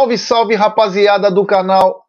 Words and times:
Salve, 0.00 0.16
salve, 0.16 0.54
rapaziada 0.54 1.30
do 1.30 1.44
canal 1.44 2.06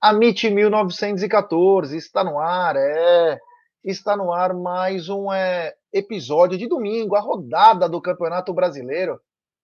Amit 0.00 0.48
1914. 0.48 1.94
Está 1.94 2.24
no 2.24 2.38
ar, 2.38 2.76
é. 2.76 3.38
Está 3.84 4.16
no 4.16 4.32
ar 4.32 4.54
mais 4.54 5.10
um 5.10 5.30
é, 5.30 5.74
episódio 5.92 6.56
de 6.56 6.66
domingo, 6.66 7.14
a 7.14 7.20
rodada 7.20 7.90
do 7.90 8.00
Campeonato 8.00 8.54
Brasileiro. 8.54 9.20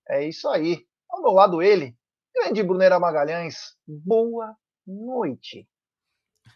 É 0.06 0.22
isso 0.22 0.50
aí. 0.50 0.84
Ao 1.08 1.22
meu 1.22 1.30
lado, 1.30 1.62
ele, 1.62 1.96
grande 2.34 2.62
Brunera 2.62 3.00
Magalhães. 3.00 3.74
Boa 3.86 4.54
noite. 4.86 5.66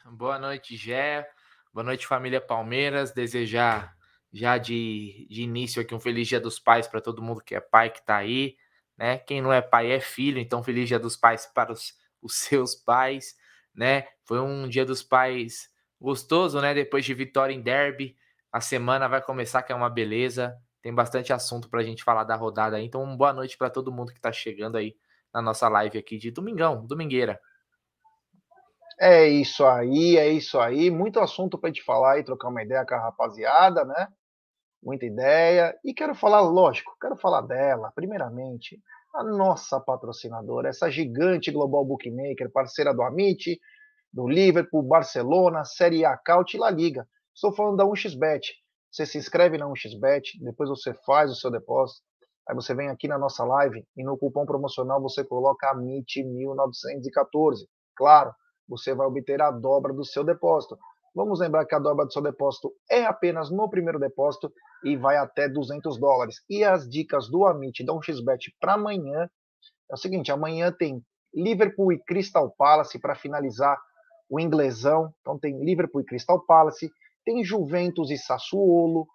Boa 0.05 0.39
noite, 0.39 0.77
Gé. 0.77 1.27
Boa 1.73 1.85
noite, 1.85 2.07
família 2.07 2.43
Palmeiras. 2.43 3.11
Desejar 3.11 3.95
já 4.31 4.59
de, 4.59 5.27
de 5.31 5.45
início 5.45 5.81
aqui 5.81 5.95
um 5.95 6.01
feliz 6.01 6.29
Dia 6.29 6.41
dos 6.41 6.59
Pais 6.59 6.87
para 6.87 7.01
todo 7.01 7.23
mundo 7.23 7.43
que 7.43 7.55
é 7.55 7.61
pai 7.61 7.89
que 7.89 8.01
está 8.01 8.17
aí 8.19 8.55
né? 8.97 9.19
Quem 9.19 9.41
não 9.41 9.53
é 9.53 9.61
pai 9.61 9.93
é 9.93 10.01
filho, 10.01 10.39
então 10.39 10.63
feliz 10.63 10.89
dia 10.89 10.99
dos 10.99 11.17
pais 11.17 11.47
para 11.47 11.73
os, 11.73 11.95
os 12.23 12.37
seus 12.41 12.75
pais, 12.75 13.35
né? 13.75 14.07
Foi 14.25 14.41
um 14.41 14.69
dia 14.69 14.85
dos 14.85 15.03
pais 15.03 15.69
gostoso, 16.01 16.61
né? 16.61 16.75
Depois 16.75 17.05
de 17.05 17.15
vitória 17.15 17.53
em 17.53 17.61
derby, 17.61 18.17
a 18.53 18.61
semana 18.61 19.09
vai 19.09 19.21
começar, 19.21 19.63
que 19.63 19.73
é 19.73 19.75
uma 19.75 19.91
beleza. 19.91 20.57
Tem 20.81 20.95
bastante 20.95 21.33
assunto 21.33 21.69
para 21.69 21.81
a 21.81 21.85
gente 21.85 22.05
falar 22.05 22.25
da 22.25 22.37
rodada 22.37 22.77
aí. 22.77 22.85
Então, 22.85 23.17
boa 23.17 23.33
noite 23.33 23.59
para 23.59 23.69
todo 23.71 23.93
mundo 23.93 24.13
que 24.13 24.19
está 24.19 24.33
chegando 24.33 24.77
aí 24.77 24.97
na 25.33 25.43
nossa 25.43 25.69
live 25.69 25.99
aqui 25.99 26.17
de 26.17 26.31
domingão, 26.31 26.87
domingueira. 26.87 27.41
É 28.99 29.29
isso 29.29 29.67
aí, 29.67 30.17
é 30.17 30.29
isso 30.29 30.59
aí. 30.59 30.91
Muito 30.91 31.21
assunto 31.21 31.59
para 31.59 31.69
gente 31.69 31.83
falar 31.83 32.19
e 32.19 32.25
trocar 32.25 32.49
uma 32.49 32.63
ideia 32.63 32.87
com 32.87 32.95
a 32.95 32.99
rapaziada, 32.99 33.85
né? 33.85 34.09
Muita 34.87 35.05
ideia. 35.05 35.77
E 35.85 35.93
quero 35.93 36.15
falar, 36.15 36.41
lógico, 36.41 36.97
quero 37.01 37.17
falar 37.17 37.41
dela, 37.41 37.91
primeiramente, 37.93 38.81
a 39.13 39.25
nossa 39.25 39.81
patrocinadora, 39.81 40.69
essa 40.69 40.89
gigante 40.89 41.51
global 41.51 41.85
bookmaker, 41.85 42.51
parceira 42.53 42.95
do 42.95 43.03
Amit, 43.03 43.59
do 44.13 44.29
Liverpool, 44.29 44.85
Barcelona, 44.85 45.65
Série 45.65 46.05
A, 46.05 46.17
Caut 46.17 46.57
e 46.57 46.61
La 46.61 46.71
Liga. 46.71 47.05
Estou 47.35 47.53
falando 47.53 47.79
da 47.79 47.85
1xBet. 47.85 48.43
Você 48.91 49.05
se 49.05 49.19
inscreve 49.19 49.59
na 49.59 49.67
1xBet, 49.67 50.23
depois 50.41 50.71
você 50.71 50.95
faz 51.05 51.33
o 51.33 51.35
seu 51.35 51.51
depósito, 51.51 52.01
aí 52.49 52.55
você 52.55 52.73
vem 52.73 52.89
aqui 52.89 53.09
na 53.09 53.19
nossa 53.19 53.45
live 53.45 53.85
e 53.97 54.05
no 54.05 54.17
cupom 54.17 54.47
promocional 54.47 55.03
você 55.03 55.25
coloca 55.25 55.75
AMIT1914. 55.75 57.67
Claro, 57.97 58.33
você 58.69 58.95
vai 58.95 59.07
obter 59.07 59.43
a 59.43 59.51
dobra 59.51 59.93
do 59.93 60.05
seu 60.05 60.23
depósito. 60.23 60.79
Vamos 61.17 61.41
lembrar 61.41 61.65
que 61.65 61.75
a 61.75 61.79
dobra 61.79 62.05
do 62.05 62.13
seu 62.13 62.21
depósito 62.21 62.71
é 62.91 63.07
apenas 63.07 63.51
no 63.51 63.71
primeiro 63.71 63.99
depósito 63.99 64.53
e 64.85 64.99
vai 64.99 65.17
até 65.17 65.49
200 65.49 65.99
dólares. 65.99 66.43
E 66.47 66.63
as 66.63 66.87
dicas 66.87 67.27
do 67.31 67.47
Amit 67.47 67.83
da 67.83 67.95
1xBet 67.95 68.53
para 68.61 68.75
amanhã 68.75 69.27
é 69.91 69.95
o 69.95 69.97
seguinte: 69.97 70.31
amanhã 70.31 70.71
tem 70.71 71.03
Liverpool 71.35 71.91
e 71.91 71.99
Crystal 72.05 72.55
Palace 72.59 72.99
para 73.01 73.15
finalizar 73.15 73.81
o 74.29 74.39
inglesão. 74.39 75.11
Então 75.23 75.39
tem 75.39 75.59
Liverpool 75.65 76.03
e 76.03 76.05
Crystal 76.05 76.39
Palace, 76.45 76.91
tem 77.25 77.43
Juventus 77.43 78.11
e 78.11 78.19
Sassuolo, 78.19 79.07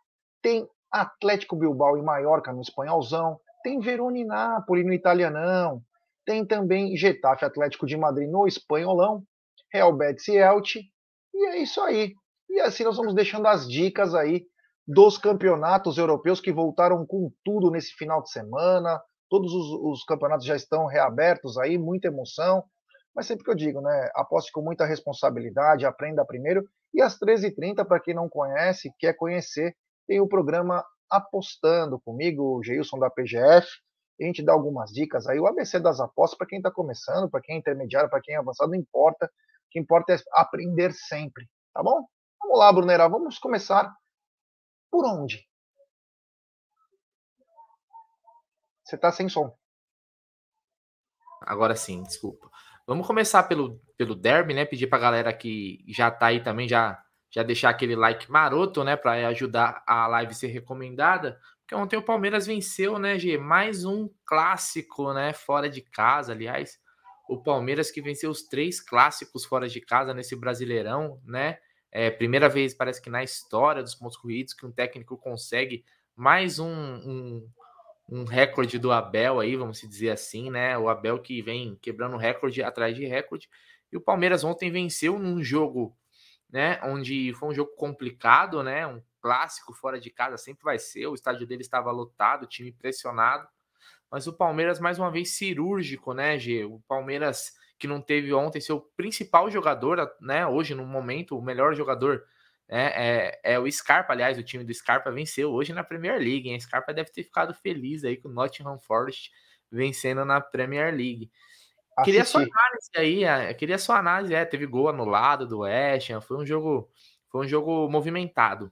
tem 0.41 0.67
Atlético 0.91 1.55
Bilbao 1.55 1.99
e 1.99 2.01
Mallorca 2.01 2.51
no 2.51 2.61
espanholzão, 2.61 3.39
tem 3.61 3.79
Verona 3.79 4.17
e 4.17 4.25
Napoli 4.25 4.83
no 4.83 4.91
italianão, 4.91 5.79
tem 6.25 6.47
também 6.47 6.97
Getafe 6.97 7.45
Atlético 7.45 7.85
de 7.85 7.95
Madrid 7.95 8.27
no 8.27 8.47
espanholão, 8.47 9.21
Real 9.71 9.93
Betis 9.95 10.27
e 10.29 10.37
Elche 10.37 10.81
e 11.33 11.45
é 11.47 11.57
isso 11.59 11.81
aí. 11.81 12.13
E 12.49 12.59
assim 12.59 12.83
nós 12.83 12.97
vamos 12.97 13.13
deixando 13.13 13.47
as 13.47 13.67
dicas 13.67 14.13
aí 14.13 14.45
dos 14.87 15.17
campeonatos 15.17 15.97
europeus 15.97 16.41
que 16.41 16.51
voltaram 16.51 17.05
com 17.05 17.31
tudo 17.43 17.71
nesse 17.71 17.93
final 17.93 18.21
de 18.21 18.31
semana. 18.31 19.01
Todos 19.29 19.53
os, 19.53 19.67
os 19.81 20.03
campeonatos 20.03 20.45
já 20.45 20.55
estão 20.55 20.85
reabertos 20.85 21.57
aí, 21.57 21.77
muita 21.77 22.07
emoção. 22.07 22.63
Mas 23.15 23.25
sempre 23.25 23.43
que 23.43 23.51
eu 23.51 23.55
digo, 23.55 23.81
né? 23.81 24.09
Aposte 24.15 24.51
com 24.51 24.61
muita 24.61 24.85
responsabilidade, 24.85 25.85
aprenda 25.85 26.25
primeiro. 26.25 26.63
E 26.93 27.01
às 27.01 27.17
13h30, 27.17 27.85
para 27.85 27.99
quem 27.99 28.13
não 28.13 28.27
conhece, 28.29 28.93
quer 28.99 29.13
conhecer, 29.13 29.75
tem 30.07 30.19
o 30.19 30.27
programa 30.27 30.83
Apostando 31.09 31.99
comigo, 31.99 32.57
o 32.57 32.63
Geilson 32.63 32.97
da 32.97 33.09
PGF. 33.09 33.67
A 34.21 34.23
gente 34.23 34.43
dá 34.43 34.53
algumas 34.53 34.91
dicas 34.91 35.27
aí. 35.27 35.39
O 35.39 35.47
ABC 35.47 35.79
das 35.79 35.99
apostas, 35.99 36.37
para 36.37 36.47
quem 36.47 36.59
está 36.59 36.71
começando, 36.71 37.29
para 37.29 37.41
quem 37.41 37.55
é 37.55 37.59
intermediário, 37.59 38.09
para 38.09 38.21
quem 38.21 38.35
é 38.35 38.37
avançado, 38.37 38.71
não 38.71 38.77
importa. 38.77 39.29
Que 39.71 39.79
importa 39.79 40.13
é 40.13 40.17
aprender 40.33 40.91
sempre, 40.91 41.49
tá 41.73 41.81
bom? 41.81 42.05
Vamos 42.41 42.59
lá, 42.59 42.71
Brunera, 42.73 43.07
vamos 43.07 43.39
começar 43.39 43.95
por 44.91 45.05
onde? 45.05 45.47
Você 48.83 48.97
está 48.97 49.09
sem 49.13 49.29
som. 49.29 49.55
Agora 51.41 51.73
sim, 51.75 52.03
desculpa. 52.03 52.51
Vamos 52.85 53.07
começar 53.07 53.43
pelo, 53.43 53.79
pelo 53.97 54.13
derby, 54.13 54.53
né? 54.53 54.65
Pedir 54.65 54.87
para 54.87 54.97
a 54.97 55.01
galera 55.01 55.33
que 55.33 55.81
já 55.87 56.09
está 56.09 56.25
aí 56.25 56.43
também, 56.43 56.67
já, 56.67 57.01
já 57.29 57.41
deixar 57.41 57.69
aquele 57.69 57.95
like 57.95 58.29
maroto, 58.29 58.83
né? 58.83 58.97
Para 58.97 59.27
ajudar 59.29 59.81
a 59.87 60.05
live 60.07 60.33
ser 60.33 60.47
recomendada. 60.47 61.39
Porque 61.61 61.75
ontem 61.75 61.95
o 61.95 62.03
Palmeiras 62.03 62.45
venceu, 62.45 62.99
né, 62.99 63.17
G? 63.17 63.37
Mais 63.37 63.85
um 63.85 64.09
clássico, 64.25 65.13
né? 65.13 65.31
Fora 65.31 65.69
de 65.69 65.81
casa, 65.81 66.33
aliás 66.33 66.80
o 67.27 67.41
Palmeiras 67.41 67.91
que 67.91 68.01
venceu 68.01 68.29
os 68.29 68.43
três 68.43 68.79
clássicos 68.79 69.45
fora 69.45 69.67
de 69.67 69.79
casa 69.79 70.13
nesse 70.13 70.35
Brasileirão, 70.35 71.21
né? 71.23 71.59
É, 71.91 72.09
primeira 72.09 72.47
vez, 72.47 72.73
parece 72.73 73.01
que 73.01 73.09
na 73.09 73.23
história 73.23 73.83
dos 73.83 73.95
pontos 73.95 74.17
corridos, 74.17 74.53
que 74.53 74.65
um 74.65 74.71
técnico 74.71 75.17
consegue 75.17 75.83
mais 76.15 76.59
um, 76.59 76.69
um, 76.69 77.49
um 78.09 78.23
recorde 78.23 78.77
do 78.79 78.91
Abel 78.91 79.39
aí, 79.39 79.55
vamos 79.55 79.81
dizer 79.81 80.11
assim, 80.11 80.49
né? 80.49 80.77
O 80.77 80.87
Abel 80.87 81.19
que 81.19 81.41
vem 81.41 81.77
quebrando 81.81 82.17
recorde 82.17 82.63
atrás 82.63 82.95
de 82.95 83.05
recorde. 83.05 83.49
E 83.91 83.97
o 83.97 84.01
Palmeiras 84.01 84.43
ontem 84.43 84.71
venceu 84.71 85.19
num 85.19 85.43
jogo, 85.43 85.97
né? 86.49 86.79
Onde 86.83 87.33
foi 87.33 87.49
um 87.49 87.53
jogo 87.53 87.71
complicado, 87.75 88.63
né? 88.63 88.87
Um 88.87 89.01
clássico 89.21 89.73
fora 89.73 89.99
de 89.99 90.09
casa 90.09 90.37
sempre 90.37 90.63
vai 90.63 90.79
ser. 90.79 91.07
O 91.07 91.15
estádio 91.15 91.45
dele 91.45 91.61
estava 91.61 91.91
lotado, 91.91 92.47
time 92.47 92.71
pressionado. 92.71 93.47
Mas 94.11 94.27
o 94.27 94.33
Palmeiras, 94.33 94.79
mais 94.79 94.99
uma 94.99 95.09
vez, 95.09 95.31
cirúrgico, 95.31 96.13
né, 96.13 96.37
G? 96.37 96.65
O 96.65 96.81
Palmeiras 96.87 97.53
que 97.79 97.87
não 97.87 97.99
teve 97.99 98.31
ontem 98.31 98.61
seu 98.61 98.79
principal 98.95 99.49
jogador, 99.49 99.97
né? 100.21 100.45
Hoje, 100.45 100.75
no 100.75 100.85
momento, 100.85 101.37
o 101.37 101.41
melhor 101.41 101.73
jogador 101.73 102.23
é, 102.69 103.39
é, 103.43 103.53
é, 103.53 103.59
o 103.59 103.69
Scarpa. 103.71 104.13
Aliás, 104.13 104.37
o 104.37 104.43
time 104.43 104.63
do 104.63 104.73
Scarpa 104.73 105.11
venceu 105.11 105.51
hoje 105.51 105.73
na 105.73 105.83
Premier 105.83 106.19
League. 106.19 106.47
Hein? 106.47 106.55
A 106.55 106.59
Scarpa 106.59 106.93
deve 106.93 107.11
ter 107.11 107.23
ficado 107.23 107.53
feliz 107.53 108.03
aí 108.03 108.17
com 108.17 108.29
o 108.29 108.31
Nottingham 108.31 108.79
Forest 108.79 109.31
vencendo 109.71 110.23
na 110.23 110.39
Premier 110.39 110.93
League. 110.93 111.31
Assisti. 111.97 112.05
Queria 112.05 112.25
sua 112.25 112.41
análise 112.41 112.91
aí, 112.95 113.53
queria 113.55 113.77
sua 113.77 113.97
análise. 113.97 114.33
É, 114.33 114.45
teve 114.45 114.65
gol 114.65 114.87
anulado 114.87 115.47
do 115.47 115.59
West 115.59 116.09
Ham, 116.11 116.21
foi 116.21 116.37
um 116.37 116.45
jogo, 116.45 116.89
foi 117.29 117.45
um 117.45 117.47
jogo 117.47 117.89
movimentado. 117.89 118.71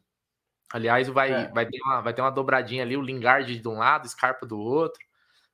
Aliás, 0.71 1.07
vai, 1.07 1.31
é. 1.31 1.47
vai, 1.49 1.65
ter 1.65 1.79
uma, 1.81 2.01
vai 2.01 2.13
ter 2.13 2.21
uma 2.21 2.29
dobradinha 2.29 2.83
ali, 2.83 2.95
o 2.95 3.01
Lingard 3.01 3.59
de 3.59 3.67
um 3.67 3.79
lado, 3.79 4.07
Scarpa 4.07 4.45
do 4.45 4.59
outro. 4.59 5.08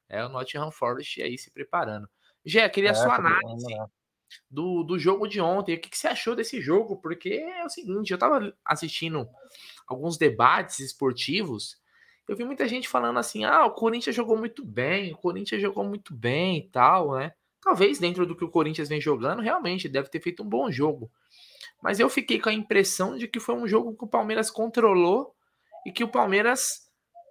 É 0.09 0.23
o 0.23 0.29
Nottingham 0.29 0.71
Forest 0.71 1.21
aí 1.21 1.37
se 1.37 1.51
preparando. 1.51 2.07
Gé, 2.45 2.67
queria 2.69 2.89
é, 2.89 2.91
a 2.91 2.95
sua 2.95 3.15
análise 3.15 3.75
do, 4.49 4.83
do 4.83 4.99
jogo 4.99 5.27
de 5.27 5.41
ontem. 5.41 5.75
O 5.75 5.79
que, 5.79 5.89
que, 5.89 5.97
você 5.97 6.07
achou 6.07 6.35
desse 6.35 6.61
jogo? 6.61 6.97
Porque 6.97 7.29
é 7.29 7.63
o 7.65 7.69
seguinte, 7.69 8.11
eu 8.11 8.17
tava 8.17 8.53
assistindo 8.63 9.27
alguns 9.87 10.17
debates 10.17 10.79
esportivos, 10.79 11.77
eu 12.27 12.35
vi 12.35 12.43
muita 12.43 12.67
gente 12.67 12.89
falando 12.89 13.19
assim, 13.19 13.43
ah, 13.43 13.65
o 13.65 13.71
Corinthians 13.71 14.15
jogou 14.15 14.35
muito 14.35 14.65
bem, 14.65 15.13
o 15.13 15.17
Corinthians 15.17 15.61
jogou 15.61 15.83
muito 15.83 16.13
bem 16.13 16.57
e 16.57 16.69
tal, 16.69 17.13
né? 17.13 17.33
Talvez 17.61 17.99
dentro 17.99 18.25
do 18.25 18.35
que 18.35 18.43
o 18.43 18.49
Corinthians 18.49 18.89
vem 18.89 18.99
jogando, 18.99 19.41
realmente 19.41 19.87
deve 19.87 20.09
ter 20.09 20.19
feito 20.19 20.43
um 20.43 20.49
bom 20.49 20.71
jogo. 20.71 21.11
Mas 21.81 21.99
eu 21.99 22.09
fiquei 22.09 22.39
com 22.39 22.49
a 22.49 22.53
impressão 22.53 23.17
de 23.17 23.27
que 23.27 23.39
foi 23.39 23.55
um 23.55 23.67
jogo 23.67 23.95
que 23.95 24.05
o 24.05 24.07
Palmeiras 24.07 24.49
controlou 24.49 25.35
e 25.85 25.91
que 25.91 26.03
o 26.03 26.07
Palmeiras 26.07 26.84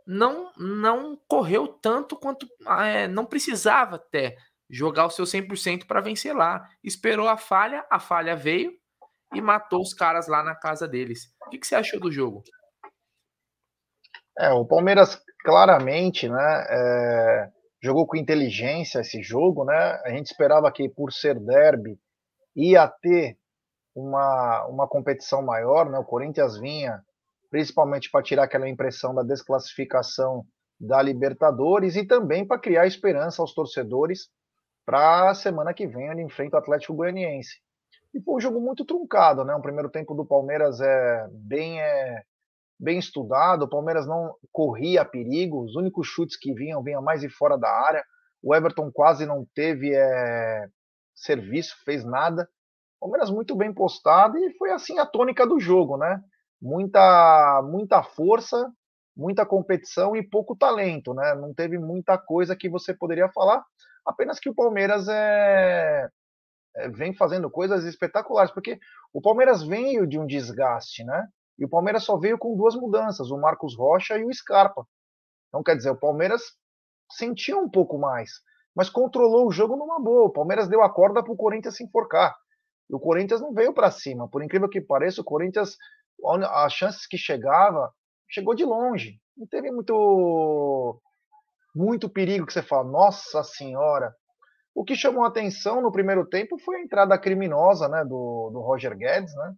não 0.06 0.53
não 0.56 1.17
correu 1.27 1.69
tanto 1.69 2.17
quanto 2.17 2.47
é, 2.81 3.09
não 3.09 3.25
precisava 3.25 3.97
até 3.97 4.37
jogar 4.69 5.06
o 5.06 5.11
seu 5.11 5.25
100% 5.25 5.87
para 5.87 6.01
vencer 6.01 6.35
lá. 6.35 6.67
Esperou 6.83 7.29
a 7.29 7.37
falha, 7.37 7.87
a 7.91 7.99
falha 7.99 8.35
veio 8.35 8.73
e 9.35 9.41
matou 9.41 9.81
os 9.81 9.95
caras 9.95 10.29
lá 10.29 10.43
na 10.43 10.55
casa 10.55 10.87
deles. 10.87 11.33
O 11.47 11.51
que, 11.51 11.59
que 11.59 11.67
você 11.67 11.75
achou 11.75 12.01
do 12.01 12.11
jogo? 12.11 12.43
É, 14.39 14.51
o 14.51 14.65
Palmeiras 14.65 15.21
claramente, 15.45 16.29
né, 16.29 16.67
é, 16.69 17.49
jogou 17.83 18.07
com 18.07 18.17
inteligência 18.17 19.00
esse 19.00 19.23
jogo, 19.23 19.65
né? 19.65 20.00
A 20.05 20.11
gente 20.11 20.27
esperava 20.27 20.73
que 20.73 20.89
por 20.89 21.12
ser 21.12 21.39
derby 21.39 21.99
ia 22.57 22.89
ter 22.89 23.39
uma, 23.95 24.67
uma 24.67 24.89
competição 24.89 25.43
maior, 25.43 25.91
né? 25.91 25.99
O 25.99 26.05
Corinthians 26.05 26.59
vinha 26.59 27.00
principalmente 27.55 28.11
para 28.11 28.21
tirar 28.21 28.43
aquela 28.43 28.69
impressão 28.69 29.15
da 29.15 29.23
desclassificação 29.23 30.45
da 30.81 31.01
Libertadores 31.01 31.95
e 31.95 32.05
também 32.05 32.45
para 32.45 32.59
criar 32.59 32.85
esperança 32.85 33.41
aos 33.41 33.55
torcedores 33.55 34.29
para 34.85 35.31
a 35.31 35.35
semana 35.37 35.73
que 35.73 35.87
vem 35.87 36.09
ele 36.09 36.23
enfrenta 36.23 36.56
o 36.56 36.59
Atlético 36.59 36.95
Goianiense. 36.95 37.61
E 38.12 38.21
foi 38.21 38.35
um 38.35 38.41
jogo 38.41 38.61
muito 38.61 38.85
truncado, 38.85 39.45
né? 39.45 39.55
Um 39.55 39.61
primeiro 39.61 39.89
tempo 39.89 40.17
do 40.17 40.27
Palmeiras 40.27 40.81
é 40.81 41.29
bem 41.31 41.81
é, 41.81 42.25
bem 42.77 42.99
estudado. 42.99 43.67
O 43.67 43.71
Palmeiras 43.71 44.05
não 44.05 44.35
corria 44.50 45.05
perigo, 45.05 45.62
os 45.62 45.77
únicos 45.77 46.09
chutes 46.09 46.37
que 46.37 46.53
vinham 46.53 46.83
vinham 46.83 47.00
mais 47.00 47.21
de 47.21 47.29
fora 47.29 47.57
da 47.57 47.71
área. 47.71 48.05
O 48.43 48.53
Everton 48.53 48.91
quase 48.91 49.27
não 49.27 49.47
teve 49.55 49.95
é, 49.95 50.67
serviço, 51.15 51.77
fez 51.85 52.05
nada. 52.05 52.49
Palmeiras 52.99 53.31
muito 53.31 53.55
bem 53.55 53.73
postado 53.73 54.37
e 54.39 54.53
foi 54.55 54.73
assim 54.73 54.99
a 54.99 55.07
tônica 55.07 55.47
do 55.47 55.61
jogo, 55.61 55.97
né? 55.97 56.21
Muita, 56.61 57.62
muita 57.62 58.03
força, 58.03 58.73
muita 59.17 59.45
competição 59.47 60.17
e 60.17 60.23
pouco 60.23 60.56
talento, 60.56 61.12
né? 61.15 61.35
Não 61.35 61.53
teve 61.53 61.79
muita 61.79 62.19
coisa 62.19 62.56
que 62.56 62.69
você 62.69 62.95
poderia 62.95 63.29
falar, 63.33 63.65
apenas 64.05 64.39
que 64.39 64.49
o 64.49 64.55
Palmeiras 64.55 65.09
é, 65.09 66.09
é, 66.77 66.89
vem 66.89 67.15
fazendo 67.15 67.51
coisas 67.51 67.85
espetaculares, 67.85 68.53
porque 68.53 68.79
o 69.12 69.21
Palmeiras 69.21 69.62
veio 69.62 70.06
de 70.06 70.19
um 70.19 70.27
desgaste, 70.27 71.05
né? 71.05 71.27
E 71.59 71.65
o 71.65 71.69
Palmeiras 71.69 72.03
só 72.03 72.19
veio 72.19 72.37
com 72.39 72.57
duas 72.57 72.75
mudanças, 72.75 73.31
o 73.31 73.39
Marcos 73.39 73.77
Rocha 73.77 74.19
e 74.19 74.25
o 74.25 74.33
Scarpa. 74.33 74.85
Então, 75.49 75.62
quer 75.62 75.77
dizer, 75.77 75.91
o 75.91 75.97
Palmeiras 75.97 76.43
sentiu 77.12 77.61
um 77.61 77.71
pouco 77.71 77.97
mais, 77.97 78.41
mas 78.75 78.91
controlou 78.91 79.47
o 79.47 79.53
jogo 79.53 79.77
numa 79.77 80.00
boa. 80.00 80.27
O 80.27 80.33
Palmeiras 80.33 80.69
deu 80.69 80.83
a 80.83 80.93
corda 80.93 81.23
para 81.23 81.33
o 81.33 81.37
Corinthians 81.37 81.77
se 81.77 81.85
enforcar. 81.85 82.35
E 82.91 82.95
o 82.95 82.99
Corinthians 82.99 83.41
não 83.41 83.53
veio 83.53 83.73
para 83.73 83.91
cima. 83.91 84.29
Por 84.29 84.43
incrível 84.43 84.69
que 84.69 84.81
pareça, 84.81 85.21
o 85.21 85.25
Corinthians, 85.25 85.77
as 86.29 86.73
chances 86.73 87.06
que 87.06 87.17
chegava, 87.17 87.93
chegou 88.29 88.55
de 88.55 88.65
longe. 88.65 89.19
Não 89.37 89.47
teve 89.47 89.71
muito, 89.71 91.00
muito 91.75 92.09
perigo 92.09 92.47
que 92.47 92.53
você 92.53 92.62
fala, 92.62 92.85
nossa 92.85 93.43
senhora. 93.43 94.15
O 94.75 94.85
que 94.85 94.97
chamou 94.97 95.25
atenção 95.25 95.81
no 95.81 95.93
primeiro 95.93 96.26
tempo 96.26 96.59
foi 96.59 96.76
a 96.76 96.82
entrada 96.82 97.19
criminosa 97.19 97.88
né, 97.88 98.05
do, 98.05 98.50
do 98.53 98.61
Roger 98.61 98.97
Guedes, 98.97 99.35
né? 99.37 99.55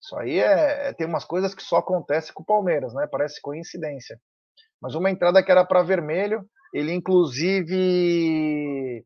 Isso 0.00 0.16
aí 0.16 0.38
é, 0.38 0.88
é, 0.88 0.92
tem 0.92 1.06
umas 1.06 1.24
coisas 1.24 1.54
que 1.54 1.62
só 1.62 1.78
acontece 1.78 2.32
com 2.32 2.42
o 2.42 2.46
Palmeiras, 2.46 2.94
né? 2.94 3.08
Parece 3.10 3.40
coincidência. 3.40 4.20
Mas 4.80 4.94
uma 4.94 5.10
entrada 5.10 5.42
que 5.42 5.50
era 5.50 5.64
para 5.64 5.82
vermelho, 5.82 6.48
ele 6.72 6.92
inclusive 6.92 9.04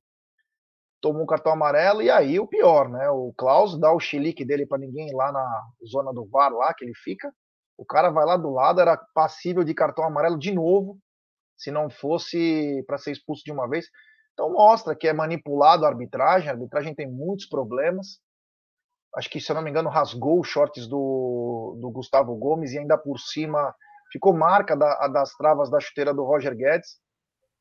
tomou 1.03 1.25
um 1.25 1.27
cartão 1.27 1.53
amarelo, 1.53 2.01
e 2.01 2.09
aí 2.09 2.39
o 2.39 2.47
pior, 2.47 2.89
né? 2.89 3.11
O 3.11 3.35
Klaus 3.37 3.79
dá 3.79 3.93
o 3.93 4.01
chilique 4.01 4.45
dele 4.45 4.65
para 4.65 4.79
ninguém 4.79 5.13
lá 5.13 5.33
na 5.33 5.63
zona 5.87 6.13
do 6.13 6.25
VAR, 6.29 6.53
lá 6.53 6.73
que 6.73 6.85
ele 6.85 6.95
fica. 6.95 7.31
O 7.77 7.85
cara 7.85 8.09
vai 8.09 8.25
lá 8.25 8.37
do 8.37 8.51
lado, 8.51 8.81
era 8.81 8.97
passível 9.13 9.65
de 9.65 9.75
cartão 9.75 10.05
amarelo 10.05 10.39
de 10.39 10.55
novo, 10.55 10.97
se 11.57 11.73
não 11.73 11.91
fosse 11.91 12.85
para 12.87 12.97
ser 12.97 13.11
expulso 13.11 13.43
de 13.45 13.51
uma 13.51 13.69
vez. 13.69 13.87
Então 14.33 14.53
mostra 14.53 14.95
que 14.95 15.09
é 15.09 15.13
manipulado 15.13 15.85
a 15.85 15.89
arbitragem, 15.89 16.49
a 16.49 16.53
arbitragem 16.53 16.95
tem 16.95 17.11
muitos 17.11 17.47
problemas. 17.47 18.21
Acho 19.17 19.29
que, 19.29 19.41
se 19.41 19.51
eu 19.51 19.57
não 19.57 19.63
me 19.63 19.71
engano, 19.71 19.91
rasgou 19.91 20.41
os 20.41 20.49
shorts 20.49 20.87
do, 20.87 21.77
do 21.81 21.91
Gustavo 21.91 22.35
Gomes 22.37 22.73
e 22.73 22.79
ainda 22.79 22.97
por 22.97 23.19
cima 23.19 23.75
ficou 24.11 24.33
marca 24.33 24.77
da, 24.77 25.09
das 25.09 25.33
travas 25.33 25.69
da 25.69 25.81
chuteira 25.81 26.15
do 26.15 26.25
Roger 26.25 26.55
Guedes. 26.57 27.02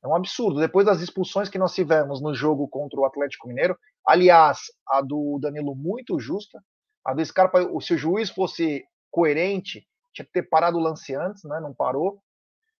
É 0.04 0.08
um 0.08 0.16
absurdo. 0.16 0.60
Depois 0.60 0.86
das 0.86 1.02
expulsões 1.02 1.50
que 1.50 1.60
nós 1.60 1.74
tivemos 1.74 2.22
no 2.22 2.34
jogo 2.34 2.68
contra 2.68 3.00
o 3.00 3.06
Atlético 3.06 3.48
Mineiro, 3.48 3.78
aliás, 4.06 4.60
a 4.88 5.02
do 5.02 5.38
Danilo 5.40 5.76
muito 5.76 6.20
justa, 6.20 6.60
a 7.06 7.14
do 7.14 7.24
Scarpa, 7.24 7.60
se 7.80 7.94
o 7.94 7.98
juiz 7.98 8.30
fosse 8.30 8.84
coerente, 9.12 9.88
tinha 10.14 10.26
que 10.26 10.32
ter 10.32 10.44
parado 10.44 10.78
o 10.78 10.82
lance 10.82 11.14
antes, 11.14 11.44
né? 11.44 11.60
Não 11.60 11.74
parou. 11.74 12.22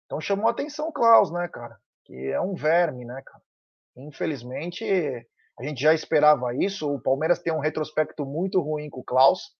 Então 0.06 0.20
chamou 0.20 0.48
a 0.48 0.50
atenção 0.50 0.88
o 0.88 0.92
Klaus, 0.92 1.30
né, 1.30 1.48
cara? 1.48 1.76
Que 2.04 2.28
é 2.28 2.40
um 2.40 2.54
verme, 2.54 3.04
né, 3.04 3.22
cara? 3.24 3.42
Infelizmente, 3.96 4.84
a 5.58 5.64
gente 5.64 5.80
já 5.80 5.94
esperava 5.94 6.54
isso. 6.54 6.92
O 6.92 7.00
Palmeiras 7.00 7.38
tem 7.40 7.52
um 7.52 7.60
retrospecto 7.60 8.24
muito 8.24 8.60
ruim 8.60 8.90
com 8.90 9.00
o 9.00 9.04
Klaus 9.04 9.54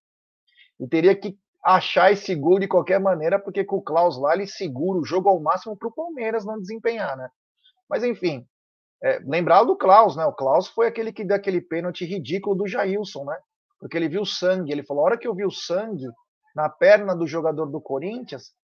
e 0.80 0.88
teria 0.88 1.14
que 1.14 1.38
achar 1.62 2.10
esse 2.10 2.34
gol 2.34 2.58
de 2.58 2.66
qualquer 2.66 2.98
maneira, 2.98 3.38
porque 3.38 3.64
com 3.64 3.76
o 3.76 3.82
Klaus 3.82 4.18
lá 4.18 4.34
ele 4.34 4.46
segura 4.46 4.98
o 4.98 5.04
jogo 5.04 5.28
ao 5.28 5.40
máximo 5.40 5.76
para 5.76 5.88
o 5.88 5.94
Palmeiras 5.94 6.44
não 6.44 6.60
desempenhar, 6.60 7.16
né? 7.16 7.28
Mas 7.92 8.02
enfim, 8.02 8.48
é, 9.04 9.18
lembrar 9.18 9.64
do 9.64 9.76
Klaus, 9.76 10.16
né? 10.16 10.24
O 10.24 10.32
Klaus 10.32 10.66
foi 10.66 10.86
aquele 10.86 11.12
que 11.12 11.22
deu 11.22 11.36
aquele 11.36 11.60
pênalti 11.60 12.06
ridículo 12.06 12.56
do 12.56 12.66
Jailson, 12.66 13.26
né? 13.26 13.38
Porque 13.78 13.98
ele 13.98 14.08
viu 14.08 14.24
sangue. 14.24 14.72
Ele 14.72 14.82
falou: 14.82 15.02
a 15.02 15.06
hora 15.08 15.18
que 15.18 15.28
eu 15.28 15.34
vi 15.34 15.44
o 15.44 15.50
sangue 15.50 16.08
na 16.56 16.70
perna 16.70 17.14
do 17.14 17.26
jogador 17.26 17.66
do 17.66 17.82
Corinthians, 17.82 18.54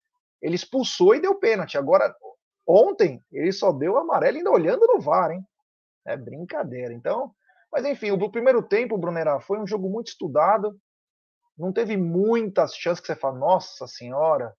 ele 0.40 0.54
expulsou 0.54 1.14
e 1.14 1.20
deu 1.20 1.34
pênalti. 1.34 1.76
Agora, 1.76 2.16
ontem, 2.66 3.22
ele 3.30 3.52
só 3.52 3.70
deu 3.70 3.98
amarelo 3.98 4.38
ainda 4.38 4.50
olhando 4.50 4.86
no 4.86 4.98
VAR, 4.98 5.30
hein? 5.30 5.44
É 6.06 6.16
brincadeira. 6.16 6.94
Então, 6.94 7.30
mas 7.70 7.84
enfim, 7.84 8.10
o 8.12 8.30
primeiro 8.30 8.62
tempo, 8.62 8.96
Brunera, 8.96 9.40
foi 9.40 9.58
um 9.58 9.66
jogo 9.66 9.90
muito 9.90 10.06
estudado. 10.06 10.74
Não 11.54 11.70
teve 11.70 11.98
muitas 11.98 12.74
chances 12.74 12.98
que 12.98 13.08
você 13.08 13.14
fala, 13.14 13.36
nossa 13.36 13.86
senhora, 13.86 14.54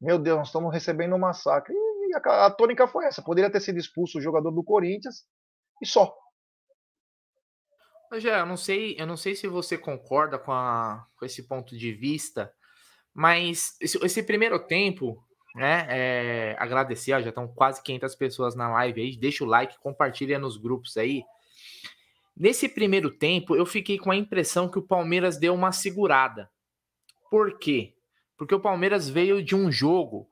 meu 0.00 0.18
Deus, 0.18 0.38
nós 0.38 0.48
estamos 0.48 0.72
recebendo 0.72 1.14
um 1.14 1.18
massacre. 1.18 1.74
E 1.74 1.87
a, 2.14 2.46
a 2.46 2.50
tônica 2.50 2.86
foi 2.86 3.06
essa. 3.06 3.22
Poderia 3.22 3.50
ter 3.50 3.60
sido 3.60 3.78
expulso 3.78 4.18
o 4.18 4.20
jogador 4.20 4.50
do 4.50 4.62
Corinthians 4.62 5.26
e 5.82 5.86
só. 5.86 6.14
Já, 8.16 8.38
eu 8.38 8.46
não 8.46 8.56
sei, 8.56 8.96
eu 8.98 9.06
não 9.06 9.16
sei 9.16 9.34
se 9.34 9.46
você 9.46 9.76
concorda 9.76 10.38
com, 10.38 10.50
a, 10.50 11.06
com 11.16 11.26
esse 11.26 11.46
ponto 11.46 11.76
de 11.76 11.92
vista, 11.92 12.52
mas 13.12 13.76
esse, 13.80 14.02
esse 14.02 14.22
primeiro 14.22 14.58
tempo, 14.58 15.22
né? 15.54 15.86
É, 15.90 16.56
agradecer, 16.58 17.12
ó, 17.12 17.20
já 17.20 17.28
estão 17.28 17.46
quase 17.46 17.82
500 17.82 18.14
pessoas 18.14 18.54
na 18.54 18.70
live 18.70 19.00
aí. 19.00 19.16
Deixa 19.16 19.44
o 19.44 19.46
like, 19.46 19.78
compartilha 19.80 20.38
nos 20.38 20.56
grupos 20.56 20.96
aí. 20.96 21.22
Nesse 22.34 22.68
primeiro 22.68 23.10
tempo, 23.10 23.56
eu 23.56 23.66
fiquei 23.66 23.98
com 23.98 24.10
a 24.10 24.16
impressão 24.16 24.70
que 24.70 24.78
o 24.78 24.86
Palmeiras 24.86 25.36
deu 25.36 25.52
uma 25.52 25.72
segurada. 25.72 26.48
Por 27.30 27.58
quê? 27.58 27.94
Porque 28.38 28.54
o 28.54 28.60
Palmeiras 28.60 29.08
veio 29.08 29.42
de 29.42 29.56
um 29.56 29.70
jogo 29.70 30.28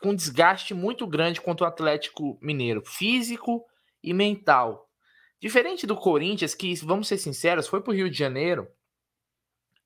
com 0.00 0.14
desgaste 0.14 0.74
muito 0.74 1.06
grande 1.06 1.40
contra 1.40 1.64
o 1.64 1.68
Atlético 1.68 2.38
Mineiro, 2.40 2.82
físico 2.84 3.64
e 4.02 4.12
mental. 4.12 4.88
Diferente 5.40 5.86
do 5.86 5.96
Corinthians, 5.96 6.54
que, 6.54 6.74
vamos 6.76 7.08
ser 7.08 7.18
sinceros, 7.18 7.68
foi 7.68 7.80
para 7.80 7.90
o 7.90 7.94
Rio 7.94 8.10
de 8.10 8.18
Janeiro 8.18 8.68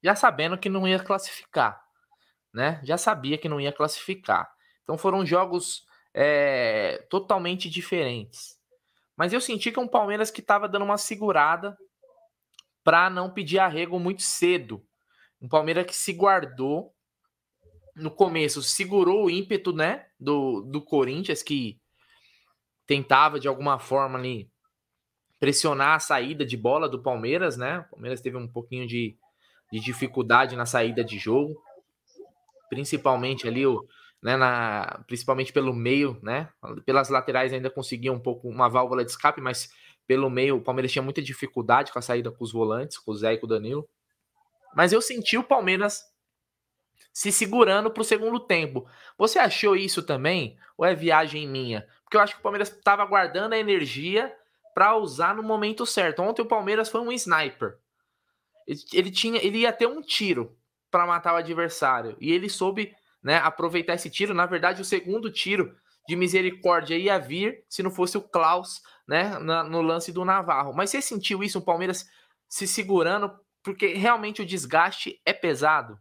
já 0.02 0.16
sabendo 0.16 0.58
que 0.58 0.68
não 0.68 0.88
ia 0.88 0.98
classificar, 0.98 1.80
né? 2.52 2.80
Já 2.82 2.98
sabia 2.98 3.38
que 3.38 3.48
não 3.48 3.60
ia 3.60 3.72
classificar. 3.72 4.52
Então 4.82 4.98
foram 4.98 5.24
jogos 5.24 5.86
é, 6.12 7.06
totalmente 7.08 7.70
diferentes. 7.70 8.58
Mas 9.16 9.32
eu 9.32 9.40
senti 9.40 9.70
que 9.70 9.78
é 9.78 9.82
um 9.82 9.86
Palmeiras 9.86 10.30
que 10.30 10.40
estava 10.40 10.68
dando 10.68 10.84
uma 10.84 10.98
segurada 10.98 11.76
para 12.82 13.08
não 13.08 13.30
pedir 13.30 13.60
arrego 13.60 13.98
muito 14.00 14.22
cedo. 14.22 14.84
Um 15.40 15.48
Palmeiras 15.48 15.86
que 15.86 15.94
se 15.94 16.12
guardou 16.12 16.92
no 17.94 18.10
começo 18.10 18.62
segurou 18.62 19.26
o 19.26 19.30
ímpeto, 19.30 19.72
né, 19.72 20.06
do, 20.18 20.62
do 20.62 20.80
Corinthians, 20.80 21.42
que 21.42 21.78
tentava 22.86 23.38
de 23.38 23.48
alguma 23.48 23.78
forma 23.78 24.18
ali 24.18 24.50
pressionar 25.38 25.96
a 25.96 26.00
saída 26.00 26.44
de 26.44 26.56
bola 26.56 26.88
do 26.88 27.02
Palmeiras, 27.02 27.56
né? 27.56 27.80
O 27.80 27.94
Palmeiras 27.94 28.20
teve 28.20 28.36
um 28.36 28.46
pouquinho 28.46 28.86
de, 28.86 29.16
de 29.72 29.80
dificuldade 29.80 30.54
na 30.54 30.64
saída 30.64 31.02
de 31.02 31.18
jogo, 31.18 31.60
principalmente 32.68 33.48
ali 33.48 33.66
o, 33.66 33.84
né, 34.22 34.36
na, 34.36 35.02
principalmente 35.06 35.52
pelo 35.52 35.74
meio, 35.74 36.16
né? 36.22 36.48
Pelas 36.86 37.08
laterais 37.08 37.52
ainda 37.52 37.68
conseguia 37.68 38.12
um 38.12 38.20
pouco 38.20 38.48
uma 38.48 38.68
válvula 38.68 39.04
de 39.04 39.10
escape, 39.10 39.40
mas 39.40 39.68
pelo 40.06 40.30
meio 40.30 40.56
o 40.56 40.62
Palmeiras 40.62 40.92
tinha 40.92 41.02
muita 41.02 41.20
dificuldade 41.20 41.92
com 41.92 41.98
a 41.98 42.02
saída 42.02 42.30
com 42.30 42.44
os 42.44 42.52
volantes, 42.52 42.98
com 42.98 43.10
o 43.10 43.14
Zé 43.14 43.32
e 43.32 43.38
com 43.38 43.46
o 43.46 43.48
Danilo. 43.48 43.88
Mas 44.76 44.92
eu 44.92 45.02
senti 45.02 45.36
o 45.36 45.42
Palmeiras 45.42 46.11
se 47.12 47.32
segurando 47.32 47.90
para 47.90 48.00
o 48.00 48.04
segundo 48.04 48.40
tempo. 48.40 48.86
Você 49.16 49.38
achou 49.38 49.76
isso 49.76 50.02
também? 50.02 50.58
Ou 50.76 50.84
é 50.84 50.94
viagem 50.94 51.48
minha? 51.48 51.86
Porque 52.04 52.16
eu 52.16 52.20
acho 52.20 52.34
que 52.34 52.40
o 52.40 52.42
Palmeiras 52.42 52.70
estava 52.70 53.04
guardando 53.04 53.52
a 53.52 53.58
energia 53.58 54.34
para 54.74 54.96
usar 54.96 55.34
no 55.34 55.42
momento 55.42 55.84
certo. 55.86 56.22
Ontem 56.22 56.42
o 56.42 56.46
Palmeiras 56.46 56.88
foi 56.88 57.00
um 57.00 57.12
sniper. 57.12 57.78
Ele, 58.92 59.10
tinha, 59.10 59.44
ele 59.44 59.58
ia 59.58 59.72
ter 59.72 59.86
um 59.86 60.00
tiro 60.00 60.56
para 60.90 61.06
matar 61.06 61.34
o 61.34 61.36
adversário 61.36 62.16
e 62.20 62.32
ele 62.32 62.48
soube, 62.48 62.94
né, 63.22 63.36
aproveitar 63.38 63.94
esse 63.94 64.10
tiro. 64.10 64.34
Na 64.34 64.46
verdade, 64.46 64.80
o 64.80 64.84
segundo 64.84 65.30
tiro 65.30 65.74
de 66.06 66.16
misericórdia 66.16 66.96
ia 66.96 67.18
vir 67.18 67.64
se 67.68 67.82
não 67.82 67.90
fosse 67.90 68.16
o 68.16 68.22
Klaus, 68.22 68.82
né, 69.06 69.38
na, 69.38 69.62
no 69.64 69.82
lance 69.82 70.12
do 70.12 70.24
Navarro. 70.24 70.72
Mas 70.72 70.90
você 70.90 71.00
sentiu 71.00 71.42
isso, 71.42 71.58
o 71.58 71.64
Palmeiras 71.64 72.08
se 72.48 72.66
segurando 72.66 73.32
porque 73.62 73.94
realmente 73.94 74.42
o 74.42 74.46
desgaste 74.46 75.20
é 75.24 75.32
pesado? 75.32 75.98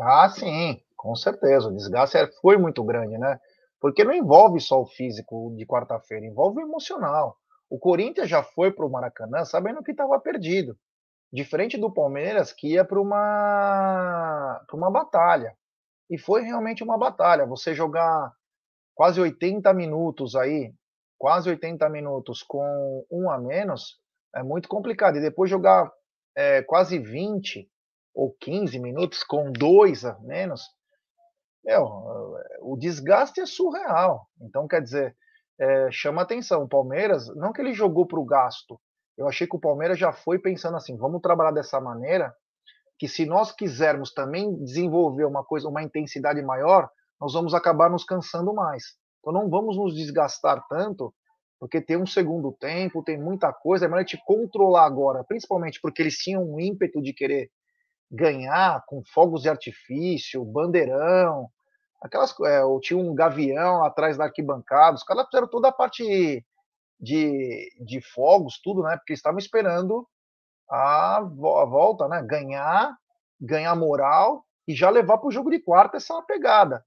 Ah, 0.00 0.28
sim, 0.28 0.80
com 0.96 1.14
certeza. 1.14 1.68
O 1.68 1.74
desgaste 1.76 2.16
é, 2.16 2.30
foi 2.40 2.56
muito 2.56 2.82
grande, 2.84 3.16
né? 3.18 3.38
Porque 3.80 4.04
não 4.04 4.12
envolve 4.12 4.60
só 4.60 4.80
o 4.80 4.86
físico 4.86 5.54
de 5.56 5.66
quarta-feira, 5.66 6.24
envolve 6.26 6.60
o 6.60 6.66
emocional. 6.66 7.36
O 7.68 7.78
Corinthians 7.78 8.28
já 8.28 8.42
foi 8.42 8.72
para 8.72 8.86
o 8.86 8.90
Maracanã 8.90 9.44
sabendo 9.44 9.82
que 9.82 9.90
estava 9.92 10.18
perdido. 10.20 10.76
Diferente 11.32 11.76
do 11.76 11.92
Palmeiras, 11.92 12.52
que 12.52 12.74
ia 12.74 12.84
para 12.84 13.00
uma, 13.00 14.64
uma 14.72 14.90
batalha. 14.90 15.56
E 16.10 16.18
foi 16.18 16.42
realmente 16.42 16.82
uma 16.84 16.96
batalha. 16.98 17.46
Você 17.46 17.74
jogar 17.74 18.32
quase 18.94 19.20
80 19.20 19.72
minutos 19.74 20.36
aí, 20.36 20.72
quase 21.18 21.50
80 21.50 21.88
minutos 21.88 22.42
com 22.42 23.04
um 23.10 23.30
a 23.30 23.38
menos, 23.38 23.98
é 24.34 24.42
muito 24.42 24.68
complicado. 24.68 25.16
E 25.16 25.20
depois 25.20 25.50
jogar 25.50 25.90
é, 26.36 26.62
quase 26.62 26.98
20 26.98 27.68
ou 28.14 28.34
15 28.40 28.78
minutos 28.78 29.24
com 29.24 29.50
dois 29.50 30.04
a 30.04 30.18
menos, 30.20 30.62
meu, 31.64 32.36
o 32.60 32.76
desgaste 32.76 33.40
é 33.40 33.46
surreal. 33.46 34.28
Então, 34.40 34.68
quer 34.68 34.82
dizer, 34.82 35.16
é, 35.58 35.90
chama 35.90 36.22
atenção. 36.22 36.62
O 36.62 36.68
Palmeiras, 36.68 37.26
não 37.36 37.52
que 37.52 37.60
ele 37.60 37.72
jogou 37.72 38.06
para 38.06 38.20
o 38.20 38.24
gasto, 38.24 38.78
eu 39.16 39.26
achei 39.28 39.46
que 39.46 39.56
o 39.56 39.60
Palmeiras 39.60 39.98
já 39.98 40.12
foi 40.12 40.38
pensando 40.38 40.76
assim: 40.76 40.96
vamos 40.96 41.20
trabalhar 41.20 41.52
dessa 41.52 41.80
maneira, 41.80 42.34
que 42.98 43.08
se 43.08 43.24
nós 43.24 43.52
quisermos 43.52 44.12
também 44.12 44.54
desenvolver 44.62 45.24
uma 45.24 45.44
coisa, 45.44 45.68
uma 45.68 45.82
intensidade 45.82 46.42
maior, 46.42 46.88
nós 47.20 47.32
vamos 47.32 47.54
acabar 47.54 47.90
nos 47.90 48.04
cansando 48.04 48.52
mais. 48.52 48.84
Então 49.20 49.32
não 49.32 49.48
vamos 49.48 49.76
nos 49.76 49.94
desgastar 49.94 50.62
tanto, 50.68 51.14
porque 51.58 51.80
tem 51.80 51.96
um 51.96 52.06
segundo 52.06 52.52
tempo, 52.52 53.02
tem 53.02 53.18
muita 53.18 53.52
coisa, 53.52 53.86
é 53.86 53.88
melhor 53.88 54.04
te 54.04 54.20
controlar 54.26 54.84
agora, 54.84 55.24
principalmente 55.24 55.80
porque 55.80 56.02
eles 56.02 56.16
tinham 56.16 56.44
um 56.44 56.60
ímpeto 56.60 57.00
de 57.00 57.14
querer 57.14 57.50
ganhar 58.14 58.82
com 58.86 59.02
fogos 59.04 59.42
de 59.42 59.48
artifício, 59.48 60.44
bandeirão, 60.44 61.48
aquelas 62.00 62.34
é, 62.42 62.62
tinha 62.80 62.98
um 62.98 63.14
gavião 63.14 63.84
atrás 63.84 64.16
da 64.16 64.24
arquibancada, 64.24 64.96
os 64.96 65.02
caras 65.02 65.26
fizeram 65.26 65.48
toda 65.48 65.68
a 65.68 65.72
parte 65.72 66.44
de, 67.00 67.70
de 67.80 68.00
fogos, 68.00 68.60
tudo, 68.62 68.82
né? 68.82 68.96
Porque 68.96 69.12
estavam 69.12 69.38
esperando 69.38 70.06
a, 70.70 71.16
a 71.18 71.24
volta, 71.64 72.08
né? 72.08 72.22
Ganhar, 72.22 72.96
ganhar 73.40 73.74
moral 73.74 74.44
e 74.66 74.74
já 74.74 74.90
levar 74.90 75.18
para 75.18 75.28
o 75.28 75.32
jogo 75.32 75.50
de 75.50 75.60
quarta 75.60 75.96
essa 75.96 76.20
pegada. 76.22 76.84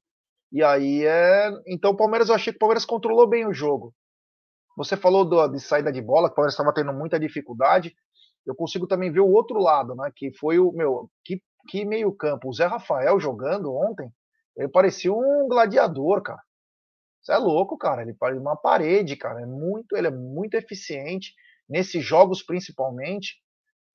E 0.51 0.63
aí 0.63 1.05
é. 1.05 1.51
Então 1.67 1.91
o 1.91 1.97
Palmeiras, 1.97 2.29
eu 2.29 2.35
achei 2.35 2.53
que 2.53 2.57
o 2.57 2.59
Palmeiras 2.59 2.85
controlou 2.85 3.27
bem 3.27 3.45
o 3.45 3.53
jogo. 3.53 3.93
Você 4.77 4.95
falou 4.95 5.25
do, 5.25 5.47
de 5.47 5.59
saída 5.59 5.91
de 5.91 6.01
bola, 6.01 6.29
que 6.29 6.33
o 6.33 6.35
Palmeiras 6.35 6.53
estava 6.53 6.73
tendo 6.73 6.93
muita 6.93 7.19
dificuldade. 7.19 7.95
Eu 8.45 8.55
consigo 8.55 8.87
também 8.87 9.11
ver 9.11 9.19
o 9.19 9.31
outro 9.31 9.59
lado, 9.59 9.95
né? 9.95 10.11
Que 10.15 10.31
foi 10.37 10.59
o 10.59 10.71
meu. 10.71 11.09
Que, 11.23 11.41
que 11.67 11.85
meio-campo. 11.85 12.49
O 12.49 12.53
Zé 12.53 12.65
Rafael 12.65 13.19
jogando 13.19 13.73
ontem, 13.73 14.09
ele 14.55 14.69
parecia 14.69 15.13
um 15.13 15.47
gladiador, 15.47 16.21
cara. 16.21 16.41
Você 17.21 17.33
é 17.33 17.37
louco, 17.37 17.77
cara. 17.77 18.01
Ele 18.01 18.13
parece 18.13 18.39
uma 18.39 18.55
parede, 18.55 19.15
cara. 19.15 19.41
É 19.41 19.45
muito, 19.45 19.97
ele 19.97 20.07
é 20.07 20.11
muito 20.11 20.55
eficiente 20.55 21.33
nesses 21.69 22.03
jogos 22.03 22.41
principalmente. 22.41 23.35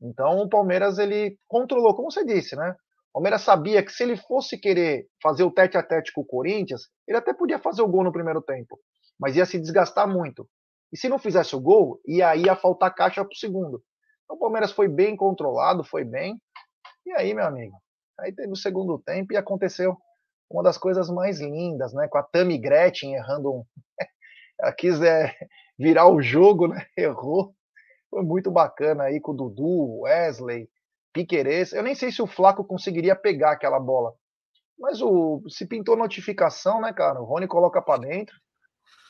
Então 0.00 0.38
o 0.40 0.48
Palmeiras 0.48 0.98
ele 0.98 1.38
controlou, 1.48 1.94
como 1.94 2.10
você 2.10 2.24
disse, 2.24 2.56
né? 2.56 2.76
O 3.10 3.14
Palmeiras 3.14 3.42
sabia 3.42 3.82
que 3.84 3.92
se 3.92 4.02
ele 4.02 4.16
fosse 4.16 4.58
querer 4.58 5.06
fazer 5.22 5.44
o 5.44 5.50
tete 5.50 5.76
a 5.76 5.82
tete 5.82 6.12
com 6.12 6.22
o 6.22 6.26
Corinthians, 6.26 6.88
ele 7.06 7.18
até 7.18 7.32
podia 7.32 7.58
fazer 7.58 7.82
o 7.82 7.88
gol 7.88 8.02
no 8.02 8.12
primeiro 8.12 8.42
tempo, 8.42 8.80
mas 9.18 9.36
ia 9.36 9.46
se 9.46 9.60
desgastar 9.60 10.08
muito. 10.08 10.48
E 10.92 10.96
se 10.96 11.08
não 11.08 11.18
fizesse 11.18 11.54
o 11.54 11.60
gol, 11.60 12.00
ia, 12.06 12.34
ia 12.36 12.56
faltar 12.56 12.94
caixa 12.94 13.24
para 13.24 13.32
o 13.32 13.38
segundo. 13.38 13.82
Então 14.32 14.38
o 14.38 14.40
Palmeiras 14.40 14.72
foi 14.72 14.88
bem 14.88 15.14
controlado, 15.14 15.84
foi 15.84 16.04
bem. 16.04 16.40
E 17.04 17.12
aí, 17.12 17.34
meu 17.34 17.44
amigo, 17.44 17.76
aí 18.18 18.34
teve 18.34 18.50
o 18.50 18.56
segundo 18.56 18.98
tempo 18.98 19.34
e 19.34 19.36
aconteceu 19.36 19.94
uma 20.50 20.62
das 20.62 20.78
coisas 20.78 21.10
mais 21.10 21.38
lindas, 21.38 21.92
né? 21.92 22.08
Com 22.08 22.16
a 22.16 22.22
Tammy 22.22 22.56
Gretchen 22.56 23.14
errando 23.14 23.52
um. 23.52 23.64
Ela 24.58 24.72
quis 24.72 25.02
é, 25.02 25.34
virar 25.78 26.08
o 26.08 26.22
jogo, 26.22 26.68
né? 26.68 26.86
Errou. 26.96 27.54
Foi 28.08 28.22
muito 28.22 28.50
bacana 28.50 29.04
aí 29.04 29.20
com 29.20 29.32
o 29.32 29.36
Dudu, 29.36 30.00
Wesley, 30.00 30.66
Piquerez. 31.12 31.74
Eu 31.74 31.82
nem 31.82 31.94
sei 31.94 32.10
se 32.10 32.22
o 32.22 32.26
Flaco 32.26 32.64
conseguiria 32.64 33.14
pegar 33.14 33.52
aquela 33.52 33.78
bola. 33.78 34.14
Mas 34.78 35.02
o 35.02 35.42
se 35.46 35.66
pintou 35.66 35.94
notificação, 35.94 36.80
né, 36.80 36.90
cara? 36.94 37.20
O 37.20 37.26
Rony 37.26 37.46
coloca 37.46 37.82
para 37.82 38.00
dentro. 38.00 38.34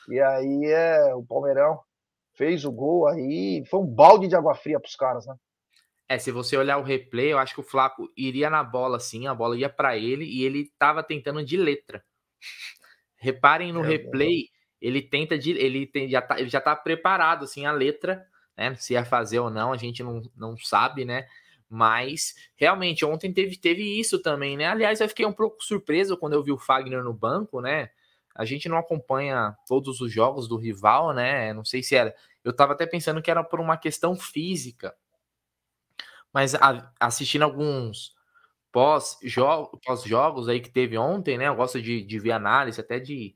E 0.09 0.19
aí 0.19 0.65
é 0.65 1.15
o 1.15 1.23
Palmeirão 1.23 1.79
fez 2.33 2.65
o 2.65 2.71
gol 2.71 3.07
aí, 3.07 3.63
foi 3.69 3.79
um 3.79 3.85
balde 3.85 4.27
de 4.27 4.35
água 4.35 4.55
fria 4.55 4.79
para 4.79 4.87
os 4.87 4.95
caras, 4.95 5.25
né? 5.25 5.35
É, 6.09 6.19
se 6.19 6.31
você 6.31 6.57
olhar 6.57 6.77
o 6.77 6.83
replay, 6.83 7.31
eu 7.31 7.37
acho 7.37 7.53
que 7.53 7.61
o 7.61 7.63
Flaco 7.63 8.11
iria 8.15 8.49
na 8.49 8.63
bola 8.63 8.97
assim, 8.97 9.25
a 9.27 9.33
bola 9.33 9.57
ia 9.57 9.69
para 9.69 9.97
ele 9.97 10.25
e 10.25 10.43
ele 10.43 10.71
tava 10.77 11.01
tentando 11.01 11.43
de 11.43 11.57
letra. 11.57 12.03
Reparem 13.17 13.71
no 13.71 13.83
é, 13.83 13.87
replay, 13.87 14.49
ele 14.81 15.01
tenta 15.01 15.37
de 15.37 15.51
ele 15.51 15.87
tem, 15.87 16.09
já 16.09 16.21
tá, 16.21 16.39
ele 16.39 16.49
já 16.49 16.59
tá 16.59 16.75
preparado 16.75 17.45
assim 17.45 17.65
a 17.65 17.71
letra, 17.71 18.25
né? 18.57 18.75
Se 18.75 18.93
ia 18.93 19.05
fazer 19.05 19.39
ou 19.39 19.49
não, 19.49 19.71
a 19.71 19.77
gente 19.77 20.03
não, 20.03 20.21
não 20.35 20.57
sabe, 20.57 21.05
né? 21.05 21.25
Mas 21.69 22.35
realmente 22.55 23.03
ontem 23.05 23.33
teve, 23.33 23.57
teve 23.57 23.99
isso 23.99 24.21
também, 24.21 24.57
né? 24.57 24.65
Aliás, 24.65 24.99
eu 24.99 25.07
fiquei 25.07 25.25
um 25.25 25.33
pouco 25.33 25.63
surpreso 25.63 26.17
quando 26.17 26.33
eu 26.33 26.43
vi 26.43 26.51
o 26.51 26.59
Fagner 26.59 27.03
no 27.03 27.13
banco, 27.13 27.61
né? 27.61 27.89
A 28.35 28.45
gente 28.45 28.67
não 28.67 28.77
acompanha 28.77 29.55
todos 29.67 30.01
os 30.01 30.11
jogos 30.11 30.47
do 30.47 30.57
rival, 30.57 31.13
né? 31.13 31.53
Não 31.53 31.63
sei 31.63 31.83
se 31.83 31.95
era. 31.95 32.13
Eu 32.43 32.53
tava 32.55 32.73
até 32.73 32.85
pensando 32.85 33.21
que 33.21 33.31
era 33.31 33.43
por 33.43 33.59
uma 33.59 33.77
questão 33.77 34.15
física 34.15 34.95
mas 36.33 36.55
a, 36.55 36.91
assistindo 36.99 37.43
alguns 37.43 38.11
pós-jogos 38.71 39.79
pós 39.85 40.49
aí 40.49 40.59
que 40.59 40.71
teve 40.71 40.97
ontem, 40.97 41.37
né? 41.37 41.47
Eu 41.47 41.55
gosto 41.55 41.79
de, 41.79 42.01
de 42.01 42.19
ver 42.19 42.31
análise 42.31 42.81
até 42.81 42.99
de, 42.99 43.33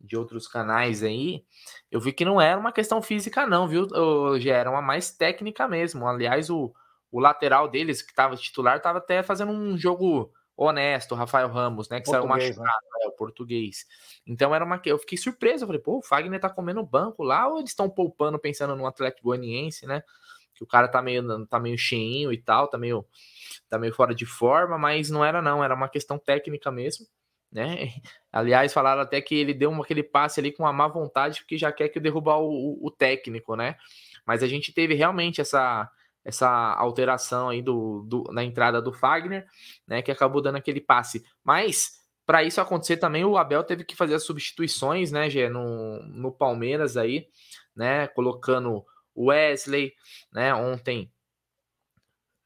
de 0.00 0.16
outros 0.16 0.48
canais 0.48 1.04
aí. 1.04 1.44
Eu 1.88 2.00
vi 2.00 2.12
que 2.12 2.24
não 2.24 2.40
era 2.40 2.58
uma 2.58 2.72
questão 2.72 3.00
física, 3.00 3.46
não, 3.46 3.68
viu? 3.68 3.86
Já 4.40 4.56
era 4.56 4.70
uma 4.70 4.82
mais 4.82 5.12
técnica 5.12 5.68
mesmo. 5.68 6.06
Aliás, 6.08 6.50
o, 6.50 6.74
o 7.12 7.20
lateral 7.20 7.68
deles, 7.68 8.02
que 8.02 8.10
estava 8.10 8.36
titular, 8.36 8.78
estava 8.78 8.98
até 8.98 9.22
fazendo 9.22 9.52
um 9.52 9.78
jogo 9.78 10.32
honesto, 10.56 11.14
Rafael 11.14 11.48
Ramos, 11.48 11.88
né? 11.88 12.00
Que 12.00 12.10
português, 12.10 12.54
saiu 12.54 12.64
machucado, 12.64 12.86
né? 13.00 13.06
o 13.06 13.12
português. 13.12 13.86
Então 14.26 14.54
era 14.54 14.64
uma. 14.64 14.80
Eu 14.84 14.98
fiquei 14.98 15.18
surpreso. 15.18 15.64
Eu 15.64 15.68
falei, 15.68 15.82
pô, 15.82 15.98
o 15.98 16.02
Fagner 16.02 16.40
tá 16.40 16.50
comendo 16.50 16.84
banco 16.84 17.22
lá 17.22 17.48
ou 17.48 17.58
eles 17.58 17.70
estão 17.70 17.88
poupando 17.88 18.38
pensando 18.38 18.76
no 18.76 18.86
Atlético 18.86 19.28
Goianiense, 19.28 19.86
né? 19.86 20.02
que 20.54 20.62
o 20.62 20.66
cara 20.66 20.88
tá 20.88 21.02
meio, 21.02 21.46
tá 21.46 21.58
meio 21.58 21.76
cheinho 21.76 22.32
e 22.32 22.38
tal, 22.38 22.68
tá 22.68 22.78
meio, 22.78 23.04
tá 23.68 23.78
meio 23.78 23.92
fora 23.92 24.14
de 24.14 24.26
forma, 24.26 24.78
mas 24.78 25.10
não 25.10 25.24
era 25.24 25.42
não, 25.42 25.62
era 25.62 25.74
uma 25.74 25.88
questão 25.88 26.18
técnica 26.18 26.70
mesmo, 26.70 27.06
né? 27.50 27.88
Aliás, 28.32 28.72
falaram 28.72 29.02
até 29.02 29.20
que 29.20 29.34
ele 29.34 29.54
deu 29.54 29.72
aquele 29.82 30.02
passe 30.02 30.40
ali 30.40 30.52
com 30.52 30.62
uma 30.62 30.72
má 30.72 30.88
vontade, 30.88 31.40
porque 31.40 31.58
já 31.58 31.72
quer 31.72 31.88
que 31.88 32.00
derrubar 32.00 32.38
o, 32.38 32.78
o, 32.80 32.90
técnico, 32.90 33.56
né? 33.56 33.76
Mas 34.24 34.42
a 34.42 34.46
gente 34.46 34.72
teve 34.72 34.94
realmente 34.94 35.40
essa 35.40 35.90
essa 36.24 36.48
alteração 36.74 37.48
aí 37.48 37.60
do, 37.60 38.02
do, 38.06 38.24
na 38.32 38.44
entrada 38.44 38.80
do 38.80 38.92
Fagner, 38.92 39.46
né, 39.86 40.02
que 40.02 40.10
acabou 40.10 40.40
dando 40.40 40.56
aquele 40.56 40.80
passe. 40.80 41.24
Mas 41.42 42.00
para 42.24 42.44
isso 42.44 42.60
acontecer 42.60 42.96
também, 42.96 43.24
o 43.24 43.36
Abel 43.36 43.64
teve 43.64 43.84
que 43.84 43.96
fazer 43.96 44.14
as 44.14 44.24
substituições, 44.24 45.10
né, 45.10 45.28
Gê, 45.28 45.48
no, 45.48 46.02
no 46.04 46.32
Palmeiras 46.32 46.96
aí, 46.96 47.26
né, 47.74 48.06
colocando 48.08 48.84
Wesley, 49.16 49.92
né? 50.32 50.54
Ontem. 50.54 51.10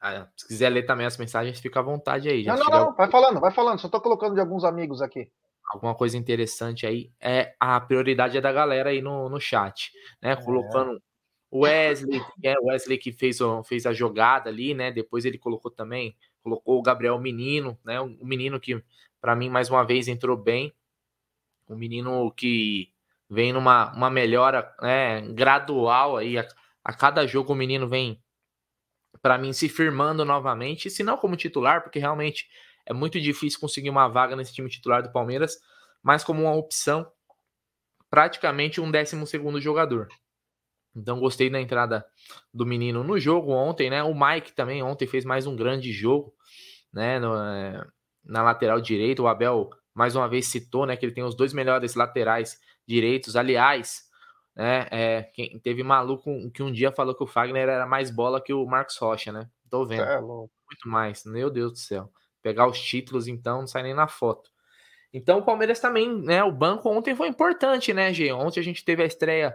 Ah, 0.00 0.28
se 0.36 0.46
quiser 0.46 0.68
ler 0.70 0.84
também 0.84 1.06
as 1.06 1.16
mensagens, 1.16 1.58
fica 1.58 1.80
à 1.80 1.82
vontade 1.82 2.28
aí. 2.28 2.44
não, 2.44 2.56
não, 2.56 2.68
não, 2.68 2.94
vai 2.94 3.10
falando, 3.10 3.40
vai 3.40 3.50
falando. 3.50 3.78
Só 3.78 3.88
tô 3.88 4.00
colocando 4.00 4.34
de 4.34 4.40
alguns 4.40 4.64
amigos 4.64 5.00
aqui. 5.00 5.30
Alguma 5.72 5.94
coisa 5.94 6.16
interessante 6.16 6.86
aí. 6.86 7.10
É 7.20 7.54
a 7.58 7.80
prioridade 7.80 8.36
é 8.36 8.40
da 8.40 8.52
galera 8.52 8.90
aí 8.90 9.02
no, 9.02 9.28
no 9.28 9.40
chat, 9.40 9.90
né? 10.22 10.32
É. 10.32 10.36
O 11.50 11.60
Wesley, 11.60 12.20
é 12.42 12.58
o 12.58 12.66
Wesley 12.66 12.98
que 12.98 13.12
fez, 13.12 13.38
fez 13.66 13.86
a 13.86 13.92
jogada 13.92 14.50
ali, 14.50 14.74
né? 14.74 14.90
Depois 14.90 15.24
ele 15.24 15.38
colocou 15.38 15.70
também, 15.70 16.16
colocou 16.42 16.78
o 16.78 16.82
Gabriel 16.82 17.18
Menino, 17.20 17.78
né? 17.84 18.00
O 18.00 18.26
menino 18.26 18.58
que, 18.58 18.82
para 19.20 19.36
mim, 19.36 19.48
mais 19.48 19.70
uma 19.70 19.84
vez 19.84 20.08
entrou 20.08 20.36
bem. 20.36 20.74
Um 21.68 21.76
menino 21.76 22.30
que 22.32 22.92
vem 23.28 23.52
numa 23.52 23.92
uma 23.94 24.10
melhora 24.10 24.74
né, 24.80 25.20
gradual 25.32 26.16
aí. 26.16 26.38
A, 26.38 26.46
a 26.84 26.92
cada 26.92 27.26
jogo 27.26 27.52
o 27.52 27.56
menino 27.56 27.88
vem, 27.88 28.22
para 29.22 29.38
mim, 29.38 29.52
se 29.52 29.68
firmando 29.68 30.24
novamente, 30.24 30.90
se 30.90 31.02
não 31.02 31.16
como 31.16 31.36
titular, 31.36 31.82
porque 31.82 31.98
realmente 31.98 32.48
é 32.84 32.92
muito 32.92 33.20
difícil 33.20 33.58
conseguir 33.58 33.90
uma 33.90 34.08
vaga 34.08 34.36
nesse 34.36 34.54
time 34.54 34.68
titular 34.68 35.02
do 35.02 35.10
Palmeiras, 35.10 35.58
mas 36.02 36.22
como 36.22 36.42
uma 36.42 36.54
opção, 36.54 37.10
praticamente 38.08 38.80
um 38.80 38.90
décimo 38.90 39.26
segundo 39.26 39.60
jogador. 39.60 40.08
Então 40.96 41.20
gostei 41.20 41.50
da 41.50 41.60
entrada 41.60 42.04
do 42.52 42.64
menino 42.64 43.04
no 43.04 43.18
jogo 43.18 43.52
ontem, 43.52 43.90
né? 43.90 44.02
O 44.02 44.14
Mike 44.14 44.52
também 44.52 44.82
ontem 44.82 45.06
fez 45.06 45.24
mais 45.24 45.46
um 45.46 45.54
grande 45.54 45.92
jogo, 45.92 46.34
né? 46.92 47.18
No, 47.18 47.36
é, 47.36 47.86
na 48.24 48.42
lateral 48.42 48.80
direita, 48.80 49.22
o 49.22 49.28
Abel 49.28 49.70
mais 49.94 50.16
uma 50.16 50.28
vez 50.28 50.46
citou, 50.46 50.86
né? 50.86 50.96
Que 50.96 51.04
ele 51.04 51.14
tem 51.14 51.24
os 51.24 51.36
dois 51.36 51.52
melhores 51.52 51.94
laterais 51.94 52.58
direitos. 52.86 53.36
Aliás, 53.36 54.04
né, 54.54 54.86
é, 54.90 55.22
quem 55.34 55.58
teve 55.58 55.82
maluco 55.82 56.50
que 56.50 56.62
um 56.62 56.72
dia 56.72 56.90
falou 56.90 57.14
que 57.14 57.22
o 57.22 57.26
Fagner 57.26 57.68
era 57.68 57.86
mais 57.86 58.10
bola 58.10 58.42
que 58.42 58.54
o 58.54 58.64
Marcos 58.64 58.96
Rocha, 58.96 59.30
né? 59.30 59.48
Tô 59.70 59.84
vendo. 59.84 60.02
É 60.02 60.20
muito 60.20 60.88
mais. 60.88 61.24
Meu 61.24 61.50
Deus 61.50 61.72
do 61.72 61.78
céu. 61.78 62.10
Pegar 62.42 62.66
os 62.66 62.80
títulos, 62.80 63.28
então, 63.28 63.60
não 63.60 63.66
sai 63.66 63.82
nem 63.82 63.94
na 63.94 64.08
foto. 64.08 64.50
Então, 65.12 65.38
o 65.38 65.44
Palmeiras 65.44 65.80
também, 65.80 66.22
né? 66.22 66.42
O 66.42 66.52
banco 66.52 66.88
ontem 66.88 67.14
foi 67.14 67.28
importante, 67.28 67.92
né, 67.92 68.12
G? 68.12 68.32
Ontem 68.32 68.60
a 68.60 68.62
gente 68.62 68.84
teve 68.84 69.02
a 69.02 69.06
estreia 69.06 69.54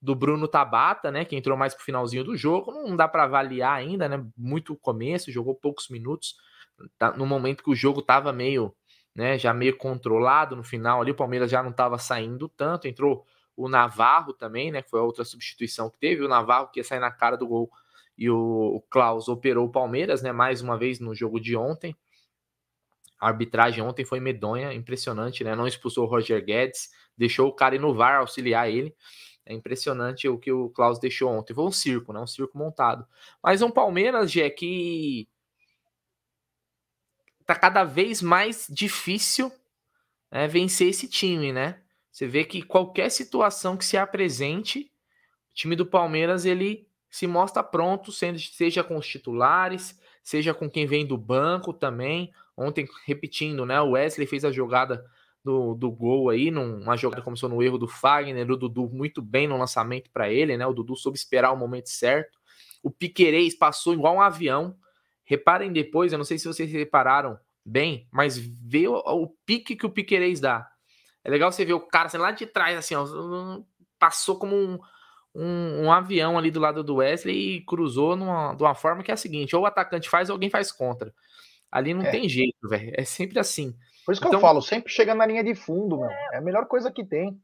do 0.00 0.14
Bruno 0.14 0.46
Tabata, 0.46 1.10
né? 1.10 1.24
Que 1.24 1.36
entrou 1.36 1.56
mais 1.56 1.74
pro 1.74 1.84
finalzinho 1.84 2.24
do 2.24 2.36
jogo. 2.36 2.72
Não 2.72 2.96
dá 2.96 3.08
para 3.08 3.24
avaliar 3.24 3.76
ainda, 3.76 4.08
né? 4.08 4.24
Muito 4.36 4.76
começo, 4.76 5.32
jogou 5.32 5.54
poucos 5.54 5.88
minutos. 5.88 6.36
Tá, 6.96 7.12
no 7.12 7.26
momento 7.26 7.62
que 7.64 7.70
o 7.70 7.74
jogo 7.74 8.00
tava 8.00 8.32
meio 8.32 8.74
né, 9.18 9.36
já 9.36 9.52
meio 9.52 9.76
controlado 9.76 10.54
no 10.54 10.62
final 10.62 11.00
ali, 11.00 11.10
o 11.10 11.14
Palmeiras 11.16 11.50
já 11.50 11.60
não 11.60 11.70
estava 11.70 11.98
saindo 11.98 12.48
tanto, 12.48 12.86
entrou 12.86 13.26
o 13.56 13.68
Navarro 13.68 14.32
também, 14.32 14.70
né, 14.70 14.80
que 14.80 14.88
foi 14.88 15.00
a 15.00 15.02
outra 15.02 15.24
substituição 15.24 15.90
que 15.90 15.98
teve, 15.98 16.24
o 16.24 16.28
Navarro 16.28 16.68
que 16.70 16.78
ia 16.78 16.84
sair 16.84 17.00
na 17.00 17.10
cara 17.10 17.36
do 17.36 17.44
gol 17.44 17.68
e 18.16 18.30
o, 18.30 18.80
Klaus 18.88 19.28
operou 19.28 19.66
o 19.66 19.72
Palmeiras, 19.72 20.22
né, 20.22 20.30
mais 20.30 20.62
uma 20.62 20.78
vez 20.78 21.00
no 21.00 21.16
jogo 21.16 21.40
de 21.40 21.56
ontem. 21.56 21.96
A 23.20 23.26
arbitragem 23.26 23.82
ontem 23.82 24.04
foi 24.04 24.20
medonha, 24.20 24.72
impressionante, 24.72 25.42
né? 25.42 25.56
Não 25.56 25.66
expulsou 25.66 26.04
o 26.04 26.08
Roger 26.08 26.44
Guedes, 26.44 26.88
deixou 27.16 27.48
o 27.48 27.52
cara 27.52 27.74
ir 27.74 27.80
no 27.80 27.92
VAR 27.92 28.20
auxiliar 28.20 28.70
ele. 28.70 28.94
É 29.48 29.54
impressionante 29.54 30.28
o 30.28 30.36
que 30.36 30.52
o 30.52 30.68
Klaus 30.68 30.98
deixou 30.98 31.30
ontem. 31.30 31.54
Foi 31.54 31.64
um 31.64 31.72
circo, 31.72 32.12
né? 32.12 32.20
Um 32.20 32.26
circo 32.26 32.58
montado. 32.58 33.06
Mas 33.42 33.62
um 33.62 33.70
Palmeiras, 33.70 34.30
Gé, 34.30 34.50
que 34.50 35.26
tá 37.46 37.54
cada 37.54 37.82
vez 37.82 38.20
mais 38.20 38.66
difícil 38.68 39.50
né, 40.30 40.46
vencer 40.46 40.88
esse 40.88 41.08
time, 41.08 41.50
né? 41.50 41.80
Você 42.12 42.26
vê 42.26 42.44
que 42.44 42.60
qualquer 42.60 43.10
situação 43.10 43.74
que 43.74 43.86
se 43.86 43.96
apresente, 43.96 44.92
o 45.50 45.54
time 45.54 45.74
do 45.74 45.86
Palmeiras 45.86 46.44
ele 46.44 46.86
se 47.08 47.26
mostra 47.26 47.62
pronto, 47.62 48.12
seja 48.12 48.84
com 48.84 48.98
os 48.98 49.06
titulares, 49.06 49.98
seja 50.22 50.52
com 50.52 50.68
quem 50.68 50.86
vem 50.86 51.06
do 51.06 51.16
banco 51.16 51.72
também. 51.72 52.34
Ontem, 52.54 52.86
repetindo, 53.06 53.64
né? 53.64 53.80
O 53.80 53.92
Wesley 53.92 54.26
fez 54.26 54.44
a 54.44 54.52
jogada 54.52 55.10
do, 55.48 55.74
do 55.74 55.90
gol 55.90 56.28
aí, 56.28 56.50
numa 56.50 56.94
jogada 56.94 57.22
que 57.22 57.24
começou 57.24 57.48
no 57.48 57.62
erro 57.62 57.78
do 57.78 57.88
Fagner, 57.88 58.50
o 58.50 58.56
Dudu 58.56 58.86
muito 58.90 59.22
bem 59.22 59.48
no 59.48 59.56
lançamento 59.56 60.10
para 60.10 60.30
ele, 60.30 60.58
né? 60.58 60.66
O 60.66 60.74
Dudu 60.74 60.94
soube 60.94 61.16
esperar 61.16 61.52
o 61.52 61.56
momento 61.56 61.88
certo. 61.88 62.38
O 62.82 62.90
Piquerez 62.90 63.54
passou 63.54 63.94
igual 63.94 64.16
um 64.16 64.20
avião. 64.20 64.76
Reparem 65.24 65.72
depois, 65.72 66.12
eu 66.12 66.18
não 66.18 66.24
sei 66.24 66.38
se 66.38 66.46
vocês 66.46 66.70
repararam 66.70 67.38
bem, 67.64 68.06
mas 68.12 68.36
vê 68.36 68.86
o, 68.88 68.96
o 68.96 69.28
pique 69.46 69.74
que 69.74 69.86
o 69.86 69.90
Piquerez 69.90 70.38
dá. 70.38 70.68
É 71.24 71.30
legal 71.30 71.50
você 71.50 71.64
ver 71.64 71.72
o 71.72 71.80
cara 71.80 72.08
assim, 72.08 72.18
lá 72.18 72.30
de 72.30 72.46
trás, 72.46 72.76
assim, 72.76 72.94
ó, 72.94 73.06
passou 73.98 74.38
como 74.38 74.54
um, 74.54 74.78
um, 75.34 75.84
um, 75.84 75.92
avião 75.92 76.36
ali 76.36 76.50
do 76.50 76.60
lado 76.60 76.84
do 76.84 76.96
Wesley 76.96 77.56
e 77.56 77.64
cruzou 77.64 78.16
numa, 78.16 78.54
de 78.54 78.62
uma 78.62 78.74
forma 78.74 79.02
que 79.02 79.10
é 79.10 79.14
a 79.14 79.16
seguinte: 79.16 79.56
ou 79.56 79.62
o 79.62 79.66
atacante 79.66 80.10
faz 80.10 80.28
ou 80.28 80.34
alguém 80.34 80.50
faz 80.50 80.70
contra. 80.70 81.12
Ali 81.70 81.94
não 81.94 82.02
é. 82.02 82.10
tem 82.10 82.28
jeito, 82.28 82.68
velho. 82.68 82.92
É 82.94 83.04
sempre 83.04 83.38
assim. 83.38 83.74
Por 84.08 84.12
isso 84.12 84.22
que 84.22 84.26
então, 84.26 84.38
eu 84.38 84.40
falo, 84.40 84.62
sempre 84.62 84.90
chega 84.90 85.14
na 85.14 85.26
linha 85.26 85.44
de 85.44 85.54
fundo, 85.54 85.98
meu. 85.98 86.08
É 86.08 86.38
a 86.38 86.40
melhor 86.40 86.64
coisa 86.64 86.90
que 86.90 87.04
tem. 87.04 87.38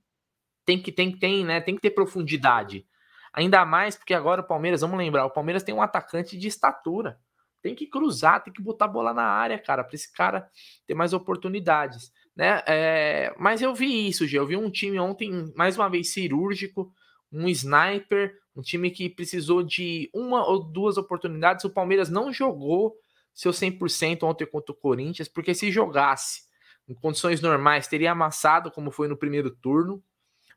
Tem 0.65 0.81
que 0.81 0.91
tem, 0.91 1.15
tem, 1.15 1.45
né? 1.45 1.61
Tem 1.61 1.75
que 1.75 1.83
ter 1.83 1.91
profundidade. 1.91 2.87
Ainda 3.35 3.67
mais 3.67 3.97
porque 3.97 4.15
agora 4.15 4.41
o 4.41 4.47
Palmeiras, 4.47 4.81
vamos 4.81 4.97
lembrar, 4.97 5.27
o 5.27 5.31
Palmeiras 5.31 5.63
tem 5.63 5.75
um 5.75 5.83
atacante 5.83 6.39
de 6.39 6.49
estatura. 6.49 7.21
Tem 7.61 7.75
que 7.75 7.87
cruzar, 7.87 8.43
tem 8.43 8.51
que 8.51 8.63
botar 8.63 8.87
a 8.87 8.89
bola 8.89 9.13
na 9.13 9.25
área, 9.25 9.59
cara, 9.59 9.85
para 9.85 9.95
esse 9.95 10.11
cara 10.11 10.49
ter 10.87 10.95
mais 10.95 11.13
oportunidades, 11.13 12.11
né? 12.35 12.63
É, 12.67 13.35
mas 13.39 13.61
eu 13.61 13.75
vi 13.75 14.09
isso, 14.09 14.27
já. 14.27 14.39
Eu 14.39 14.47
vi 14.47 14.57
um 14.57 14.71
time 14.71 14.99
ontem, 14.99 15.53
mais 15.55 15.77
uma 15.77 15.91
vez, 15.91 16.15
cirúrgico, 16.15 16.91
um 17.31 17.47
sniper, 17.47 18.39
um 18.57 18.63
time 18.63 18.91
que 18.91 19.11
precisou 19.11 19.63
de 19.63 20.09
uma 20.15 20.49
ou 20.49 20.65
duas 20.65 20.97
oportunidades. 20.97 21.63
O 21.67 21.71
Palmeiras 21.71 22.09
não 22.09 22.33
jogou 22.33 22.97
seu 23.35 23.53
100% 23.53 24.23
ontem 24.23 24.47
contra 24.47 24.73
o 24.73 24.75
Corinthians, 24.75 25.29
porque 25.29 25.55
se 25.55 25.71
jogasse 25.71 26.44
em 26.89 26.95
condições 26.95 27.41
normais, 27.41 27.89
teria 27.89 28.13
amassado, 28.13 28.71
como 28.71 28.91
foi 28.91 29.09
no 29.09 29.17
primeiro 29.17 29.51
turno, 29.51 30.03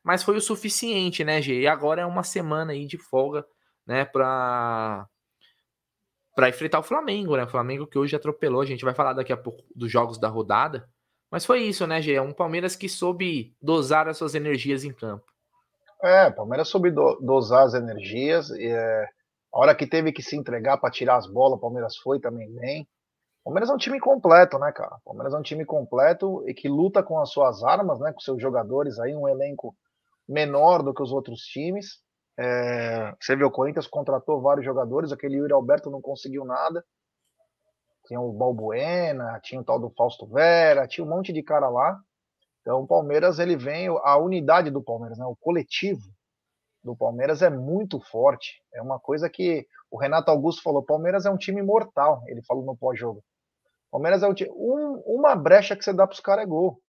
mas 0.02 0.22
foi 0.22 0.36
o 0.36 0.40
suficiente, 0.40 1.24
né, 1.24 1.40
Gê? 1.42 1.60
E 1.60 1.66
agora 1.66 2.02
é 2.02 2.06
uma 2.06 2.22
semana 2.22 2.72
aí 2.72 2.86
de 2.86 2.98
folga, 2.98 3.44
né, 3.86 4.04
para 4.04 5.06
para 6.34 6.48
enfrentar 6.48 6.78
o 6.78 6.84
Flamengo, 6.84 7.36
né? 7.36 7.42
O 7.42 7.48
Flamengo 7.48 7.84
que 7.84 7.98
hoje 7.98 8.14
atropelou, 8.14 8.60
a 8.60 8.64
gente 8.64 8.84
vai 8.84 8.94
falar 8.94 9.12
daqui 9.12 9.32
a 9.32 9.36
pouco 9.36 9.64
dos 9.74 9.90
jogos 9.90 10.20
da 10.20 10.28
rodada. 10.28 10.88
Mas 11.28 11.44
foi 11.44 11.64
isso, 11.64 11.84
né, 11.84 12.00
Gê? 12.00 12.14
É 12.14 12.22
um 12.22 12.32
Palmeiras 12.32 12.76
que 12.76 12.88
soube 12.88 13.56
dosar 13.60 14.06
as 14.06 14.16
suas 14.16 14.36
energias 14.36 14.84
em 14.84 14.92
campo. 14.92 15.26
É, 16.00 16.28
o 16.28 16.32
Palmeiras 16.32 16.68
soube 16.68 16.92
do, 16.92 17.18
dosar 17.20 17.64
as 17.64 17.74
energias. 17.74 18.52
É, 18.52 19.08
a 19.52 19.58
hora 19.58 19.74
que 19.74 19.84
teve 19.84 20.12
que 20.12 20.22
se 20.22 20.36
entregar 20.36 20.78
para 20.78 20.92
tirar 20.92 21.16
as 21.16 21.26
bolas, 21.26 21.58
o 21.58 21.60
Palmeiras 21.60 21.96
foi 21.96 22.20
também 22.20 22.48
bem. 22.54 22.88
Palmeiras 23.48 23.70
é 23.70 23.72
um 23.72 23.78
time 23.78 23.98
completo, 23.98 24.58
né, 24.58 24.70
cara? 24.72 24.98
Palmeiras 25.06 25.32
é 25.32 25.38
um 25.38 25.42
time 25.42 25.64
completo 25.64 26.46
e 26.46 26.52
que 26.52 26.68
luta 26.68 27.02
com 27.02 27.18
as 27.18 27.30
suas 27.30 27.64
armas, 27.64 27.98
né? 27.98 28.12
Com 28.12 28.20
seus 28.20 28.42
jogadores 28.42 28.98
aí, 28.98 29.16
um 29.16 29.26
elenco 29.26 29.74
menor 30.28 30.82
do 30.82 30.92
que 30.92 31.02
os 31.02 31.12
outros 31.12 31.40
times. 31.44 32.02
É, 32.38 33.10
você 33.18 33.34
vê, 33.34 33.44
o 33.44 33.50
Corinthians 33.50 33.86
contratou 33.86 34.42
vários 34.42 34.66
jogadores, 34.66 35.12
aquele 35.12 35.36
Yuri 35.36 35.54
Alberto 35.54 35.88
não 35.88 36.02
conseguiu 36.02 36.44
nada. 36.44 36.84
Tinha 38.06 38.20
o 38.20 38.34
Balbuena, 38.34 39.40
tinha 39.42 39.62
o 39.62 39.64
tal 39.64 39.80
do 39.80 39.88
Fausto 39.96 40.26
Vera, 40.26 40.86
tinha 40.86 41.02
um 41.02 41.08
monte 41.08 41.32
de 41.32 41.42
cara 41.42 41.70
lá. 41.70 41.98
Então 42.60 42.82
o 42.82 42.86
Palmeiras, 42.86 43.38
ele 43.38 43.56
vem, 43.56 43.88
a 43.88 44.18
unidade 44.18 44.70
do 44.70 44.82
Palmeiras, 44.82 45.16
né? 45.16 45.24
O 45.24 45.34
coletivo 45.34 46.06
do 46.84 46.94
Palmeiras 46.94 47.40
é 47.40 47.48
muito 47.48 47.98
forte. 47.98 48.62
É 48.74 48.82
uma 48.82 49.00
coisa 49.00 49.26
que 49.30 49.66
o 49.90 49.96
Renato 49.96 50.30
Augusto 50.30 50.62
falou: 50.62 50.84
Palmeiras 50.84 51.24
é 51.24 51.30
um 51.30 51.38
time 51.38 51.62
mortal. 51.62 52.22
Ele 52.26 52.42
falou 52.42 52.62
no 52.62 52.76
pós-jogo. 52.76 53.24
Palmeiras 53.90 54.22
é 54.22 54.28
um, 54.50 55.02
uma 55.06 55.34
brecha 55.34 55.76
que 55.76 55.84
você 55.84 55.92
dá 55.92 56.06
para 56.06 56.14
os 56.14 56.20
caras 56.20 56.44
é 56.44 56.46
gol. 56.46 56.80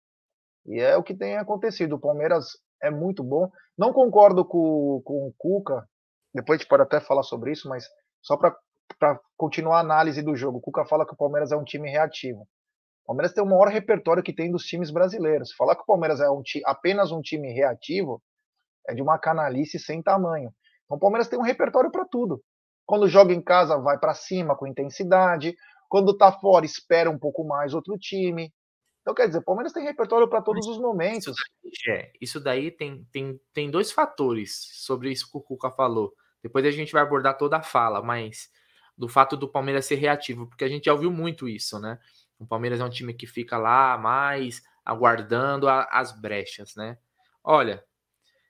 E 0.66 0.80
é 0.80 0.98
o 0.98 1.04
que 1.04 1.16
tem 1.16 1.38
acontecido. 1.38 1.96
O 1.96 2.00
Palmeiras 2.00 2.46
é 2.82 2.90
muito 2.90 3.24
bom. 3.24 3.50
Não 3.78 3.94
concordo 3.94 4.46
com, 4.46 5.02
com 5.04 5.28
o 5.28 5.34
Cuca. 5.38 5.88
Depois 6.34 6.58
a 6.58 6.62
gente 6.62 6.70
pode 6.70 6.84
até 6.84 7.00
falar 7.00 7.24
sobre 7.24 7.52
isso, 7.52 7.68
mas 7.68 7.88
só 8.22 8.38
para 8.38 9.20
continuar 9.38 9.78
a 9.78 9.82
análise 9.82 10.22
do 10.22 10.36
jogo. 10.36 10.58
O 10.58 10.62
Cuca 10.62 10.86
fala 10.86 11.06
que 11.06 11.14
o 11.14 11.18
Palmeiras 11.18 11.52
é 11.52 11.56
um 11.56 11.64
time 11.64 11.90
reativo. 11.90 12.42
O 13.04 13.08
Palmeiras 13.08 13.34
tem 13.34 13.44
o 13.44 13.48
maior 13.48 13.70
repertório 13.70 14.22
que 14.22 14.34
tem 14.34 14.52
dos 14.52 14.64
times 14.64 14.92
brasileiros. 14.92 15.54
Falar 15.54 15.76
que 15.76 15.82
o 15.82 15.86
Palmeiras 15.86 16.20
é 16.20 16.30
um 16.30 16.44
apenas 16.66 17.12
um 17.12 17.22
time 17.22 17.52
reativo 17.52 18.22
é 18.88 18.94
de 18.94 19.02
uma 19.02 19.18
canalice 19.18 19.80
sem 19.80 20.02
tamanho. 20.02 20.54
Então 20.86 20.98
o 20.98 21.00
Palmeiras 21.00 21.28
tem 21.28 21.40
um 21.40 21.44
repertório 21.44 21.92
para 21.92 22.06
tudo. 22.06 22.42
Quando 22.86 23.08
joga 23.08 23.34
em 23.34 23.42
casa, 23.42 23.78
vai 23.78 24.00
para 24.00 24.16
cima 24.16 24.56
com 24.56 24.66
intensidade. 24.66 25.56
Quando 25.90 26.16
tá 26.16 26.32
fora, 26.32 26.66
espera 26.66 27.10
um 27.10 27.18
pouco 27.18 27.44
mais 27.44 27.74
outro 27.74 27.98
time. 27.98 28.54
Então, 29.02 29.14
quer 29.14 29.28
dizer, 29.28 29.40
o 29.40 29.44
Palmeiras 29.44 29.74
tem 29.74 29.84
repertório 29.84 30.28
para 30.28 30.42
todos 30.42 30.68
os 30.68 30.78
momentos. 30.78 31.36
Isso 31.36 31.84
daí, 31.86 31.96
é, 31.96 32.12
isso 32.22 32.40
daí 32.40 32.72
tem, 32.72 33.04
tem, 33.12 33.42
tem 33.54 33.72
dois 33.72 33.92
fatores 33.92 34.70
sobre 34.86 35.12
isso 35.12 35.30
que 35.30 35.38
o 35.38 35.42
Cuca 35.42 35.72
falou. 35.72 36.14
Depois 36.44 36.64
a 36.64 36.72
gente 36.72 36.94
vai 36.94 37.02
abordar 37.02 37.38
toda 37.38 37.58
a 37.58 37.64
fala, 37.64 38.02
mas 38.02 38.50
do 38.96 39.08
fato 39.08 39.36
do 39.36 39.50
Palmeiras 39.50 39.86
ser 39.86 39.96
reativo, 39.96 40.48
porque 40.48 40.64
a 40.64 40.70
gente 40.70 40.86
já 40.86 40.94
ouviu 40.94 41.12
muito 41.12 41.48
isso, 41.50 41.80
né? 41.80 42.00
O 42.38 42.46
Palmeiras 42.46 42.80
é 42.80 42.86
um 42.86 42.90
time 42.90 43.14
que 43.14 43.26
fica 43.26 43.58
lá 43.58 43.98
mais 43.98 44.62
aguardando 44.86 45.68
a, 45.68 45.84
as 45.92 46.12
brechas, 46.12 46.76
né? 46.76 46.98
Olha, 47.44 47.84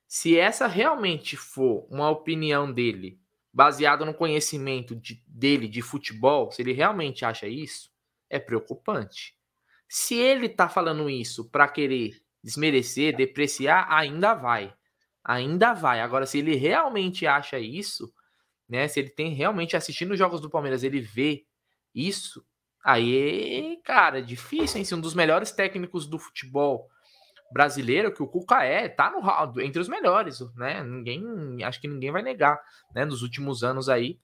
se 0.08 0.38
essa 0.38 0.67
realmente 0.67 1.38
for 1.38 1.88
uma 1.89 2.10
opinião 2.10 2.71
dele 2.71 3.19
baseado 3.51 4.05
no 4.05 4.13
conhecimento 4.13 4.95
de, 4.95 5.23
dele 5.27 5.67
de 5.67 5.81
futebol, 5.81 6.51
se 6.51 6.62
ele 6.62 6.73
realmente 6.73 7.25
acha 7.25 7.47
isso, 7.47 7.89
é 8.29 8.39
preocupante. 8.39 9.35
Se 9.88 10.15
ele 10.15 10.47
tá 10.47 10.69
falando 10.69 11.09
isso 11.09 11.49
para 11.49 11.67
querer 11.67 12.21
desmerecer, 12.43 13.15
depreciar, 13.15 13.88
ainda 13.89 14.33
vai. 14.33 14.73
Ainda 15.23 15.73
vai. 15.73 15.99
Agora, 15.99 16.25
se 16.25 16.39
ele 16.39 16.55
realmente 16.55 17.25
acha 17.25 17.59
isso, 17.59 18.13
né? 18.67 18.88
Se 18.88 18.99
ele 18.99 19.09
tem 19.09 19.33
realmente 19.33 19.75
assistindo 19.75 20.12
os 20.12 20.19
jogos 20.19 20.39
do 20.39 20.49
Palmeiras, 20.49 20.83
ele 20.83 21.01
vê 21.01 21.43
isso, 21.93 22.45
aí, 22.83 23.79
cara, 23.83 24.19
é 24.19 24.21
difícil, 24.21 24.77
hein? 24.77 24.85
Se 24.85 24.93
um 24.93 25.01
dos 25.01 25.15
melhores 25.15 25.51
técnicos 25.51 26.05
do 26.05 26.19
futebol 26.19 26.88
brasileiro 27.51 28.13
que 28.13 28.21
o 28.21 28.27
Cuca 28.27 28.63
é, 28.63 28.88
tá 28.88 29.09
no 29.09 29.62
entre 29.62 29.81
os 29.81 29.88
melhores, 29.88 30.39
né? 30.55 30.83
Ninguém, 30.83 31.63
acho 31.63 31.81
que 31.81 31.88
ninguém 31.88 32.12
vai 32.12 32.21
negar, 32.21 32.59
né? 32.93 33.05
Nos 33.05 33.21
últimos 33.21 33.63
anos 33.63 33.89
aí, 33.89 34.19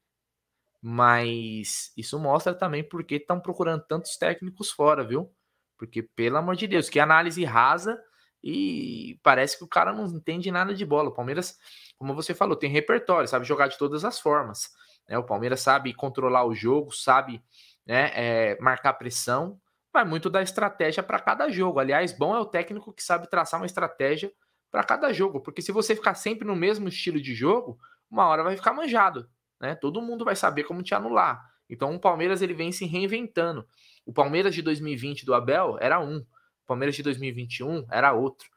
mas 0.82 1.92
isso 1.98 2.20
mostra 2.20 2.54
também 2.54 2.84
porque 2.84 3.16
estão 3.16 3.40
procurando 3.40 3.84
tantos 3.88 4.18
técnicos 4.18 4.72
fora, 4.72 5.04
viu? 5.04 5.32
Porque 5.78 6.04
pelo 6.04 6.38
amor 6.38 6.56
de 6.56 6.68
Deus, 6.68 6.90
que 6.90 7.00
análise 7.00 7.44
rasa 7.44 8.00
e 8.44 9.20
parece 9.24 9.58
que 9.58 9.64
o 9.64 9.68
cara 9.68 9.92
não 9.92 10.06
entende 10.06 10.52
nada 10.52 10.74
de 10.74 10.86
bola. 10.86 11.10
O 11.10 11.14
Palmeiras, 11.14 11.58
como 11.98 12.14
você 12.14 12.34
falou, 12.34 12.56
tem 12.56 12.70
repertório, 12.70 13.28
sabe 13.28 13.46
jogar 13.46 13.68
de 13.68 13.78
todas 13.78 14.06
as 14.06 14.20
formas. 14.20 14.70
Né? 15.10 15.18
O 15.18 15.24
Palmeiras 15.24 15.62
sabe 15.62 15.94
controlar 15.94 16.46
o 16.46 16.54
jogo, 16.54 16.92
sabe 16.92 17.44
né, 17.86 18.12
é, 18.14 18.58
marcar 18.62 18.94
pressão, 18.94 19.60
vai 19.96 20.04
muito 20.04 20.30
da 20.30 20.42
estratégia 20.42 21.02
para 21.02 21.20
cada 21.20 21.50
jogo. 21.50 21.80
Aliás, 21.80 22.12
bom 22.12 22.36
é 22.36 22.40
o 22.40 22.46
técnico 22.46 22.92
que 22.92 23.02
sabe 23.02 23.30
traçar 23.30 23.60
uma 23.60 23.66
estratégia 23.66 24.32
para 24.70 24.84
cada 24.84 25.14
jogo, 25.14 25.40
porque 25.40 25.62
se 25.62 25.72
você 25.72 25.96
ficar 25.96 26.16
sempre 26.16 26.46
no 26.46 26.56
mesmo 26.56 26.90
estilo 26.90 27.20
de 27.20 27.34
jogo, 27.34 27.80
uma 28.12 28.28
hora 28.28 28.44
vai 28.44 28.58
ficar 28.58 28.74
manjado, 28.74 29.30
né? 29.60 29.74
Todo 29.74 30.02
mundo 30.02 30.26
vai 30.26 30.36
saber 30.36 30.66
como 30.66 30.84
te 30.84 30.94
anular. 30.94 31.42
Então 31.70 31.96
o 31.96 32.00
Palmeiras 32.00 32.42
ele 32.42 32.54
vem 32.54 32.74
se 32.74 32.86
reinventando. 32.86 33.66
O 34.06 34.12
Palmeiras 34.12 34.54
de 34.54 34.62
2020 34.62 35.26
do 35.26 35.34
Abel 35.34 35.78
era 35.80 35.98
um, 36.02 36.18
o 36.18 36.66
Palmeiras 36.68 36.96
de 36.96 37.02
2021 37.02 37.88
era 37.90 38.12
outro. 38.12 38.50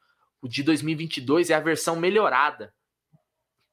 O 0.42 0.48
de 0.48 0.64
2022 0.64 1.50
é 1.50 1.54
a 1.54 1.60
versão 1.60 1.94
melhorada, 1.94 2.74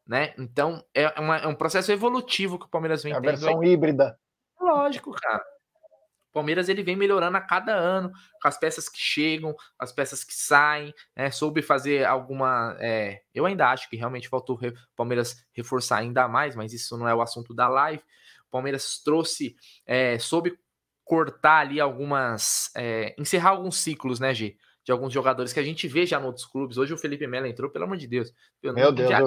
né? 0.06 0.36
Então 0.38 0.86
é, 0.94 1.20
uma, 1.20 1.38
é 1.38 1.48
um 1.48 1.56
processo 1.56 1.92
evolutivo 1.92 2.60
que 2.60 2.68
o 2.68 2.70
Palmeiras 2.70 3.02
vem 3.02 3.12
é 3.12 3.16
a 3.16 3.20
tendo. 3.22 3.30
A 3.30 3.32
versão 3.32 3.62
aí. 3.62 3.70
híbrida. 3.70 4.20
Lógico, 4.62 5.12
cara. 5.14 5.44
Palmeiras 6.36 6.68
ele 6.68 6.84
vem 6.84 6.98
melhorando 6.98 7.38
a 7.38 7.42
cada 7.42 7.74
ano, 7.74 8.12
com 8.42 8.48
as 8.50 8.58
peças 8.58 8.90
que 8.90 9.00
chegam, 9.00 9.56
as 9.80 9.94
peças 9.94 10.22
que 10.22 10.34
saem, 10.34 10.94
né? 11.16 11.32
Soube 11.32 11.62
fazer 11.62 12.06
alguma. 12.06 12.76
É, 12.82 13.22
eu 13.34 13.46
ainda 13.46 13.70
acho 13.70 13.90
que 13.90 13.96
realmente 13.96 14.28
faltou 14.28 14.60
o 14.62 14.96
Palmeiras 14.98 15.42
reforçar 15.54 16.00
ainda 16.00 16.28
mais, 16.28 16.54
mas 16.54 16.74
isso 16.74 16.98
não 16.98 17.08
é 17.08 17.16
o 17.16 17.22
assunto 17.22 17.54
da 17.54 17.70
live. 17.70 18.04
O 18.50 18.52
Palmeiras 18.52 19.02
trouxe, 19.02 19.56
é, 19.86 20.20
soube 20.20 20.60
cortar 21.06 21.60
ali 21.60 21.80
algumas. 21.80 22.70
É, 22.76 23.16
encerrar 23.18 23.52
alguns 23.52 23.78
ciclos, 23.78 24.20
né, 24.20 24.34
G? 24.34 24.58
De 24.84 24.92
alguns 24.92 25.14
jogadores 25.14 25.54
que 25.54 25.60
a 25.62 25.64
gente 25.64 25.88
vê 25.88 26.06
já 26.06 26.20
em 26.20 26.26
outros 26.26 26.46
clubes. 26.46 26.78
Hoje 26.78 26.94
o 26.94 26.98
Felipe 26.98 27.26
Melo 27.28 27.48
entrou, 27.48 27.72
pelo 27.72 27.86
amor 27.86 27.96
de 27.96 28.08
Deus. 28.08 28.34
Meu 28.62 28.92
Deus, 28.92 29.10
já, 29.10 29.22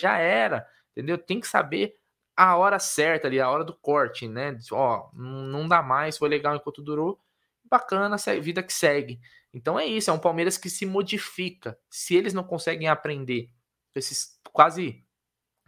já 0.00 0.18
era, 0.18 0.66
entendeu? 0.96 1.16
Tem 1.16 1.38
que 1.38 1.46
saber 1.46 1.94
a 2.36 2.56
hora 2.56 2.78
certa 2.78 3.28
ali, 3.28 3.40
a 3.40 3.48
hora 3.48 3.64
do 3.64 3.74
corte, 3.74 4.26
né? 4.28 4.56
Ó, 4.72 5.10
não 5.14 5.68
dá 5.68 5.82
mais, 5.82 6.18
foi 6.18 6.28
legal 6.28 6.56
enquanto 6.56 6.82
durou. 6.82 7.20
Bacana, 7.64 8.16
vida 8.40 8.62
que 8.62 8.72
segue. 8.72 9.20
Então 9.52 9.78
é 9.78 9.86
isso, 9.86 10.10
é 10.10 10.12
um 10.12 10.18
Palmeiras 10.18 10.58
que 10.58 10.68
se 10.68 10.84
modifica. 10.84 11.78
Se 11.88 12.16
eles 12.16 12.34
não 12.34 12.44
conseguem 12.44 12.88
aprender 12.88 13.50
esses 13.94 14.38
quase 14.52 15.04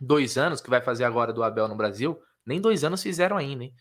dois 0.00 0.36
anos 0.36 0.60
que 0.60 0.68
vai 0.68 0.80
fazer 0.80 1.04
agora 1.04 1.32
do 1.32 1.42
Abel 1.42 1.68
no 1.68 1.76
Brasil, 1.76 2.20
nem 2.44 2.60
dois 2.60 2.84
anos 2.84 3.02
fizeram 3.02 3.36
ainda, 3.36 3.64
hein? 3.64 3.74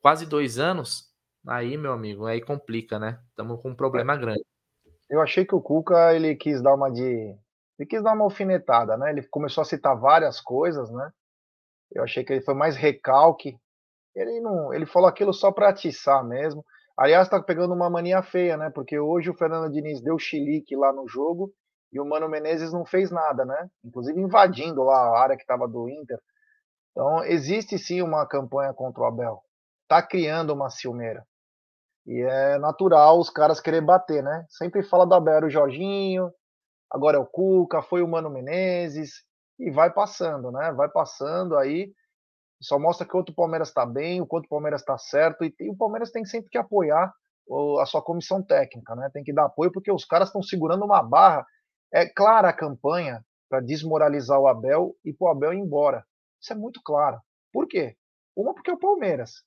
Quase 0.00 0.26
dois 0.26 0.58
anos, 0.58 1.10
aí, 1.46 1.76
meu 1.76 1.92
amigo, 1.92 2.26
aí 2.26 2.40
complica, 2.40 2.98
né? 2.98 3.20
Estamos 3.28 3.60
com 3.60 3.70
um 3.70 3.74
problema 3.74 4.16
grande. 4.16 4.44
Eu 5.08 5.20
achei 5.20 5.44
que 5.44 5.54
o 5.54 5.60
Cuca, 5.60 6.14
ele 6.14 6.34
quis 6.34 6.62
dar 6.62 6.74
uma 6.74 6.90
de... 6.90 7.36
Ele 7.78 7.86
quis 7.88 8.02
dar 8.02 8.14
uma 8.14 8.24
alfinetada, 8.24 8.96
né? 8.96 9.10
Ele 9.10 9.22
começou 9.24 9.62
a 9.62 9.64
citar 9.64 9.96
várias 9.96 10.40
coisas, 10.40 10.90
né? 10.90 11.12
Eu 11.94 12.02
achei 12.04 12.24
que 12.24 12.32
ele 12.32 12.44
foi 12.44 12.54
mais 12.54 12.76
recalque. 12.76 13.56
Ele 14.14 14.40
não, 14.40 14.72
ele 14.72 14.86
falou 14.86 15.08
aquilo 15.08 15.32
só 15.32 15.50
para 15.52 15.68
atiçar 15.68 16.24
mesmo. 16.24 16.64
Aliás, 16.96 17.28
tá 17.28 17.42
pegando 17.42 17.72
uma 17.72 17.88
mania 17.88 18.22
feia, 18.22 18.56
né? 18.56 18.70
Porque 18.70 18.98
hoje 18.98 19.30
o 19.30 19.34
Fernando 19.34 19.72
Diniz 19.72 20.00
deu 20.02 20.18
chilique 20.18 20.76
lá 20.76 20.92
no 20.92 21.08
jogo 21.08 21.52
e 21.92 22.00
o 22.00 22.04
Mano 22.04 22.28
Menezes 22.28 22.72
não 22.72 22.84
fez 22.84 23.10
nada, 23.10 23.44
né? 23.44 23.70
Inclusive 23.84 24.20
invadindo 24.20 24.82
lá 24.82 24.96
a 24.96 25.22
área 25.22 25.36
que 25.36 25.42
estava 25.42 25.68
do 25.68 25.88
Inter. 25.88 26.18
Então, 26.90 27.24
existe 27.24 27.78
sim 27.78 28.02
uma 28.02 28.26
campanha 28.26 28.72
contra 28.72 29.02
o 29.02 29.06
Abel. 29.06 29.42
Tá 29.88 30.02
criando 30.02 30.52
uma 30.52 30.70
ciumeira. 30.70 31.26
E 32.06 32.20
é 32.22 32.58
natural 32.58 33.18
os 33.18 33.30
caras 33.30 33.60
querer 33.60 33.80
bater, 33.80 34.22
né? 34.22 34.44
Sempre 34.48 34.82
fala 34.82 35.06
do 35.06 35.14
Abel, 35.14 35.34
era 35.34 35.46
o 35.46 35.50
Jorginho, 35.50 36.32
agora 36.90 37.16
é 37.16 37.20
o 37.20 37.26
Cuca, 37.26 37.82
foi 37.82 38.02
o 38.02 38.08
Mano 38.08 38.30
Menezes, 38.30 39.22
e 39.58 39.70
vai 39.70 39.92
passando, 39.92 40.50
né? 40.50 40.72
Vai 40.72 40.88
passando 40.88 41.56
aí 41.56 41.92
só 42.62 42.78
mostra 42.78 43.06
que 43.06 43.14
o 43.14 43.18
outro 43.18 43.34
Palmeiras 43.34 43.68
está 43.68 43.84
bem, 43.84 44.20
o 44.20 44.26
quanto 44.26 44.46
o 44.46 44.48
Palmeiras 44.48 44.80
está 44.80 44.96
certo, 44.96 45.44
e, 45.44 45.54
e, 45.58 45.68
o 45.68 45.76
Palmeiras 45.76 46.10
tem 46.10 46.24
sempre 46.24 46.48
que 46.48 46.56
apoiar 46.56 47.12
a 47.80 47.86
sua 47.86 48.00
comissão 48.00 48.40
técnica, 48.42 48.94
né? 48.94 49.10
Tem 49.12 49.24
que 49.24 49.32
dar 49.32 49.46
apoio 49.46 49.72
porque 49.72 49.90
os 49.90 50.04
caras 50.04 50.28
estão 50.28 50.42
segurando 50.42 50.84
uma 50.84 51.02
barra. 51.02 51.44
É 51.92 52.08
clara 52.08 52.48
a 52.48 52.52
campanha 52.52 53.22
para 53.50 53.60
desmoralizar 53.60 54.38
o 54.38 54.46
Abel 54.46 54.94
e 55.04 55.12
para 55.12 55.26
o 55.26 55.30
Abel 55.30 55.52
ir 55.52 55.58
embora. 55.58 56.06
Isso 56.40 56.52
é 56.52 56.56
muito 56.56 56.80
claro. 56.82 57.20
Por 57.52 57.66
quê? 57.66 57.96
Uma, 58.34 58.54
porque 58.54 58.70
é 58.70 58.74
o 58.74 58.78
Palmeiras. 58.78 59.42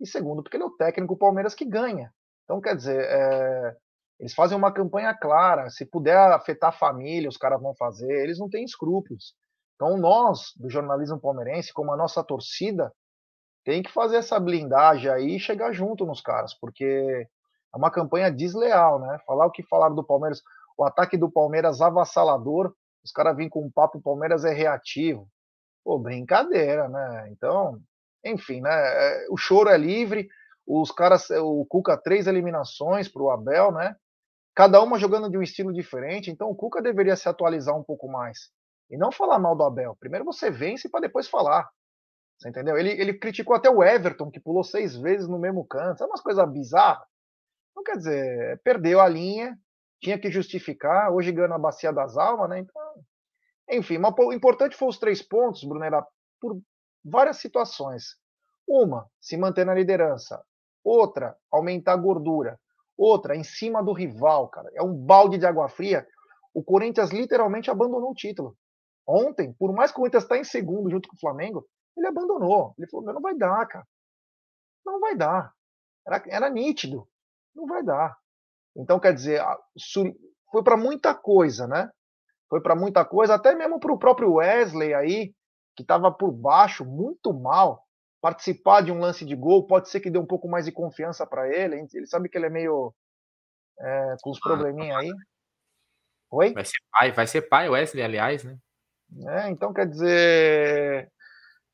E 0.00 0.06
segundo, 0.06 0.42
porque 0.42 0.56
ele 0.56 0.64
é 0.64 0.66
o 0.66 0.76
técnico 0.76 1.16
Palmeiras 1.16 1.54
que 1.54 1.64
ganha. 1.64 2.12
Então, 2.44 2.60
quer 2.60 2.76
dizer, 2.76 3.00
é, 3.00 3.76
eles 4.18 4.34
fazem 4.34 4.56
uma 4.58 4.72
campanha 4.72 5.14
clara. 5.14 5.70
Se 5.70 5.86
puder 5.86 6.16
afetar 6.32 6.70
a 6.70 6.76
família, 6.76 7.28
os 7.28 7.36
caras 7.36 7.60
vão 7.60 7.74
fazer. 7.74 8.10
Eles 8.10 8.38
não 8.38 8.48
têm 8.48 8.64
escrúpulos. 8.64 9.34
Então, 9.76 9.96
nós, 9.96 10.52
do 10.56 10.68
jornalismo 10.68 11.20
palmeirense, 11.20 11.72
como 11.72 11.92
a 11.92 11.96
nossa 11.96 12.24
torcida, 12.24 12.92
tem 13.64 13.82
que 13.82 13.92
fazer 13.92 14.16
essa 14.16 14.40
blindagem 14.40 15.10
aí 15.10 15.36
e 15.36 15.40
chegar 15.40 15.72
junto 15.72 16.04
nos 16.04 16.20
caras, 16.20 16.52
porque 16.54 16.84
é 16.84 17.76
uma 17.76 17.90
campanha 17.90 18.30
desleal, 18.30 18.98
né? 18.98 19.18
Falar 19.24 19.46
o 19.46 19.50
que 19.52 19.62
falaram 19.62 19.94
do 19.94 20.02
Palmeiras, 20.02 20.42
o 20.76 20.84
ataque 20.84 21.16
do 21.16 21.30
Palmeiras 21.30 21.80
avassalador, 21.80 22.74
os 23.04 23.12
caras 23.12 23.36
vêm 23.36 23.48
com 23.48 23.64
um 23.64 23.70
papo, 23.70 23.98
o 23.98 24.02
Palmeiras 24.02 24.44
é 24.44 24.52
reativo. 24.52 25.28
Pô, 25.84 25.98
brincadeira, 25.98 26.88
né? 26.88 27.28
Então, 27.30 27.78
enfim, 28.24 28.60
né? 28.60 28.70
É, 28.72 29.26
o 29.30 29.36
choro 29.36 29.68
é 29.68 29.76
livre, 29.76 30.28
os 30.66 30.90
caras, 30.90 31.30
o 31.30 31.64
Cuca, 31.66 31.96
três 31.96 32.26
eliminações 32.26 33.08
para 33.08 33.22
o 33.22 33.30
Abel, 33.30 33.70
né? 33.70 33.94
Cada 34.58 34.82
uma 34.82 34.98
jogando 34.98 35.30
de 35.30 35.38
um 35.38 35.42
estilo 35.42 35.72
diferente, 35.72 36.32
então 36.32 36.50
o 36.50 36.54
Cuca 36.56 36.82
deveria 36.82 37.14
se 37.14 37.28
atualizar 37.28 37.78
um 37.78 37.84
pouco 37.84 38.08
mais. 38.08 38.50
E 38.90 38.96
não 38.96 39.12
falar 39.12 39.38
mal 39.38 39.54
do 39.54 39.62
Abel. 39.62 39.96
Primeiro 40.00 40.24
você 40.24 40.50
vence 40.50 40.88
para 40.88 41.02
depois 41.02 41.28
falar. 41.28 41.70
Você 42.36 42.48
entendeu? 42.48 42.76
Ele, 42.76 42.90
ele 42.90 43.14
criticou 43.14 43.54
até 43.54 43.70
o 43.70 43.84
Everton, 43.84 44.32
que 44.32 44.40
pulou 44.40 44.64
seis 44.64 44.96
vezes 44.96 45.28
no 45.28 45.38
mesmo 45.38 45.64
canto. 45.64 46.02
É 46.02 46.06
umas 46.08 46.20
coisas 46.20 46.44
bizarras. 46.50 47.06
Não 47.76 47.84
quer 47.84 47.98
dizer, 47.98 48.60
perdeu 48.64 49.00
a 49.00 49.06
linha, 49.06 49.56
tinha 50.02 50.18
que 50.18 50.28
justificar. 50.28 51.12
Hoje 51.12 51.30
ganha 51.30 51.54
a 51.54 51.56
bacia 51.56 51.92
das 51.92 52.16
almas, 52.16 52.48
né? 52.48 52.58
Então, 52.58 52.82
enfim, 53.70 53.96
mas 53.96 54.12
o 54.18 54.32
importante 54.32 54.74
foi 54.74 54.88
os 54.88 54.98
três 54.98 55.22
pontos, 55.22 55.62
Brunera, 55.62 56.04
por 56.40 56.60
várias 57.04 57.36
situações. 57.36 58.16
Uma, 58.66 59.08
se 59.20 59.36
manter 59.36 59.64
na 59.64 59.72
liderança. 59.72 60.44
Outra, 60.82 61.36
aumentar 61.48 61.92
a 61.92 61.96
gordura. 61.96 62.58
Outra, 62.98 63.36
em 63.36 63.44
cima 63.44 63.82
do 63.82 63.92
rival, 63.92 64.48
cara. 64.48 64.68
É 64.74 64.82
um 64.82 64.92
balde 64.92 65.38
de 65.38 65.46
água 65.46 65.68
fria. 65.68 66.04
O 66.52 66.64
Corinthians 66.64 67.10
literalmente 67.10 67.70
abandonou 67.70 68.10
o 68.10 68.14
título. 68.14 68.56
Ontem, 69.06 69.52
por 69.52 69.72
mais 69.72 69.92
que 69.92 70.00
o 70.00 70.06
Inter 70.06 70.20
está 70.20 70.36
em 70.36 70.42
segundo 70.42 70.90
junto 70.90 71.08
com 71.08 71.14
o 71.14 71.20
Flamengo, 71.20 71.64
ele 71.96 72.08
abandonou. 72.08 72.74
Ele 72.76 72.88
falou: 72.88 73.06
não 73.06 73.20
vai 73.20 73.36
dar, 73.36 73.64
cara. 73.66 73.86
Não 74.84 74.98
vai 74.98 75.16
dar. 75.16 75.52
Era, 76.06 76.22
era 76.26 76.50
nítido. 76.50 77.08
Não 77.54 77.66
vai 77.66 77.84
dar. 77.84 78.18
Então, 78.76 78.98
quer 78.98 79.14
dizer, 79.14 79.40
foi 80.50 80.62
para 80.62 80.76
muita 80.76 81.14
coisa, 81.14 81.66
né? 81.66 81.90
Foi 82.48 82.60
para 82.60 82.74
muita 82.74 83.04
coisa, 83.04 83.34
até 83.34 83.54
mesmo 83.54 83.78
para 83.78 83.92
o 83.92 83.98
próprio 83.98 84.34
Wesley 84.34 84.94
aí, 84.94 85.34
que 85.76 85.82
estava 85.82 86.10
por 86.10 86.32
baixo, 86.32 86.84
muito 86.84 87.32
mal. 87.32 87.86
Participar 88.20 88.82
de 88.82 88.90
um 88.90 88.98
lance 88.98 89.24
de 89.24 89.36
gol 89.36 89.66
pode 89.66 89.88
ser 89.88 90.00
que 90.00 90.10
dê 90.10 90.18
um 90.18 90.26
pouco 90.26 90.48
mais 90.48 90.64
de 90.64 90.72
confiança 90.72 91.26
para 91.26 91.48
ele. 91.48 91.86
Ele 91.94 92.06
sabe 92.06 92.28
que 92.28 92.36
ele 92.36 92.46
é 92.46 92.50
meio 92.50 92.92
é, 93.78 94.16
com 94.20 94.30
os 94.30 94.40
probleminha 94.40 94.96
aí. 94.98 95.10
Oi? 96.30 96.52
Vai 96.52 96.64
ser 96.64 96.78
pai, 96.90 97.12
vai 97.12 97.26
ser 97.26 97.42
pai, 97.42 97.68
Wesley, 97.68 98.02
aliás, 98.02 98.44
né? 98.44 98.58
É, 99.28 99.48
então, 99.48 99.72
quer 99.72 99.86
dizer, 99.86 101.10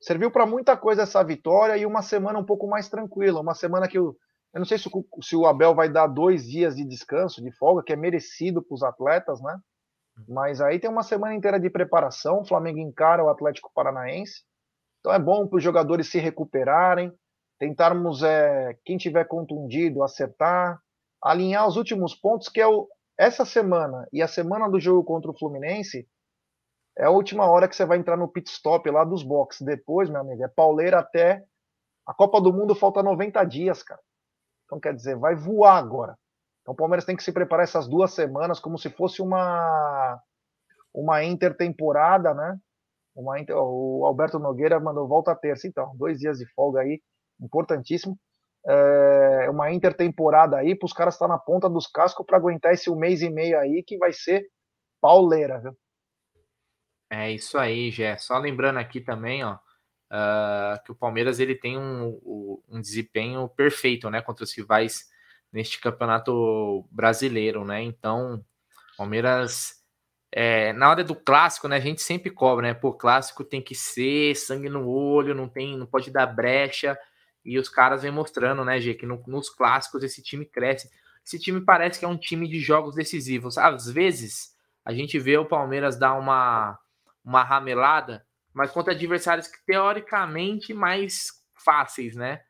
serviu 0.00 0.30
para 0.30 0.46
muita 0.46 0.76
coisa 0.76 1.02
essa 1.02 1.22
vitória 1.24 1.76
e 1.76 1.84
uma 1.84 2.02
semana 2.02 2.38
um 2.38 2.44
pouco 2.44 2.68
mais 2.68 2.88
tranquila. 2.88 3.40
Uma 3.40 3.54
semana 3.54 3.88
que 3.88 3.98
eu, 3.98 4.16
eu 4.52 4.58
não 4.58 4.64
sei 4.64 4.78
se 4.78 4.88
o, 4.88 5.22
se 5.22 5.34
o 5.34 5.46
Abel 5.46 5.74
vai 5.74 5.88
dar 5.88 6.06
dois 6.06 6.46
dias 6.48 6.76
de 6.76 6.84
descanso, 6.84 7.42
de 7.42 7.50
folga, 7.52 7.82
que 7.82 7.92
é 7.92 7.96
merecido 7.96 8.62
para 8.62 8.74
os 8.74 8.82
atletas, 8.82 9.40
né? 9.42 9.58
Mas 10.28 10.60
aí 10.60 10.78
tem 10.78 10.88
uma 10.88 11.02
semana 11.02 11.34
inteira 11.34 11.58
de 11.58 11.68
preparação. 11.68 12.40
O 12.40 12.44
Flamengo 12.46 12.78
encara 12.78 13.24
o 13.24 13.28
Atlético 13.28 13.72
Paranaense. 13.74 14.44
Então 15.04 15.12
é 15.12 15.18
bom 15.18 15.46
para 15.46 15.58
os 15.58 15.62
jogadores 15.62 16.10
se 16.10 16.18
recuperarem, 16.18 17.12
tentarmos, 17.58 18.22
é, 18.22 18.74
quem 18.86 18.96
tiver 18.96 19.26
contundido, 19.26 20.02
acertar, 20.02 20.80
alinhar 21.22 21.68
os 21.68 21.76
últimos 21.76 22.14
pontos, 22.14 22.48
que 22.48 22.58
é 22.58 22.66
o, 22.66 22.88
essa 23.18 23.44
semana 23.44 24.08
e 24.10 24.22
a 24.22 24.26
semana 24.26 24.66
do 24.66 24.80
jogo 24.80 25.04
contra 25.04 25.30
o 25.30 25.38
Fluminense 25.38 26.08
é 26.96 27.04
a 27.04 27.10
última 27.10 27.44
hora 27.46 27.68
que 27.68 27.76
você 27.76 27.84
vai 27.84 27.98
entrar 27.98 28.16
no 28.16 28.28
pit 28.28 28.48
stop 28.48 28.88
lá 28.90 29.04
dos 29.04 29.22
boxes. 29.22 29.60
Depois, 29.60 30.08
meu 30.08 30.22
amigo, 30.22 30.42
é 30.42 30.48
pauleira 30.48 31.00
até 31.00 31.44
a 32.06 32.14
Copa 32.14 32.40
do 32.40 32.50
Mundo 32.50 32.74
falta 32.74 33.02
90 33.02 33.44
dias, 33.44 33.82
cara. 33.82 34.00
Então, 34.64 34.80
quer 34.80 34.94
dizer, 34.94 35.18
vai 35.18 35.34
voar 35.34 35.76
agora. 35.76 36.16
Então, 36.62 36.72
o 36.72 36.76
Palmeiras 36.76 37.04
tem 37.04 37.14
que 37.14 37.22
se 37.22 37.32
preparar 37.32 37.64
essas 37.64 37.86
duas 37.86 38.14
semanas 38.14 38.58
como 38.58 38.78
se 38.78 38.88
fosse 38.88 39.20
uma 39.20 40.18
uma 40.94 41.24
intertemporada, 41.24 42.32
né? 42.32 42.56
Inter... 43.38 43.56
O 43.56 44.04
Alberto 44.04 44.38
Nogueira 44.38 44.78
mandou 44.80 45.06
volta 45.06 45.32
a 45.32 45.36
terça, 45.36 45.66
então, 45.66 45.96
dois 45.96 46.18
dias 46.18 46.38
de 46.38 46.46
folga 46.54 46.80
aí, 46.80 47.00
importantíssimo. 47.40 48.18
É 48.66 49.50
uma 49.50 49.70
intertemporada 49.72 50.56
aí 50.56 50.74
para 50.74 50.86
os 50.86 50.92
caras 50.92 51.14
estar 51.14 51.28
tá 51.28 51.34
na 51.34 51.38
ponta 51.38 51.68
dos 51.68 51.86
cascos 51.86 52.24
para 52.24 52.38
aguentar 52.38 52.72
esse 52.72 52.90
um 52.90 52.96
mês 52.96 53.20
e 53.20 53.28
meio 53.28 53.58
aí 53.58 53.82
que 53.82 53.98
vai 53.98 54.12
ser 54.12 54.48
pauleira, 55.00 55.60
viu? 55.60 55.76
É 57.10 57.30
isso 57.30 57.58
aí, 57.58 57.90
Gé. 57.90 58.16
Só 58.16 58.38
lembrando 58.38 58.78
aqui 58.78 59.00
também, 59.00 59.44
ó, 59.44 59.54
uh, 59.54 60.82
que 60.84 60.90
o 60.90 60.94
Palmeiras 60.94 61.38
ele 61.38 61.54
tem 61.54 61.78
um, 61.78 62.62
um, 62.68 62.80
desempenho 62.80 63.48
perfeito, 63.48 64.08
né, 64.10 64.22
contra 64.22 64.44
os 64.44 64.52
rivais 64.52 65.08
neste 65.52 65.80
campeonato 65.80 66.84
brasileiro, 66.90 67.64
né? 67.64 67.82
Então, 67.82 68.44
Palmeiras 68.96 69.83
é, 70.36 70.72
na 70.72 70.90
hora 70.90 71.04
do 71.04 71.14
clássico, 71.14 71.68
né, 71.68 71.76
a 71.76 71.80
gente 71.80 72.02
sempre 72.02 72.28
cobra, 72.28 72.66
né? 72.66 72.74
Pô, 72.74 72.92
clássico 72.92 73.44
tem 73.44 73.62
que 73.62 73.72
ser 73.72 74.34
sangue 74.34 74.68
no 74.68 74.88
olho, 74.88 75.32
não 75.32 75.48
tem, 75.48 75.78
não 75.78 75.86
pode 75.86 76.10
dar 76.10 76.26
brecha. 76.26 76.98
E 77.44 77.56
os 77.56 77.68
caras 77.68 78.02
vêm 78.02 78.10
mostrando, 78.10 78.64
né, 78.64 78.80
Gê, 78.80 78.94
que 78.94 79.06
no, 79.06 79.22
nos 79.28 79.48
clássicos 79.48 80.02
esse 80.02 80.20
time 80.20 80.44
cresce. 80.44 80.90
Esse 81.24 81.38
time 81.38 81.60
parece 81.60 82.00
que 82.00 82.04
é 82.04 82.08
um 82.08 82.16
time 82.16 82.48
de 82.48 82.58
jogos 82.58 82.96
decisivos. 82.96 83.56
Às 83.56 83.88
vezes 83.88 84.56
a 84.84 84.92
gente 84.92 85.20
vê 85.20 85.38
o 85.38 85.46
Palmeiras 85.46 85.96
dar 85.96 86.14
uma 86.14 86.76
uma 87.24 87.42
ramelada, 87.42 88.26
mas 88.52 88.70
contra 88.70 88.92
adversários 88.92 89.46
que 89.46 89.64
teoricamente 89.64 90.74
mais 90.74 91.28
fáceis, 91.54 92.16
né? 92.16 92.42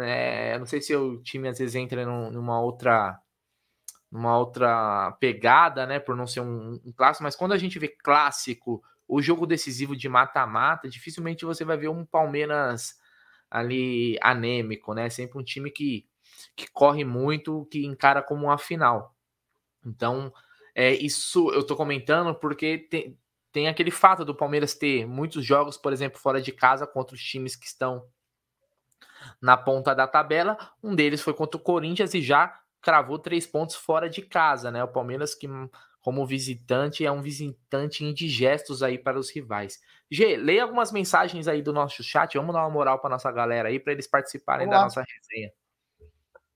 É, 0.00 0.58
não 0.58 0.66
sei 0.66 0.80
se 0.80 0.96
o 0.96 1.22
time 1.22 1.46
às 1.48 1.58
vezes 1.58 1.74
entra 1.74 2.04
numa 2.06 2.60
outra 2.60 3.18
numa 4.10 4.38
outra 4.38 5.12
pegada, 5.20 5.86
né, 5.86 5.98
por 5.98 6.16
não 6.16 6.26
ser 6.26 6.40
um, 6.40 6.80
um 6.84 6.92
clássico, 6.92 7.24
mas 7.24 7.36
quando 7.36 7.52
a 7.52 7.58
gente 7.58 7.78
vê 7.78 7.88
clássico, 7.88 8.82
o 9.06 9.22
jogo 9.22 9.46
decisivo 9.46 9.96
de 9.96 10.08
mata-mata, 10.08 10.88
dificilmente 10.88 11.44
você 11.44 11.64
vai 11.64 11.76
ver 11.76 11.88
um 11.88 12.04
Palmeiras 12.04 12.98
ali 13.50 14.18
anêmico, 14.20 14.92
né? 14.92 15.08
Sempre 15.08 15.38
um 15.38 15.42
time 15.42 15.70
que, 15.70 16.06
que 16.54 16.70
corre 16.70 17.04
muito, 17.04 17.66
que 17.70 17.86
encara 17.86 18.22
como 18.22 18.44
uma 18.44 18.58
final. 18.58 19.14
Então, 19.84 20.32
é, 20.74 20.92
isso 20.92 21.50
eu 21.52 21.66
tô 21.66 21.74
comentando 21.74 22.34
porque 22.34 22.78
tem, 22.90 23.18
tem 23.50 23.68
aquele 23.68 23.90
fato 23.90 24.24
do 24.24 24.34
Palmeiras 24.34 24.74
ter 24.74 25.06
muitos 25.06 25.44
jogos, 25.44 25.78
por 25.78 25.92
exemplo, 25.92 26.18
fora 26.18 26.42
de 26.42 26.52
casa 26.52 26.86
contra 26.86 27.14
os 27.14 27.22
times 27.22 27.56
que 27.56 27.66
estão 27.66 28.06
na 29.40 29.56
ponta 29.56 29.94
da 29.94 30.06
tabela. 30.06 30.58
Um 30.82 30.94
deles 30.94 31.22
foi 31.22 31.32
contra 31.32 31.58
o 31.58 31.62
Corinthians 31.62 32.12
e 32.12 32.20
já 32.20 32.60
cravou 32.80 33.18
três 33.18 33.46
pontos 33.46 33.76
fora 33.76 34.08
de 34.08 34.22
casa, 34.22 34.70
né? 34.70 34.82
O 34.82 34.88
Palmeiras 34.88 35.34
que 35.34 35.48
como 36.00 36.26
visitante 36.26 37.04
é 37.04 37.12
um 37.12 37.20
visitante 37.20 38.04
indigestos 38.04 38.82
aí 38.82 38.96
para 38.96 39.18
os 39.18 39.30
rivais. 39.30 39.78
G, 40.10 40.36
leia 40.36 40.62
algumas 40.62 40.90
mensagens 40.90 41.46
aí 41.46 41.60
do 41.60 41.72
nosso 41.72 42.02
chat, 42.02 42.36
vamos 42.38 42.54
dar 42.54 42.62
uma 42.62 42.70
moral 42.70 42.98
para 42.98 43.10
nossa 43.10 43.30
galera 43.30 43.68
aí 43.68 43.78
para 43.78 43.92
eles 43.92 44.06
participarem 44.06 44.66
vamos 44.66 44.74
da 44.74 44.78
lá. 44.78 44.84
nossa 44.84 45.02
resenha. 45.02 45.52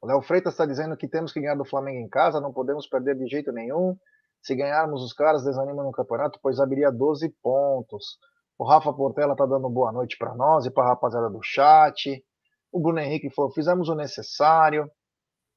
O 0.00 0.06
Léo 0.06 0.22
Freitas 0.22 0.54
está 0.54 0.64
dizendo 0.64 0.96
que 0.96 1.06
temos 1.06 1.32
que 1.32 1.40
ganhar 1.40 1.54
do 1.54 1.64
Flamengo 1.64 1.98
em 1.98 2.08
casa, 2.08 2.40
não 2.40 2.52
podemos 2.52 2.88
perder 2.88 3.16
de 3.16 3.26
jeito 3.26 3.52
nenhum. 3.52 3.96
Se 4.42 4.56
ganharmos 4.56 5.02
os 5.04 5.12
caras, 5.12 5.44
desanima 5.44 5.84
no 5.84 5.92
campeonato, 5.92 6.40
pois 6.42 6.58
abriria 6.58 6.90
12 6.90 7.28
pontos. 7.40 8.18
O 8.58 8.64
Rafa 8.64 8.92
Portela 8.92 9.32
está 9.32 9.46
dando 9.46 9.70
boa 9.70 9.92
noite 9.92 10.16
para 10.18 10.34
nós 10.34 10.66
e 10.66 10.70
para 10.70 10.84
a 10.84 10.88
rapaziada 10.88 11.30
do 11.30 11.40
chat. 11.42 12.24
O 12.72 12.80
Bruno 12.80 12.98
Henrique 12.98 13.30
falou: 13.30 13.52
fizemos 13.52 13.88
o 13.88 13.94
necessário. 13.94 14.90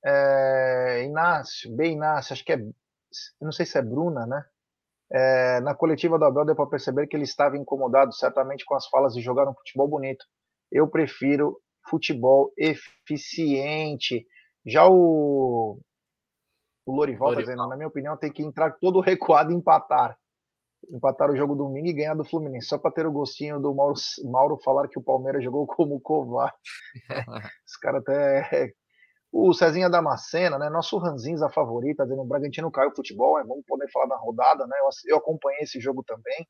É, 0.06 1.04
Inácio, 1.04 1.76
bem 1.76 1.94
Inácio, 1.94 2.34
acho 2.34 2.46
que 2.46 2.54
é, 2.54 2.58
não 3.41 3.52
sei 3.52 3.65
se 3.65 3.78
é 3.78 3.82
Bruna, 3.82 4.28
né? 4.28 4.46
É, 5.12 5.60
na 5.62 5.74
coletiva 5.74 6.18
do 6.18 6.26
Abel 6.26 6.46
deu 6.46 6.56
para 6.56 6.70
perceber 6.70 7.08
que 7.08 7.15
ele 7.15 7.24
estava 7.24 7.58
incomodado 7.58 8.13
certamente 8.13 8.65
com 8.65 8.76
as 8.76 8.88
falas 8.88 9.13
de 9.13 9.22
jogar 9.22 9.48
um 9.48 9.54
futebol 9.54 9.88
bonito. 9.88 10.26
Eu 10.72 10.88
prefiro 10.88 11.60
futebol 11.89 12.52
eficiente. 12.58 14.26
Já 14.65 14.88
o, 14.88 15.80
o 16.86 16.91
Lorival 16.91 17.30
está 17.30 17.41
dizendo, 17.41 17.68
na 17.68 17.76
minha 17.76 17.88
opinião, 17.88 18.18
tem 18.18 18.32
que 18.32 18.44
entrar 18.44 18.78
todo 18.80 19.00
recuado 19.00 19.52
e 19.52 19.56
empatar. 19.56 20.18
Empatar 20.89 21.32
o 21.32 21.36
jogo 21.36 21.56
domingo 21.56 21.88
e 21.88 21.94
ganhar 21.94 22.15
do 22.15 22.26
Fluminense, 22.26 22.68
só 22.68 22.78
para 22.78 22.91
ter 22.91 23.08
o 23.08 23.12
gostinho 23.12 23.60
do 23.60 23.74
Mauro, 23.74 23.96
Mauro 24.24 24.58
falar 24.63 24.88
que 24.88 25.00
o 25.00 25.04
Palmeiras 25.04 25.44
jogou 25.44 25.65
como 25.65 26.00
covarde. 26.00 26.54
Os 27.65 27.76
caras 27.78 28.02
até 28.02 28.74
o 29.38 29.54
Cezinha 29.54 29.89
Damascena, 29.89 30.58
né? 30.58 30.69
Nosso 30.69 30.98
Ranzinza 30.98 31.50
favorito, 31.50 32.02
dizendo 32.04 32.21
o 32.21 32.26
Bragantino 32.26 32.71
caiu 32.71 32.89
o 32.89 32.95
futebol, 32.95 33.38
é, 33.38 33.43
vamos 33.43 33.65
poder 33.67 33.91
falar 33.91 34.06
da 34.06 34.15
rodada, 34.15 34.65
né? 34.65 34.78
Eu, 34.80 34.88
eu 35.13 35.17
acompanhei 35.17 35.63
esse 35.63 35.78
jogo 35.78 36.02
também. 36.08 36.48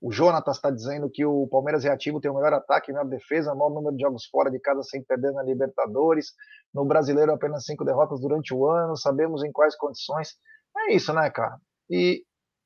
O 0.00 0.10
Jonatas 0.10 0.56
está 0.56 0.70
dizendo 0.70 1.10
que 1.10 1.22
o 1.26 1.46
Palmeiras 1.48 1.84
reativo 1.84 2.22
tem 2.22 2.30
o 2.30 2.34
melhor 2.34 2.54
ataque, 2.54 2.90
melhor 2.90 3.06
defesa, 3.06 3.54
maior 3.54 3.68
número 3.68 3.94
de 3.94 4.02
jogos 4.02 4.24
fora 4.24 4.50
de 4.50 4.58
casa 4.58 4.82
sem 4.82 5.04
perder 5.04 5.32
na 5.32 5.42
Libertadores. 5.42 6.32
No 6.72 6.86
brasileiro, 6.86 7.30
apenas 7.30 7.66
cinco 7.66 7.84
derrotas 7.84 8.18
durante 8.18 8.54
o 8.54 8.66
ano. 8.70 8.96
Sabemos 8.96 9.44
em 9.44 9.52
quais 9.52 9.76
condições. 9.76 10.30
É 10.78 10.94
isso, 10.94 11.12
né, 11.12 11.28
cara? 11.28 11.58
E, 11.90 12.24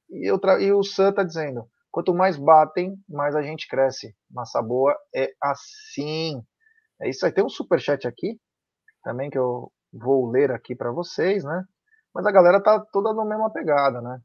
e, 0.09 0.31
eu 0.31 0.39
e 0.61 0.73
o 0.73 0.85
Sam 0.85 1.11
está 1.11 1.25
dizendo: 1.25 1.69
quanto 1.91 2.15
mais 2.15 2.37
batem, 2.37 2.95
mais 3.09 3.35
a 3.35 3.43
gente 3.43 3.67
cresce. 3.67 4.15
Massa 4.31 4.63
boa 4.63 4.97
é 5.13 5.33
assim. 5.43 6.41
É 7.03 7.11
isso 7.11 7.27
aí. 7.27 7.33
Tem 7.33 7.45
um 7.45 7.49
superchat 7.49 8.07
aqui 8.07 8.39
também 9.09 9.31
que 9.31 9.39
eu 9.39 9.73
vou 9.91 10.31
ler 10.31 10.53
aqui 10.53 10.77
para 10.77 10.93
vocês, 10.93 11.43
né? 11.43 11.65
Mas 12.15 12.27
a 12.27 12.31
galera 12.31 12.63
tá 12.63 12.79
toda 12.93 13.15
na 13.15 13.25
mesma 13.25 13.51
pegada, 13.51 14.03
né? 14.03 14.21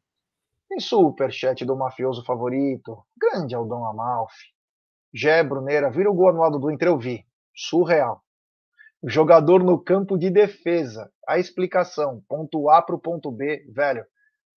Tem 0.67 0.77
superchat 0.77 1.63
do 1.63 1.77
mafioso 1.77 2.21
favorito, 2.25 3.01
grande 3.17 3.55
Aldão 3.55 3.85
Amalfi. 3.85 4.51
Gé 5.13 5.41
Bruneira, 5.41 5.89
vira 5.89 6.11
o 6.11 6.13
gol 6.13 6.27
anulado 6.27 6.59
do 6.59 6.69
Inter, 6.69 6.89
eu 6.89 6.99
vi. 6.99 7.25
Surreal. 7.55 8.21
Jogador 9.05 9.63
no 9.63 9.81
campo 9.81 10.17
de 10.17 10.29
defesa. 10.29 11.09
A 11.25 11.39
explicação, 11.39 12.21
ponto 12.27 12.69
A 12.69 12.81
para 12.81 12.95
o 12.95 12.99
ponto 12.99 13.31
B, 13.31 13.65
velho, 13.69 14.05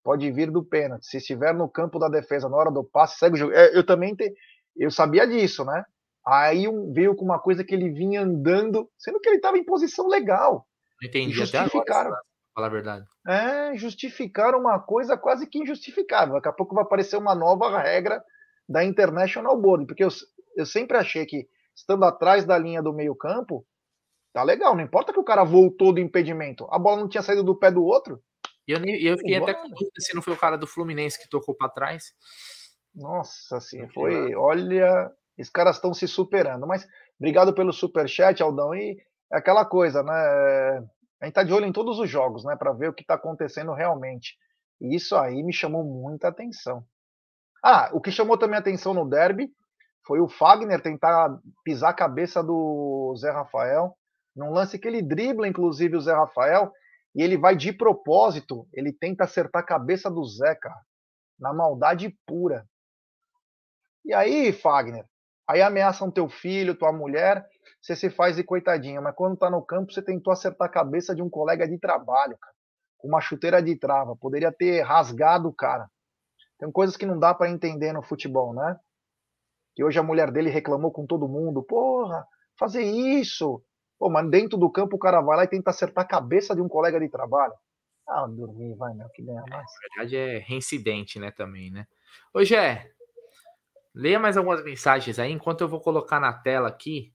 pode 0.03 0.29
vir 0.33 0.51
do 0.51 0.65
pênalti. 0.65 1.07
Se 1.07 1.19
estiver 1.19 1.55
no 1.55 1.69
campo 1.69 2.01
da 2.01 2.09
defesa 2.09 2.49
na 2.49 2.57
hora 2.57 2.73
do 2.73 2.83
passe, 2.83 3.19
segue 3.19 3.35
o 3.37 3.39
jogo. 3.39 3.53
É, 3.53 3.77
eu 3.77 3.87
também 3.87 4.13
te, 4.17 4.35
eu 4.77 4.91
sabia 4.91 5.25
disso, 5.25 5.65
né? 5.65 5.85
Aí 6.27 6.67
um, 6.67 6.93
veio 6.93 7.15
com 7.15 7.25
uma 7.25 7.39
coisa 7.39 7.63
que 7.63 7.75
ele 7.75 7.89
vinha 7.89 8.23
andando, 8.23 8.91
sendo 8.99 9.21
que 9.21 9.29
ele 9.29 9.37
estava 9.37 9.57
em 9.57 9.65
posição 9.65 10.09
legal. 10.09 10.67
Entendi 11.03 11.33
justificaram. 11.33 12.09
agora, 12.09 12.23
falar 12.55 12.67
a 12.67 12.71
verdade. 12.71 13.07
É, 13.29 13.77
justificaram 13.77 14.59
uma 14.59 14.81
coisa 14.81 15.17
quase 15.17 15.47
que 15.47 15.59
injustificável. 15.59 16.35
Daqui 16.35 16.49
a 16.49 16.53
pouco 16.53 16.75
vai 16.75 16.83
aparecer 16.83 17.17
uma 17.17 17.35
nova 17.35 17.79
regra 17.79 18.23
da 18.69 18.85
International 18.85 19.57
Board, 19.57 19.87
porque 19.87 20.03
eu, 20.03 20.09
eu 20.57 20.67
sempre 20.67 20.97
achei 20.97 21.25
que 21.25 21.47
estando 21.77 22.05
atrás 22.05 22.45
da 22.45 22.59
linha 22.59 22.83
do 22.83 22.93
meio 22.93 23.15
campo, 23.15 23.65
tá 24.33 24.43
legal, 24.43 24.75
não 24.75 24.83
importa 24.83 25.13
que 25.13 25.21
o 25.21 25.25
cara 25.25 25.45
voltou 25.45 25.93
do 25.93 26.01
impedimento, 26.01 26.67
a 26.71 26.79
bola 26.79 27.01
não 27.01 27.09
tinha 27.09 27.23
saído 27.23 27.45
do 27.45 27.57
pé 27.57 27.71
do 27.71 27.85
outro. 27.85 28.21
E 28.67 28.73
eu, 28.73 28.85
eu 28.85 29.19
fiquei 29.19 29.37
até 29.37 29.55
com 29.55 29.69
dúvida 29.69 30.01
se 30.01 30.15
não 30.15 30.23
foi 30.23 30.33
o 30.33 30.39
cara 30.39 30.59
do 30.59 30.67
Fluminense 30.67 31.23
que 31.23 31.29
tocou 31.29 31.55
para 31.55 31.69
trás. 31.69 32.13
Nossa, 32.93 33.59
assim, 33.59 33.87
foi, 33.91 34.35
olha, 34.35 35.13
os 35.43 35.51
caras 35.51 35.77
estão 35.77 35.93
se 35.93 36.07
superando. 36.09 36.67
Mas 36.67 36.87
obrigado 37.19 37.55
pelo 37.55 37.73
super 37.73 38.09
chat, 38.09 38.43
Aldão. 38.43 38.75
E 38.75 38.97
é 39.33 39.37
aquela 39.37 39.65
coisa, 39.65 40.03
né? 40.03 40.13
A 41.21 41.25
gente 41.25 41.35
tá 41.35 41.43
de 41.43 41.53
olho 41.53 41.67
em 41.67 41.73
todos 41.73 41.99
os 41.99 42.09
jogos, 42.09 42.45
né, 42.45 42.55
para 42.57 42.73
ver 42.73 42.91
o 42.91 42.93
que 42.93 43.03
está 43.03 43.15
acontecendo 43.15 43.73
realmente. 43.73 44.37
E 44.81 44.95
isso 44.95 45.17
aí 45.17 45.43
me 45.43 45.53
chamou 45.53 45.83
muita 45.83 46.29
atenção. 46.29 46.85
Ah, 47.65 47.91
o 47.93 48.01
que 48.01 48.11
chamou 48.11 48.37
também 48.37 48.59
atenção 48.59 48.93
no 48.93 49.09
derby 49.09 49.51
foi 50.07 50.21
o 50.21 50.29
Fagner 50.29 50.81
tentar 50.81 51.37
pisar 51.65 51.91
a 51.91 51.95
cabeça 51.95 52.43
do 52.43 53.15
Zé 53.19 53.31
Rafael, 53.31 53.97
num 54.37 54.51
lance 54.51 54.79
que 54.79 54.87
ele 54.87 55.03
dribla, 55.03 55.49
inclusive, 55.49 55.97
o 55.97 56.01
Zé 56.01 56.13
Rafael, 56.13 56.71
e 57.15 57.23
ele 57.23 57.37
vai 57.37 57.57
de 57.57 57.73
propósito, 57.73 58.69
ele 58.73 58.93
tenta 58.93 59.25
acertar 59.25 59.63
a 59.63 59.67
cabeça 59.67 60.11
do 60.11 60.23
Zé, 60.25 60.55
cara, 60.55 60.81
na 61.41 61.53
maldade 61.53 62.17
pura. 62.27 62.65
E 64.05 64.15
aí, 64.15 64.53
Fagner, 64.53 65.05
Aí 65.49 65.63
ameaçam 65.63 66.11
teu 66.11 66.29
filho, 66.29 66.75
tua 66.75 66.93
mulher, 66.93 67.47
você 67.81 67.95
se 67.95 68.11
faz 68.11 68.37
de 68.37 68.43
coitadinha, 68.43 69.01
mas 69.01 69.15
quando 69.15 69.37
tá 69.37 69.49
no 69.49 69.63
campo 69.63 69.93
você 69.93 70.03
tentou 70.03 70.33
acertar 70.33 70.67
a 70.67 70.71
cabeça 70.71 71.15
de 71.15 71.23
um 71.23 71.31
colega 71.31 71.69
de 71.69 71.79
trabalho, 71.79 72.37
cara, 72.37 72.55
com 72.99 73.09
uma 73.09 73.21
chuteira 73.21 73.63
de 73.63 73.77
trava, 73.77 74.17
poderia 74.17 74.51
ter 74.51 74.81
rasgado 74.83 75.49
o 75.49 75.55
cara. 75.55 75.89
Tem 76.59 76.71
coisas 76.73 76.97
que 76.97 77.07
não 77.07 77.19
dá 77.19 77.33
para 77.33 77.51
entender 77.51 77.93
no 77.93 78.03
futebol, 78.03 78.55
né? 78.55 78.77
Que 79.75 79.85
hoje 79.85 79.99
a 79.99 80.03
mulher 80.03 80.33
dele 80.33 80.51
reclamou 80.51 80.91
com 80.91 81.07
todo 81.07 81.29
mundo, 81.29 81.63
porra, 81.63 82.27
fazer 82.59 82.83
isso. 82.83 83.63
Pô, 83.99 84.11
mas 84.11 84.29
dentro 84.31 84.59
do 84.59 84.71
campo 84.71 84.97
o 84.97 84.99
cara 84.99 85.21
vai 85.21 85.37
lá 85.37 85.45
e 85.45 85.49
tenta 85.49 85.71
acertar 85.71 86.05
a 86.05 86.09
cabeça 86.09 86.55
de 86.57 86.63
um 86.63 86.69
colega 86.69 86.99
de 86.99 87.09
trabalho. 87.09 87.55
Ah, 88.09 88.27
dormir, 88.27 88.75
vai, 88.77 88.95
meu, 88.95 89.09
que 89.11 89.23
ganha 89.23 89.43
mais. 89.49 89.67
Na 89.67 89.97
verdade 89.97 90.17
é 90.17 90.39
reincidente, 90.39 91.19
né, 91.19 91.31
também, 91.31 91.71
né? 91.71 91.87
Hoje 92.33 92.55
é, 92.55 92.91
Leia 93.97 94.21
mais 94.21 94.37
algumas 94.37 94.63
mensagens 94.63 95.19
aí, 95.19 95.33
enquanto 95.33 95.63
eu 95.63 95.69
vou 95.69 95.81
colocar 95.81 96.21
na 96.21 96.31
tela 96.31 96.69
aqui 96.69 97.15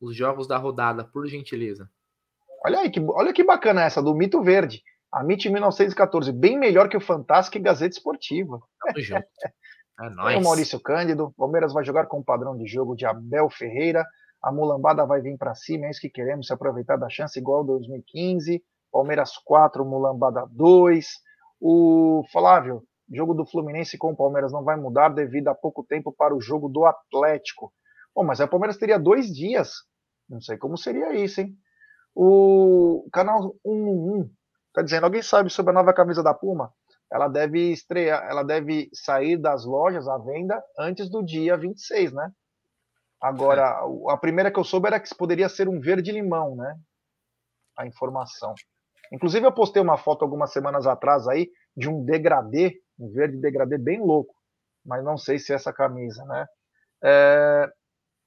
os 0.00 0.16
jogos 0.16 0.48
da 0.48 0.56
rodada, 0.58 1.04
por 1.04 1.24
gentileza. 1.28 1.88
Olha 2.64 2.80
aí, 2.80 2.90
que, 2.90 3.00
olha 3.00 3.32
que 3.32 3.44
bacana 3.44 3.84
essa, 3.84 4.02
do 4.02 4.12
Mito 4.12 4.42
Verde. 4.42 4.82
A 5.12 5.22
MIT 5.22 5.48
1914, 5.48 6.32
bem 6.32 6.58
melhor 6.58 6.88
que 6.88 6.96
o 6.96 7.00
Fantástico 7.00 7.58
e 7.58 7.60
Gazeta 7.60 7.96
Esportiva. 7.96 8.60
Tamo 8.80 9.00
junto. 9.00 9.24
É 9.98 10.10
nóis. 10.10 10.36
o 10.36 10.42
Maurício 10.42 10.78
Cândido, 10.78 11.32
Palmeiras 11.38 11.72
vai 11.72 11.82
jogar 11.82 12.04
com 12.04 12.18
o 12.18 12.22
padrão 12.22 12.54
de 12.54 12.66
jogo 12.66 12.94
de 12.94 13.06
Abel 13.06 13.48
Ferreira, 13.48 14.04
a 14.42 14.52
mulambada 14.52 15.06
vai 15.06 15.22
vir 15.22 15.38
para 15.38 15.54
cima, 15.54 15.86
é 15.86 15.90
isso 15.90 16.02
que 16.02 16.10
queremos, 16.10 16.48
se 16.48 16.52
aproveitar 16.52 16.98
da 16.98 17.08
chance 17.08 17.38
igual 17.38 17.64
2015, 17.64 18.62
Palmeiras 18.92 19.38
4, 19.42 19.82
mulambada 19.86 20.46
2, 20.50 21.06
o 21.58 22.22
Flávio, 22.30 22.82
jogo 23.12 23.34
do 23.34 23.46
Fluminense 23.46 23.98
com 23.98 24.12
o 24.12 24.16
Palmeiras 24.16 24.52
não 24.52 24.64
vai 24.64 24.76
mudar 24.76 25.10
devido 25.10 25.48
a 25.48 25.54
pouco 25.54 25.84
tempo 25.84 26.12
para 26.12 26.34
o 26.34 26.40
jogo 26.40 26.68
do 26.68 26.84
Atlético. 26.84 27.72
Bom, 28.14 28.24
mas 28.24 28.40
o 28.40 28.48
Palmeiras 28.48 28.76
teria 28.76 28.98
dois 28.98 29.26
dias. 29.26 29.70
Não 30.28 30.40
sei 30.40 30.56
como 30.56 30.76
seria 30.76 31.14
isso, 31.14 31.40
hein? 31.40 31.54
O 32.14 33.08
canal 33.12 33.54
111 33.64 34.30
está 34.68 34.82
dizendo: 34.82 35.04
alguém 35.04 35.22
sabe 35.22 35.50
sobre 35.50 35.70
a 35.70 35.74
nova 35.74 35.92
camisa 35.92 36.22
da 36.22 36.34
Puma? 36.34 36.72
Ela 37.12 37.28
deve 37.28 37.70
estrear, 37.70 38.26
ela 38.28 38.42
deve 38.42 38.88
sair 38.92 39.36
das 39.36 39.64
lojas 39.64 40.08
à 40.08 40.18
venda 40.18 40.60
antes 40.78 41.08
do 41.08 41.22
dia 41.22 41.56
26, 41.56 42.12
né? 42.12 42.30
Agora, 43.20 43.62
é. 43.62 44.12
a 44.12 44.16
primeira 44.16 44.50
que 44.50 44.58
eu 44.58 44.64
soube 44.64 44.88
era 44.88 44.98
que 44.98 45.14
poderia 45.14 45.48
ser 45.48 45.68
um 45.68 45.80
verde-limão, 45.80 46.56
né? 46.56 46.76
A 47.78 47.86
informação. 47.86 48.54
Inclusive, 49.12 49.46
eu 49.46 49.52
postei 49.52 49.80
uma 49.80 49.96
foto 49.96 50.22
algumas 50.22 50.52
semanas 50.52 50.86
atrás 50.86 51.28
aí 51.28 51.48
de 51.76 51.88
um 51.88 52.04
degradê 52.04 52.80
um 52.98 53.10
verde 53.12 53.36
degradê 53.36 53.78
bem 53.78 54.00
louco, 54.00 54.34
mas 54.84 55.04
não 55.04 55.16
sei 55.16 55.38
se 55.38 55.52
é 55.52 55.56
essa 55.56 55.72
camisa, 55.72 56.24
né? 56.24 56.46
É, 57.02 57.70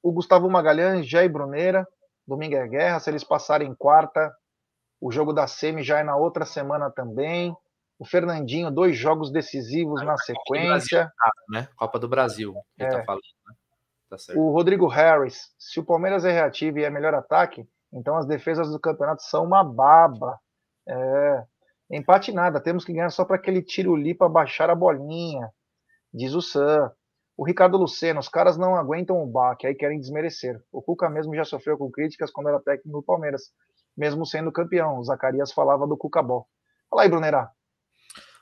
o 0.04 0.12
Gustavo 0.12 0.50
Magalhães, 0.50 1.10
Jair 1.10 1.32
Bruneira, 1.32 1.88
domingo 2.28 2.56
é 2.56 2.68
guerra, 2.68 3.00
se 3.00 3.10
eles 3.10 3.24
passarem 3.24 3.74
quarta, 3.74 4.32
o 5.02 5.12
jogo 5.12 5.34
da 5.34 5.48
Semi 5.48 5.82
já 5.82 6.00
é 6.00 6.04
na 6.04 6.16
outra 6.16 6.46
semana 6.46 6.92
também. 6.92 7.56
O 7.98 8.06
Fernandinho, 8.06 8.72
dois 8.72 8.98
jogos 8.98 9.32
decisivos 9.32 10.04
na 10.04 10.18
sequência. 10.18 11.00
Brasil, 11.00 11.44
né? 11.50 11.68
Copa 11.76 12.00
do 12.00 12.08
Brasil, 12.08 12.54
ele 12.78 12.90
tá 12.90 12.96
é. 12.96 13.00
tá 13.00 13.06
falando, 13.06 13.22
né? 13.48 13.56
Tá 14.10 14.18
o 14.36 14.52
Rodrigo 14.52 14.88
Harris, 14.88 15.54
se 15.58 15.80
o 15.80 15.86
Palmeiras 15.86 16.26
é 16.26 16.32
reativo 16.32 16.80
e 16.80 16.84
é 16.84 16.90
melhor 16.90 17.14
ataque, 17.14 17.68
então 17.94 18.18
as 18.18 18.26
defesas 18.26 18.70
do 18.70 18.80
campeonato 18.80 19.22
são 19.24 19.44
uma 19.44 19.64
baba. 19.64 20.40
É, 20.88 21.44
empate 21.98 22.32
nada, 22.32 22.60
temos 22.60 22.86
que 22.86 22.94
ganhar 22.94 23.10
só 23.10 23.26
para 23.26 23.36
aquele 23.36 23.62
tiro 23.62 23.96
ali 23.96 24.14
para 24.14 24.30
baixar 24.30 24.70
a 24.70 24.76
bolinha, 24.76 25.50
diz 26.14 26.34
o 26.34 26.42
Sam. 26.42 26.92
O 27.36 27.46
Ricardo 27.46 27.78
Luceno, 27.78 28.20
os 28.20 28.28
caras 28.28 28.58
não 28.58 28.76
aguentam 28.76 29.24
o 29.24 29.26
baque, 29.26 29.66
aí 29.66 29.74
querem 29.74 29.98
desmerecer. 29.98 30.62
O 30.74 30.82
Cuca 30.82 31.10
mesmo 31.10 31.34
já 31.34 31.46
sofreu 31.46 31.78
com 31.78 31.90
críticas 31.90 32.30
quando 32.32 32.50
era 32.50 32.60
técnico 32.60 33.00
do 33.00 33.02
Palmeiras, 33.02 33.44
mesmo 33.96 34.26
sendo 34.26 34.52
campeão. 34.52 34.98
O 34.98 35.04
Zacarias 35.06 35.54
falava 35.54 35.88
do 35.88 35.98
Cuca 35.98 36.22
Ball. 36.22 36.46
Fala 36.90 37.04
aí, 37.04 37.10
Brunerá. 37.10 37.50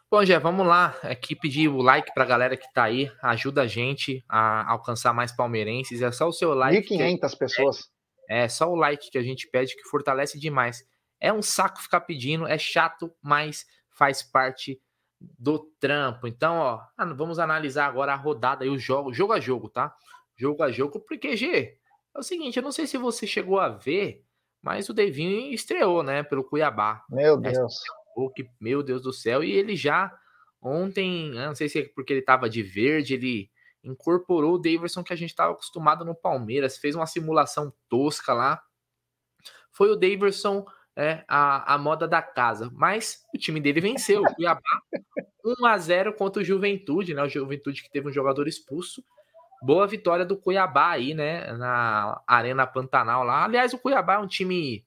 Bom, 0.10 0.24
Jé, 0.24 0.40
vamos 0.40 0.66
lá. 0.66 0.96
Aqui 1.04 1.36
pedir 1.36 1.68
o 1.68 1.82
like 1.82 2.14
para 2.14 2.24
a 2.24 2.28
galera 2.28 2.58
que 2.58 2.66
está 2.66 2.86
aí. 2.86 3.12
Ajuda 3.22 3.64
a 3.64 3.68
gente 3.68 4.24
a 4.28 4.72
alcançar 4.72 5.14
mais 5.14 5.36
palmeirenses. 5.36 6.02
É 6.02 6.10
só 6.12 6.28
o 6.28 6.34
seu 6.34 6.54
like. 6.54 6.98
1.500 6.98 7.38
pessoas. 7.38 7.90
É 8.30 8.48
só 8.48 8.68
o 8.68 8.76
like 8.76 9.12
que 9.12 9.18
a 9.18 9.22
gente 9.22 9.50
pede 9.52 9.76
que 9.76 9.84
fortalece 9.90 10.40
demais. 10.40 10.84
É 11.20 11.32
um 11.34 11.42
saco 11.42 11.82
ficar 11.82 12.02
pedindo, 12.02 12.48
é 12.48 12.58
chato, 12.58 13.14
mas 13.22 13.66
faz 13.90 14.22
parte 14.22 14.82
do 15.20 15.60
trampo. 15.80 16.28
Então, 16.28 16.58
ó, 16.58 16.86
vamos 17.16 17.40
analisar 17.40 17.88
agora 17.88 18.14
a 18.14 18.16
rodada 18.16 18.66
e 18.66 18.70
o 18.70 18.78
jogo, 18.78 19.14
jogo 19.14 19.34
a 19.34 19.40
jogo, 19.40 19.70
tá? 19.70 19.96
Jogo 20.36 20.62
a 20.62 20.72
jogo, 20.72 21.00
porque, 21.00 21.36
G, 21.36 21.78
é 22.16 22.20
o 22.20 22.24
seguinte, 22.24 22.58
eu 22.58 22.64
não 22.64 22.72
sei 22.72 22.86
se 22.86 22.98
você 22.98 23.26
chegou 23.26 23.60
a 23.60 23.70
ver, 23.70 24.24
mas 24.62 24.90
o 24.90 24.94
Devinho 24.94 25.52
estreou, 25.54 26.04
né, 26.04 26.22
pelo 26.22 26.44
Cuiabá. 26.44 27.04
Meu 27.10 27.38
Deus. 27.38 27.80
Que, 28.36 28.50
meu 28.60 28.82
Deus 28.82 29.02
do 29.04 29.14
céu, 29.14 29.44
e 29.44 29.52
ele 29.52 29.76
já 29.76 30.12
ontem, 30.62 31.32
não 31.32 31.54
sei 31.56 31.70
se 31.70 31.80
é 31.80 31.90
porque 31.96 32.14
ele 32.14 32.22
tava 32.22 32.50
de 32.50 32.64
verde, 32.64 33.14
ele 33.14 33.52
incorporou 33.84 34.56
o 34.56 34.58
Davidson 34.58 35.04
que 35.04 35.14
a 35.14 35.16
gente 35.16 35.30
estava 35.30 35.54
acostumado 35.54 36.04
no 36.04 36.16
Palmeiras, 36.16 36.78
fez 36.78 36.96
uma 36.96 37.06
simulação 37.06 37.72
tosca 37.88 38.34
lá. 38.34 38.62
Foi 39.72 39.90
o 39.90 39.96
Davidson 39.96 40.66
é, 40.98 41.24
a, 41.28 41.76
a 41.76 41.78
moda 41.78 42.08
da 42.08 42.24
casa, 42.24 42.72
mas 42.74 43.24
o 43.32 43.38
time 43.38 43.62
dele 43.62 43.80
venceu. 43.80 44.24
O 44.24 44.34
Cuiabá 44.34 44.82
1 45.46 45.66
a 45.68 45.78
0 45.78 46.14
contra 46.14 46.42
o 46.42 46.46
Juventude, 46.46 47.14
né? 47.14 47.22
O 47.22 47.30
Juventude 47.30 47.84
que 47.84 47.92
teve 47.92 48.10
um 48.10 48.12
jogador 48.12 48.48
expulso. 48.48 49.04
Boa 49.62 49.86
vitória 49.86 50.26
do 50.26 50.36
Cuiabá 50.36 50.90
aí, 50.90 51.14
né? 51.14 51.54
Na 51.54 52.20
Arena 52.26 52.66
Pantanal 52.66 53.24
lá. 53.24 53.44
Aliás, 53.44 53.74
o 53.74 53.78
Cuiabá 53.78 54.16
é 54.16 54.18
um 54.18 54.28
time 54.28 54.84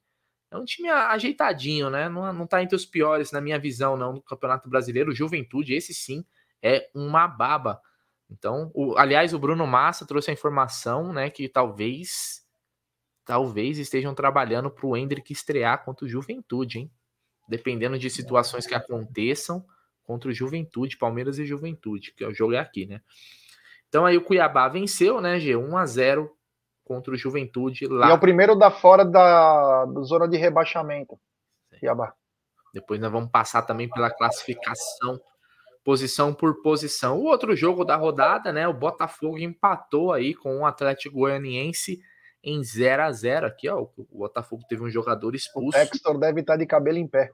é 0.50 0.56
um 0.56 0.64
time 0.64 0.88
ajeitadinho, 0.88 1.88
né? 1.88 2.08
Não, 2.08 2.32
não 2.32 2.44
tá 2.44 2.60
entre 2.60 2.74
os 2.74 2.84
piores, 2.84 3.30
na 3.30 3.40
minha 3.40 3.58
visão, 3.58 3.96
não, 3.96 4.14
no 4.14 4.22
Campeonato 4.22 4.68
Brasileiro. 4.68 5.14
Juventude, 5.14 5.74
esse 5.74 5.94
sim, 5.94 6.24
é 6.60 6.90
uma 6.92 7.28
baba. 7.28 7.80
Então, 8.28 8.68
o, 8.74 8.98
aliás, 8.98 9.32
o 9.32 9.38
Bruno 9.38 9.64
Massa 9.64 10.04
trouxe 10.04 10.30
a 10.30 10.34
informação, 10.34 11.12
né, 11.12 11.30
que 11.30 11.48
talvez 11.48 12.44
talvez 13.30 13.78
estejam 13.78 14.12
trabalhando 14.12 14.68
para 14.68 14.84
o 14.84 14.96
Hendrick 14.96 15.32
estrear 15.32 15.84
contra 15.84 16.04
o 16.04 16.08
Juventude, 16.08 16.80
hein? 16.80 16.90
Dependendo 17.48 17.96
de 17.96 18.10
situações 18.10 18.66
que 18.66 18.74
aconteçam 18.74 19.64
contra 20.02 20.30
o 20.30 20.34
Juventude, 20.34 20.96
Palmeiras 20.96 21.38
e 21.38 21.46
Juventude, 21.46 22.12
que 22.12 22.24
é 22.24 22.26
o 22.26 22.34
jogo 22.34 22.54
é 22.54 22.58
aqui, 22.58 22.86
né? 22.86 23.00
Então 23.88 24.04
aí 24.04 24.16
o 24.16 24.24
Cuiabá 24.24 24.66
venceu, 24.66 25.20
né, 25.20 25.38
G, 25.38 25.54
1 25.54 25.76
a 25.76 25.86
0 25.86 26.28
contra 26.82 27.14
o 27.14 27.16
Juventude 27.16 27.86
lá. 27.86 28.08
E 28.08 28.10
é 28.10 28.14
o 28.14 28.18
primeiro 28.18 28.56
da 28.56 28.68
fora 28.68 29.04
da, 29.04 29.84
da 29.84 30.00
zona 30.00 30.26
de 30.26 30.36
rebaixamento. 30.36 31.16
Cuiabá. 31.78 32.12
Depois 32.74 33.00
nós 33.00 33.12
vamos 33.12 33.30
passar 33.30 33.62
também 33.62 33.88
pela 33.88 34.10
classificação 34.10 35.20
posição 35.84 36.34
por 36.34 36.60
posição. 36.62 37.16
O 37.16 37.26
outro 37.26 37.54
jogo 37.54 37.84
da 37.84 37.94
rodada, 37.94 38.52
né? 38.52 38.66
O 38.66 38.74
Botafogo 38.74 39.38
empatou 39.38 40.12
aí 40.12 40.34
com 40.34 40.58
o 40.58 40.66
Atlético 40.66 41.18
Goianiense 41.18 42.00
em 42.42 42.62
0 42.62 43.02
a 43.02 43.12
0 43.12 43.46
aqui, 43.46 43.68
ó. 43.68 43.86
O 43.96 44.18
Botafogo 44.18 44.62
teve 44.68 44.82
um 44.82 44.90
jogador 44.90 45.34
expulso. 45.34 45.76
O 45.76 45.80
Hector 45.80 46.18
deve 46.18 46.40
estar 46.40 46.56
de 46.56 46.66
cabelo 46.66 46.98
em 46.98 47.06
pé. 47.06 47.30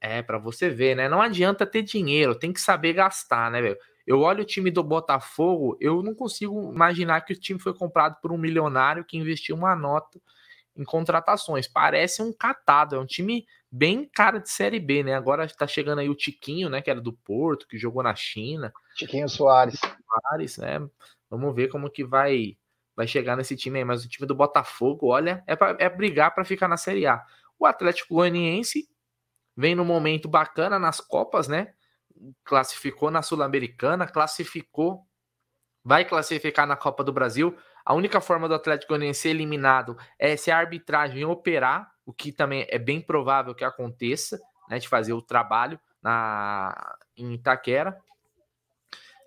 É, 0.00 0.20
para 0.20 0.38
você 0.38 0.68
ver, 0.68 0.96
né? 0.96 1.08
Não 1.08 1.22
adianta 1.22 1.64
ter 1.64 1.82
dinheiro, 1.82 2.34
tem 2.34 2.52
que 2.52 2.60
saber 2.60 2.92
gastar, 2.92 3.50
né, 3.50 3.62
velho? 3.62 3.78
Eu 4.04 4.20
olho 4.20 4.42
o 4.42 4.46
time 4.46 4.68
do 4.70 4.82
Botafogo, 4.82 5.76
eu 5.80 6.02
não 6.02 6.12
consigo 6.12 6.72
imaginar 6.72 7.20
que 7.20 7.32
o 7.32 7.38
time 7.38 7.60
foi 7.60 7.72
comprado 7.72 8.16
por 8.20 8.32
um 8.32 8.38
milionário 8.38 9.04
que 9.04 9.16
investiu 9.16 9.54
uma 9.54 9.76
nota 9.76 10.20
em 10.76 10.82
contratações. 10.82 11.68
Parece 11.68 12.20
um 12.20 12.32
catado, 12.32 12.96
é 12.96 12.98
um 12.98 13.06
time 13.06 13.46
bem 13.70 14.04
cara 14.12 14.38
de 14.38 14.50
Série 14.50 14.80
B, 14.80 15.04
né? 15.04 15.14
Agora 15.14 15.44
está 15.44 15.68
chegando 15.68 16.00
aí 16.00 16.08
o 16.08 16.16
Tiquinho, 16.16 16.68
né? 16.68 16.82
Que 16.82 16.90
era 16.90 17.00
do 17.00 17.12
Porto, 17.12 17.68
que 17.68 17.78
jogou 17.78 18.02
na 18.02 18.14
China. 18.14 18.72
Tiquinho 18.96 19.28
Soares. 19.28 19.78
Soares, 19.78 20.58
né? 20.58 20.84
Vamos 21.30 21.54
ver 21.54 21.68
como 21.68 21.88
que 21.88 22.04
vai 22.04 22.56
vai 22.96 23.06
chegar 23.06 23.36
nesse 23.36 23.56
time 23.56 23.78
aí. 23.78 23.84
Mas 23.84 24.04
o 24.04 24.08
time 24.08 24.26
do 24.26 24.34
Botafogo, 24.34 25.08
olha, 25.08 25.42
é, 25.46 25.56
pra, 25.56 25.76
é 25.78 25.88
brigar 25.88 26.34
para 26.34 26.44
ficar 26.44 26.68
na 26.68 26.76
Série 26.76 27.06
A. 27.06 27.24
O 27.58 27.66
Atlético 27.66 28.14
Goianiense 28.14 28.88
vem 29.56 29.74
num 29.74 29.84
momento 29.84 30.28
bacana 30.28 30.78
nas 30.78 31.00
Copas, 31.00 31.48
né? 31.48 31.74
Classificou 32.44 33.10
na 33.10 33.22
Sul-Americana, 33.22 34.06
classificou, 34.06 35.06
vai 35.84 36.04
classificar 36.04 36.66
na 36.66 36.76
Copa 36.76 37.04
do 37.04 37.12
Brasil. 37.12 37.56
A 37.84 37.94
única 37.94 38.20
forma 38.20 38.48
do 38.48 38.54
Atlético 38.54 38.90
Goianiense 38.90 39.20
ser 39.20 39.30
eliminado 39.30 39.96
é 40.18 40.36
se 40.36 40.50
a 40.50 40.58
arbitragem 40.58 41.24
operar, 41.24 41.92
o 42.04 42.12
que 42.12 42.32
também 42.32 42.66
é 42.68 42.78
bem 42.78 43.00
provável 43.00 43.54
que 43.54 43.64
aconteça, 43.64 44.40
né? 44.68 44.78
De 44.78 44.88
fazer 44.88 45.12
o 45.12 45.22
trabalho 45.22 45.78
na, 46.02 46.96
em 47.16 47.34
Itaquera. 47.34 47.96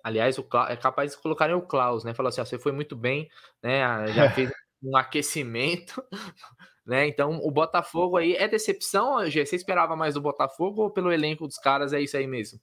Aliás, 0.06 0.38
o, 0.38 0.46
é 0.68 0.76
capaz 0.76 1.10
de 1.10 1.20
colocarem 1.20 1.56
o 1.56 1.66
Klaus, 1.66 2.04
né? 2.04 2.14
Falar 2.14 2.28
assim: 2.28 2.40
ó, 2.40 2.44
você 2.44 2.56
foi 2.60 2.70
muito 2.70 2.94
bem, 2.94 3.28
né? 3.60 4.06
Já 4.12 4.30
fez 4.30 4.52
um 4.80 4.96
aquecimento, 4.96 6.00
né? 6.86 7.08
Então, 7.08 7.40
o 7.42 7.50
Botafogo 7.50 8.16
aí 8.16 8.36
é 8.36 8.46
decepção, 8.46 9.26
Gê? 9.26 9.44
Você 9.44 9.56
esperava 9.56 9.96
mais 9.96 10.14
do 10.14 10.20
Botafogo 10.20 10.82
ou 10.82 10.90
pelo 10.92 11.10
elenco 11.10 11.44
dos 11.44 11.58
caras 11.58 11.92
é 11.92 12.00
isso 12.00 12.16
aí 12.16 12.24
mesmo? 12.24 12.60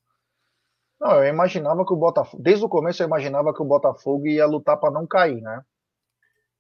Não, 1.01 1.21
eu 1.21 1.25
imaginava 1.25 1.85
que 1.85 1.91
o 1.91 1.97
Botafogo, 1.97 2.41
desde 2.41 2.63
o 2.63 2.69
começo 2.69 3.03
eu 3.03 3.07
imaginava 3.07 3.53
que 3.53 3.61
o 3.61 3.65
Botafogo 3.65 4.25
ia 4.25 4.45
lutar 4.45 4.79
para 4.79 4.89
não 4.89 5.05
cair, 5.05 5.41
né? 5.41 5.65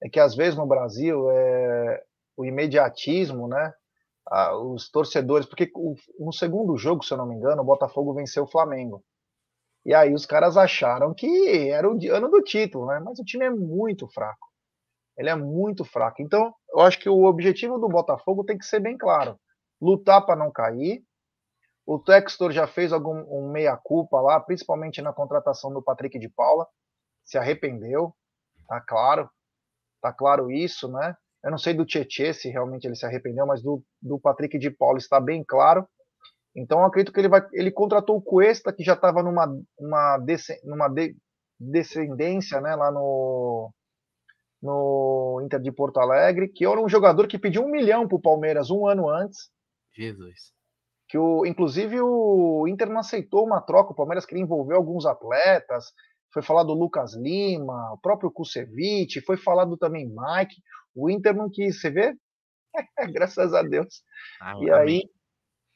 É 0.03 0.09
que 0.09 0.19
às 0.19 0.35
vezes 0.35 0.57
no 0.57 0.67
Brasil 0.67 1.31
é 1.31 2.03
o 2.35 2.43
imediatismo, 2.43 3.47
né? 3.47 3.73
Ah, 4.27 4.53
os 4.57 4.91
torcedores, 4.91 5.47
porque 5.47 5.71
no 6.19 6.33
segundo 6.33 6.75
jogo, 6.75 7.05
se 7.05 7.13
eu 7.13 7.17
não 7.17 7.25
me 7.25 7.35
engano, 7.35 7.61
o 7.61 7.65
Botafogo 7.65 8.13
venceu 8.13 8.43
o 8.43 8.51
Flamengo. 8.51 9.01
E 9.85 9.93
aí 9.93 10.13
os 10.13 10.25
caras 10.25 10.55
acharam 10.55 11.13
que 11.13 11.69
era 11.69 11.89
o 11.89 11.97
ano 12.11 12.29
do 12.29 12.41
título, 12.41 12.87
né? 12.87 12.99
Mas 12.99 13.19
o 13.19 13.23
time 13.23 13.45
é 13.45 13.49
muito 13.49 14.07
fraco. 14.07 14.47
Ele 15.17 15.29
é 15.29 15.35
muito 15.35 15.83
fraco. 15.83 16.21
Então, 16.21 16.53
eu 16.71 16.79
acho 16.79 16.99
que 16.99 17.09
o 17.09 17.25
objetivo 17.25 17.77
do 17.77 17.89
Botafogo 17.89 18.43
tem 18.43 18.57
que 18.57 18.65
ser 18.65 18.79
bem 18.79 18.97
claro: 18.97 19.37
lutar 19.81 20.25
para 20.25 20.35
não 20.35 20.51
cair. 20.51 21.03
O 21.85 21.99
Textor 21.99 22.51
já 22.51 22.65
fez 22.65 22.93
algum 22.93 23.25
um 23.29 23.51
meia-culpa 23.51 24.21
lá, 24.21 24.39
principalmente 24.39 25.01
na 25.01 25.11
contratação 25.11 25.71
do 25.73 25.83
Patrick 25.83 26.17
de 26.17 26.29
Paula. 26.29 26.65
Se 27.25 27.37
arrependeu, 27.37 28.15
tá 28.67 28.79
claro. 28.79 29.29
Tá 30.01 30.13
claro 30.13 30.49
isso, 30.49 30.89
né? 30.89 31.15
Eu 31.43 31.51
não 31.51 31.57
sei 31.57 31.73
do 31.73 31.85
Tietê 31.85 32.33
se 32.33 32.49
realmente 32.49 32.85
ele 32.85 32.95
se 32.95 33.05
arrependeu, 33.05 33.45
mas 33.45 33.61
do, 33.61 33.83
do 34.01 34.17
Patrick 34.17 34.57
de 34.57 34.71
Paula 34.71 34.97
está 34.97 35.19
bem 35.19 35.43
claro. 35.45 35.87
Então 36.55 36.85
acredito 36.85 37.11
que 37.11 37.19
ele 37.19 37.29
vai, 37.29 37.41
ele 37.53 37.71
contratou 37.71 38.17
o 38.17 38.21
Cuesta 38.21 38.71
que 38.71 38.83
já 38.83 38.93
estava 38.93 39.23
numa 39.23 39.47
uma 39.77 40.17
numa 40.63 40.87
de, 40.87 41.15
descendência, 41.59 42.61
né, 42.61 42.75
lá 42.75 42.91
no 42.91 43.71
no 44.61 45.41
Inter 45.43 45.59
de 45.59 45.73
Porto 45.73 45.99
Alegre, 45.99 46.47
que 46.47 46.65
era 46.65 46.79
um 46.79 46.87
jogador 46.87 47.27
que 47.27 47.37
pediu 47.37 47.63
um 47.63 47.69
milhão 47.69 48.07
para 48.07 48.15
o 48.15 48.21
Palmeiras 48.21 48.71
um 48.71 48.87
ano 48.87 49.09
antes. 49.09 49.49
Jesus. 49.93 50.53
Que 51.09 51.17
o, 51.17 51.45
inclusive 51.45 51.99
o 51.99 52.65
Inter 52.67 52.89
não 52.89 52.99
aceitou 52.99 53.45
uma 53.45 53.59
troca, 53.59 53.91
o 53.91 53.95
Palmeiras 53.95 54.25
queria 54.25 54.41
envolver 54.41 54.75
alguns 54.75 55.05
atletas. 55.05 55.91
Foi 56.31 56.41
falado 56.41 56.67
do 56.67 56.79
Lucas 56.79 57.13
Lima, 57.13 57.91
o 57.91 57.97
próprio 57.97 58.31
Kusevich, 58.31 59.19
foi 59.21 59.35
falado 59.35 59.75
também 59.75 60.07
Mike. 60.07 60.55
O 60.95 61.09
Inter 61.09 61.35
não 61.35 61.49
quis, 61.49 61.81
você 61.81 61.89
vê? 61.89 62.15
Graças 63.13 63.53
a 63.53 63.61
Deus. 63.63 64.01
Ah, 64.39 64.55
e 64.61 64.71
amém. 64.71 64.73
aí 64.73 65.09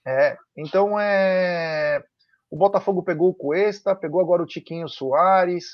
é, 0.08 0.38
então 0.56 0.98
é. 0.98 2.02
O 2.50 2.56
Botafogo 2.56 3.04
pegou 3.04 3.30
o 3.30 3.36
Cuesta, 3.36 3.94
pegou 3.94 4.22
agora 4.22 4.42
o 4.42 4.46
Tiquinho 4.46 4.88
Soares. 4.88 5.66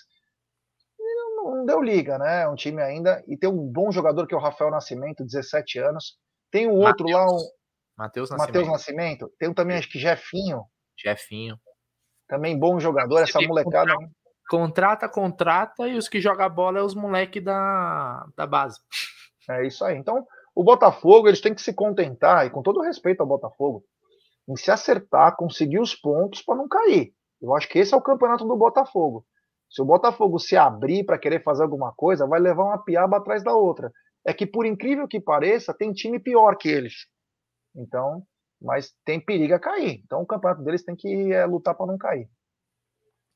Não, 0.99 1.55
não, 1.55 1.65
deu 1.65 1.81
liga, 1.83 2.17
né? 2.17 2.41
É 2.41 2.49
um 2.49 2.55
time 2.55 2.81
ainda. 2.81 3.23
E 3.27 3.37
tem 3.37 3.47
um 3.47 3.71
bom 3.71 3.91
jogador 3.91 4.25
que 4.25 4.33
é 4.33 4.37
o 4.37 4.41
Rafael 4.41 4.71
Nascimento, 4.71 5.23
17 5.23 5.77
anos. 5.77 6.17
Tem 6.49 6.67
um 6.67 6.73
outro 6.77 7.05
Mateus. 7.05 7.13
lá, 7.13 7.27
um. 7.27 7.39
Matheus 7.95 8.29
Nascimento. 8.31 8.71
Nascimento. 8.71 9.31
Tem 9.37 9.49
um 9.49 9.53
também, 9.53 9.77
acho 9.77 9.91
que 9.91 9.99
Jefinho. 9.99 10.63
Jefinho. 10.97 11.59
Também 12.27 12.57
bom 12.57 12.79
jogador, 12.79 13.19
Você 13.19 13.37
essa 13.37 13.41
molecada. 13.41 13.93
Contrata, 14.49 15.07
contrata, 15.07 15.09
contrata, 15.09 15.87
e 15.87 15.95
os 15.95 16.09
que 16.09 16.19
jogam 16.19 16.49
bola 16.49 16.79
é 16.79 16.81
os 16.81 16.95
moleques 16.95 17.43
da, 17.43 18.25
da 18.35 18.47
base. 18.47 18.79
É 19.49 19.67
isso 19.67 19.85
aí. 19.85 19.97
Então, 19.97 20.25
o 20.55 20.63
Botafogo, 20.63 21.27
eles 21.27 21.41
têm 21.41 21.53
que 21.53 21.61
se 21.61 21.73
contentar, 21.73 22.47
e 22.47 22.49
com 22.49 22.63
todo 22.63 22.81
respeito 22.81 23.21
ao 23.21 23.27
Botafogo, 23.27 23.83
em 24.47 24.55
se 24.55 24.71
acertar, 24.71 25.35
conseguir 25.35 25.79
os 25.79 25.95
pontos 25.95 26.41
para 26.41 26.55
não 26.55 26.67
cair. 26.67 27.13
Eu 27.41 27.55
acho 27.55 27.67
que 27.67 27.79
esse 27.79 27.93
é 27.93 27.97
o 27.97 28.01
campeonato 28.01 28.45
do 28.45 28.55
Botafogo. 28.55 29.25
Se 29.69 29.81
o 29.81 29.85
Botafogo 29.85 30.39
se 30.39 30.55
abrir 30.55 31.03
para 31.03 31.17
querer 31.17 31.43
fazer 31.43 31.63
alguma 31.63 31.93
coisa, 31.93 32.27
vai 32.27 32.39
levar 32.39 32.63
uma 32.63 32.83
piaba 32.83 33.17
atrás 33.17 33.43
da 33.43 33.53
outra. 33.53 33.91
É 34.25 34.33
que, 34.33 34.45
por 34.45 34.65
incrível 34.65 35.07
que 35.07 35.19
pareça, 35.19 35.73
tem 35.73 35.91
time 35.91 36.19
pior 36.19 36.55
que 36.55 36.69
eles. 36.69 37.07
Então, 37.75 38.23
mas 38.61 38.93
tem 39.03 39.19
perigo 39.19 39.53
a 39.53 39.59
cair. 39.59 40.01
Então, 40.05 40.21
o 40.21 40.25
campeonato 40.25 40.63
deles 40.63 40.83
tem 40.83 40.95
que 40.95 41.33
é, 41.33 41.45
lutar 41.45 41.75
para 41.75 41.87
não 41.87 41.97
cair. 41.97 42.29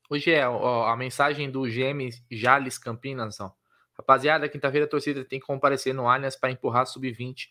Hoje 0.08 0.32
é 0.32 0.48
ó, 0.48 0.86
a 0.86 0.96
mensagem 0.96 1.50
do 1.50 1.62
GM 1.62 2.08
Jales 2.30 2.78
Campinas. 2.78 3.38
Ó. 3.40 3.52
Rapaziada, 3.98 4.48
quinta-feira 4.48 4.86
a 4.86 4.88
torcida 4.88 5.24
tem 5.24 5.38
que 5.38 5.46
comparecer 5.46 5.92
no 5.92 6.08
Allianz 6.08 6.36
para 6.36 6.50
empurrar 6.50 6.86
sub-20 6.86 7.48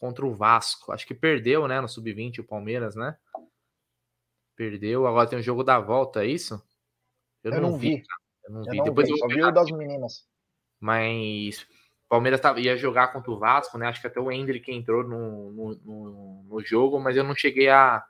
contra 0.00 0.26
o 0.26 0.34
Vasco. 0.34 0.90
Acho 0.90 1.06
que 1.06 1.14
perdeu, 1.14 1.68
né, 1.68 1.80
no 1.80 1.88
sub-20 1.88 2.40
o 2.40 2.44
Palmeiras, 2.44 2.96
né? 2.96 3.16
Perdeu, 4.56 5.06
agora 5.06 5.28
tem 5.28 5.38
o 5.38 5.42
jogo 5.42 5.62
da 5.62 5.78
volta, 5.78 6.24
é 6.24 6.26
isso? 6.26 6.60
Eu, 7.44 7.52
eu 7.52 7.60
não, 7.60 7.78
vi. 7.78 7.96
vi. 7.96 8.02
Eu 8.44 8.52
não 8.52 8.60
eu 8.64 8.70
vi. 8.70 8.76
Não 8.78 8.84
Depois 8.84 9.06
vi, 9.06 9.12
eu 9.12 9.18
só 9.18 9.28
vi 9.28 9.42
o 9.42 9.50
das 9.52 9.70
meninas. 9.70 10.26
Mas 10.80 11.66
Palmeiras 12.10 12.40
tava, 12.40 12.58
ia 12.58 12.76
jogar 12.76 13.12
contra 13.12 13.30
o 13.30 13.38
Vasco, 13.38 13.78
né? 13.78 13.86
Acho 13.86 14.00
que 14.00 14.06
até 14.08 14.18
o 14.18 14.32
Hendrick 14.32 14.72
entrou 14.72 15.04
no, 15.04 15.52
no, 15.52 15.74
no, 15.84 16.44
no 16.48 16.60
jogo, 16.60 16.98
mas 16.98 17.16
eu 17.16 17.22
não 17.22 17.36
cheguei 17.36 17.68
a 17.68 18.04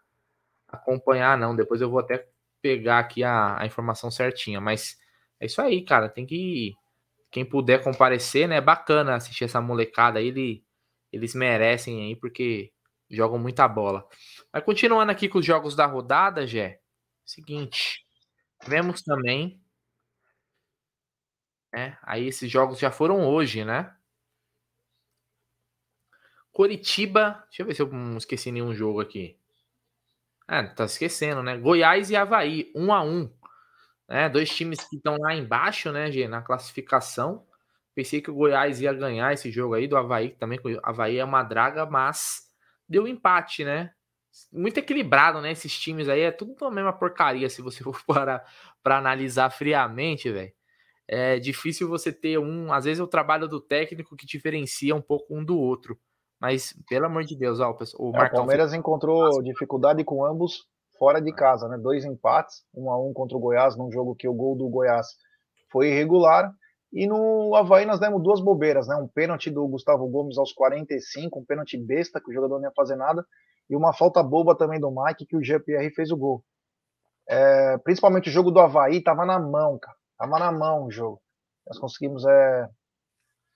acompanhar, 0.67 1.37
não. 1.37 1.55
Depois 1.55 1.83
eu 1.83 1.91
vou 1.91 1.99
até 1.99 2.27
pegar 2.63 3.01
aqui 3.01 3.23
a, 3.23 3.61
a 3.61 3.67
informação 3.67 4.11
certinha. 4.11 4.59
Mas 4.59 4.97
é 5.39 5.45
isso 5.45 5.61
aí, 5.61 5.85
cara. 5.85 6.09
Tem 6.09 6.25
que. 6.25 6.75
Quem 7.31 7.45
puder 7.45 7.85
comparecer, 7.85 8.49
né? 8.49 8.57
É 8.57 8.61
bacana 8.61 9.17
assistir 9.17 9.45
essa 9.45 9.61
molecada 9.61 10.19
aí. 10.19 10.29
Ele, 10.29 10.65
eles 11.13 11.35
merecem 11.35 12.03
aí, 12.05 12.17
porque 12.17 12.73
jogam 13.11 13.39
muita 13.39 13.67
bola. 13.67 14.07
Mas 14.53 14.65
continuando 14.65 15.11
aqui 15.11 15.29
com 15.29 15.39
os 15.39 15.47
jogos 15.47 15.75
da 15.75 15.87
rodada, 15.87 16.47
Jé. 16.47 16.81
Seguinte. 17.25 18.05
Tivemos 18.63 19.03
também. 19.03 19.61
Né, 21.73 21.97
aí 22.03 22.27
esses 22.27 22.51
jogos 22.51 22.79
já 22.79 22.91
foram 22.91 23.29
hoje, 23.29 23.65
né? 23.65 23.95
Coritiba. 26.53 27.45
Deixa 27.49 27.63
eu 27.63 27.67
ver 27.67 27.75
se 27.75 27.83
eu 27.83 27.89
não 27.89 28.19
esqueci 28.19 28.51
nenhum 28.51 28.75
jogo 28.75 29.01
aqui. 29.01 29.39
É, 30.49 30.63
tá 30.65 30.85
esquecendo, 30.85 31.43
né? 31.43 31.57
Goiás 31.57 32.11
e 32.11 32.17
Havaí, 32.17 32.73
um 32.75 32.93
a 32.93 33.03
um. 33.03 33.33
Né? 34.09 34.29
Dois 34.29 34.51
times 34.51 34.85
que 34.85 34.97
estão 34.97 35.17
lá 35.17 35.33
embaixo, 35.33 35.93
né, 35.93 36.11
Gê, 36.11 36.27
na 36.27 36.43
classificação. 36.43 37.47
Pensei 37.95 38.21
que 38.21 38.31
o 38.31 38.35
Goiás 38.35 38.81
ia 38.81 38.93
ganhar 38.93 39.33
esse 39.33 39.51
jogo 39.51 39.75
aí 39.75 39.87
do 39.87 39.97
Havaí, 39.97 40.31
também. 40.31 40.59
O 40.59 40.81
Havaí 40.83 41.19
é 41.19 41.25
uma 41.25 41.43
draga, 41.43 41.87
mas 41.87 42.43
deu 42.89 43.07
empate, 43.07 43.65
né? 43.65 43.93
Muito 44.53 44.79
equilibrado, 44.79 45.41
né? 45.41 45.53
Esses 45.53 45.77
times 45.79 46.09
aí 46.09 46.21
é 46.21 46.31
tudo 46.31 46.65
a 46.65 46.71
mesma 46.71 46.93
porcaria, 46.93 47.49
se 47.51 47.63
você 47.63 47.83
for 47.85 48.01
para 48.05 48.45
para 48.83 48.99
analisar 48.99 49.51
friamente, 49.51 50.31
velho. 50.31 50.53
É 51.09 51.41
difícil 51.41 51.89
você 51.89 52.13
ter 52.13 52.39
um. 52.39 52.73
Às 52.73 52.85
vezes 52.85 53.01
é 53.01 53.03
o 53.03 53.09
trabalho 53.09 53.49
do 53.49 53.61
técnico 53.61 54.17
que 54.17 54.27
diferencia 54.27 54.95
um 54.95 55.03
pouco 55.03 55.37
um 55.37 55.45
do 55.45 55.59
outro. 55.59 55.99
Mas, 56.41 56.73
pelo 56.89 57.07
amor 57.07 57.25
de 57.25 57.37
Deus, 57.37 57.61
ó, 57.61 57.77
o, 57.99 58.17
é, 58.17 58.25
o 58.25 58.31
Palmeiras 58.31 58.73
encontrou 58.73 59.43
dificuldade 59.43 60.03
com 60.05 60.25
ambos 60.25 60.67
fora 60.99 61.21
de 61.21 61.33
casa, 61.33 61.69
né? 61.69 61.77
Dois 61.77 62.05
empates, 62.05 62.63
um 62.75 62.91
a 62.91 62.99
um 62.99 63.13
contra 63.13 63.37
o 63.37 63.41
Goiás, 63.41 63.77
num 63.77 63.91
jogo 63.91 64.15
que 64.15 64.29
o 64.29 64.33
gol 64.33 64.57
do 64.57 64.69
Goiás 64.69 65.09
foi 65.71 65.89
irregular. 65.89 66.55
E 66.93 67.07
no 67.07 67.55
Havaí 67.55 67.87
nós 67.87 68.01
demos 68.01 68.23
duas 68.23 68.41
bobeiras, 68.41 68.89
né? 68.89 68.97
Um 68.97 69.07
pênalti 69.07 69.51
do 69.51 69.67
Gustavo 69.69 70.09
Gomes 70.09 70.37
aos 70.37 70.53
45, 70.53 71.39
um 71.39 71.45
pênalti 71.45 71.79
besta, 71.79 72.21
que 72.21 72.31
o 72.31 72.35
jogador 72.35 72.59
não 72.59 72.69
ia 72.69 72.73
fazer 72.75 72.97
nada, 72.97 73.25
e 73.69 73.77
uma 73.77 73.93
falta 73.93 74.23
boba 74.23 74.57
também 74.57 74.81
do 74.81 74.91
Mike, 74.91 75.27
que 75.27 75.37
o 75.37 75.43
GPR 75.43 75.89
fez 75.95 76.11
o 76.11 76.17
gol. 76.17 76.45
É, 77.29 77.79
principalmente 77.79 78.29
o 78.29 78.33
jogo 78.33 78.51
do 78.51 78.59
Havaí 78.59 79.01
tava 79.03 79.25
na 79.25 79.39
mão, 79.39 79.79
cara. 79.79 79.97
Tava 80.19 80.39
na 80.39 80.51
mão 80.51 80.87
o 80.87 80.91
jogo. 80.91 81.21
Nós 81.67 81.79
conseguimos 81.79 82.27
é, 82.27 82.69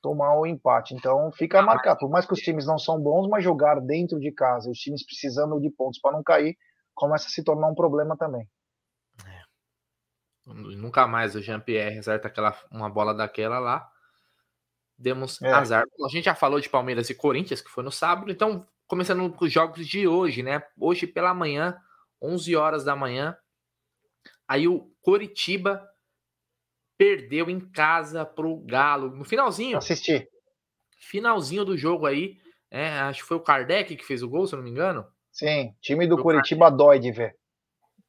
tomar 0.01 0.39
o 0.39 0.47
empate. 0.47 0.95
Então 0.95 1.33
fica 1.33 1.61
marcado. 1.61 1.99
Por 1.99 2.11
mais 2.11 2.25
que 2.27 2.33
os 2.33 2.39
times 2.39 2.67
não 2.67 2.79
são 2.79 3.01
bons, 3.01 3.27
mas 3.29 3.43
jogar 3.43 3.81
dentro 3.81 4.21
de 4.21 4.31
casa, 4.31 4.71
os 4.71 4.79
times 4.79 5.05
precisando 5.05 5.59
de 5.61 5.71
pontos 5.71 5.99
para 5.99 6.13
não 6.13 6.23
cair, 6.23 6.57
começa 6.95 7.27
a 7.27 7.31
se 7.31 7.43
tornar 7.43 7.69
um 7.69 7.75
problema 7.75 8.17
também. 8.17 8.47
Nunca 10.47 11.07
mais 11.07 11.35
o 11.35 11.43
Jean-Pierre 11.43 11.99
acerta 11.99 12.29
aquela, 12.29 12.59
uma 12.71 12.91
bola 12.91 13.15
daquela 13.15 13.59
lá. 13.59 13.91
Demos 14.97 15.41
é. 15.43 15.51
azar. 15.51 15.85
A 16.05 16.09
gente 16.09 16.25
já 16.25 16.35
falou 16.35 16.61
de 16.61 16.69
Palmeiras 16.69 17.09
e 17.11 17.15
Corinthians, 17.15 17.61
que 17.61 17.71
foi 17.71 17.83
no 17.83 17.91
sábado. 17.91 18.31
Então, 18.31 18.67
começando 18.87 19.33
com 19.33 19.45
os 19.45 19.53
jogos 19.53 19.87
de 19.87 20.07
hoje, 20.07 20.43
né? 20.43 20.63
Hoje 20.79 21.07
pela 21.07 21.33
manhã, 21.33 21.77
11 22.21 22.55
horas 22.57 22.85
da 22.85 22.95
manhã. 22.95 23.37
Aí 24.47 24.69
o 24.69 24.93
Coritiba 25.01 25.89
perdeu 26.99 27.49
em 27.49 27.61
casa 27.61 28.25
pro 28.25 28.59
Galo. 28.67 29.11
No 29.17 29.25
finalzinho. 29.25 29.79
Assisti. 29.79 30.29
Finalzinho 30.99 31.65
do 31.65 31.77
jogo 31.77 32.07
aí. 32.07 32.39
É, 32.71 32.89
acho 33.01 33.23
que 33.23 33.29
foi 33.29 33.37
o 33.37 33.43
Kardec 33.43 33.97
que 33.97 34.05
fez 34.05 34.23
o 34.23 34.29
gol, 34.29 34.47
se 34.47 34.55
eu 34.55 34.59
não 34.59 34.65
me 34.65 34.71
engano. 34.71 35.07
Sim, 35.33 35.75
time 35.81 36.07
do 36.07 36.21
Curitiba 36.21 36.71
dói 36.71 36.99
de 36.99 37.11
ver. 37.11 37.37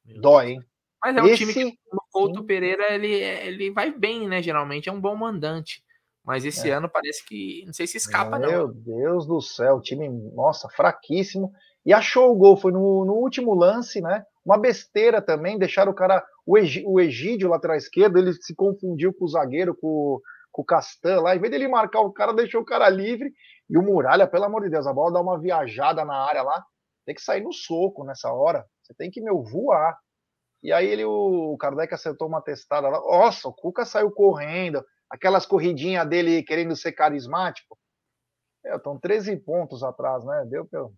Dói, 0.04 0.52
hein? 0.52 0.64
Mas 1.02 1.16
é 1.16 1.22
um 1.22 1.26
Esse... 1.26 1.38
time 1.38 1.72
que 1.72 1.78
Couto. 2.18 2.44
Pereira 2.44 2.92
ele, 2.92 3.12
ele 3.12 3.70
vai 3.70 3.90
bem, 3.90 4.28
né? 4.28 4.42
Geralmente 4.42 4.88
é 4.88 4.92
um 4.92 5.00
bom 5.00 5.16
mandante. 5.16 5.82
Mas 6.24 6.44
esse 6.44 6.68
é. 6.68 6.72
ano 6.72 6.88
parece 6.88 7.24
que. 7.24 7.62
Não 7.64 7.72
sei 7.72 7.86
se 7.86 7.96
escapa, 7.96 8.38
Meu 8.38 8.40
não. 8.40 8.50
Meu 8.50 8.68
Deus 8.68 9.26
do 9.26 9.40
céu, 9.40 9.80
time, 9.80 10.08
nossa, 10.34 10.68
fraquíssimo. 10.70 11.52
E 11.84 11.92
achou 11.92 12.32
o 12.32 12.34
gol, 12.34 12.56
foi 12.56 12.72
no, 12.72 13.04
no 13.04 13.14
último 13.14 13.54
lance, 13.54 14.00
né? 14.00 14.24
Uma 14.44 14.58
besteira 14.58 15.22
também, 15.22 15.56
deixaram 15.56 15.92
o 15.92 15.94
cara. 15.94 16.24
O, 16.44 16.58
Egídio, 17.00 17.48
lateral 17.48 17.76
esquerdo, 17.76 18.18
ele 18.18 18.32
se 18.32 18.54
confundiu 18.54 19.14
com 19.14 19.24
o 19.24 19.28
zagueiro, 19.28 19.74
com, 19.76 20.20
com 20.50 20.62
o 20.62 20.64
Castan 20.64 21.20
lá. 21.20 21.36
Em 21.36 21.38
vez 21.38 21.50
dele 21.50 21.68
marcar 21.68 22.00
o 22.00 22.12
cara, 22.12 22.32
deixou 22.32 22.60
o 22.60 22.64
cara 22.64 22.88
livre. 22.88 23.32
E 23.70 23.78
o 23.78 23.82
Muralha, 23.82 24.26
pelo 24.26 24.44
amor 24.44 24.62
de 24.62 24.70
Deus, 24.70 24.86
a 24.86 24.92
bola 24.92 25.12
dá 25.12 25.20
uma 25.20 25.38
viajada 25.38 26.04
na 26.04 26.14
área 26.14 26.42
lá. 26.42 26.64
Tem 27.04 27.14
que 27.14 27.22
sair 27.22 27.42
no 27.42 27.52
soco 27.52 28.04
nessa 28.04 28.32
hora. 28.32 28.64
Você 28.82 28.94
tem 28.94 29.10
que, 29.10 29.20
meu, 29.20 29.42
voar. 29.42 29.96
E 30.62 30.72
aí 30.72 30.86
ele, 30.86 31.04
o 31.04 31.56
Kardec 31.58 31.92
acertou 31.94 32.28
uma 32.28 32.42
testada 32.42 32.88
lá. 32.88 32.98
Nossa, 32.98 33.48
o 33.48 33.52
Cuca 33.52 33.84
saiu 33.84 34.10
correndo. 34.10 34.84
Aquelas 35.10 35.46
corridinhas 35.46 36.08
dele 36.08 36.42
querendo 36.42 36.74
ser 36.74 36.92
carismático. 36.92 37.78
É, 38.64 38.76
estão 38.76 38.98
13 38.98 39.36
pontos 39.36 39.82
atrás, 39.82 40.24
né? 40.24 40.44
Deu 40.48 40.66
pelo. 40.66 40.92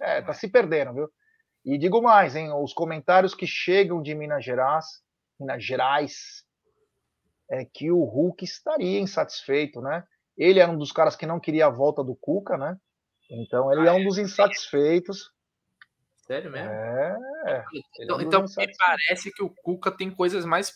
É, 0.00 0.20
tá 0.20 0.32
se 0.32 0.48
perdendo, 0.48 0.94
viu? 0.94 1.08
E 1.64 1.78
digo 1.78 2.02
mais, 2.02 2.36
hein, 2.36 2.52
os 2.52 2.74
comentários 2.74 3.34
que 3.34 3.46
chegam 3.46 4.02
de 4.02 4.14
Minas 4.14 4.44
Gerais, 4.44 4.84
Minas 5.40 5.64
Gerais, 5.64 6.44
é 7.50 7.64
que 7.64 7.90
o 7.90 8.04
Hulk 8.04 8.44
estaria 8.44 9.00
insatisfeito, 9.00 9.80
né? 9.80 10.04
Ele 10.36 10.60
era 10.60 10.70
um 10.70 10.76
dos 10.76 10.92
caras 10.92 11.16
que 11.16 11.26
não 11.26 11.40
queria 11.40 11.66
a 11.66 11.70
volta 11.70 12.04
do 12.04 12.14
Cuca, 12.14 12.58
né? 12.58 12.76
Então 13.30 13.72
ele 13.72 13.88
é 13.88 13.92
um 13.92 14.04
dos 14.04 14.18
insatisfeitos. 14.18 15.32
Sério 16.26 16.50
mesmo? 16.50 16.70
É. 16.70 17.64
então, 18.00 18.18
é 18.18 18.22
então 18.22 18.42
me 18.42 18.48
parece 18.78 19.30
que 19.30 19.42
o 19.42 19.50
Cuca 19.62 19.90
tem 19.90 20.10
coisas 20.10 20.46
mais 20.46 20.72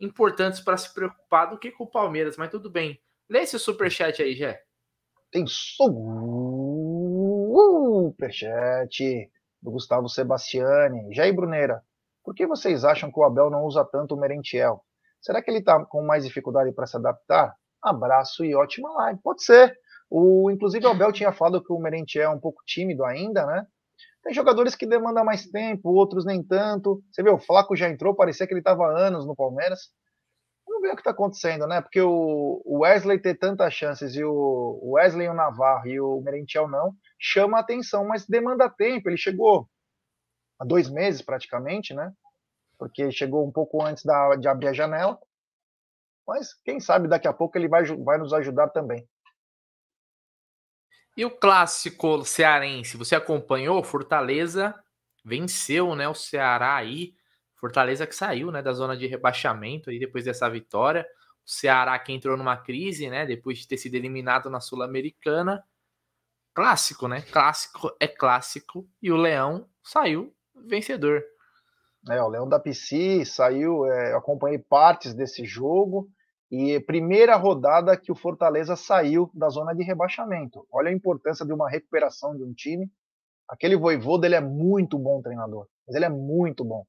importantes 0.00 0.60
para 0.60 0.78
se 0.78 0.92
preocupar 0.94 1.50
do 1.50 1.58
que 1.58 1.70
com 1.70 1.84
o 1.84 1.90
Palmeiras, 1.90 2.38
mas 2.38 2.50
tudo 2.50 2.70
bem. 2.70 2.98
Lê 3.28 3.40
esse 3.40 3.58
superchat 3.58 4.22
aí, 4.22 4.34
Jé. 4.34 4.62
Tem 5.30 5.44
superchat 8.06 9.30
do 9.60 9.70
Gustavo 9.70 10.08
Sebastiani. 10.08 11.14
Jair 11.14 11.34
Bruneira, 11.34 11.82
por 12.24 12.34
que 12.34 12.46
vocês 12.46 12.82
acham 12.82 13.12
que 13.12 13.20
o 13.20 13.24
Abel 13.24 13.50
não 13.50 13.64
usa 13.64 13.84
tanto 13.84 14.14
o 14.14 14.18
Merentiel? 14.18 14.82
Será 15.20 15.42
que 15.42 15.50
ele 15.50 15.58
está 15.58 15.84
com 15.84 16.02
mais 16.06 16.24
dificuldade 16.24 16.72
para 16.72 16.86
se 16.86 16.96
adaptar? 16.96 17.54
Abraço 17.82 18.46
e 18.46 18.54
ótima 18.54 18.90
live. 18.94 19.20
Pode 19.22 19.44
ser. 19.44 19.76
O, 20.08 20.50
inclusive, 20.50 20.86
o 20.86 20.90
Abel 20.90 21.12
tinha 21.12 21.32
falado 21.32 21.62
que 21.62 21.72
o 21.72 21.78
Merentiel 21.78 22.32
é 22.32 22.34
um 22.34 22.40
pouco 22.40 22.62
tímido 22.64 23.04
ainda, 23.04 23.44
né? 23.44 23.66
Tem 24.26 24.34
jogadores 24.34 24.74
que 24.74 24.84
demandam 24.84 25.24
mais 25.24 25.46
tempo, 25.46 25.90
outros 25.90 26.24
nem 26.24 26.42
tanto. 26.42 27.00
Você 27.12 27.22
viu, 27.22 27.34
o 27.34 27.38
Flaco 27.38 27.76
já 27.76 27.88
entrou, 27.88 28.12
parecia 28.12 28.44
que 28.44 28.52
ele 28.52 28.58
estava 28.58 28.84
anos 28.88 29.24
no 29.24 29.36
Palmeiras. 29.36 29.92
Vamos 30.66 30.82
ver 30.82 30.88
o 30.88 30.94
que 30.96 31.00
está 31.00 31.12
acontecendo, 31.12 31.64
né? 31.64 31.80
Porque 31.80 32.02
o 32.02 32.80
Wesley 32.80 33.20
ter 33.20 33.36
tantas 33.36 33.72
chances 33.72 34.16
e 34.16 34.24
o 34.24 34.80
Wesley, 34.82 35.28
o 35.28 35.32
Navarro 35.32 35.86
e 35.86 36.00
o 36.00 36.20
Merentiel 36.22 36.66
não, 36.66 36.92
chama 37.16 37.58
a 37.58 37.60
atenção, 37.60 38.04
mas 38.04 38.26
demanda 38.26 38.68
tempo. 38.68 39.08
Ele 39.08 39.16
chegou 39.16 39.70
há 40.58 40.64
dois 40.64 40.90
meses 40.90 41.22
praticamente, 41.22 41.94
né? 41.94 42.12
Porque 42.76 43.12
chegou 43.12 43.46
um 43.46 43.52
pouco 43.52 43.80
antes 43.80 44.04
da, 44.04 44.34
de 44.34 44.48
abrir 44.48 44.66
a 44.66 44.72
janela. 44.72 45.16
Mas 46.26 46.52
quem 46.64 46.80
sabe 46.80 47.06
daqui 47.06 47.28
a 47.28 47.32
pouco 47.32 47.56
ele 47.56 47.68
vai, 47.68 47.84
vai 47.84 48.18
nos 48.18 48.32
ajudar 48.32 48.70
também. 48.70 49.08
E 51.16 51.24
o 51.24 51.30
clássico 51.30 52.22
cearense, 52.24 52.96
você 52.96 53.14
acompanhou? 53.14 53.82
Fortaleza 53.82 54.74
venceu, 55.24 55.94
né? 55.94 56.06
O 56.06 56.14
Ceará 56.14 56.76
aí. 56.76 57.14
Fortaleza 57.56 58.06
que 58.06 58.14
saiu, 58.14 58.52
né, 58.52 58.60
da 58.60 58.72
zona 58.72 58.94
de 58.94 59.06
rebaixamento 59.06 59.88
aí 59.88 59.98
depois 59.98 60.26
dessa 60.26 60.48
vitória. 60.48 61.06
O 61.44 61.50
Ceará 61.50 61.98
que 61.98 62.12
entrou 62.12 62.36
numa 62.36 62.56
crise, 62.56 63.08
né, 63.08 63.24
depois 63.24 63.58
de 63.58 63.66
ter 63.66 63.78
sido 63.78 63.94
eliminado 63.94 64.50
na 64.50 64.60
Sul-Americana. 64.60 65.64
Clássico, 66.52 67.08
né? 67.08 67.22
Clássico 67.22 67.96
é 67.98 68.06
clássico 68.06 68.86
e 69.02 69.10
o 69.10 69.16
Leão 69.16 69.66
saiu 69.82 70.34
vencedor. 70.54 71.24
É, 72.08 72.22
o 72.22 72.28
Leão 72.28 72.48
da 72.48 72.60
PC 72.60 73.24
saiu, 73.24 73.86
é, 73.86 74.12
eu 74.12 74.18
acompanhei 74.18 74.58
partes 74.58 75.14
desse 75.14 75.44
jogo 75.46 76.10
e 76.50 76.78
primeira 76.80 77.34
rodada 77.36 77.96
que 77.96 78.12
o 78.12 78.14
Fortaleza 78.14 78.76
saiu 78.76 79.30
da 79.34 79.48
zona 79.48 79.74
de 79.74 79.82
rebaixamento. 79.82 80.66
Olha 80.70 80.90
a 80.90 80.92
importância 80.92 81.44
de 81.44 81.52
uma 81.52 81.68
recuperação 81.68 82.36
de 82.36 82.44
um 82.44 82.52
time. 82.52 82.90
Aquele 83.48 83.76
Voivoda, 83.76 84.26
ele 84.26 84.34
é 84.34 84.40
muito 84.40 84.98
bom 84.98 85.20
treinador, 85.22 85.66
mas 85.86 85.96
ele 85.96 86.04
é 86.04 86.08
muito 86.08 86.64
bom. 86.64 86.86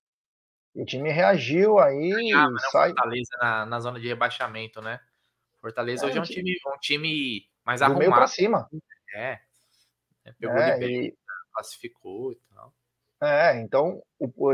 E 0.75 0.81
o 0.81 0.85
time 0.85 1.09
reagiu 1.11 1.79
aí 1.79 2.09
Ganhava, 2.09 2.51
né, 2.51 2.59
sai... 2.71 2.89
Fortaleza 2.89 3.37
na, 3.41 3.65
na, 3.65 3.79
zona 3.79 3.99
de 3.99 4.07
rebaixamento, 4.07 4.79
né? 4.79 4.99
Fortaleza 5.59 6.05
é, 6.05 6.09
hoje 6.09 6.17
é 6.19 6.21
um 6.21 6.23
time, 6.23 6.55
um 6.67 6.79
time 6.79 7.49
mais 7.65 7.81
arrumado. 7.81 7.99
Do 7.99 8.09
meio 8.09 8.15
pra 8.15 8.27
cima. 8.27 8.69
É. 9.15 9.39
é 10.25 10.31
pegou 10.39 10.55
é, 10.55 10.79
e... 10.83 11.17
classificou 11.51 12.31
e 12.31 12.39
tal. 12.53 12.73
É, 13.21 13.59
então 13.59 14.03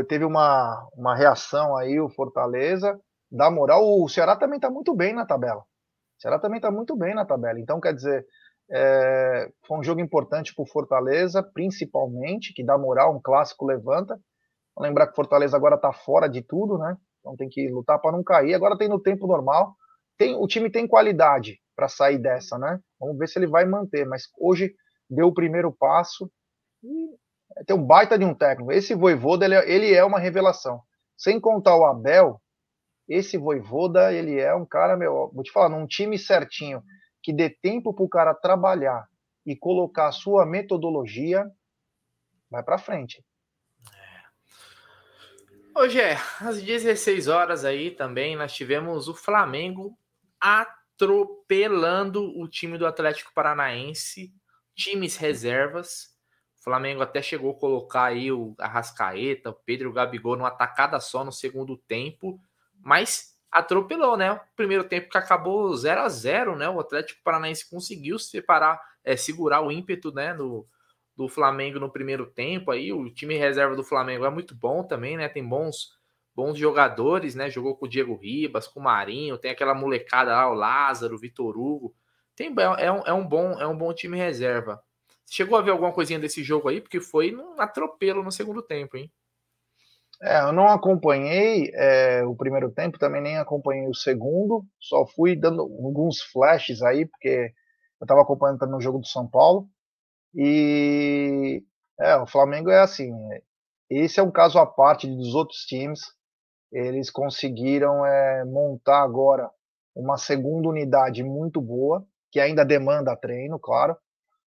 teve 0.08 0.24
uma, 0.24 0.88
uma 0.94 1.14
reação 1.14 1.76
aí 1.76 2.00
o 2.00 2.08
Fortaleza, 2.08 2.98
dá 3.34 3.50
moral. 3.50 3.82
O 4.00 4.08
Ceará 4.08 4.36
também 4.36 4.56
está 4.56 4.70
muito 4.70 4.94
bem 4.94 5.12
na 5.12 5.26
tabela. 5.26 5.60
O 5.60 6.20
Ceará 6.20 6.38
também 6.38 6.58
está 6.58 6.70
muito 6.70 6.96
bem 6.96 7.14
na 7.14 7.24
tabela. 7.24 7.58
Então, 7.58 7.80
quer 7.80 7.94
dizer, 7.94 8.24
é, 8.70 9.50
foi 9.66 9.78
um 9.78 9.82
jogo 9.82 10.00
importante 10.00 10.54
para 10.54 10.62
o 10.62 10.66
Fortaleza, 10.66 11.42
principalmente, 11.42 12.54
que 12.54 12.64
dá 12.64 12.78
moral, 12.78 13.14
um 13.14 13.20
clássico 13.20 13.66
levanta. 13.66 14.18
Vou 14.74 14.84
lembrar 14.86 15.06
que 15.06 15.12
o 15.12 15.16
Fortaleza 15.16 15.56
agora 15.56 15.76
está 15.76 15.92
fora 15.92 16.28
de 16.28 16.42
tudo, 16.42 16.78
né? 16.78 16.96
Então 17.20 17.36
tem 17.36 17.48
que 17.48 17.68
lutar 17.68 18.00
para 18.00 18.12
não 18.12 18.22
cair. 18.22 18.54
Agora 18.54 18.76
tem 18.76 18.88
no 18.88 19.00
tempo 19.00 19.26
normal. 19.26 19.74
Tem, 20.16 20.34
o 20.36 20.46
time 20.46 20.70
tem 20.70 20.86
qualidade 20.86 21.58
para 21.74 21.88
sair 21.88 22.18
dessa, 22.18 22.58
né? 22.58 22.78
Vamos 23.00 23.18
ver 23.18 23.28
se 23.28 23.38
ele 23.38 23.46
vai 23.46 23.64
manter. 23.64 24.06
Mas 24.06 24.24
hoje 24.38 24.74
deu 25.08 25.28
o 25.28 25.34
primeiro 25.34 25.72
passo 25.72 26.30
e 26.82 27.64
tem 27.66 27.76
um 27.76 27.84
baita 27.84 28.18
de 28.18 28.24
um 28.24 28.34
técnico. 28.34 28.72
Esse 28.72 28.94
Voivoda, 28.94 29.44
ele, 29.44 29.54
é, 29.54 29.70
ele 29.70 29.94
é 29.94 30.04
uma 30.04 30.18
revelação. 30.18 30.80
Sem 31.16 31.40
contar 31.40 31.76
o 31.76 31.84
Abel, 31.84 32.40
esse 33.08 33.36
Voivoda, 33.36 34.12
ele 34.12 34.38
é 34.38 34.54
um 34.54 34.64
cara, 34.64 34.96
meu, 34.96 35.30
vou 35.32 35.42
te 35.42 35.52
falar, 35.52 35.68
num 35.68 35.86
time 35.86 36.18
certinho, 36.18 36.82
que 37.22 37.32
dê 37.32 37.50
tempo 37.50 37.94
para 37.94 38.04
o 38.04 38.08
cara 38.08 38.34
trabalhar 38.34 39.08
e 39.44 39.54
colocar 39.54 40.08
a 40.08 40.12
sua 40.12 40.46
metodologia, 40.46 41.50
vai 42.50 42.62
para 42.62 42.78
frente. 42.78 43.24
Hoje 45.76 46.00
é, 46.00 46.16
às 46.40 46.62
16 46.62 47.28
horas 47.28 47.64
aí 47.64 47.90
também, 47.90 48.36
nós 48.36 48.52
tivemos 48.52 49.08
o 49.08 49.14
Flamengo 49.14 49.98
atropelando 50.40 52.22
o 52.38 52.48
time 52.48 52.78
do 52.78 52.86
Atlético 52.86 53.32
Paranaense, 53.34 54.32
times 54.74 55.16
reservas, 55.16 56.14
Flamengo 56.64 57.02
até 57.02 57.20
chegou 57.20 57.50
a 57.50 57.58
colocar 57.58 58.04
aí 58.04 58.32
o 58.32 58.54
Arrascaeta, 58.58 59.50
o 59.50 59.54
Pedro 59.54 59.90
o 59.90 59.92
Gabigol 59.92 60.34
numa 60.34 60.48
atacada 60.48 60.98
só 60.98 61.22
no 61.22 61.30
segundo 61.30 61.76
tempo, 61.76 62.40
mas 62.84 63.34
atropelou, 63.50 64.16
né? 64.16 64.32
O 64.32 64.40
primeiro 64.54 64.84
tempo 64.84 65.08
que 65.08 65.18
acabou 65.18 65.74
0 65.74 66.02
a 66.02 66.08
0 66.08 66.56
né? 66.56 66.68
O 66.68 66.80
Atlético 66.80 67.22
Paranaense 67.22 67.68
conseguiu 67.68 68.18
separar, 68.18 68.80
é, 69.02 69.16
segurar 69.16 69.62
o 69.62 69.72
ímpeto, 69.72 70.12
né? 70.12 70.34
Do, 70.34 70.66
do 71.16 71.28
Flamengo 71.28 71.80
no 71.80 71.90
primeiro 71.90 72.26
tempo 72.26 72.70
aí. 72.70 72.92
O 72.92 73.08
time 73.10 73.36
reserva 73.36 73.74
do 73.74 73.84
Flamengo 73.84 74.24
é 74.24 74.30
muito 74.30 74.54
bom 74.54 74.84
também, 74.84 75.16
né? 75.16 75.28
Tem 75.28 75.46
bons 75.46 75.94
bons 76.34 76.58
jogadores, 76.58 77.34
né? 77.34 77.48
Jogou 77.48 77.76
com 77.76 77.86
o 77.86 77.88
Diego 77.88 78.16
Ribas, 78.16 78.66
com 78.66 78.80
o 78.80 78.82
Marinho, 78.82 79.38
tem 79.38 79.50
aquela 79.52 79.74
molecada 79.74 80.32
lá, 80.32 80.50
o 80.50 80.54
Lázaro, 80.54 81.14
o 81.14 81.18
Vitor 81.18 81.56
Hugo. 81.56 81.94
Tem, 82.34 82.52
é, 82.78 82.90
um, 82.90 83.06
é, 83.06 83.12
um 83.12 83.24
bom, 83.24 83.52
é 83.60 83.66
um 83.66 83.76
bom 83.76 83.94
time 83.94 84.16
reserva. 84.16 84.82
Chegou 85.30 85.56
a 85.56 85.62
ver 85.62 85.70
alguma 85.70 85.92
coisinha 85.92 86.18
desse 86.18 86.42
jogo 86.42 86.68
aí? 86.68 86.80
Porque 86.80 87.00
foi 87.00 87.34
um 87.34 87.60
atropelo 87.60 88.22
no 88.22 88.32
segundo 88.32 88.60
tempo, 88.60 88.96
hein? 88.96 89.10
É, 90.22 90.40
eu 90.40 90.52
não 90.52 90.68
acompanhei 90.68 91.70
é, 91.74 92.24
o 92.24 92.34
primeiro 92.34 92.70
tempo, 92.70 92.98
também 92.98 93.20
nem 93.20 93.36
acompanhei 93.38 93.88
o 93.88 93.94
segundo, 93.94 94.64
só 94.80 95.06
fui 95.06 95.36
dando 95.36 95.62
alguns 95.62 96.22
flashes 96.22 96.82
aí, 96.82 97.06
porque 97.06 97.52
eu 98.00 98.04
estava 98.04 98.22
acompanhando 98.22 98.58
também 98.58 98.76
o 98.76 98.80
jogo 98.80 98.98
do 98.98 99.06
São 99.06 99.26
Paulo. 99.28 99.68
E 100.34 101.62
é, 102.00 102.16
o 102.16 102.26
Flamengo 102.26 102.70
é 102.70 102.80
assim, 102.80 103.12
esse 103.90 104.18
é 104.18 104.22
um 104.22 104.30
caso 104.30 104.58
à 104.58 104.66
parte 104.66 105.06
dos 105.06 105.34
outros 105.34 105.60
times. 105.60 106.00
Eles 106.72 107.10
conseguiram 107.10 108.04
é, 108.04 108.44
montar 108.44 109.02
agora 109.02 109.50
uma 109.94 110.16
segunda 110.16 110.68
unidade 110.68 111.22
muito 111.22 111.60
boa, 111.60 112.04
que 112.32 112.40
ainda 112.40 112.64
demanda 112.64 113.16
treino, 113.16 113.60
claro, 113.60 113.96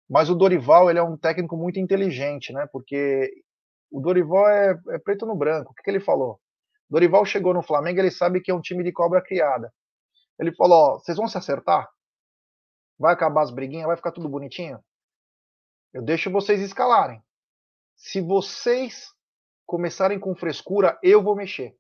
mas 0.10 0.30
o 0.30 0.36
Dorival 0.36 0.90
ele 0.90 1.00
é 1.00 1.04
um 1.04 1.16
técnico 1.16 1.56
muito 1.56 1.80
inteligente, 1.80 2.52
né? 2.52 2.68
Porque 2.74 3.32
o 3.92 4.00
Dorival 4.00 4.48
é, 4.50 4.80
é 4.90 5.00
preto 5.00 5.26
no 5.26 5.36
branco. 5.36 5.72
O 5.72 5.74
que, 5.76 5.84
que 5.84 5.90
ele 5.90 6.00
falou? 6.00 6.40
Dorival 6.90 7.26
chegou 7.26 7.54
no 7.54 7.62
Flamengo, 7.62 8.00
ele 8.00 8.12
sabe 8.12 8.42
que 8.42 8.52
é 8.52 8.54
um 8.54 8.62
time 8.62 8.84
de 8.84 8.92
cobra 8.92 9.22
criada. 9.22 9.74
Ele 10.40 10.54
falou: 10.56 10.78
ó, 10.78 11.00
vocês 11.00 11.18
vão 11.18 11.28
se 11.28 11.38
acertar? 11.38 11.90
Vai 12.98 13.14
acabar 13.14 13.44
as 13.44 13.52
briguinhas, 13.52 13.88
vai 13.88 13.96
ficar 13.96 14.12
tudo 14.12 14.30
bonitinho? 14.30 14.80
Eu 15.94 16.02
deixo 16.02 16.32
vocês 16.32 16.62
escalarem. 16.62 17.22
Se 17.96 18.22
vocês 18.22 19.14
começarem 19.66 20.20
com 20.20 20.36
frescura, 20.36 20.98
eu 21.04 21.22
vou 21.22 21.36
mexer. 21.36 21.76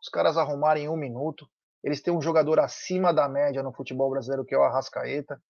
Os 0.00 0.08
caras 0.08 0.36
arrumarem 0.36 0.88
um 0.88 0.96
minuto. 0.96 1.48
Eles 1.82 2.00
têm 2.00 2.12
um 2.12 2.22
jogador 2.22 2.60
acima 2.60 3.12
da 3.12 3.28
média 3.28 3.62
no 3.62 3.72
futebol 3.72 4.10
brasileiro, 4.10 4.44
que 4.44 4.54
é 4.54 4.58
o 4.58 4.62
Arrascaeta 4.62 5.40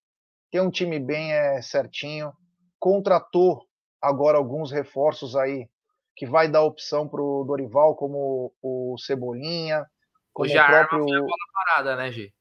tem 0.52 0.60
um 0.60 0.70
time 0.70 1.00
bem 1.00 1.32
é, 1.32 1.62
certinho, 1.62 2.30
contratou 2.78 3.66
agora 4.00 4.36
alguns 4.36 4.70
reforços 4.70 5.34
aí 5.34 5.66
que 6.14 6.26
vai 6.26 6.48
dar 6.48 6.62
opção 6.62 7.08
para 7.08 7.22
o 7.22 7.44
Dorival, 7.44 7.94
como 7.96 8.52
o 8.62 8.96
Cebolinha. 8.98 9.86
Como 10.32 10.48
hoje 10.48 10.58
o 10.58 10.66
próprio... 10.66 10.74
a 10.74 10.80
arma 10.80 11.08
foi 11.08 11.16
a 11.16 11.20
bola 11.20 11.36
parada, 11.52 11.96
né, 11.96 12.12
Gi? 12.12 12.34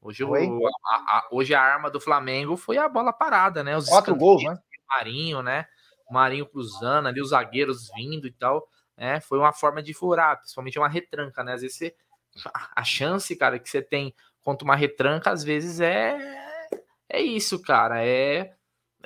Hoje, 0.00 0.24
o, 0.24 0.34
a, 0.34 0.94
a, 0.94 1.28
hoje 1.32 1.54
a 1.54 1.60
arma 1.60 1.90
do 1.90 2.00
Flamengo 2.00 2.56
foi 2.56 2.78
a 2.78 2.88
bola 2.88 3.12
parada, 3.12 3.64
né? 3.64 3.76
Os 3.76 3.88
Quatro 3.88 4.14
gols, 4.14 4.44
né? 4.44 4.56
Marinho, 4.88 5.42
né? 5.42 5.66
Marinho 6.10 6.46
cruzando 6.46 7.08
ali, 7.08 7.20
os 7.20 7.30
zagueiros 7.30 7.90
vindo 7.94 8.26
e 8.26 8.32
tal. 8.32 8.66
Né? 8.96 9.20
Foi 9.20 9.38
uma 9.38 9.52
forma 9.52 9.82
de 9.82 9.92
furar, 9.92 10.38
principalmente 10.38 10.78
uma 10.78 10.88
retranca, 10.88 11.42
né? 11.42 11.52
Às 11.52 11.62
vezes 11.62 11.76
você, 11.76 11.94
a 12.74 12.84
chance, 12.84 13.34
cara, 13.36 13.58
que 13.58 13.68
você 13.68 13.82
tem 13.82 14.14
contra 14.40 14.64
uma 14.64 14.76
retranca, 14.76 15.30
às 15.30 15.42
vezes 15.42 15.80
é 15.80 16.16
é 17.08 17.20
isso, 17.20 17.60
cara. 17.62 18.04
É, 18.04 18.54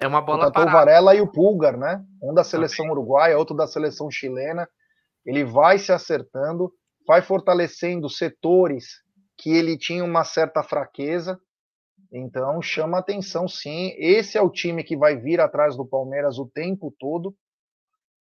é 0.00 0.06
uma 0.06 0.20
bola 0.20 0.50
parada. 0.50 0.70
O 0.70 0.72
Varela 0.72 1.14
e 1.14 1.20
o 1.20 1.30
Pulgar, 1.30 1.76
né? 1.76 2.04
Um 2.22 2.32
da 2.34 2.44
seleção 2.44 2.86
Também. 2.86 2.92
uruguaia, 2.92 3.38
outro 3.38 3.56
da 3.56 3.66
seleção 3.66 4.10
chilena. 4.10 4.68
Ele 5.24 5.44
vai 5.44 5.78
se 5.78 5.92
acertando, 5.92 6.72
vai 7.06 7.22
fortalecendo 7.22 8.08
setores 8.08 9.02
que 9.36 9.50
ele 9.50 9.76
tinha 9.76 10.04
uma 10.04 10.24
certa 10.24 10.62
fraqueza. 10.62 11.38
Então 12.12 12.60
chama 12.60 12.98
atenção, 12.98 13.46
sim. 13.46 13.94
Esse 13.96 14.36
é 14.36 14.42
o 14.42 14.50
time 14.50 14.82
que 14.82 14.96
vai 14.96 15.16
vir 15.16 15.40
atrás 15.40 15.76
do 15.76 15.86
Palmeiras 15.86 16.38
o 16.38 16.46
tempo 16.46 16.94
todo. 16.98 17.34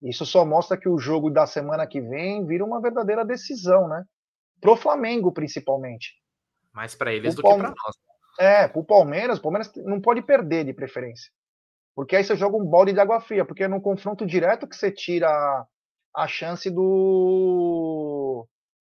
Isso 0.02 0.26
só 0.26 0.46
mostra 0.46 0.78
que 0.78 0.90
o 0.90 0.98
jogo 0.98 1.30
da 1.30 1.46
semana 1.46 1.86
que 1.86 2.02
vem 2.02 2.46
vira 2.46 2.66
uma 2.66 2.82
verdadeira 2.82 3.24
decisão, 3.24 3.88
né? 3.88 4.04
Pro 4.60 4.76
Flamengo, 4.76 5.32
principalmente. 5.32 6.16
Mais 6.74 6.96
para 6.96 7.14
eles 7.14 7.34
o 7.34 7.38
do 7.38 7.44
Palme... 7.44 7.58
que 7.58 7.72
para 7.72 7.76
nós. 7.84 7.96
É, 8.40 8.68
pro 8.68 8.84
Palmeiras, 8.84 9.38
o 9.38 9.42
Palmeiras 9.42 9.72
não 9.76 10.00
pode 10.00 10.22
perder 10.22 10.66
de 10.66 10.74
preferência. 10.74 11.32
Porque 11.96 12.16
aí 12.16 12.24
você 12.24 12.36
joga 12.36 12.58
um 12.58 12.66
balde 12.66 12.94
de 12.94 13.00
água 13.00 13.20
fria, 13.20 13.46
porque 13.46 13.64
é 13.64 13.68
no 13.68 13.82
confronto 13.82 14.26
direto 14.26 14.68
que 14.68 14.76
você 14.76 14.92
tira 14.92 15.30
a 16.16 16.28
chance 16.28 16.70
do, 16.70 18.48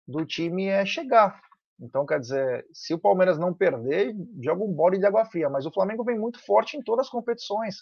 do 0.07 0.25
time 0.25 0.67
é 0.67 0.85
chegar. 0.85 1.41
Então, 1.79 2.05
quer 2.05 2.19
dizer, 2.19 2.65
se 2.71 2.93
o 2.93 2.99
Palmeiras 2.99 3.39
não 3.39 3.53
perder, 3.53 4.13
joga 4.41 4.63
um 4.63 4.73
balde 4.73 4.99
de 4.99 5.05
água 5.05 5.25
fria. 5.25 5.49
Mas 5.49 5.65
o 5.65 5.71
Flamengo 5.71 6.03
vem 6.03 6.17
muito 6.17 6.43
forte 6.45 6.77
em 6.77 6.81
todas 6.81 7.07
as 7.07 7.11
competições. 7.11 7.77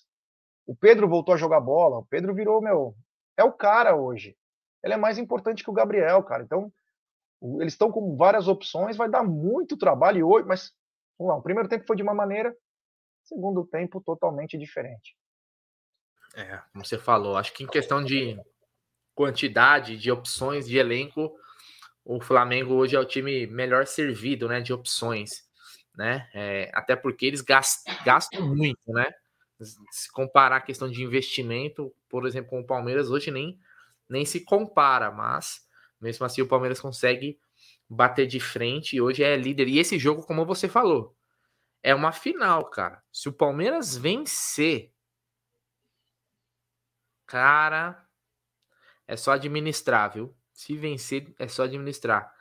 O 0.66 0.76
Pedro 0.76 1.08
voltou 1.08 1.34
a 1.34 1.38
jogar 1.38 1.60
bola, 1.60 1.98
o 1.98 2.06
Pedro 2.06 2.34
virou, 2.34 2.62
meu, 2.62 2.96
é 3.38 3.44
o 3.44 3.52
cara 3.52 3.96
hoje. 3.96 4.38
Ele 4.84 4.94
é 4.94 4.98
mais 4.98 5.18
importante 5.18 5.64
que 5.64 5.70
o 5.70 5.74
Gabriel, 5.74 6.24
cara. 6.24 6.44
Então, 6.44 6.72
eles 7.60 7.74
estão 7.74 7.92
com 7.92 8.16
várias 8.16 8.48
opções, 8.48 8.96
vai 8.96 9.10
dar 9.10 9.24
muito 9.24 9.78
trabalho 9.78 10.28
hoje, 10.28 10.48
mas 10.48 10.74
Vamos 11.20 11.34
lá, 11.34 11.38
o 11.38 11.44
primeiro 11.44 11.68
tempo 11.68 11.86
foi 11.86 11.98
de 11.98 12.02
uma 12.02 12.14
maneira, 12.14 12.56
segundo 13.30 13.66
tempo 13.66 14.02
totalmente 14.02 14.58
diferente. 14.58 15.16
É, 16.36 16.58
como 16.74 16.86
você 16.86 16.98
falou, 16.98 17.38
acho 17.38 17.54
que 17.54 17.64
em 17.64 17.68
questão 17.68 18.04
de 18.04 18.38
quantidade 19.16 19.98
de 19.98 20.12
opções 20.12 20.68
de 20.68 20.78
elenco, 20.78 21.36
o 22.04 22.22
Flamengo 22.22 22.74
hoje 22.74 22.96
é 22.96 23.00
o 23.00 23.06
time 23.06 23.46
melhor 23.48 23.86
servido, 23.86 24.48
né, 24.48 24.62
de 24.62 24.74
opções, 24.74 25.48
né? 25.96 26.30
É, 26.34 26.72
até 26.74 26.96
porque 26.96 27.26
eles 27.26 27.42
gastam, 27.42 27.94
gastam 28.04 28.48
muito, 28.48 28.80
né? 28.88 29.12
Se 29.92 30.12
comparar 30.12 30.58
a 30.58 30.62
questão 30.62 30.90
de 30.90 31.04
investimento, 31.04 31.94
por 32.08 32.26
exemplo, 32.26 32.50
com 32.50 32.62
o 32.62 32.66
Palmeiras, 32.66 33.10
hoje 33.10 33.30
nem, 33.30 33.60
nem 34.08 34.26
se 34.26 34.46
compara, 34.46 35.12
mas 35.12 35.68
mesmo 36.00 36.26
assim 36.26 36.42
o 36.42 36.48
Palmeiras 36.48 36.80
consegue 36.80 37.38
bater 37.90 38.26
de 38.26 38.40
frente 38.40 38.96
e 38.96 39.02
hoje 39.02 39.24
é 39.24 39.36
líder. 39.36 39.68
E 39.68 39.80
esse 39.80 40.00
jogo, 40.00 40.24
como 40.24 40.46
você 40.46 40.70
falou, 40.70 41.16
é 41.84 41.94
uma 41.96 42.12
final, 42.12 42.70
cara. 42.70 43.02
Se 43.12 43.30
o 43.30 43.34
Palmeiras 43.34 43.96
vencer, 43.96 44.92
cara, 47.26 48.06
é 49.08 49.16
só 49.16 49.32
administrar, 49.32 50.14
viu? 50.14 50.36
Se 50.54 50.76
vencer, 50.76 51.34
é 51.40 51.48
só 51.48 51.64
administrar. 51.64 52.32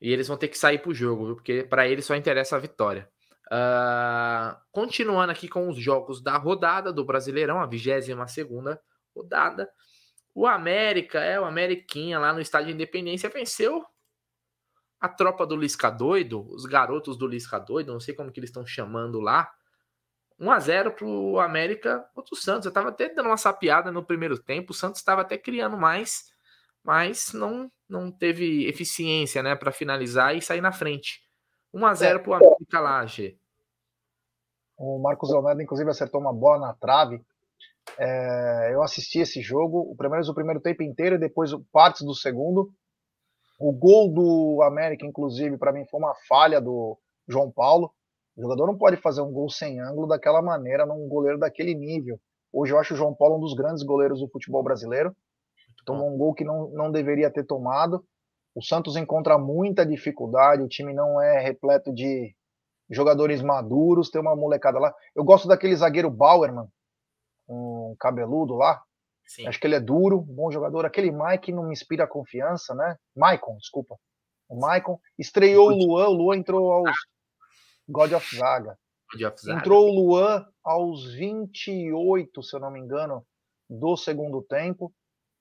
E 0.00 0.12
eles 0.12 0.28
vão 0.28 0.36
ter 0.36 0.48
que 0.48 0.58
sair 0.58 0.78
pro 0.78 0.94
jogo, 0.94 1.26
viu? 1.26 1.34
porque 1.36 1.64
para 1.64 1.88
eles 1.88 2.04
só 2.04 2.14
interessa 2.14 2.56
a 2.56 2.58
vitória. 2.58 3.10
Uh, 3.46 4.56
continuando 4.70 5.32
aqui 5.32 5.48
com 5.48 5.68
os 5.68 5.76
jogos 5.76 6.22
da 6.22 6.36
rodada 6.36 6.92
do 6.92 7.04
Brasileirão, 7.04 7.60
a 7.60 7.66
22 7.66 8.30
segunda 8.30 8.80
rodada. 9.14 9.68
O 10.32 10.46
América, 10.46 11.18
é 11.18 11.40
o 11.40 11.44
Ameriquinha 11.44 12.18
lá 12.18 12.32
no 12.32 12.40
Estádio 12.40 12.72
Independência 12.72 13.28
venceu 13.28 13.84
a 15.00 15.08
tropa 15.08 15.46
do 15.46 15.56
Lisca 15.56 15.90
Doido, 15.90 16.46
os 16.52 16.66
garotos 16.66 17.16
do 17.16 17.26
Lisca 17.26 17.58
Doido, 17.58 17.92
não 17.92 18.00
sei 18.00 18.14
como 18.14 18.30
que 18.30 18.38
eles 18.38 18.50
estão 18.50 18.66
chamando 18.66 19.18
lá. 19.18 19.50
1 20.38 20.50
a 20.50 20.58
0 20.58 20.92
pro 20.92 21.38
América 21.38 22.04
contra 22.14 22.34
o 22.34 22.36
Santos. 22.36 22.66
Eu 22.66 22.72
tava 22.72 22.90
até 22.90 23.08
dando 23.08 23.26
uma 23.26 23.36
sapiada 23.36 23.90
no 23.90 24.04
primeiro 24.04 24.38
tempo, 24.38 24.72
o 24.72 24.74
Santos 24.74 25.00
estava 25.00 25.22
até 25.22 25.36
criando 25.38 25.76
mais, 25.76 26.32
mas 26.84 27.32
não 27.32 27.70
não 27.88 28.08
teve 28.12 28.68
eficiência, 28.68 29.42
né, 29.42 29.56
para 29.56 29.72
finalizar 29.72 30.36
e 30.36 30.40
sair 30.40 30.60
na 30.60 30.70
frente. 30.70 31.20
1 31.74 31.86
a 31.86 31.94
0 31.94 32.18
é. 32.18 32.22
pro 32.22 32.34
América 32.34 32.78
lá, 32.78 33.04
G. 33.04 33.36
O 34.76 34.98
Marcos 35.00 35.30
Leonardo, 35.30 35.60
inclusive, 35.60 35.90
acertou 35.90 36.20
uma 36.20 36.32
bola 36.32 36.68
na 36.68 36.74
trave. 36.74 37.20
É, 37.98 38.70
eu 38.72 38.82
assisti 38.82 39.18
esse 39.18 39.42
jogo, 39.42 39.80
o 39.80 39.96
primeiro, 39.96 40.24
o 40.24 40.34
primeiro 40.34 40.60
tempo 40.60 40.82
inteiro 40.82 41.16
e 41.16 41.18
depois 41.18 41.50
partes 41.72 42.02
do 42.02 42.14
segundo. 42.14 42.72
O 43.60 43.72
gol 43.72 44.10
do 44.10 44.62
América, 44.62 45.04
inclusive, 45.04 45.58
para 45.58 45.70
mim 45.70 45.84
foi 45.84 46.00
uma 46.00 46.14
falha 46.26 46.58
do 46.62 46.98
João 47.28 47.50
Paulo. 47.50 47.92
O 48.34 48.40
jogador 48.40 48.66
não 48.66 48.78
pode 48.78 48.96
fazer 48.96 49.20
um 49.20 49.30
gol 49.30 49.50
sem 49.50 49.78
ângulo 49.78 50.06
daquela 50.06 50.40
maneira 50.40 50.86
num 50.86 51.06
goleiro 51.06 51.38
daquele 51.38 51.74
nível. 51.74 52.18
Hoje 52.50 52.72
eu 52.72 52.78
acho 52.78 52.94
o 52.94 52.96
João 52.96 53.14
Paulo 53.14 53.36
um 53.36 53.40
dos 53.40 53.52
grandes 53.52 53.82
goleiros 53.82 54.20
do 54.20 54.30
futebol 54.30 54.62
brasileiro. 54.62 55.14
Tomou 55.84 56.08
um 56.08 56.16
gol 56.16 56.32
que 56.32 56.42
não, 56.42 56.70
não 56.70 56.90
deveria 56.90 57.30
ter 57.30 57.44
tomado. 57.44 58.02
O 58.54 58.62
Santos 58.62 58.96
encontra 58.96 59.36
muita 59.36 59.84
dificuldade, 59.84 60.62
o 60.62 60.68
time 60.68 60.94
não 60.94 61.20
é 61.20 61.38
repleto 61.38 61.92
de 61.92 62.34
jogadores 62.88 63.42
maduros, 63.42 64.08
tem 64.08 64.22
uma 64.22 64.34
molecada 64.34 64.78
lá. 64.78 64.94
Eu 65.14 65.22
gosto 65.22 65.46
daquele 65.46 65.76
zagueiro 65.76 66.10
Bauerman, 66.10 66.66
um 67.46 67.94
cabeludo 68.00 68.54
lá. 68.54 68.82
Sim. 69.30 69.46
Acho 69.46 69.60
que 69.60 69.66
ele 69.68 69.76
é 69.76 69.80
duro, 69.80 70.20
bom 70.20 70.50
jogador. 70.50 70.84
Aquele 70.84 71.12
Mike 71.12 71.52
não 71.52 71.62
me 71.62 71.72
inspira 71.72 72.04
confiança, 72.04 72.74
né? 72.74 72.96
Maicon, 73.16 73.56
desculpa. 73.58 73.96
O 74.48 74.58
Maicon 74.58 74.98
estreou 75.16 75.68
o 75.68 75.72
Luan, 75.72 76.08
o 76.08 76.12
Luan 76.12 76.36
entrou 76.38 76.72
aos 76.72 76.90
God 77.88 78.10
of 78.10 78.36
Zaga. 78.36 78.76
God 79.12 79.22
of 79.22 79.40
Zaga. 79.40 79.60
Entrou 79.60 79.86
o 79.86 79.92
Luan 79.92 80.44
aos 80.64 81.14
28, 81.14 82.42
se 82.42 82.56
eu 82.56 82.58
não 82.58 82.72
me 82.72 82.80
engano, 82.80 83.24
do 83.68 83.96
segundo 83.96 84.42
tempo. 84.42 84.92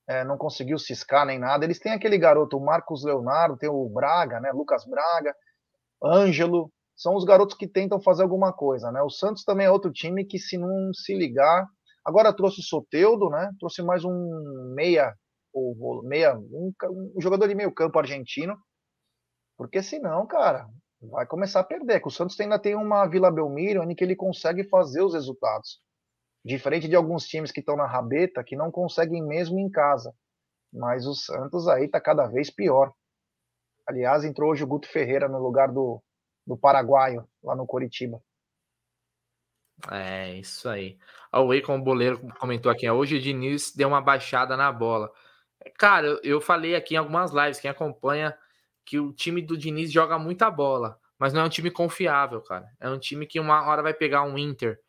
É, 0.07 0.23
não 0.23 0.37
conseguiu 0.37 0.77
ciscar 0.77 1.25
nem 1.25 1.39
nada. 1.39 1.65
Eles 1.65 1.79
têm 1.79 1.91
aquele 1.91 2.19
garoto, 2.19 2.57
o 2.57 2.63
Marcos 2.63 3.03
Leonardo, 3.03 3.57
tem 3.57 3.69
o 3.69 3.89
Braga, 3.89 4.39
né? 4.39 4.51
Lucas 4.51 4.85
Braga, 4.85 5.35
Ângelo, 6.03 6.71
são 6.95 7.15
os 7.15 7.25
garotos 7.25 7.57
que 7.57 7.67
tentam 7.67 7.99
fazer 7.99 8.21
alguma 8.21 8.53
coisa, 8.53 8.91
né? 8.91 9.01
O 9.01 9.09
Santos 9.09 9.43
também 9.43 9.65
é 9.65 9.71
outro 9.71 9.91
time 9.91 10.25
que, 10.25 10.37
se 10.37 10.59
não 10.59 10.93
se 10.93 11.15
ligar, 11.15 11.67
agora 12.09 12.35
trouxe 12.35 12.59
o 12.59 12.63
Soteudo, 12.63 13.29
né? 13.29 13.51
Trouxe 13.59 13.81
mais 13.81 14.03
um 14.03 14.73
meia, 14.75 15.15
ou 15.53 16.03
meia, 16.03 16.37
um, 16.37 16.73
um 17.15 17.21
jogador 17.21 17.47
de 17.47 17.55
meio 17.55 17.73
campo 17.73 17.97
argentino, 17.97 18.57
porque 19.57 19.81
senão, 19.81 20.25
cara, 20.27 20.67
vai 21.01 21.25
começar 21.25 21.61
a 21.61 21.63
perder. 21.63 22.01
Que 22.01 22.07
o 22.07 22.11
Santos 22.11 22.39
ainda 22.39 22.59
tem 22.59 22.75
uma 22.75 23.07
Vila 23.07 23.31
Belmiro 23.31 23.83
em 23.83 23.95
que 23.95 24.03
ele 24.03 24.15
consegue 24.15 24.63
fazer 24.69 25.01
os 25.01 25.13
resultados, 25.13 25.79
diferente 26.43 26.87
de 26.87 26.95
alguns 26.95 27.25
times 27.25 27.51
que 27.51 27.59
estão 27.59 27.75
na 27.75 27.85
rabeta 27.87 28.43
que 28.43 28.55
não 28.55 28.71
conseguem 28.71 29.25
mesmo 29.25 29.59
em 29.59 29.69
casa. 29.69 30.13
Mas 30.71 31.05
o 31.07 31.15
Santos 31.15 31.67
aí 31.67 31.87
tá 31.87 31.99
cada 31.99 32.27
vez 32.27 32.49
pior. 32.49 32.93
Aliás, 33.87 34.23
entrou 34.23 34.51
hoje 34.51 34.63
o 34.63 34.67
Guto 34.67 34.87
Ferreira 34.87 35.27
no 35.27 35.39
lugar 35.39 35.71
do 35.71 36.01
do 36.49 36.57
paraguaio 36.57 37.29
lá 37.43 37.55
no 37.55 37.67
Coritiba. 37.67 38.19
É, 39.91 40.33
isso 40.33 40.67
aí. 40.67 40.97
Wei, 41.33 41.61
como 41.61 41.79
o 41.79 41.83
Boleiro 41.83 42.19
comentou 42.39 42.71
aqui, 42.71 42.89
hoje 42.89 43.17
o 43.17 43.21
Diniz 43.21 43.73
deu 43.75 43.87
uma 43.87 44.01
baixada 44.01 44.57
na 44.57 44.71
bola. 44.71 45.11
Cara, 45.77 46.19
eu 46.23 46.41
falei 46.41 46.75
aqui 46.75 46.95
em 46.95 46.97
algumas 46.97 47.31
lives, 47.31 47.59
quem 47.59 47.69
acompanha, 47.69 48.35
que 48.85 48.99
o 48.99 49.13
time 49.13 49.41
do 49.41 49.57
Diniz 49.57 49.91
joga 49.91 50.17
muita 50.17 50.49
bola, 50.49 50.99
mas 51.17 51.33
não 51.33 51.41
é 51.41 51.43
um 51.43 51.49
time 51.49 51.69
confiável, 51.69 52.41
cara. 52.41 52.67
É 52.79 52.89
um 52.89 52.97
time 52.97 53.27
que 53.27 53.39
uma 53.39 53.67
hora 53.67 53.83
vai 53.83 53.93
pegar 53.93 54.23
um 54.23 54.37
Inter 54.37 54.79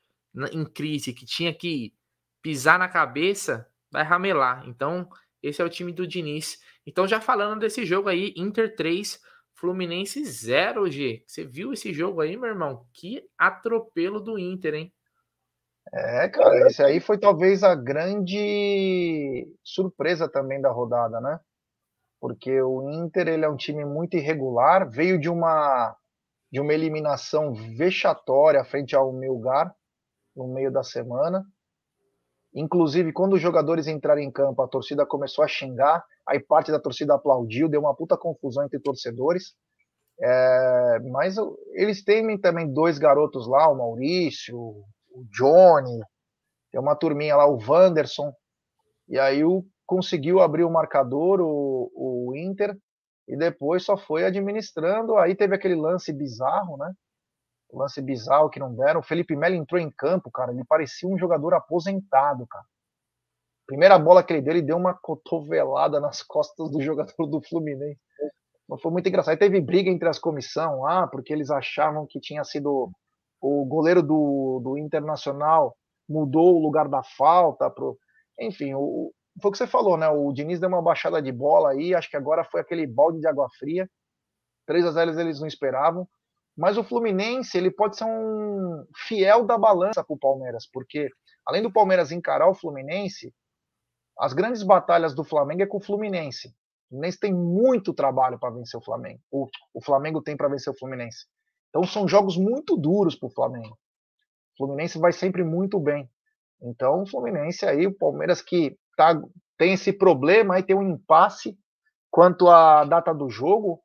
em 0.53 0.65
crise, 0.65 1.13
que 1.13 1.27
tinha 1.27 1.53
que 1.53 1.93
pisar 2.41 2.79
na 2.79 2.89
cabeça, 2.89 3.69
vai 3.91 4.03
ramelar. 4.03 4.67
Então, 4.67 5.09
esse 5.43 5.61
é 5.61 5.65
o 5.65 5.69
time 5.69 5.93
do 5.93 6.07
Diniz. 6.07 6.61
Então, 6.87 7.07
já 7.07 7.21
falando 7.21 7.61
desse 7.61 7.85
jogo 7.85 8.09
aí, 8.09 8.33
Inter 8.37 8.75
3, 8.75 9.21
Fluminense 9.55 10.25
0, 10.25 10.91
G. 10.91 11.23
Você 11.27 11.45
viu 11.45 11.73
esse 11.73 11.93
jogo 11.93 12.21
aí, 12.21 12.37
meu 12.37 12.49
irmão? 12.49 12.87
Que 12.95 13.23
atropelo 13.37 14.21
do 14.21 14.39
Inter, 14.39 14.75
hein? 14.75 14.93
É, 15.93 16.29
cara, 16.29 16.67
esse 16.67 16.83
aí 16.83 17.01
foi 17.01 17.19
talvez 17.19 17.65
a 17.65 17.75
grande 17.75 19.49
surpresa 19.65 20.29
também 20.29 20.61
da 20.61 20.71
rodada, 20.71 21.21
né? 21.21 21.41
Porque 22.21 22.61
o 22.63 22.89
Inter 22.91 23.29
ele 23.29 23.45
é 23.45 23.49
um 23.49 23.57
time 23.57 23.85
muito 23.85 24.17
irregular, 24.17 24.89
veio 24.89 25.19
de 25.19 25.29
uma 25.29 25.97
de 26.53 26.61
uma 26.61 26.75
eliminação 26.75 27.55
vexatória 27.55 28.65
frente 28.65 28.97
ao 28.97 29.13
Melgar 29.13 29.73
no 30.35 30.49
meio 30.49 30.71
da 30.71 30.83
semana. 30.83 31.45
Inclusive, 32.53 33.13
quando 33.13 33.35
os 33.35 33.41
jogadores 33.41 33.87
entraram 33.87 34.21
em 34.21 34.31
campo, 34.31 34.61
a 34.61 34.67
torcida 34.67 35.07
começou 35.07 35.45
a 35.45 35.49
xingar, 35.49 36.05
aí 36.27 36.41
parte 36.41 36.73
da 36.73 36.81
torcida 36.81 37.15
aplaudiu, 37.15 37.69
deu 37.69 37.81
uma 37.81 37.95
puta 37.95 38.17
confusão 38.17 38.65
entre 38.65 38.81
torcedores. 38.81 39.55
É, 40.21 40.99
mas 41.11 41.37
eles 41.73 42.03
têm 42.03 42.37
também 42.39 42.71
dois 42.73 42.99
garotos 42.99 43.47
lá, 43.47 43.69
o 43.69 43.77
Maurício, 43.77 44.85
o 45.21 45.27
Johnny, 45.31 46.01
tem 46.71 46.81
uma 46.81 46.97
turminha 46.97 47.37
lá, 47.37 47.47
o 47.47 47.59
Wanderson, 47.59 48.33
e 49.09 49.19
aí 49.19 49.45
o, 49.45 49.65
conseguiu 49.87 50.41
abrir 50.41 50.65
o 50.65 50.71
marcador, 50.71 51.41
o, 51.41 51.91
o 51.95 52.37
Inter, 52.37 52.77
e 53.29 53.37
depois 53.37 53.85
só 53.85 53.97
foi 53.97 54.25
administrando. 54.25 55.17
Aí 55.17 55.35
teve 55.35 55.55
aquele 55.55 55.75
lance 55.75 56.13
bizarro, 56.13 56.77
né? 56.77 56.93
lance 57.73 58.01
bizarro 58.01 58.51
que 58.51 58.61
não 58.61 58.75
deram. 58.75 59.01
O 59.01 59.05
Felipe 59.05 59.37
Melo 59.37 59.55
entrou 59.55 59.81
em 59.81 59.91
campo, 59.91 60.31
cara, 60.31 60.53
ele 60.53 60.65
parecia 60.65 61.09
um 61.09 61.19
jogador 61.19 61.55
aposentado, 61.55 62.47
cara. 62.47 62.65
Primeira 63.67 63.99
bola 63.99 64.23
que 64.23 64.33
ele 64.33 64.43
deu, 64.43 64.53
ele 64.53 64.63
deu 64.63 64.77
uma 64.77 64.95
cotovelada 64.95 66.01
nas 66.01 66.23
costas 66.25 66.71
do 66.71 66.81
jogador 66.81 67.27
do 67.27 67.41
Fluminense. 67.41 68.01
Mas 68.69 68.81
foi 68.81 68.91
muito 68.91 69.09
engraçado. 69.09 69.33
Aí 69.33 69.39
teve 69.39 69.61
briga 69.61 69.91
entre 69.91 70.09
as 70.09 70.19
comissão 70.19 70.83
lá, 70.83 71.07
porque 71.07 71.33
eles 71.33 71.51
achavam 71.51 72.07
que 72.07 72.21
tinha 72.21 72.45
sido 72.45 72.91
o 73.41 73.65
goleiro 73.65 74.03
do, 74.03 74.61
do 74.63 74.79
Internacional 74.79 75.77
mudou 76.09 76.57
o 76.57 76.63
lugar 76.63 76.89
da 76.89 77.03
falta 77.03 77.71
pro 77.71 77.99
enfim, 78.39 78.73
o, 78.75 79.13
foi 79.41 79.51
o 79.51 79.53
que 79.53 79.59
você 79.59 79.67
falou, 79.67 79.97
né? 79.97 80.09
O 80.09 80.33
Diniz 80.33 80.59
deu 80.59 80.69
uma 80.69 80.83
baixada 80.83 81.21
de 81.21 81.31
bola 81.31 81.71
aí, 81.71 81.95
acho 81.95 82.11
que 82.11 82.17
agora 82.17 82.43
foi 82.45 82.61
aquele 82.61 82.87
balde 82.87 83.21
de 83.21 83.27
água 83.27 83.49
fria. 83.59 83.89
3 84.67 84.87
a 84.87 84.91
0 84.93 85.21
eles 85.21 85.41
não 85.41 85.47
esperavam. 85.47 86.09
Mas 86.57 86.77
o 86.77 86.85
Fluminense 86.85 87.57
ele 87.57 87.71
pode 87.71 87.97
ser 87.97 88.05
um 88.05 88.85
fiel 89.07 89.45
da 89.45 89.57
balança 89.57 90.05
para 90.05 90.15
o 90.15 90.19
Palmeiras, 90.19 90.69
porque 90.71 91.09
além 91.47 91.63
do 91.63 91.73
Palmeiras 91.73 92.13
encarar 92.13 92.49
o 92.49 92.55
Fluminense, 92.55 93.33
as 94.19 94.33
grandes 94.33 94.63
batalhas 94.63 95.15
do 95.15 95.25
Flamengo 95.25 95.63
é 95.63 95.67
com 95.67 95.79
o 95.79 95.83
Fluminense. 95.83 96.49
O 96.49 96.91
Fluminense 96.91 97.19
tem 97.19 97.33
muito 97.33 97.95
trabalho 97.95 98.39
para 98.39 98.51
vencer 98.51 98.79
o 98.79 98.85
Flamengo. 98.85 99.21
O, 99.31 99.47
o 99.73 99.83
Flamengo 99.83 100.21
tem 100.21 100.37
para 100.37 100.49
vencer 100.49 100.73
o 100.73 100.77
Fluminense. 100.77 101.27
Então 101.71 101.85
são 101.85 102.07
jogos 102.07 102.37
muito 102.37 102.77
duros 102.77 103.15
para 103.15 103.29
o 103.29 103.33
Flamengo. 103.33 103.79
O 104.55 104.59
Fluminense 104.59 104.99
vai 104.99 105.13
sempre 105.13 105.43
muito 105.43 105.79
bem. 105.81 106.11
Então 106.61 107.03
o 107.03 107.07
Fluminense 107.07 107.65
aí, 107.65 107.87
o 107.87 107.97
Palmeiras 107.97 108.43
que 108.43 108.77
tá, 108.97 109.21
tem 109.57 109.73
esse 109.73 109.93
problema, 109.93 110.57
aí 110.57 110.63
tem 110.63 110.77
um 110.77 110.83
impasse 110.83 111.57
quanto 112.11 112.49
à 112.49 112.85
data 112.85 113.15
do 113.15 113.31
jogo. 113.31 113.81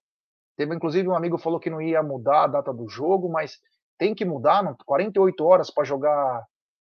Teve 0.58 0.76
inclusive 0.76 1.08
um 1.08 1.16
amigo 1.16 1.38
falou 1.38 1.60
que 1.60 1.70
não 1.70 1.82
ia 1.82 2.02
mudar 2.02 2.44
a 2.44 2.48
data 2.48 2.74
do 2.74 2.90
jogo, 2.90 3.30
mas 3.30 3.60
tem 3.98 4.14
que 4.14 4.26
mudar, 4.26 4.64
não? 4.64 4.76
48 4.86 5.46
horas 5.46 5.70
para 5.72 5.84
jogar 5.84 6.44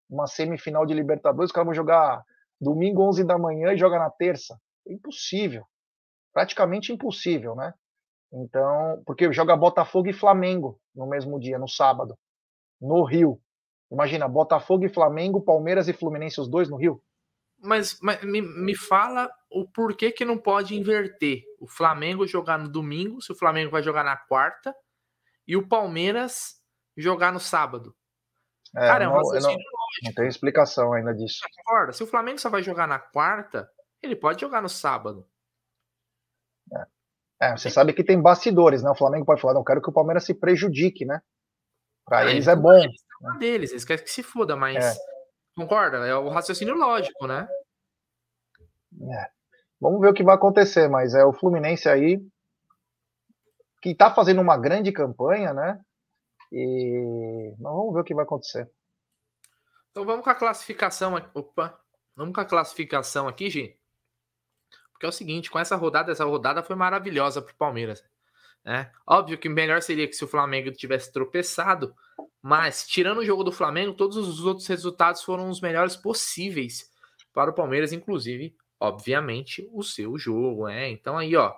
uma 0.09 0.27
semifinal 0.27 0.85
de 0.85 0.93
Libertadores, 0.93 1.49
os 1.49 1.51
caras 1.51 1.67
vão 1.67 1.73
jogar 1.73 2.23
domingo 2.59 3.03
11 3.03 3.23
da 3.23 3.37
manhã 3.37 3.73
e 3.73 3.77
joga 3.77 3.99
na 3.99 4.09
terça. 4.09 4.59
É 4.87 4.93
impossível. 4.93 5.65
Praticamente 6.33 6.91
impossível, 6.91 7.55
né? 7.55 7.73
Então, 8.31 9.01
porque 9.05 9.31
joga 9.33 9.55
Botafogo 9.55 10.09
e 10.09 10.13
Flamengo 10.13 10.79
no 10.93 11.07
mesmo 11.07 11.39
dia, 11.39 11.57
no 11.57 11.67
sábado, 11.67 12.17
no 12.79 13.03
Rio. 13.03 13.41
Imagina, 13.91 14.27
Botafogo 14.27 14.85
e 14.85 14.93
Flamengo, 14.93 15.41
Palmeiras 15.41 15.87
e 15.87 15.93
Fluminense, 15.93 16.39
os 16.39 16.47
dois 16.47 16.69
no 16.69 16.77
Rio. 16.77 17.01
Mas, 17.61 17.97
mas 18.01 18.21
me, 18.23 18.41
me 18.41 18.75
fala 18.75 19.29
o 19.49 19.67
porquê 19.67 20.11
que 20.11 20.23
não 20.23 20.37
pode 20.37 20.77
inverter. 20.77 21.43
O 21.59 21.67
Flamengo 21.67 22.27
jogar 22.27 22.57
no 22.57 22.69
domingo, 22.69 23.21
se 23.21 23.31
o 23.31 23.35
Flamengo 23.35 23.71
vai 23.71 23.81
jogar 23.81 24.03
na 24.03 24.15
quarta, 24.15 24.73
e 25.47 25.57
o 25.57 25.67
Palmeiras 25.67 26.61
jogar 26.95 27.33
no 27.33 27.39
sábado. 27.39 27.95
É, 28.75 28.79
Cara, 28.81 29.05
é 29.05 29.07
um 29.07 29.13
não, 29.13 29.21
não, 29.21 29.57
não 30.03 30.13
tem 30.13 30.27
explicação 30.27 30.93
ainda 30.93 31.13
disso. 31.13 31.39
Concorda? 31.57 31.91
Se 31.91 32.03
o 32.03 32.07
Flamengo 32.07 32.39
só 32.39 32.49
vai 32.49 32.61
jogar 32.61 32.87
na 32.87 32.99
quarta, 32.99 33.67
ele 34.01 34.15
pode 34.15 34.41
jogar 34.41 34.61
no 34.61 34.69
sábado. 34.69 35.27
É, 37.41 37.55
você 37.55 37.69
sabe 37.69 37.93
que 37.93 38.03
tem 38.03 38.21
bastidores, 38.21 38.83
né? 38.83 38.91
O 38.91 38.95
Flamengo 38.95 39.25
pode 39.25 39.41
falar, 39.41 39.53
não 39.53 39.63
quero 39.63 39.81
que 39.81 39.89
o 39.89 39.93
Palmeiras 39.93 40.25
se 40.25 40.33
prejudique, 40.33 41.05
né? 41.05 41.21
Para 42.05 42.25
é, 42.25 42.31
eles 42.31 42.47
é 42.47 42.55
bom. 42.55 42.73
Eles 42.73 43.01
né? 43.21 43.37
deles, 43.39 43.71
eles 43.71 43.85
querem 43.85 44.03
que 44.03 44.09
se 44.09 44.23
foda, 44.23 44.55
mas 44.55 44.83
é. 44.83 44.93
concorda? 45.55 46.05
É 46.05 46.15
o 46.15 46.29
raciocínio 46.29 46.75
lógico, 46.75 47.27
né? 47.27 47.47
É. 49.13 49.29
Vamos 49.79 50.01
ver 50.01 50.09
o 50.09 50.13
que 50.13 50.23
vai 50.23 50.35
acontecer, 50.35 50.89
mas 50.89 51.13
é 51.13 51.23
o 51.23 51.31
Fluminense 51.31 51.87
aí 51.87 52.21
que 53.81 53.91
está 53.91 54.13
fazendo 54.13 54.41
uma 54.41 54.57
grande 54.57 54.91
campanha, 54.91 55.53
né? 55.53 55.79
E 56.51 57.53
vamos 57.59 57.93
ver 57.93 58.01
o 58.01 58.03
que 58.03 58.13
vai 58.13 58.25
acontecer. 58.25 58.69
Então 59.91 60.05
vamos 60.05 60.23
com 60.23 60.29
a 60.29 60.35
classificação. 60.35 61.15
Opa, 61.33 61.79
vamos 62.15 62.33
com 62.33 62.41
a 62.41 62.45
classificação 62.45 63.27
aqui, 63.27 63.49
gente. 63.49 63.78
Porque 64.99 65.05
é 65.05 65.09
o 65.09 65.13
seguinte, 65.13 65.49
com 65.49 65.57
essa 65.57 65.77
rodada, 65.77 66.11
essa 66.11 66.25
rodada 66.25 66.61
foi 66.61 66.75
maravilhosa 66.75 67.41
para 67.41 67.53
o 67.53 67.55
Palmeiras. 67.55 68.03
Né? 68.65 68.91
Óbvio 69.07 69.37
que 69.37 69.47
melhor 69.47 69.81
seria 69.81 70.05
que 70.05 70.13
se 70.13 70.25
o 70.25 70.27
Flamengo 70.27 70.69
tivesse 70.73 71.13
tropeçado, 71.13 71.95
mas 72.41 72.85
tirando 72.85 73.19
o 73.19 73.25
jogo 73.25 73.45
do 73.45 73.51
Flamengo, 73.53 73.93
todos 73.93 74.17
os 74.17 74.43
outros 74.43 74.67
resultados 74.67 75.23
foram 75.23 75.49
os 75.49 75.61
melhores 75.61 75.95
possíveis 75.95 76.91
para 77.33 77.49
o 77.49 77.53
Palmeiras, 77.53 77.93
inclusive, 77.93 78.53
obviamente, 78.77 79.69
o 79.71 79.81
seu 79.83 80.17
jogo. 80.17 80.67
Né? 80.67 80.89
Então 80.89 81.17
aí, 81.17 81.33
ó, 81.33 81.55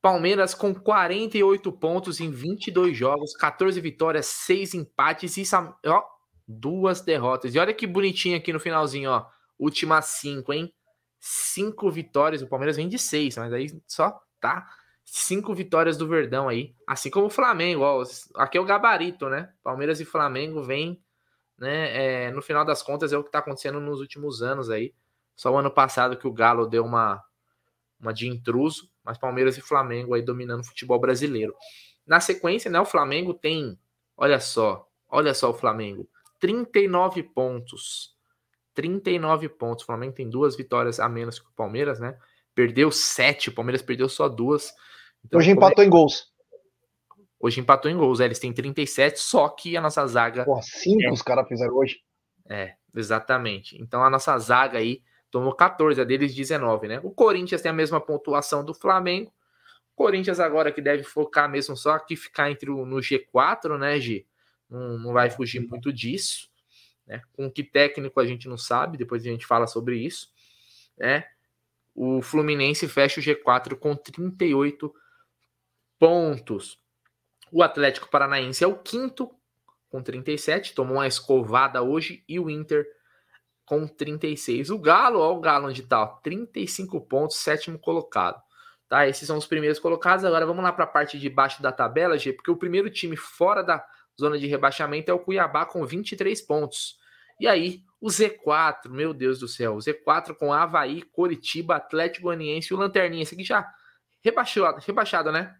Palmeiras 0.00 0.56
com 0.56 0.74
48 0.74 1.70
pontos 1.70 2.18
em 2.18 2.32
22 2.32 2.96
jogos, 2.96 3.36
14 3.36 3.80
vitórias, 3.80 4.26
6 4.26 4.74
empates 4.74 5.36
e 5.36 5.44
ó, 5.86 6.02
duas 6.48 7.00
derrotas. 7.00 7.54
E 7.54 7.60
olha 7.60 7.72
que 7.72 7.86
bonitinho 7.86 8.36
aqui 8.36 8.52
no 8.52 8.58
finalzinho, 8.58 9.08
ó. 9.08 9.24
Última 9.56 10.02
5, 10.02 10.52
hein? 10.52 10.74
Cinco 11.24 11.88
vitórias. 11.88 12.42
O 12.42 12.48
Palmeiras 12.48 12.76
vem 12.76 12.88
de 12.88 12.98
seis, 12.98 13.36
mas 13.36 13.52
aí 13.52 13.80
só 13.86 14.20
tá 14.40 14.66
cinco 15.04 15.54
vitórias 15.54 15.96
do 15.96 16.08
Verdão 16.08 16.48
aí. 16.48 16.74
Assim 16.84 17.10
como 17.10 17.26
o 17.26 17.30
Flamengo, 17.30 17.82
ó. 17.82 18.02
Aqui 18.34 18.58
é 18.58 18.60
o 18.60 18.64
gabarito, 18.64 19.28
né? 19.28 19.52
Palmeiras 19.62 20.00
e 20.00 20.04
Flamengo 20.04 20.64
vem, 20.64 21.00
né? 21.56 22.24
É, 22.24 22.30
no 22.32 22.42
final 22.42 22.64
das 22.64 22.82
contas 22.82 23.12
é 23.12 23.16
o 23.16 23.22
que 23.22 23.30
tá 23.30 23.38
acontecendo 23.38 23.78
nos 23.78 24.00
últimos 24.00 24.42
anos 24.42 24.68
aí. 24.68 24.92
Só 25.36 25.52
o 25.52 25.56
ano 25.56 25.70
passado 25.70 26.16
que 26.16 26.26
o 26.26 26.32
Galo 26.32 26.66
deu 26.66 26.84
uma, 26.84 27.22
uma 28.00 28.12
de 28.12 28.26
intruso, 28.26 28.90
mas 29.04 29.16
Palmeiras 29.16 29.56
e 29.56 29.60
Flamengo 29.60 30.14
aí 30.14 30.22
dominando 30.22 30.62
o 30.62 30.66
futebol 30.66 30.98
brasileiro. 30.98 31.54
Na 32.04 32.18
sequência, 32.18 32.68
né? 32.68 32.80
O 32.80 32.84
Flamengo 32.84 33.32
tem, 33.32 33.78
olha 34.16 34.40
só, 34.40 34.88
olha 35.08 35.32
só 35.34 35.50
o 35.50 35.54
Flamengo, 35.54 36.08
39 36.40 37.22
pontos. 37.22 38.11
39 38.74 39.48
pontos. 39.48 39.82
O 39.84 39.86
Flamengo 39.86 40.14
tem 40.14 40.28
duas 40.28 40.56
vitórias 40.56 41.00
a 41.00 41.08
menos 41.08 41.38
que 41.38 41.46
o 41.46 41.52
Palmeiras, 41.52 42.00
né? 42.00 42.16
Perdeu 42.54 42.90
sete, 42.90 43.48
o 43.48 43.54
Palmeiras 43.54 43.82
perdeu 43.82 44.08
só 44.08 44.28
duas. 44.28 44.72
Então, 45.24 45.38
Hoje 45.38 45.50
empatou 45.50 45.84
em 45.84 45.90
gols. 45.90 46.32
Hoje 47.40 47.60
empatou 47.60 47.90
em 47.90 47.96
gols, 47.96 48.20
é, 48.20 48.26
eles 48.26 48.38
têm 48.38 48.52
37, 48.52 49.18
só 49.18 49.48
que 49.48 49.76
a 49.76 49.80
nossa 49.80 50.06
zaga. 50.06 50.44
Pô, 50.44 50.60
cinco 50.62 51.02
é... 51.02 51.10
os 51.10 51.22
caras 51.22 51.48
fizeram 51.48 51.74
hoje. 51.74 52.00
É, 52.48 52.74
exatamente. 52.94 53.80
Então 53.82 54.04
a 54.04 54.08
nossa 54.08 54.38
zaga 54.38 54.78
aí 54.78 55.02
tomou 55.28 55.52
14, 55.52 56.00
a 56.00 56.04
deles 56.04 56.34
19, 56.34 56.86
né? 56.86 57.00
O 57.02 57.10
Corinthians 57.10 57.60
tem 57.60 57.70
a 57.70 57.74
mesma 57.74 58.00
pontuação 58.00 58.64
do 58.64 58.72
Flamengo. 58.72 59.32
O 59.92 59.96
Corinthians 59.96 60.38
agora 60.38 60.70
que 60.70 60.80
deve 60.80 61.02
focar 61.02 61.50
mesmo 61.50 61.76
só 61.76 61.92
aqui 61.92 62.14
ficar 62.14 62.50
entre 62.50 62.70
o, 62.70 62.86
no 62.86 62.98
G4, 62.98 63.76
né, 63.78 63.98
G? 63.98 64.24
Não, 64.70 64.98
não 64.98 65.12
vai 65.12 65.28
fugir 65.28 65.60
muito 65.60 65.92
disso. 65.92 66.48
Né? 67.06 67.22
Com 67.32 67.50
que 67.50 67.62
técnico 67.62 68.20
a 68.20 68.26
gente 68.26 68.48
não 68.48 68.58
sabe, 68.58 68.98
depois 68.98 69.22
a 69.22 69.28
gente 69.28 69.46
fala 69.46 69.66
sobre 69.66 69.96
isso. 69.96 70.30
Né? 70.96 71.24
O 71.94 72.22
Fluminense 72.22 72.88
fecha 72.88 73.20
o 73.20 73.22
G4 73.22 73.76
com 73.76 73.94
38 73.94 74.94
pontos. 75.98 76.78
O 77.50 77.62
Atlético 77.62 78.08
Paranaense 78.08 78.64
é 78.64 78.66
o 78.66 78.78
quinto 78.78 79.30
com 79.92 80.02
37, 80.02 80.74
tomou 80.74 80.96
uma 80.96 81.06
escovada 81.06 81.82
hoje, 81.82 82.24
e 82.26 82.40
o 82.40 82.48
Inter 82.48 82.86
com 83.66 83.86
36. 83.86 84.70
O 84.70 84.78
Galo, 84.78 85.20
ó, 85.20 85.32
o 85.36 85.40
Galo 85.40 85.68
onde 85.68 85.82
tá, 85.82 86.02
ó, 86.02 86.06
35 86.06 86.98
pontos, 87.02 87.36
sétimo 87.36 87.78
colocado. 87.78 88.42
Tá, 88.88 89.06
esses 89.06 89.26
são 89.26 89.36
os 89.36 89.46
primeiros 89.46 89.78
colocados. 89.78 90.24
Agora 90.24 90.46
vamos 90.46 90.62
lá 90.64 90.72
para 90.72 90.84
a 90.84 90.86
parte 90.86 91.18
de 91.18 91.28
baixo 91.28 91.62
da 91.62 91.70
tabela, 91.70 92.18
G, 92.18 92.32
porque 92.32 92.50
o 92.50 92.56
primeiro 92.56 92.90
time 92.90 93.16
fora 93.16 93.62
da 93.62 93.84
zona 94.22 94.38
de 94.38 94.46
rebaixamento 94.46 95.10
é 95.10 95.14
o 95.14 95.18
Cuiabá 95.18 95.66
com 95.66 95.84
23 95.84 96.40
pontos. 96.42 96.96
E 97.40 97.48
aí, 97.48 97.82
o 98.00 98.06
Z4, 98.06 98.88
meu 98.88 99.12
Deus 99.12 99.40
do 99.40 99.48
céu, 99.48 99.74
o 99.74 99.78
Z4 99.78 100.34
com 100.36 100.52
Havaí, 100.52 101.02
Coritiba, 101.02 101.76
Atlético 101.76 102.24
Goianiense 102.24 102.72
e 102.72 102.74
o 102.74 102.78
Lanterninha. 102.78 103.22
Esse 103.22 103.34
aqui 103.34 103.44
já 103.44 103.68
rebaixado, 104.22 104.80
rebaixado 104.80 105.32
né? 105.32 105.56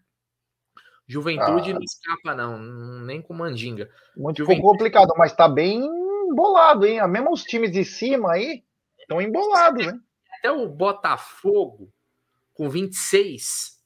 Juventude 1.07 1.73
ah. 1.73 1.75
não 1.75 1.83
escapa, 1.83 2.35
não, 2.35 2.59
nem 3.05 3.21
com 3.21 3.35
Mandinga. 3.35 3.91
Muito 4.17 4.39
Juventude... 4.39 4.67
complicado, 4.67 5.13
mas 5.17 5.35
tá 5.35 5.49
bem 5.49 5.85
embolado, 6.31 6.87
hein? 6.87 7.07
Mesmo 7.09 7.33
os 7.33 7.43
times 7.43 7.73
de 7.73 7.85
cima 7.85 8.33
aí 8.33 8.65
estão 9.01 9.21
embolados, 9.21 9.85
né? 9.85 9.99
Até 10.39 10.53
o 10.53 10.69
Botafogo 10.69 11.93
com 12.55 12.71
26. 12.71 13.81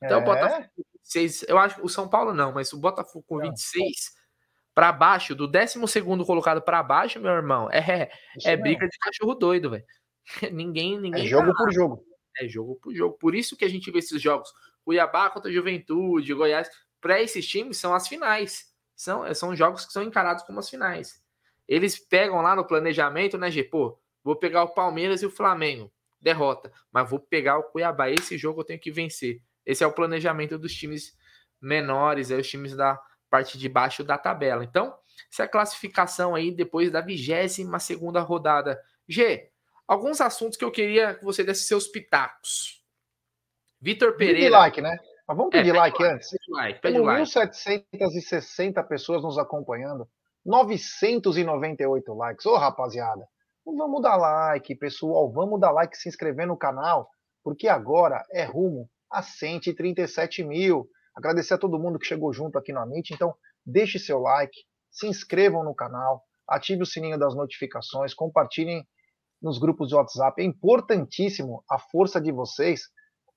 Até 0.00 0.14
é. 0.14 0.16
o 0.16 0.24
Botafogo 0.24 0.68
com 0.76 0.82
26. 1.02 1.44
Eu 1.48 1.58
acho 1.58 1.76
que 1.76 1.82
o 1.82 1.88
São 1.88 2.08
Paulo 2.08 2.32
não, 2.32 2.52
mas 2.52 2.72
o 2.72 2.78
Botafogo 2.78 3.24
com 3.28 3.38
26 3.38 4.19
para 4.74 4.92
baixo, 4.92 5.34
do 5.34 5.46
12 5.46 5.78
colocado 6.24 6.62
para 6.62 6.82
baixo, 6.82 7.20
meu 7.20 7.32
irmão, 7.32 7.68
é, 7.70 8.10
é 8.44 8.56
briga 8.56 8.86
de 8.86 8.98
cachorro 8.98 9.34
doido, 9.34 9.70
velho. 9.70 9.84
ninguém, 10.52 10.98
ninguém. 11.00 11.24
É 11.24 11.28
jogo 11.28 11.48
tá 11.48 11.54
por 11.54 11.72
jogo. 11.72 12.04
É 12.38 12.48
jogo 12.48 12.76
por 12.76 12.94
jogo. 12.94 13.18
Por 13.18 13.34
isso 13.34 13.56
que 13.56 13.64
a 13.64 13.68
gente 13.68 13.90
vê 13.90 13.98
esses 13.98 14.20
jogos. 14.20 14.52
Cuiabá 14.84 15.28
contra 15.30 15.52
Juventude, 15.52 16.32
Goiás. 16.32 16.70
Para 17.00 17.20
esses 17.20 17.46
times 17.46 17.76
são 17.76 17.94
as 17.94 18.06
finais. 18.06 18.72
São, 18.94 19.34
são 19.34 19.56
jogos 19.56 19.86
que 19.86 19.92
são 19.92 20.02
encarados 20.02 20.44
como 20.44 20.60
as 20.60 20.68
finais. 20.68 21.22
Eles 21.66 21.98
pegam 21.98 22.40
lá 22.40 22.54
no 22.54 22.66
planejamento, 22.66 23.38
né, 23.38 23.50
G? 23.50 23.64
Pô, 23.64 23.98
vou 24.22 24.36
pegar 24.36 24.62
o 24.62 24.74
Palmeiras 24.74 25.22
e 25.22 25.26
o 25.26 25.30
Flamengo. 25.30 25.90
Derrota. 26.20 26.72
Mas 26.92 27.08
vou 27.08 27.18
pegar 27.18 27.58
o 27.58 27.64
Cuiabá. 27.64 28.10
Esse 28.10 28.36
jogo 28.36 28.60
eu 28.60 28.64
tenho 28.64 28.80
que 28.80 28.90
vencer. 28.90 29.42
Esse 29.64 29.82
é 29.82 29.86
o 29.86 29.92
planejamento 29.92 30.58
dos 30.58 30.74
times 30.74 31.16
menores, 31.60 32.30
é 32.30 32.36
os 32.36 32.48
times 32.48 32.74
da, 32.74 33.00
parte 33.30 33.56
de 33.56 33.68
baixo 33.68 34.02
da 34.02 34.18
tabela. 34.18 34.64
Então, 34.64 34.94
essa 35.32 35.42
é 35.42 35.46
a 35.46 35.48
classificação 35.48 36.34
aí 36.34 36.50
depois 36.50 36.90
da 36.90 37.00
22 37.00 37.82
segunda 37.82 38.20
rodada. 38.20 38.80
G, 39.08 39.48
alguns 39.86 40.20
assuntos 40.20 40.58
que 40.58 40.64
eu 40.64 40.70
queria 40.70 41.14
que 41.14 41.24
você 41.24 41.44
desse 41.44 41.64
seus 41.64 41.86
pitacos. 41.86 42.84
Vitor 43.80 44.16
Pereira. 44.16 44.40
Pede 44.40 44.50
like, 44.50 44.80
né? 44.82 44.98
Mas 45.26 45.36
vamos 45.36 45.50
pedir 45.50 45.70
é, 45.70 45.78
like, 45.78 46.02
like, 46.02 46.14
antes. 46.14 46.30
Pede 46.30 46.50
like, 46.50 46.80
pede 46.80 46.98
like. 46.98 47.22
1.760 47.22 48.86
pessoas 48.86 49.22
nos 49.22 49.38
acompanhando. 49.38 50.08
998 50.44 52.14
likes. 52.14 52.46
Ô, 52.46 52.56
rapaziada, 52.56 53.26
vamos 53.64 54.02
dar 54.02 54.16
like, 54.16 54.74
pessoal. 54.74 55.30
Vamos 55.32 55.60
dar 55.60 55.70
like, 55.70 55.96
se 55.96 56.08
inscrever 56.08 56.46
no 56.46 56.56
canal, 56.56 57.08
porque 57.42 57.68
agora 57.68 58.24
é 58.32 58.44
rumo 58.44 58.90
a 59.10 59.22
137 59.22 60.42
mil. 60.44 60.88
Agradecer 61.16 61.54
a 61.54 61.58
todo 61.58 61.78
mundo 61.78 61.98
que 61.98 62.06
chegou 62.06 62.32
junto 62.32 62.58
aqui 62.58 62.72
no 62.72 62.80
Amit. 62.80 63.12
Então, 63.12 63.34
deixe 63.64 63.98
seu 63.98 64.18
like, 64.18 64.58
se 64.90 65.06
inscrevam 65.06 65.64
no 65.64 65.74
canal, 65.74 66.22
ative 66.48 66.82
o 66.82 66.86
sininho 66.86 67.18
das 67.18 67.34
notificações, 67.34 68.14
compartilhem 68.14 68.84
nos 69.40 69.58
grupos 69.58 69.88
de 69.88 69.94
WhatsApp. 69.94 70.42
É 70.42 70.44
importantíssimo 70.44 71.64
a 71.70 71.78
força 71.78 72.20
de 72.20 72.30
vocês 72.32 72.82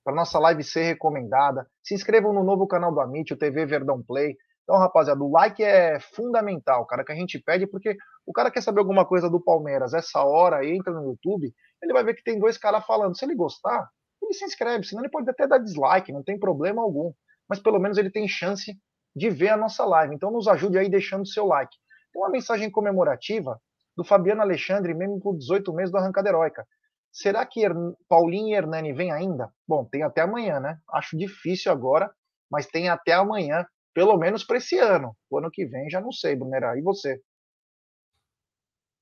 para 0.03 0.15
nossa 0.15 0.37
live 0.39 0.63
ser 0.63 0.83
recomendada. 0.83 1.65
Se 1.81 1.93
inscrevam 1.93 2.33
no 2.33 2.43
novo 2.43 2.67
canal 2.67 2.93
do 2.93 2.99
Amit, 2.99 3.33
o 3.33 3.37
TV 3.37 3.65
Verdão 3.65 4.03
Play. 4.03 4.35
Então, 4.63 4.77
rapaziada, 4.77 5.21
o 5.21 5.31
like 5.31 5.63
é 5.63 5.99
fundamental, 5.99 6.85
cara, 6.85 7.03
que 7.03 7.11
a 7.11 7.15
gente 7.15 7.39
pede, 7.39 7.67
porque 7.67 7.97
o 8.25 8.31
cara 8.31 8.49
quer 8.49 8.61
saber 8.61 8.79
alguma 8.79 9.05
coisa 9.05 9.29
do 9.29 9.41
Palmeiras, 9.41 9.93
essa 9.93 10.23
hora, 10.23 10.65
entra 10.65 10.93
no 10.93 11.03
YouTube, 11.03 11.53
ele 11.81 11.93
vai 11.93 12.03
ver 12.03 12.13
que 12.13 12.23
tem 12.23 12.39
dois 12.39 12.57
caras 12.57 12.85
falando. 12.85 13.17
Se 13.17 13.25
ele 13.25 13.35
gostar, 13.35 13.89
ele 14.21 14.33
se 14.33 14.45
inscreve, 14.45 14.85
senão 14.85 15.03
ele 15.03 15.11
pode 15.11 15.29
até 15.29 15.45
dar 15.45 15.57
dislike, 15.57 16.13
não 16.13 16.23
tem 16.23 16.39
problema 16.39 16.81
algum 16.81 17.11
mas 17.49 17.59
pelo 17.59 17.79
menos 17.79 17.97
ele 17.97 18.09
tem 18.09 18.27
chance 18.27 18.77
de 19.15 19.29
ver 19.29 19.49
a 19.49 19.57
nossa 19.57 19.85
live. 19.85 20.15
Então 20.15 20.31
nos 20.31 20.47
ajude 20.47 20.77
aí 20.77 20.89
deixando 20.89 21.21
o 21.21 21.27
seu 21.27 21.45
like. 21.45 21.75
Tem 22.11 22.21
uma 22.21 22.29
mensagem 22.29 22.69
comemorativa 22.69 23.59
do 23.95 24.03
Fabiano 24.03 24.41
Alexandre, 24.41 24.93
mesmo 24.93 25.19
por 25.19 25.37
18 25.37 25.71
meses 25.73 25.91
do 25.91 25.97
Arrancada 25.97 26.29
Heróica. 26.29 26.65
Será 27.11 27.45
que 27.45 27.61
Paulinho 28.09 28.49
e 28.49 28.53
Hernani 28.55 28.91
vêm 28.91 29.11
ainda? 29.11 29.51
Bom, 29.67 29.85
tem 29.85 30.01
até 30.01 30.21
amanhã, 30.21 30.59
né? 30.59 30.79
Acho 30.91 31.15
difícil 31.15 31.71
agora, 31.71 32.11
mas 32.49 32.65
tem 32.65 32.89
até 32.89 33.13
amanhã, 33.13 33.65
pelo 33.93 34.17
menos 34.17 34.43
para 34.43 34.57
esse 34.57 34.79
ano. 34.79 35.15
O 35.29 35.37
ano 35.37 35.51
que 35.51 35.65
vem 35.65 35.89
já 35.89 36.01
não 36.01 36.11
sei, 36.11 36.35
Brunera. 36.35 36.77
E 36.77 36.81
você? 36.81 37.21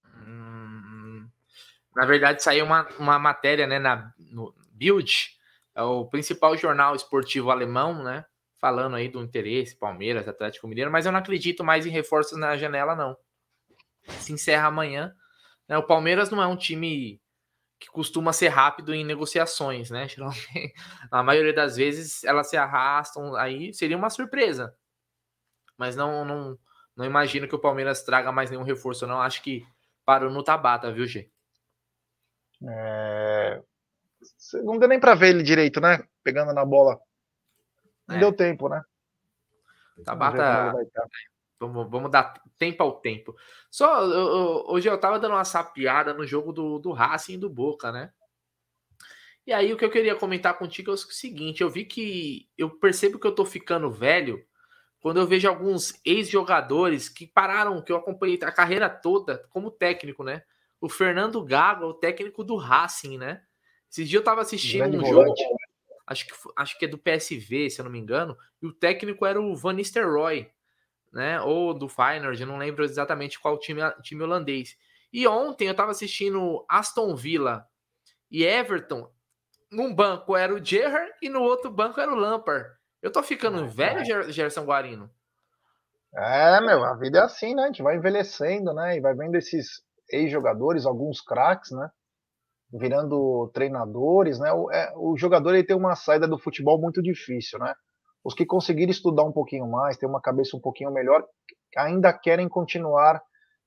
Hum, 0.05 1.25
na 1.95 2.05
verdade, 2.05 2.43
saiu 2.43 2.65
uma, 2.65 2.85
uma 2.99 3.17
matéria 3.17 3.65
né, 3.65 3.79
na, 3.79 4.13
no 4.17 4.53
Bild, 4.73 5.29
é 5.73 5.81
o 5.81 6.05
principal 6.05 6.57
jornal 6.57 6.93
esportivo 6.95 7.49
alemão, 7.49 8.03
né? 8.03 8.25
Falando 8.61 8.95
aí 8.95 9.09
do 9.09 9.21
interesse, 9.23 9.75
Palmeiras, 9.75 10.27
Atlético 10.27 10.67
Mineiro, 10.67 10.91
mas 10.91 11.07
eu 11.07 11.11
não 11.11 11.19
acredito 11.19 11.63
mais 11.63 11.87
em 11.87 11.89
reforços 11.89 12.37
na 12.37 12.55
janela, 12.55 12.95
não. 12.95 13.17
Se 14.19 14.31
encerra 14.31 14.67
amanhã. 14.67 15.15
Né? 15.67 15.77
O 15.77 15.83
Palmeiras 15.83 16.29
não 16.29 16.41
é 16.41 16.45
um 16.45 16.55
time 16.55 17.19
que 17.79 17.89
costuma 17.89 18.31
ser 18.31 18.49
rápido 18.49 18.93
em 18.93 19.03
negociações, 19.03 19.89
né? 19.89 20.05
A 21.09 21.23
maioria 21.23 21.51
das 21.51 21.75
vezes 21.75 22.23
elas 22.23 22.47
se 22.47 22.55
arrastam, 22.55 23.35
aí 23.35 23.73
seria 23.73 23.97
uma 23.97 24.11
surpresa. 24.11 24.75
Mas 25.75 25.95
não, 25.95 26.23
não, 26.23 26.59
não 26.95 27.03
imagino 27.05 27.47
que 27.47 27.55
o 27.55 27.59
Palmeiras 27.59 28.03
traga 28.03 28.31
mais 28.31 28.51
nenhum 28.51 28.61
reforço, 28.61 29.07
não. 29.07 29.19
Acho 29.19 29.41
que 29.41 29.65
parou 30.05 30.29
no 30.29 30.43
Tabata, 30.43 30.91
viu, 30.91 31.07
G? 31.07 31.27
É... 32.63 33.63
Não 34.63 34.77
deu 34.77 34.87
nem 34.87 34.99
para 34.99 35.15
ver 35.15 35.29
ele 35.29 35.41
direito, 35.41 35.81
né? 35.81 36.03
Pegando 36.23 36.53
na 36.53 36.63
bola. 36.63 36.99
Não 38.07 38.15
é. 38.15 38.19
deu 38.19 38.33
tempo, 38.33 38.67
né? 38.69 38.81
Tabata. 40.03 40.73
Vamos, 41.59 41.89
vamos 41.91 42.09
dar 42.09 42.33
tempo 42.57 42.81
ao 42.81 42.99
tempo. 42.99 43.35
Só 43.69 44.03
hoje 44.67 44.89
eu 44.89 44.97
tava 44.97 45.19
dando 45.19 45.33
uma 45.33 45.45
sapiada 45.45 46.13
no 46.13 46.25
jogo 46.25 46.51
do, 46.51 46.79
do 46.79 46.91
Racing 46.91 47.33
e 47.33 47.37
do 47.37 47.49
Boca, 47.49 47.91
né? 47.91 48.11
E 49.45 49.53
aí 49.53 49.73
o 49.73 49.77
que 49.77 49.85
eu 49.85 49.91
queria 49.91 50.15
comentar 50.15 50.57
contigo 50.57 50.91
é 50.91 50.93
o 50.93 50.97
seguinte: 50.97 51.61
eu 51.61 51.69
vi 51.69 51.85
que 51.85 52.49
eu 52.57 52.69
percebo 52.69 53.19
que 53.19 53.27
eu 53.27 53.35
tô 53.35 53.45
ficando 53.45 53.91
velho 53.91 54.43
quando 54.99 55.19
eu 55.19 55.27
vejo 55.27 55.47
alguns 55.47 55.99
ex-jogadores 56.05 57.09
que 57.09 57.25
pararam, 57.25 57.81
que 57.81 57.91
eu 57.91 57.97
acompanhei 57.97 58.39
a 58.43 58.51
carreira 58.51 58.87
toda 58.87 59.45
como 59.49 59.71
técnico, 59.71 60.23
né? 60.23 60.43
O 60.79 60.87
Fernando 60.89 61.43
Gago, 61.43 61.85
o 61.85 61.93
técnico 61.93 62.43
do 62.43 62.55
Racing, 62.55 63.17
né? 63.17 63.41
Esses 63.89 64.07
dias 64.07 64.19
eu 64.19 64.23
tava 64.23 64.41
assistindo 64.41 64.79
Grande 64.79 64.97
um 64.97 65.01
volante. 65.01 65.41
jogo, 65.43 65.57
acho 66.05 66.27
que, 66.27 66.33
acho 66.57 66.77
que 66.77 66.85
é 66.85 66.87
do 66.87 66.97
PSV, 66.97 67.69
se 67.69 67.79
eu 67.79 67.85
não 67.85 67.91
me 67.91 67.99
engano, 67.99 68.37
e 68.61 68.67
o 68.67 68.73
técnico 68.73 69.25
era 69.25 69.41
o 69.41 69.55
Van 69.55 69.73
Nistelrooy 69.73 70.51
né? 71.11 71.41
Ou 71.41 71.73
do 71.73 71.89
Feyenoord, 71.89 72.41
eu 72.41 72.47
não 72.47 72.57
lembro 72.57 72.83
exatamente 72.83 73.39
qual 73.39 73.59
time, 73.59 73.81
time 74.01 74.23
holandês. 74.23 74.77
E 75.11 75.27
ontem 75.27 75.65
eu 75.65 75.71
estava 75.71 75.91
assistindo 75.91 76.65
Aston 76.69 77.15
Villa 77.15 77.67
e 78.29 78.45
Everton. 78.45 79.11
Num 79.69 79.93
banco 79.93 80.35
era 80.35 80.53
o 80.53 80.63
Gerrard 80.63 81.11
e 81.21 81.29
no 81.29 81.41
outro 81.41 81.69
banco 81.69 81.99
era 81.99 82.11
o 82.11 82.15
Lampard. 82.15 82.69
Eu 83.01 83.11
tô 83.11 83.21
ficando 83.21 83.67
velho, 83.67 84.31
Gerson 84.31 84.63
Guarino? 84.63 85.09
É, 86.13 86.59
meu, 86.61 86.83
a 86.83 86.93
vida 86.95 87.19
é 87.19 87.21
assim, 87.23 87.55
né? 87.55 87.63
A 87.63 87.67
gente 87.67 87.81
vai 87.81 87.95
envelhecendo, 87.95 88.73
né? 88.73 88.97
E 88.97 89.01
vai 89.01 89.13
vendo 89.13 89.35
esses 89.35 89.81
ex-jogadores, 90.09 90.85
alguns 90.85 91.21
craques, 91.21 91.71
né? 91.71 91.89
Virando 92.71 93.49
treinadores, 93.53 94.39
né? 94.39 94.51
O, 94.51 94.71
é, 94.71 94.93
o 94.95 95.17
jogador 95.17 95.53
ele 95.53 95.65
tem 95.65 95.75
uma 95.75 95.95
saída 95.95 96.27
do 96.27 96.39
futebol 96.39 96.79
muito 96.79 97.01
difícil, 97.01 97.59
né? 97.59 97.73
Os 98.23 98.33
que 98.33 98.45
conseguirem 98.45 98.91
estudar 98.91 99.23
um 99.23 99.31
pouquinho 99.31 99.67
mais, 99.69 99.97
ter 99.97 100.05
uma 100.05 100.21
cabeça 100.21 100.55
um 100.55 100.59
pouquinho 100.59 100.91
melhor, 100.91 101.25
ainda 101.75 102.13
querem 102.13 102.47
continuar 102.47 103.21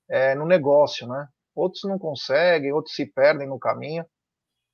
é, 0.09 0.35
no 0.35 0.47
negócio, 0.47 1.07
né? 1.07 1.27
Outros 1.55 1.83
não 1.85 1.99
conseguem, 1.99 2.73
outros 2.73 2.95
se 2.95 3.07
perdem 3.07 3.49
no 3.49 3.59
caminho. 3.59 4.05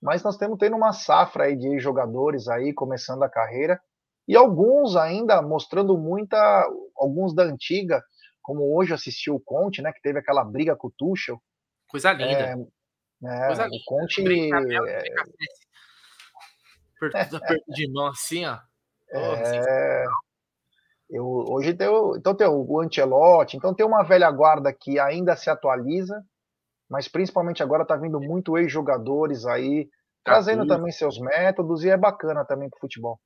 Mas 0.02 0.22
nós 0.22 0.36
temos 0.36 0.58
tendo 0.58 0.76
uma 0.76 0.92
safra 0.92 1.44
aí 1.44 1.56
de 1.56 1.78
jogadores 1.78 2.48
aí 2.48 2.72
começando 2.72 3.22
a 3.22 3.28
carreira 3.28 3.80
e 4.26 4.36
alguns 4.36 4.96
ainda 4.96 5.42
mostrando 5.42 5.98
muita, 5.98 6.38
alguns 6.96 7.34
da 7.34 7.42
antiga, 7.42 8.02
como 8.40 8.76
hoje 8.76 8.94
assistiu 8.94 9.34
o 9.34 9.40
Conte, 9.40 9.82
né? 9.82 9.92
Que 9.92 10.00
teve 10.00 10.18
aquela 10.18 10.44
briga 10.44 10.76
com 10.76 10.88
o 10.88 10.92
Tuchel. 10.96 11.40
Coisa 11.88 12.12
linda. 12.12 12.40
É, 12.40 12.54
é, 13.24 13.46
Coisa 13.46 13.64
linda. 13.64 13.76
O 13.76 13.84
Conte. 13.84 14.22
É... 14.52 15.02
Perto, 16.98 17.40
perto 17.40 17.72
de 17.72 17.90
nós, 17.90 18.18
assim, 18.18 18.46
ó. 18.46 18.58
É, 19.12 20.04
eu, 21.10 21.26
hoje 21.26 21.74
tem, 21.74 21.88
o, 21.88 22.16
então 22.16 22.34
tem 22.34 22.46
o 22.46 22.80
Ancelotti, 22.80 23.56
então 23.56 23.74
tem 23.74 23.84
uma 23.84 24.04
velha 24.04 24.30
guarda 24.30 24.72
que 24.72 25.00
ainda 25.00 25.34
se 25.34 25.50
atualiza, 25.50 26.22
mas 26.88 27.08
principalmente 27.08 27.62
agora 27.62 27.84
tá 27.84 27.96
vindo 27.96 28.20
muito 28.20 28.56
ex-jogadores 28.56 29.44
aí, 29.44 29.88
trazendo 30.22 30.66
também 30.66 30.92
seus 30.92 31.18
métodos, 31.18 31.82
e 31.82 31.90
é 31.90 31.96
bacana 31.96 32.44
também 32.44 32.70
pro 32.70 32.78
futebol. 32.78 33.18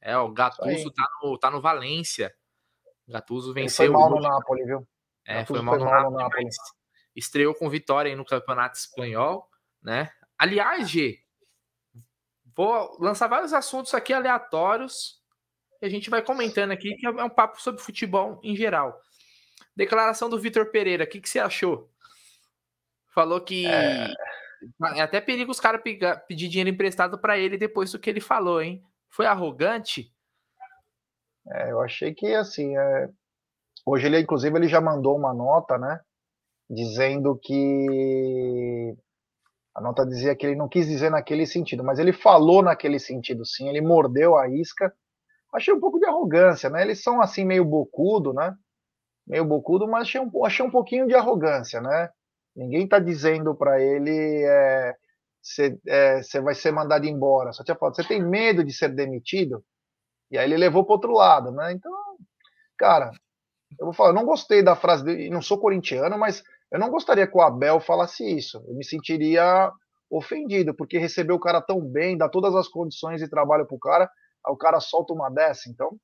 É, 0.00 0.16
o 0.16 0.32
Gattuso 0.32 0.90
tá 0.92 1.04
no, 1.22 1.38
tá 1.38 1.50
no 1.50 1.60
Valência. 1.60 2.32
Gattuso 3.06 3.52
venceu. 3.52 3.84
Ele 3.84 3.92
foi 3.92 4.00
mal 4.00 4.10
no 4.10 4.20
Napoli, 4.20 4.64
viu? 4.64 4.86
É, 5.26 5.44
foi 5.44 5.60
mal, 5.60 5.74
foi 5.74 5.84
no, 5.84 5.90
mal 5.90 5.94
Napoli, 5.94 6.14
no 6.14 6.22
Napoli. 6.22 6.48
Estreou 7.16 7.54
com 7.54 7.70
vitória 7.70 8.10
aí 8.10 8.16
no 8.16 8.24
Campeonato 8.24 8.76
Espanhol, 8.76 9.50
né? 9.82 10.12
Aliás, 10.38 10.88
G, 10.90 11.18
vou 12.54 12.96
lançar 13.00 13.26
vários 13.26 13.54
assuntos 13.54 13.94
aqui 13.94 14.12
aleatórios 14.12 15.20
e 15.80 15.86
a 15.86 15.88
gente 15.88 16.10
vai 16.10 16.22
comentando 16.22 16.72
aqui, 16.72 16.94
que 16.96 17.06
é 17.06 17.10
um 17.10 17.30
papo 17.30 17.60
sobre 17.60 17.80
futebol 17.80 18.38
em 18.42 18.54
geral. 18.54 19.00
Declaração 19.74 20.28
do 20.28 20.38
Vitor 20.38 20.70
Pereira, 20.70 21.04
o 21.04 21.06
que, 21.06 21.20
que 21.20 21.28
você 21.28 21.38
achou? 21.38 21.90
Falou 23.14 23.40
que 23.40 23.66
é, 23.66 24.12
é 24.94 25.00
até 25.00 25.20
perigo 25.20 25.50
os 25.50 25.60
caras 25.60 25.82
pedir 26.26 26.48
dinheiro 26.48 26.70
emprestado 26.70 27.18
para 27.18 27.38
ele 27.38 27.56
depois 27.56 27.92
do 27.92 27.98
que 27.98 28.10
ele 28.10 28.20
falou, 28.20 28.60
hein? 28.60 28.82
Foi 29.08 29.26
arrogante? 29.26 30.12
É, 31.50 31.70
eu 31.70 31.80
achei 31.80 32.12
que 32.12 32.34
assim, 32.34 32.76
é... 32.76 33.08
hoje 33.84 34.06
ele 34.06 34.18
inclusive 34.18 34.56
ele 34.56 34.68
já 34.68 34.80
mandou 34.80 35.16
uma 35.16 35.32
nota, 35.32 35.78
né, 35.78 36.00
dizendo 36.68 37.38
que 37.42 38.94
a 39.74 39.80
nota 39.80 40.06
dizia 40.06 40.34
que 40.34 40.46
ele 40.46 40.56
não 40.56 40.68
quis 40.68 40.86
dizer 40.86 41.10
naquele 41.10 41.46
sentido, 41.46 41.84
mas 41.84 41.98
ele 41.98 42.12
falou 42.12 42.62
naquele 42.62 42.98
sentido, 42.98 43.44
sim. 43.44 43.68
Ele 43.68 43.80
mordeu 43.80 44.36
a 44.36 44.48
isca 44.48 44.92
achei 45.56 45.72
um 45.72 45.80
pouco 45.80 45.98
de 45.98 46.06
arrogância, 46.06 46.68
né? 46.70 46.82
Eles 46.82 47.02
são 47.02 47.20
assim 47.20 47.44
meio 47.44 47.64
bocudo, 47.64 48.32
né? 48.32 48.54
Meio 49.26 49.44
bocudo, 49.44 49.88
mas 49.88 50.02
achei 50.02 50.20
um, 50.20 50.44
achei 50.44 50.64
um 50.64 50.70
pouquinho 50.70 51.06
de 51.06 51.14
arrogância, 51.14 51.80
né? 51.80 52.10
Ninguém 52.54 52.84
está 52.84 52.98
dizendo 52.98 53.54
para 53.54 53.80
ele 53.80 54.44
você 55.42 55.78
é, 55.86 56.20
é, 56.34 56.40
vai 56.40 56.54
ser 56.54 56.72
mandado 56.72 57.06
embora. 57.06 57.52
Só 57.52 57.62
tinha 57.64 57.76
falado, 57.76 57.96
você 57.96 58.04
tem 58.04 58.22
medo 58.22 58.64
de 58.64 58.72
ser 58.72 58.88
demitido? 58.88 59.64
E 60.30 60.38
aí 60.38 60.44
ele 60.44 60.56
levou 60.56 60.84
para 60.84 60.94
outro 60.94 61.12
lado, 61.12 61.52
né? 61.52 61.72
Então, 61.72 61.92
cara, 62.76 63.10
eu 63.78 63.86
vou 63.86 63.94
falar, 63.94 64.12
não 64.12 64.24
gostei 64.24 64.62
da 64.62 64.76
frase 64.76 65.04
dele, 65.04 65.30
não 65.30 65.42
sou 65.42 65.58
corintiano, 65.58 66.18
mas 66.18 66.42
eu 66.72 66.78
não 66.78 66.90
gostaria 66.90 67.26
que 67.26 67.36
o 67.36 67.40
Abel 67.40 67.80
falasse 67.80 68.24
isso. 68.24 68.62
Eu 68.66 68.74
me 68.74 68.84
sentiria 68.84 69.70
ofendido, 70.10 70.74
porque 70.74 70.98
recebeu 70.98 71.36
o 71.36 71.40
cara 71.40 71.60
tão 71.60 71.80
bem, 71.80 72.16
dá 72.16 72.28
todas 72.28 72.54
as 72.54 72.68
condições 72.68 73.20
de 73.20 73.28
trabalho 73.28 73.66
pro 73.66 73.78
cara, 73.78 74.08
Aí 74.46 74.52
o 74.52 74.56
cara 74.56 74.78
solta 74.78 75.12
uma 75.12 75.28
dessa, 75.28 75.68
então. 75.68 75.98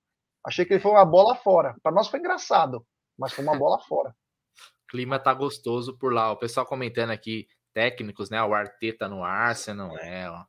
Achei 0.44 0.64
que 0.64 0.72
ele 0.72 0.80
foi 0.80 0.90
uma 0.90 1.04
bola 1.04 1.36
fora. 1.36 1.76
Para 1.82 1.92
nós 1.92 2.08
foi 2.08 2.18
engraçado, 2.18 2.84
mas 3.16 3.32
foi 3.32 3.44
uma 3.44 3.56
bola 3.56 3.78
fora. 3.86 4.10
O 4.10 4.90
clima 4.90 5.18
tá 5.18 5.32
gostoso 5.32 5.96
por 5.96 6.12
lá. 6.12 6.32
O 6.32 6.36
pessoal 6.36 6.66
comentando 6.66 7.10
aqui, 7.10 7.46
técnicos, 7.72 8.28
né? 8.28 8.42
O 8.42 8.52
Arteta 8.52 9.08
no 9.08 9.22
Arsenal, 9.22 9.96
é. 9.98 10.28
Ó. 10.28 10.44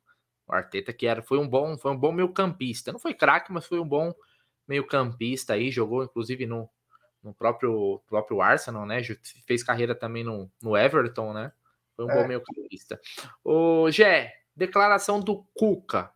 O 0.47 0.53
Arteta 0.53 0.91
que 0.91 1.05
era, 1.05 1.22
foi 1.22 1.38
um 1.38 1.47
bom, 1.47 1.78
foi 1.78 1.91
um 1.91 1.97
bom 1.97 2.11
meio-campista. 2.11 2.91
Não 2.91 2.99
foi 2.99 3.14
craque, 3.14 3.53
mas 3.53 3.68
foi 3.68 3.80
um 3.80 3.88
bom 3.88 4.11
meio-campista 4.68 5.53
aí. 5.53 5.70
Jogou, 5.70 6.03
inclusive, 6.03 6.47
no, 6.47 6.68
no 7.24 7.34
próprio, 7.34 8.01
próprio 8.07 8.41
Arsenal, 8.41 8.86
né? 8.86 9.01
Fez 9.47 9.63
carreira 9.63 9.95
também 9.95 10.24
no, 10.24 10.51
no 10.61 10.76
Everton, 10.76 11.34
né? 11.34 11.51
Foi 11.95 12.05
um 12.05 12.11
é. 12.11 12.21
bom 12.21 12.28
meio-campista. 12.28 12.99
O 13.43 13.89
Gé, 13.89 14.34
declaração 14.55 15.19
do 15.19 15.45
Cuca. 15.53 16.11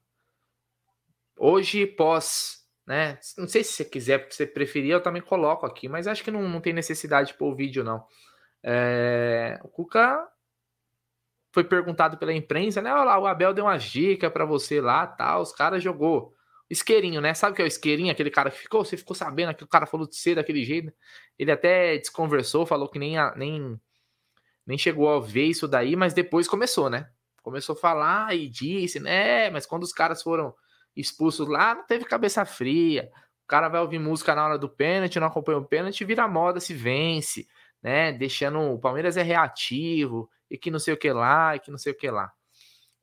Hoje, 1.38 1.86
pós, 1.86 2.68
né? 2.86 3.20
Não 3.38 3.48
sei 3.48 3.64
se 3.64 3.74
você 3.74 3.86
quiser, 3.86 4.20
porque 4.20 4.34
você 4.34 4.46
preferir, 4.46 4.92
eu 4.92 5.02
também 5.02 5.22
coloco 5.22 5.66
aqui, 5.66 5.88
mas 5.88 6.08
acho 6.08 6.24
que 6.24 6.32
não, 6.32 6.48
não 6.48 6.60
tem 6.60 6.74
necessidade 6.74 7.30
de 7.30 7.34
pôr 7.36 7.52
o 7.52 7.56
vídeo, 7.56 7.84
não. 7.84 8.06
É, 8.64 9.60
o 9.64 9.68
Cuca 9.68 10.28
foi 11.54 11.64
perguntado 11.64 12.18
pela 12.18 12.34
imprensa, 12.34 12.82
né? 12.82 12.94
Olha 12.94 13.04
lá, 13.04 13.20
o 13.20 13.28
Abel 13.28 13.54
deu 13.54 13.66
uma 13.66 13.78
dica 13.78 14.30
para 14.30 14.46
você 14.46 14.82
lá, 14.82 15.08
tal. 15.08 15.42
Os 15.42 15.52
caras 15.52 15.82
jogou 15.82 16.34
isqueirinho, 16.70 17.22
né? 17.22 17.34
Sabe 17.34 17.54
o 17.54 17.56
que 17.56 17.62
é 17.62 17.66
o 17.66 17.68
isqueirinho? 17.68 18.12
Aquele 18.12 18.30
cara 18.30 18.52
que 18.52 18.58
ficou, 18.58 18.84
você 18.84 18.98
ficou 18.98 19.16
sabendo 19.16 19.54
que 19.54 19.64
o 19.64 19.68
cara 19.68 19.86
falou 19.86 20.08
de 20.08 20.16
ser 20.16 20.36
daquele 20.36 20.64
jeito. 20.64 20.92
Ele 21.38 21.52
até 21.52 21.98
desconversou, 21.98 22.66
falou 22.66 22.90
que 22.90 23.00
nem, 23.00 23.16
nem, 23.36 23.80
nem 24.66 24.78
chegou 24.78 25.10
a 25.10 25.20
ver 25.20 25.46
isso 25.46 25.68
daí, 25.68 25.96
mas 25.96 26.14
depois 26.14 26.48
começou, 26.48 26.90
né? 26.90 27.10
Começou 27.42 27.74
a 27.74 27.80
falar 27.80 28.36
e 28.36 28.50
disse, 28.50 29.00
né? 29.00 29.50
Mas 29.50 29.66
quando 29.66 29.84
os 29.84 29.94
caras 29.94 30.22
foram 30.22 30.54
expulsos 30.96 31.48
lá, 31.48 31.76
não 31.76 31.86
teve 31.86 32.06
cabeça 32.06 32.44
fria. 32.46 33.10
O 33.46 33.48
cara 33.48 33.70
vai 33.70 33.80
ouvir 33.80 34.00
música 34.00 34.36
na 34.36 34.44
hora 34.44 34.58
do 34.58 34.68
pênalti, 34.68 35.20
não 35.20 35.28
acompanha 35.28 35.60
o 35.60 35.66
pênalti, 35.66 36.04
vira 36.04 36.28
moda, 36.28 36.60
se 36.60 36.74
vence, 36.74 37.48
né? 37.82 38.12
Deixando 38.12 38.60
o 38.60 38.80
Palmeiras 38.80 39.16
é 39.16 39.22
reativo 39.22 40.30
e 40.50 40.58
que 40.58 40.70
não 40.70 40.80
sei 40.80 40.94
o 40.94 40.98
que 40.98 41.12
lá, 41.12 41.56
e 41.56 41.60
que 41.60 41.72
não 41.72 41.78
sei 41.78 41.94
o 41.94 41.96
que 41.96 42.10
lá. 42.10 42.32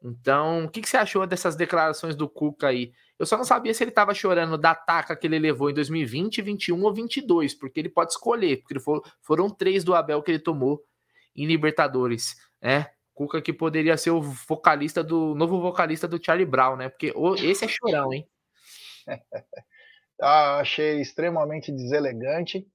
Então, 0.02 0.66
o 0.66 0.70
que, 0.70 0.82
que 0.82 0.88
você 0.88 0.98
achou 0.98 1.26
dessas 1.26 1.56
declarações 1.56 2.14
do 2.14 2.28
Cuca 2.28 2.68
aí? 2.68 2.92
Eu 3.18 3.26
só 3.26 3.36
não 3.36 3.44
sabia 3.44 3.72
se 3.72 3.84
ele 3.84 3.90
estava 3.90 4.12
chorando 4.12 4.58
da 4.58 4.74
taca 4.74 5.16
que 5.16 5.26
ele 5.26 5.38
levou 5.38 5.70
em 5.70 5.74
2020, 5.74 6.42
21 6.42 6.82
ou 6.82 6.92
22, 6.92 7.54
porque 7.54 7.80
ele 7.80 7.88
pode 7.88 8.12
escolher, 8.12 8.58
porque 8.58 8.80
for, 8.80 9.02
foram 9.22 9.48
três 9.48 9.84
do 9.84 9.94
Abel 9.94 10.22
que 10.22 10.32
ele 10.32 10.40
tomou 10.40 10.82
em 11.36 11.46
Libertadores, 11.46 12.34
né? 12.60 12.88
Cuca 13.12 13.40
que 13.40 13.52
poderia 13.52 13.96
ser 13.96 14.10
o 14.10 14.20
vocalista 14.20 15.02
do 15.04 15.34
novo 15.36 15.60
vocalista 15.60 16.08
do 16.08 16.22
Charlie 16.22 16.44
Brown, 16.44 16.76
né? 16.76 16.88
Porque 16.88 17.14
esse 17.44 17.64
é 17.64 17.68
chorão, 17.68 18.12
hein? 18.12 18.28
ah, 20.20 20.58
achei 20.58 21.00
extremamente 21.00 21.70
deselegante. 21.70 22.66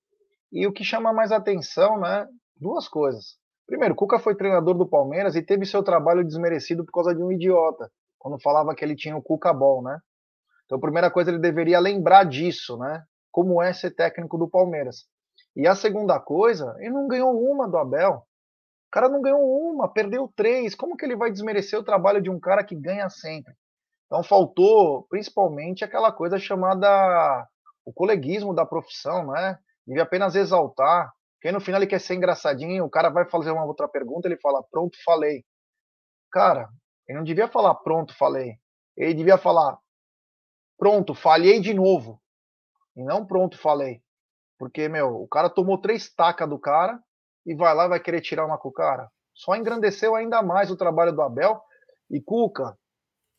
E 0.52 0.66
o 0.66 0.72
que 0.72 0.84
chama 0.84 1.12
mais 1.12 1.34
atenção, 1.34 2.00
né? 2.00 2.26
Duas 2.56 2.88
coisas. 2.88 3.38
Primeiro, 3.68 3.94
Cuca 3.94 4.18
foi 4.18 4.36
treinador 4.36 4.76
do 4.76 4.90
Palmeiras 4.90 5.36
e 5.36 5.44
teve 5.44 5.66
seu 5.66 5.84
trabalho 5.84 6.24
desmerecido 6.24 6.86
por 6.86 6.92
causa 6.92 7.14
de 7.14 7.22
um 7.22 7.32
idiota, 7.32 7.92
quando 8.18 8.42
falava 8.42 8.74
que 8.74 8.84
ele 8.84 8.96
tinha 8.96 9.16
o 9.16 9.22
Cuca 9.22 9.54
Ball, 9.54 9.84
né? 9.84 10.00
Então, 10.70 10.78
a 10.78 10.82
primeira 10.82 11.10
coisa, 11.10 11.32
ele 11.32 11.40
deveria 11.40 11.80
lembrar 11.80 12.26
disso, 12.26 12.78
né? 12.78 13.04
Como 13.32 13.60
é 13.60 13.74
ser 13.74 13.90
técnico 13.90 14.38
do 14.38 14.48
Palmeiras. 14.48 15.08
E 15.56 15.68
a 15.68 15.74
segunda 15.74 16.20
coisa, 16.20 16.76
ele 16.78 16.92
não 16.92 17.08
ganhou 17.08 17.36
uma 17.42 17.68
do 17.68 17.76
Abel. 17.76 18.18
O 18.18 18.92
cara 18.92 19.10
não 19.10 19.20
ganhou 19.20 19.42
uma, 19.42 19.92
perdeu 19.92 20.32
três. 20.36 20.76
Como 20.76 20.96
que 20.96 21.04
ele 21.04 21.16
vai 21.16 21.32
desmerecer 21.32 21.80
o 21.80 21.84
trabalho 21.84 22.22
de 22.22 22.30
um 22.30 22.40
cara 22.40 22.64
que 22.64 22.76
ganha 22.76 23.10
sempre? 23.10 23.52
Então 24.06 24.22
faltou, 24.22 25.08
principalmente, 25.10 25.84
aquela 25.84 26.12
coisa 26.12 26.38
chamada 26.38 27.48
o 27.84 27.92
coleguismo 27.92 28.54
da 28.54 28.64
profissão, 28.64 29.26
né? 29.32 29.58
Devia 29.88 30.04
apenas 30.04 30.36
exaltar. 30.36 31.12
Porque 31.36 31.52
no 31.52 31.60
final 31.60 31.82
ele 31.82 31.90
quer 31.90 32.00
ser 32.00 32.14
engraçadinho, 32.14 32.86
o 32.86 32.90
cara 32.90 33.10
vai 33.10 33.28
fazer 33.28 33.50
uma 33.50 33.66
outra 33.66 33.88
pergunta, 33.88 34.28
ele 34.28 34.38
fala, 34.38 34.62
pronto, 34.70 34.96
falei. 35.04 35.44
Cara, 36.32 36.70
ele 37.08 37.18
não 37.18 37.26
devia 37.26 37.48
falar 37.48 37.74
pronto, 37.74 38.16
falei. 38.16 38.54
Ele 38.96 39.16
devia 39.16 39.38
falar, 39.38 39.80
pronto, 40.80 41.14
falhei 41.14 41.60
de 41.60 41.74
novo. 41.74 42.20
E 42.96 43.04
não 43.04 43.26
pronto, 43.26 43.58
falei. 43.58 44.02
Porque, 44.58 44.88
meu, 44.90 45.22
o 45.22 45.28
cara 45.28 45.50
tomou 45.50 45.78
três 45.78 46.12
tacas 46.12 46.50
do 46.50 46.58
cara 46.58 47.00
e 47.46 47.54
vai 47.54 47.76
lá 47.76 47.86
e 47.86 47.90
vai 47.90 48.00
querer 48.00 48.22
tirar 48.22 48.46
uma 48.46 48.58
com 48.58 48.70
o 48.70 48.74
cara. 48.74 49.12
Só 49.34 49.56
engrandeceu 49.56 50.16
ainda 50.16 50.42
mais 50.42 50.72
o 50.72 50.76
trabalho 50.76 51.14
do 51.14 51.22
Abel. 51.22 51.62
E 52.10 52.20
Cuca, 52.20 52.78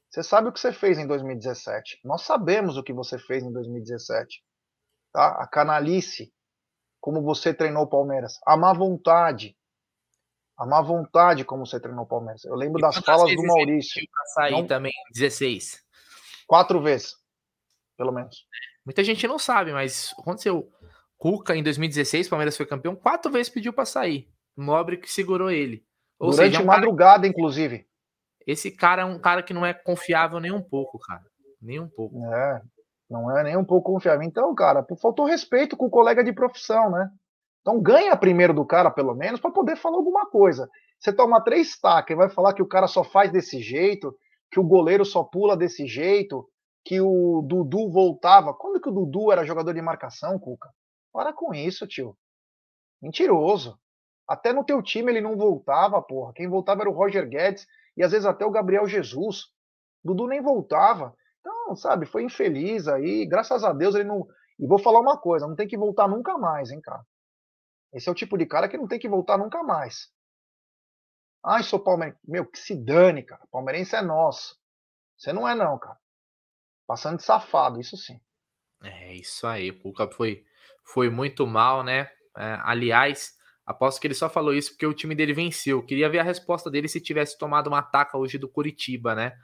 você 0.09 0.23
sabe 0.23 0.49
o 0.49 0.53
que 0.53 0.61
você 0.61 0.73
fez 0.73 0.99
em 0.99 1.07
2017. 1.07 2.01
Nós 2.05 2.23
sabemos 2.23 2.77
o 2.77 2.83
que 2.83 2.93
você 2.93 3.19
fez 3.19 3.43
em 3.43 3.53
2017. 3.53 4.43
Tá? 5.13 5.43
A 5.43 5.47
canalice, 5.47 6.33
como 7.01 7.23
você 7.23 7.53
treinou 7.53 7.83
o 7.83 7.89
Palmeiras. 7.89 8.39
A 8.47 8.57
má 8.57 8.73
vontade. 8.73 9.57
A 10.57 10.67
má 10.67 10.81
vontade 10.81 11.45
como 11.45 11.67
você 11.67 11.81
treinou 11.81 12.05
o 12.05 12.09
Palmeiras. 12.09 12.45
Eu 12.45 12.55
lembro 12.55 12.79
e 12.79 12.83
das 12.83 12.99
falas 12.99 13.35
do 13.35 13.43
Maurício. 13.43 14.03
Sair 14.35 14.53
não... 14.53 14.67
também, 14.67 14.93
16. 15.13 15.81
Quatro 16.47 16.83
vezes, 16.83 17.15
pelo 18.01 18.13
menos. 18.13 18.47
Muita 18.83 19.05
gente 19.05 19.29
não 19.29 19.39
sabe, 19.39 19.75
mas 19.75 20.15
aconteceu. 20.19 20.67
Cuca, 21.19 21.55
em 21.55 21.63
2016, 21.63 22.27
o 22.27 22.31
Palmeiras 22.31 22.57
foi 22.57 22.65
campeão, 22.65 22.97
quatro 22.97 23.31
vezes 23.31 23.53
pediu 23.53 23.75
para 23.75 23.85
sair. 23.85 24.27
Nobre 24.57 24.97
que 24.97 25.13
segurou 25.13 25.51
ele. 25.51 25.85
Ou 26.19 26.31
Durante 26.31 26.53
seja, 26.53 26.61
é 26.61 26.63
um 26.63 26.67
madrugada, 26.67 27.19
cara... 27.19 27.29
inclusive. 27.29 27.87
Esse 28.47 28.71
cara 28.71 29.03
é 29.03 29.05
um 29.05 29.19
cara 29.19 29.43
que 29.43 29.53
não 29.53 29.67
é 29.67 29.75
confiável 29.75 30.41
nem 30.41 30.51
um 30.51 30.63
pouco, 30.63 30.99
cara. 30.99 31.21
Nem 31.61 31.79
um 31.79 31.89
pouco. 31.89 32.25
É, 32.25 32.63
não 33.11 33.37
é 33.37 33.45
nem 33.45 33.57
um 33.59 33.65
pouco 33.67 33.93
confiável. 33.93 34.23
Então, 34.23 34.55
cara, 34.55 34.83
faltou 34.99 35.27
respeito 35.27 35.77
com 35.77 35.85
o 35.85 35.91
colega 35.91 36.25
de 36.25 36.33
profissão, 36.33 36.91
né? 36.91 37.11
Então 37.61 37.83
ganha 37.83 38.17
primeiro 38.17 38.55
do 38.55 38.65
cara, 38.65 38.91
pelo 38.91 39.15
menos, 39.15 39.41
para 39.41 39.51
poder 39.51 39.77
falar 39.77 39.99
alguma 39.99 40.25
coisa. 40.25 40.71
Você 40.99 41.13
toma 41.13 41.45
três 41.45 41.79
tacas 41.79 42.15
e 42.15 42.19
vai 42.19 42.31
falar 42.31 42.55
que 42.55 42.63
o 42.63 42.69
cara 42.69 42.87
só 42.87 43.05
faz 43.05 43.31
desse 43.31 43.61
jeito, 43.61 44.17
que 44.51 44.59
o 44.59 44.65
goleiro 44.65 45.05
só 45.05 45.23
pula 45.23 45.55
desse 45.55 45.87
jeito, 45.87 46.49
que 46.85 47.01
o 47.01 47.43
Dudu 47.43 47.91
voltava. 47.91 48.55
Quando 48.55 48.81
que 48.81 48.89
o 48.89 48.93
Dudu 48.93 49.33
era 49.33 49.45
jogador 49.45 49.73
de 49.73 49.83
marcação, 49.83 50.39
Cuca? 50.39 50.71
Para 51.13 51.33
com 51.33 51.55
isso, 51.55 51.87
tio. 51.87 52.17
Mentiroso. 53.03 53.79
Até 54.29 54.53
no 54.53 54.65
teu 54.65 54.83
time 54.83 55.11
ele 55.11 55.21
não 55.21 55.37
voltava, 55.37 56.01
porra. 56.01 56.33
Quem 56.35 56.49
voltava 56.49 56.83
era 56.83 56.91
o 56.91 56.95
Roger 56.95 57.29
Guedes 57.29 57.67
e 57.97 58.03
às 58.03 58.13
vezes 58.13 58.27
até 58.27 58.45
o 58.45 58.51
Gabriel 58.51 58.87
Jesus. 58.87 59.47
Dudu 60.05 60.27
nem 60.27 60.41
voltava. 60.41 61.15
Então, 61.41 61.75
sabe, 61.75 62.07
foi 62.07 62.23
infeliz 62.23 62.87
aí. 62.87 63.27
Graças 63.27 63.65
a 63.65 63.73
Deus 63.73 63.95
ele 63.95 64.05
não. 64.05 64.27
E 64.59 64.67
vou 64.67 64.79
falar 64.79 65.01
uma 65.01 65.19
coisa: 65.19 65.47
não 65.47 65.57
tem 65.57 65.67
que 65.67 65.77
voltar 65.77 66.07
nunca 66.07 66.39
mais, 66.39 66.71
hein, 66.71 66.81
cara. 66.81 67.05
Esse 67.93 68.09
é 68.09 68.13
o 68.13 68.15
tipo 68.15 68.39
de 68.39 68.47
cara 68.47 68.69
que 68.69 68.79
não 68.79 68.87
tem 68.87 68.99
que 68.99 69.09
voltar 69.09 69.37
nunca 69.37 69.63
mais. 69.63 70.09
Ai, 71.45 71.63
sou 71.63 71.81
palmeirense. 71.81 72.21
Meu, 72.25 72.47
que 72.47 72.59
se 72.59 72.77
dane, 72.77 73.23
cara. 73.23 73.43
Palmeirense 73.51 73.97
é 73.97 74.03
nosso. 74.03 74.57
Você 75.17 75.33
não 75.33 75.49
é, 75.49 75.55
não, 75.55 75.79
cara. 75.79 75.99
Passando 76.91 77.19
de 77.19 77.23
safado, 77.23 77.81
isso 77.81 77.97
sim. 77.97 78.19
É, 78.83 79.15
isso 79.15 79.47
aí. 79.47 79.71
O 79.71 79.79
Cuca 79.79 80.09
foi, 80.09 80.43
foi 80.83 81.09
muito 81.09 81.47
mal, 81.47 81.85
né? 81.85 82.11
É, 82.37 82.59
aliás, 82.65 83.39
Aposto 83.65 84.01
que 84.01 84.09
ele 84.09 84.15
só 84.15 84.29
falou 84.29 84.53
isso 84.53 84.73
porque 84.73 84.85
o 84.85 84.93
time 84.93 85.15
dele 85.15 85.33
venceu. 85.33 85.85
Queria 85.85 86.09
ver 86.09 86.19
a 86.19 86.25
resposta 86.25 86.69
dele 86.69 86.89
se 86.89 87.01
tivesse 87.01 87.39
tomado 87.39 87.69
uma 87.69 87.79
ataca 87.79 88.19
hoje 88.19 88.39
do 88.39 88.49
Curitiba, 88.49 89.15
né? 89.15 89.39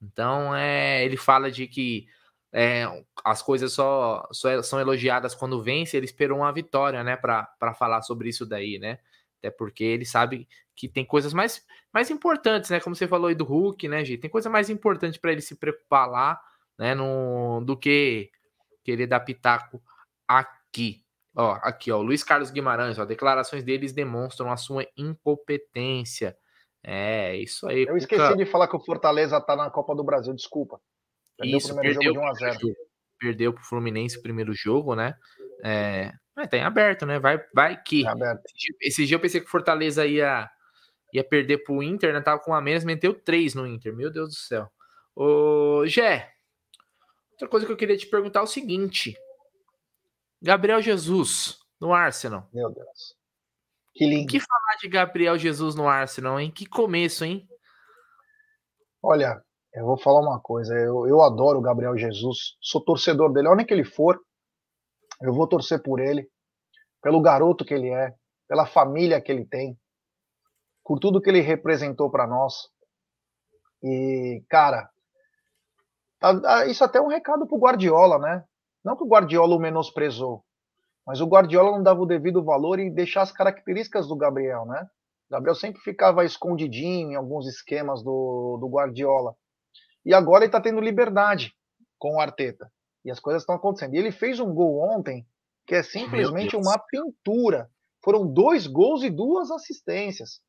Então, 0.00 0.54
é, 0.54 1.04
ele 1.04 1.16
fala 1.16 1.50
de 1.50 1.66
que 1.66 2.06
é, 2.52 2.86
as 3.24 3.42
coisas 3.42 3.72
só, 3.72 4.28
só, 4.30 4.48
é, 4.50 4.62
são 4.62 4.78
elogiadas 4.78 5.34
quando 5.34 5.60
vence. 5.60 5.96
Ele 5.96 6.06
esperou 6.06 6.38
uma 6.38 6.52
vitória, 6.52 7.02
né, 7.02 7.16
para 7.16 7.74
falar 7.76 8.02
sobre 8.02 8.28
isso 8.28 8.46
daí, 8.46 8.78
né? 8.78 9.00
Até 9.40 9.50
porque 9.50 9.82
ele 9.82 10.04
sabe 10.04 10.46
que 10.76 10.88
tem 10.88 11.04
coisas 11.04 11.34
mais, 11.34 11.66
mais 11.92 12.12
importantes, 12.12 12.70
né? 12.70 12.78
Como 12.78 12.94
você 12.94 13.08
falou 13.08 13.26
aí 13.26 13.34
do 13.34 13.42
Hulk, 13.44 13.88
né, 13.88 14.04
gente? 14.04 14.20
Tem 14.20 14.30
coisa 14.30 14.48
mais 14.48 14.70
importante 14.70 15.18
para 15.18 15.32
ele 15.32 15.40
se 15.40 15.56
preocupar 15.56 16.08
lá, 16.08 16.40
né, 16.82 16.96
no, 16.96 17.60
do 17.60 17.76
que 17.76 18.28
querer 18.82 19.06
dar 19.06 19.20
pitaco 19.20 19.80
aqui. 20.26 21.04
Ó, 21.36 21.52
aqui, 21.62 21.92
ó, 21.92 22.02
Luiz 22.02 22.24
Carlos 22.24 22.50
Guimarães, 22.50 22.98
ó, 22.98 23.04
declarações 23.04 23.62
deles 23.62 23.92
demonstram 23.92 24.50
a 24.50 24.56
sua 24.56 24.84
incompetência. 24.96 26.36
É, 26.82 27.36
isso 27.36 27.68
aí. 27.68 27.86
Eu 27.88 27.96
esqueci 27.96 28.20
Cuca... 28.20 28.36
de 28.36 28.44
falar 28.44 28.66
que 28.66 28.74
o 28.74 28.80
Fortaleza 28.80 29.40
tá 29.40 29.54
na 29.54 29.70
Copa 29.70 29.94
do 29.94 30.02
Brasil, 30.02 30.34
desculpa. 30.34 30.80
Perdeu 31.38 31.56
isso, 31.56 31.72
o 31.72 31.76
primeiro 31.76 32.00
perdeu 32.00 32.14
jogo 32.14 32.36
de 32.36 32.44
1 32.44 32.48
a 32.48 32.52
0. 32.52 32.76
Perdeu 33.20 33.52
pro 33.52 33.64
Fluminense 33.64 34.18
o 34.18 34.22
primeiro 34.22 34.52
jogo, 34.52 34.96
né? 34.96 35.14
É, 35.62 36.12
mas 36.34 36.48
tá 36.48 36.56
em 36.56 36.64
aberto, 36.64 37.06
né? 37.06 37.20
Vai, 37.20 37.40
vai 37.54 37.80
que. 37.80 38.02
Tá 38.02 38.10
aberto. 38.10 38.42
Esse 38.80 39.06
dia 39.06 39.14
eu 39.14 39.20
pensei 39.20 39.40
que 39.40 39.46
o 39.46 39.50
Fortaleza 39.50 40.04
ia, 40.04 40.50
ia 41.14 41.22
perder 41.22 41.58
pro 41.58 41.80
Inter, 41.80 42.12
né? 42.12 42.20
Tava 42.20 42.40
com 42.40 42.52
a 42.52 42.60
menos, 42.60 42.82
meteu 42.82 43.14
três 43.14 43.54
no 43.54 43.68
Inter. 43.68 43.94
Meu 43.94 44.10
Deus 44.10 44.30
do 44.30 44.34
céu. 44.34 44.68
Ô, 45.14 45.86
Gé, 45.86 46.32
outra 47.32 47.48
coisa 47.48 47.66
que 47.66 47.72
eu 47.72 47.76
queria 47.76 47.96
te 47.96 48.06
perguntar 48.06 48.40
é 48.40 48.42
o 48.42 48.46
seguinte. 48.46 49.16
Gabriel 50.40 50.80
Jesus 50.80 51.58
no 51.80 51.92
Arsenal. 51.92 52.48
Meu 52.52 52.70
Deus. 52.70 53.16
Que 53.94 54.06
lindo. 54.06 54.24
O 54.24 54.26
que 54.26 54.40
falar 54.40 54.76
de 54.80 54.88
Gabriel 54.88 55.38
Jesus 55.38 55.74
no 55.74 55.88
Arsenal, 55.88 56.40
hein? 56.40 56.50
Que 56.50 56.66
começo, 56.66 57.24
hein? 57.24 57.46
Olha, 59.02 59.42
eu 59.74 59.84
vou 59.84 59.98
falar 59.98 60.20
uma 60.20 60.40
coisa. 60.40 60.74
Eu, 60.74 61.06
eu 61.06 61.22
adoro 61.22 61.58
o 61.58 61.62
Gabriel 61.62 61.96
Jesus. 61.96 62.56
Sou 62.60 62.82
torcedor 62.84 63.32
dele. 63.32 63.48
Onde 63.48 63.64
que 63.64 63.74
ele 63.74 63.84
for, 63.84 64.20
eu 65.20 65.32
vou 65.32 65.46
torcer 65.46 65.82
por 65.82 66.00
ele. 66.00 66.28
Pelo 67.02 67.20
garoto 67.20 67.64
que 67.64 67.74
ele 67.74 67.88
é. 67.88 68.14
Pela 68.48 68.66
família 68.66 69.20
que 69.20 69.30
ele 69.30 69.46
tem. 69.46 69.78
Por 70.84 70.98
tudo 70.98 71.20
que 71.20 71.30
ele 71.30 71.40
representou 71.40 72.10
para 72.10 72.26
nós. 72.26 72.68
E, 73.82 74.42
cara, 74.48 74.88
isso 76.68 76.84
até 76.84 76.98
é 76.98 77.02
um 77.02 77.08
recado 77.08 77.46
pro 77.46 77.58
Guardiola, 77.58 78.18
né? 78.18 78.44
Não 78.84 78.96
que 78.96 79.04
o 79.04 79.08
Guardiola 79.08 79.56
o 79.56 79.60
menosprezou, 79.60 80.44
mas 81.06 81.20
o 81.20 81.26
Guardiola 81.26 81.72
não 81.72 81.82
dava 81.82 82.00
o 82.00 82.06
devido 82.06 82.44
valor 82.44 82.78
e 82.78 82.90
deixar 82.90 83.22
as 83.22 83.32
características 83.32 84.06
do 84.06 84.16
Gabriel, 84.16 84.64
né? 84.66 84.86
O 85.28 85.32
Gabriel 85.32 85.54
sempre 85.54 85.80
ficava 85.80 86.24
escondidinho 86.24 87.12
em 87.12 87.14
alguns 87.14 87.46
esquemas 87.46 88.02
do, 88.02 88.58
do 88.60 88.68
Guardiola. 88.68 89.34
E 90.04 90.12
agora 90.12 90.44
ele 90.44 90.48
está 90.48 90.60
tendo 90.60 90.80
liberdade 90.80 91.54
com 91.98 92.16
o 92.16 92.20
Arteta. 92.20 92.70
E 93.04 93.10
as 93.10 93.18
coisas 93.18 93.42
estão 93.42 93.54
acontecendo. 93.54 93.94
E 93.94 93.98
ele 93.98 94.12
fez 94.12 94.40
um 94.40 94.52
gol 94.52 94.80
ontem 94.94 95.26
que 95.66 95.74
é 95.74 95.82
simplesmente 95.82 96.56
uma 96.56 96.78
pintura. 96.78 97.70
Foram 98.02 98.26
dois 98.26 98.66
gols 98.66 99.02
e 99.02 99.10
duas 99.10 99.50
assistências. 99.50 100.40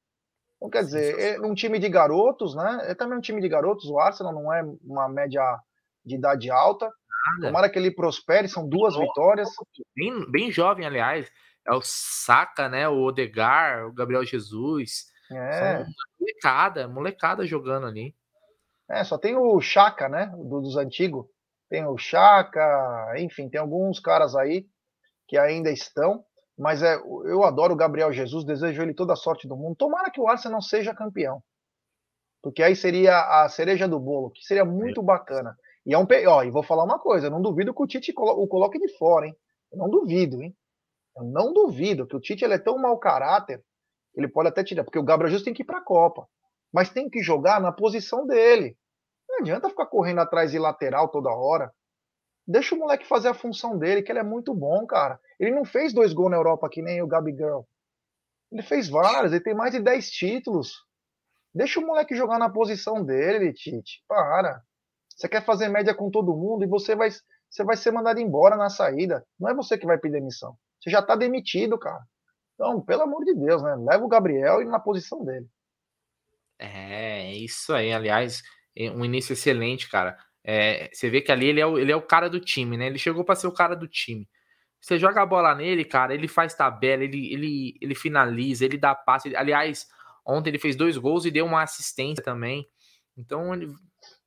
Então, 0.64 0.70
quer 0.70 0.84
dizer, 0.86 1.20
é 1.20 1.42
um 1.42 1.54
time 1.54 1.78
de 1.78 1.90
garotos, 1.90 2.56
né? 2.56 2.80
É 2.84 2.96
também 2.96 3.18
um 3.18 3.22
time 3.22 3.42
de 3.42 3.50
garotos. 3.50 3.90
O 3.90 4.00
Arsenal 4.00 4.32
não 4.32 4.54
é 4.54 4.64
uma 4.82 5.10
média 5.10 5.60
de 6.06 6.16
idade 6.16 6.50
alta. 6.50 6.86
Nada. 6.86 7.48
Tomara 7.48 7.70
que 7.70 7.78
ele 7.78 7.92
prospere, 7.92 8.48
são 8.48 8.68
duas 8.68 8.96
vitórias. 8.96 9.50
Bem, 9.94 10.32
bem 10.32 10.52
jovem, 10.52 10.86
aliás. 10.86 11.30
É 11.68 11.74
o 11.74 11.82
Saka, 11.84 12.70
né? 12.70 12.88
O 12.88 13.04
Odegar, 13.04 13.88
o 13.88 13.94
Gabriel 13.94 14.24
Jesus. 14.24 15.08
É. 15.30 15.86
Molecada, 16.18 16.88
molecada 16.88 17.46
jogando 17.46 17.88
ali. 17.88 18.16
É, 18.90 19.04
só 19.04 19.18
tem 19.18 19.36
o 19.36 19.60
Chaka, 19.60 20.08
né? 20.08 20.28
Do, 20.28 20.62
dos 20.62 20.78
antigos. 20.78 21.26
Tem 21.70 21.86
o 21.86 21.98
Chaka, 21.98 23.16
enfim, 23.18 23.50
tem 23.50 23.60
alguns 23.60 24.00
caras 24.00 24.34
aí 24.34 24.66
que 25.28 25.38
ainda 25.38 25.70
estão. 25.70 26.24
Mas 26.58 26.84
é, 26.84 26.96
eu 26.96 27.44
adoro 27.44 27.74
o 27.74 27.78
Gabriel 27.78 28.12
Jesus, 28.14 28.46
desejo 28.46 28.82
ele 28.82 28.94
toda 28.94 29.14
a 29.14 29.18
sorte 29.18 29.48
do 29.48 29.56
mundo. 29.56 29.76
Tomara 29.76 30.12
que 30.12 30.22
o 30.22 30.28
Arsenal 30.28 30.62
seja 30.62 30.94
campeão. 30.94 31.42
Porque 32.42 32.62
aí 32.62 32.76
seria 32.76 33.44
a 33.44 33.50
cereja 33.50 33.88
do 33.88 34.00
bolo, 34.00 34.30
que 34.30 34.44
seria 34.44 34.66
muito 34.66 35.02
bacana. 35.02 35.58
E 35.86 35.94
é 35.94 35.98
um. 35.98 36.06
Ó, 36.28 36.44
e 36.44 36.52
vou 36.52 36.62
falar 36.62 36.84
uma 36.84 37.00
coisa: 37.00 37.30
não 37.30 37.42
duvido 37.42 37.74
que 37.74 37.82
o 37.82 37.88
Tite 37.88 38.14
o 38.16 38.48
coloque 38.48 38.78
de 38.78 38.90
fora, 38.98 39.28
hein? 39.28 39.36
Eu 39.72 39.78
não 39.78 39.90
duvido, 39.90 40.42
hein? 40.42 40.56
Eu 41.16 41.24
não 41.24 41.54
duvido 41.54 42.06
que 42.06 42.16
o 42.16 42.20
Tite 42.20 42.44
ele 42.44 42.56
é 42.56 42.60
tão 42.60 42.78
mau 42.78 42.98
caráter, 42.98 43.64
ele 44.16 44.28
pode 44.28 44.50
até 44.50 44.64
tirar, 44.64 44.84
porque 44.84 45.00
o 45.00 45.04
Gabriel 45.04 45.30
Jesus 45.30 45.44
tem 45.44 45.54
que 45.54 45.64
ir 45.64 45.66
para 45.66 45.80
a 45.80 45.84
Copa, 45.84 46.28
mas 46.72 46.90
tem 46.90 47.10
que 47.10 47.22
jogar 47.22 47.62
na 47.62 47.72
posição 47.72 48.26
dele. 48.26 48.78
Não 49.28 49.40
adianta 49.40 49.70
ficar 49.70 49.86
correndo 49.86 50.20
atrás 50.20 50.52
de 50.52 50.60
lateral 50.60 51.10
toda 51.10 51.32
hora. 51.32 51.74
Deixa 52.46 52.76
o 52.76 52.78
moleque 52.78 53.08
fazer 53.08 53.30
a 53.30 53.34
função 53.34 53.78
dele, 53.78 54.04
que 54.04 54.12
ele 54.12 54.20
é 54.20 54.24
muito 54.24 54.54
bom, 54.54 54.86
cara. 54.86 55.20
Ele 55.44 55.52
não 55.52 55.66
fez 55.66 55.92
dois 55.92 56.14
gols 56.14 56.32
na 56.32 56.38
Europa 56.38 56.70
que 56.70 56.82
nem 56.82 57.02
o 57.02 57.08
Gabigol. 57.08 57.68
Ele 58.50 58.64
fez 58.64 58.88
vários, 58.88 59.34
ele 59.34 59.44
tem 59.44 59.54
mais 59.54 59.74
de 59.74 59.80
10 59.82 60.10
títulos. 60.10 60.86
Deixa 61.54 61.82
o 61.82 61.86
moleque 61.86 62.16
jogar 62.16 62.40
na 62.40 62.50
posição 62.50 63.04
dele, 63.04 63.52
Tite. 63.52 64.02
Para. 64.08 64.64
Você 65.10 65.28
quer 65.28 65.44
fazer 65.44 65.68
média 65.68 65.94
com 65.94 66.10
todo 66.10 66.36
mundo 66.36 66.64
e 66.64 66.68
você 66.68 66.96
vai, 66.96 67.10
você 67.50 67.64
vai 67.64 67.76
ser 67.76 67.92
mandado 67.92 68.22
embora 68.22 68.56
na 68.56 68.70
saída. 68.70 69.26
Não 69.38 69.50
é 69.50 69.54
você 69.54 69.78
que 69.78 69.86
vai 69.86 69.98
pedir 69.98 70.14
demissão. 70.14 70.56
Você 70.80 70.90
já 70.90 71.02
tá 71.02 71.14
demitido, 71.14 71.78
cara. 71.78 72.02
Então, 72.54 72.80
pelo 72.82 73.02
amor 73.02 73.26
de 73.26 73.34
Deus, 73.34 73.62
né? 73.62 73.76
Leva 73.76 74.06
o 74.06 74.08
Gabriel 74.08 74.62
e 74.62 74.66
na 74.66 74.80
posição 74.80 75.26
dele. 75.26 75.48
É, 76.58 77.32
é 77.32 77.36
isso 77.36 77.74
aí. 77.74 77.92
Aliás, 77.92 78.42
é 78.78 78.90
um 78.90 79.04
início 79.04 79.34
excelente, 79.34 79.90
cara. 79.90 80.18
É, 80.42 80.90
você 80.94 81.10
vê 81.10 81.20
que 81.22 81.32
ali 81.34 81.48
ele 81.48 81.60
é, 81.60 81.66
o, 81.66 81.78
ele 81.78 81.92
é 81.92 81.96
o 81.96 82.02
cara 82.02 82.30
do 82.30 82.40
time, 82.40 82.78
né? 82.78 82.88
Ele 82.88 82.98
chegou 82.98 83.26
para 83.26 83.36
ser 83.36 83.48
o 83.48 83.54
cara 83.54 83.76
do 83.76 83.90
time. 83.90 84.26
Você 84.84 85.00
joga 85.00 85.22
a 85.22 85.26
bola 85.26 85.56
nele, 85.56 85.86
cara, 85.86 86.14
ele 86.14 86.28
faz 86.28 86.54
tabela, 86.54 87.06
ele, 87.06 87.32
ele, 87.34 87.78
ele 87.80 87.96
finaliza, 87.96 88.66
ele 88.66 88.78
dá 88.78 88.94
passe. 88.94 89.30
Ele, 89.30 89.38
aliás, 89.38 89.88
ontem 90.26 90.50
ele 90.50 90.60
fez 90.60 90.76
dois 90.76 90.98
gols 90.98 91.24
e 91.24 91.32
deu 91.32 91.46
uma 91.46 91.64
assistência 91.64 92.22
também. 92.22 92.68
Então, 93.16 93.54
ele, 93.54 93.74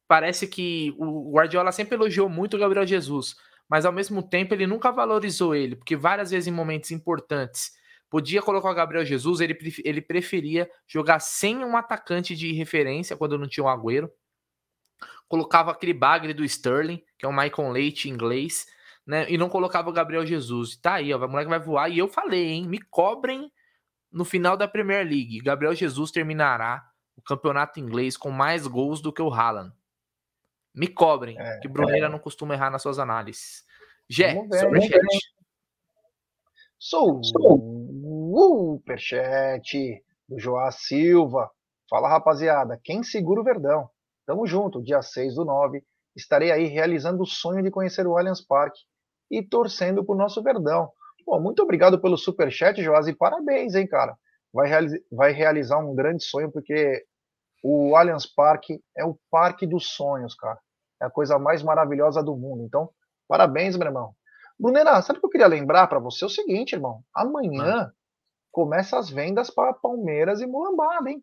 parece 0.08 0.48
que 0.48 0.94
o 0.96 1.30
Guardiola 1.30 1.70
sempre 1.72 1.94
elogiou 1.94 2.30
muito 2.30 2.56
o 2.56 2.58
Gabriel 2.58 2.86
Jesus, 2.86 3.36
mas 3.68 3.84
ao 3.84 3.92
mesmo 3.92 4.22
tempo 4.22 4.54
ele 4.54 4.66
nunca 4.66 4.90
valorizou 4.90 5.54
ele, 5.54 5.76
porque 5.76 5.94
várias 5.94 6.30
vezes 6.30 6.46
em 6.46 6.52
momentos 6.52 6.90
importantes 6.90 7.72
podia 8.08 8.40
colocar 8.40 8.70
o 8.70 8.74
Gabriel 8.74 9.04
Jesus, 9.04 9.42
ele, 9.42 9.58
ele 9.84 10.00
preferia 10.00 10.70
jogar 10.86 11.18
sem 11.18 11.62
um 11.62 11.76
atacante 11.76 12.34
de 12.34 12.50
referência 12.52 13.14
quando 13.14 13.36
não 13.36 13.46
tinha 13.46 13.64
o 13.64 13.66
um 13.66 13.70
Agüero. 13.70 14.10
Colocava 15.28 15.72
aquele 15.72 15.92
bagre 15.92 16.32
do 16.32 16.42
Sterling, 16.44 17.02
que 17.18 17.26
é 17.26 17.28
o 17.28 17.32
Michael 17.32 17.72
Leite 17.72 18.08
inglês, 18.08 18.64
né? 19.06 19.30
E 19.30 19.38
não 19.38 19.48
colocava 19.48 19.88
o 19.88 19.92
Gabriel 19.92 20.26
Jesus. 20.26 20.76
Tá 20.76 20.94
aí, 20.94 21.14
ó, 21.14 21.18
o 21.18 21.28
moleque 21.28 21.48
vai 21.48 21.60
voar. 21.60 21.88
E 21.88 21.98
eu 21.98 22.08
falei, 22.08 22.48
hein? 22.48 22.66
Me 22.66 22.80
cobrem 22.80 23.52
no 24.10 24.24
final 24.24 24.56
da 24.56 24.66
Premier 24.66 25.04
League. 25.04 25.40
Gabriel 25.40 25.74
Jesus 25.74 26.10
terminará 26.10 26.84
o 27.16 27.22
campeonato 27.22 27.78
inglês 27.78 28.16
com 28.16 28.30
mais 28.30 28.66
gols 28.66 29.00
do 29.00 29.12
que 29.12 29.22
o 29.22 29.32
Haaland. 29.32 29.72
Me 30.74 30.88
cobrem, 30.88 31.38
é, 31.38 31.58
que 31.60 31.68
Bruneira 31.68 32.06
é. 32.06 32.08
não 32.08 32.18
costuma 32.18 32.54
errar 32.54 32.70
nas 32.70 32.82
suas 32.82 32.98
análises. 32.98 33.64
Gé, 34.08 34.34
superchat. 34.34 35.00
Sou 36.78 37.20
o 37.20 37.24
superchat 38.74 40.04
do 40.28 40.38
Joá 40.38 40.70
Silva. 40.70 41.50
Fala, 41.88 42.08
rapaziada. 42.08 42.78
Quem 42.82 43.02
segura 43.02 43.40
o 43.40 43.44
Verdão? 43.44 43.88
Tamo 44.26 44.46
junto. 44.46 44.82
Dia 44.82 45.00
6 45.00 45.36
do 45.36 45.44
9. 45.44 45.82
Estarei 46.14 46.50
aí 46.50 46.66
realizando 46.66 47.22
o 47.22 47.26
sonho 47.26 47.62
de 47.62 47.70
conhecer 47.70 48.06
o 48.06 48.16
Allianz 48.16 48.40
Parque 48.40 48.80
e 49.30 49.42
torcendo 49.42 50.04
pro 50.04 50.14
nosso 50.14 50.42
Verdão. 50.42 50.90
Pô, 51.24 51.40
muito 51.40 51.62
obrigado 51.62 52.00
pelo 52.00 52.16
super 52.16 52.50
chat, 52.52 52.82
Joás, 52.82 53.08
e 53.08 53.14
parabéns, 53.14 53.74
hein, 53.74 53.86
cara. 53.86 54.16
Vai, 54.52 54.70
vai 55.10 55.32
realizar 55.32 55.78
um 55.78 55.94
grande 55.94 56.24
sonho, 56.24 56.50
porque 56.50 57.04
o 57.62 57.96
Allianz 57.96 58.26
Parque 58.26 58.80
é 58.96 59.04
o 59.04 59.18
parque 59.30 59.66
dos 59.66 59.88
sonhos, 59.88 60.34
cara. 60.34 60.58
É 61.02 61.06
a 61.06 61.10
coisa 61.10 61.38
mais 61.38 61.62
maravilhosa 61.62 62.22
do 62.22 62.36
mundo. 62.36 62.62
Então, 62.62 62.90
parabéns, 63.28 63.76
meu 63.76 63.88
irmão. 63.88 64.14
Brunera, 64.58 65.02
sabe 65.02 65.18
o 65.18 65.20
que 65.20 65.26
eu 65.26 65.30
queria 65.30 65.46
lembrar 65.46 65.86
para 65.86 65.98
você? 65.98 66.24
É 66.24 66.26
o 66.26 66.30
seguinte, 66.30 66.72
irmão. 66.74 67.02
Amanhã 67.14 67.92
começa 68.50 68.98
as 68.98 69.10
vendas 69.10 69.50
para 69.50 69.74
Palmeiras 69.74 70.40
e 70.40 70.46
Mulambada, 70.46 71.10
hein? 71.10 71.22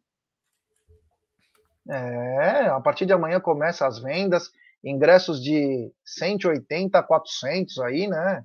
É, 1.90 2.68
a 2.68 2.80
partir 2.80 3.06
de 3.06 3.14
amanhã 3.14 3.40
começa 3.40 3.88
as 3.88 4.00
vendas 4.00 4.52
ingressos 4.84 5.42
de 5.42 5.92
180 6.06 6.98
a 6.98 7.04
400 7.04 7.80
aí, 7.80 8.08
né? 8.08 8.44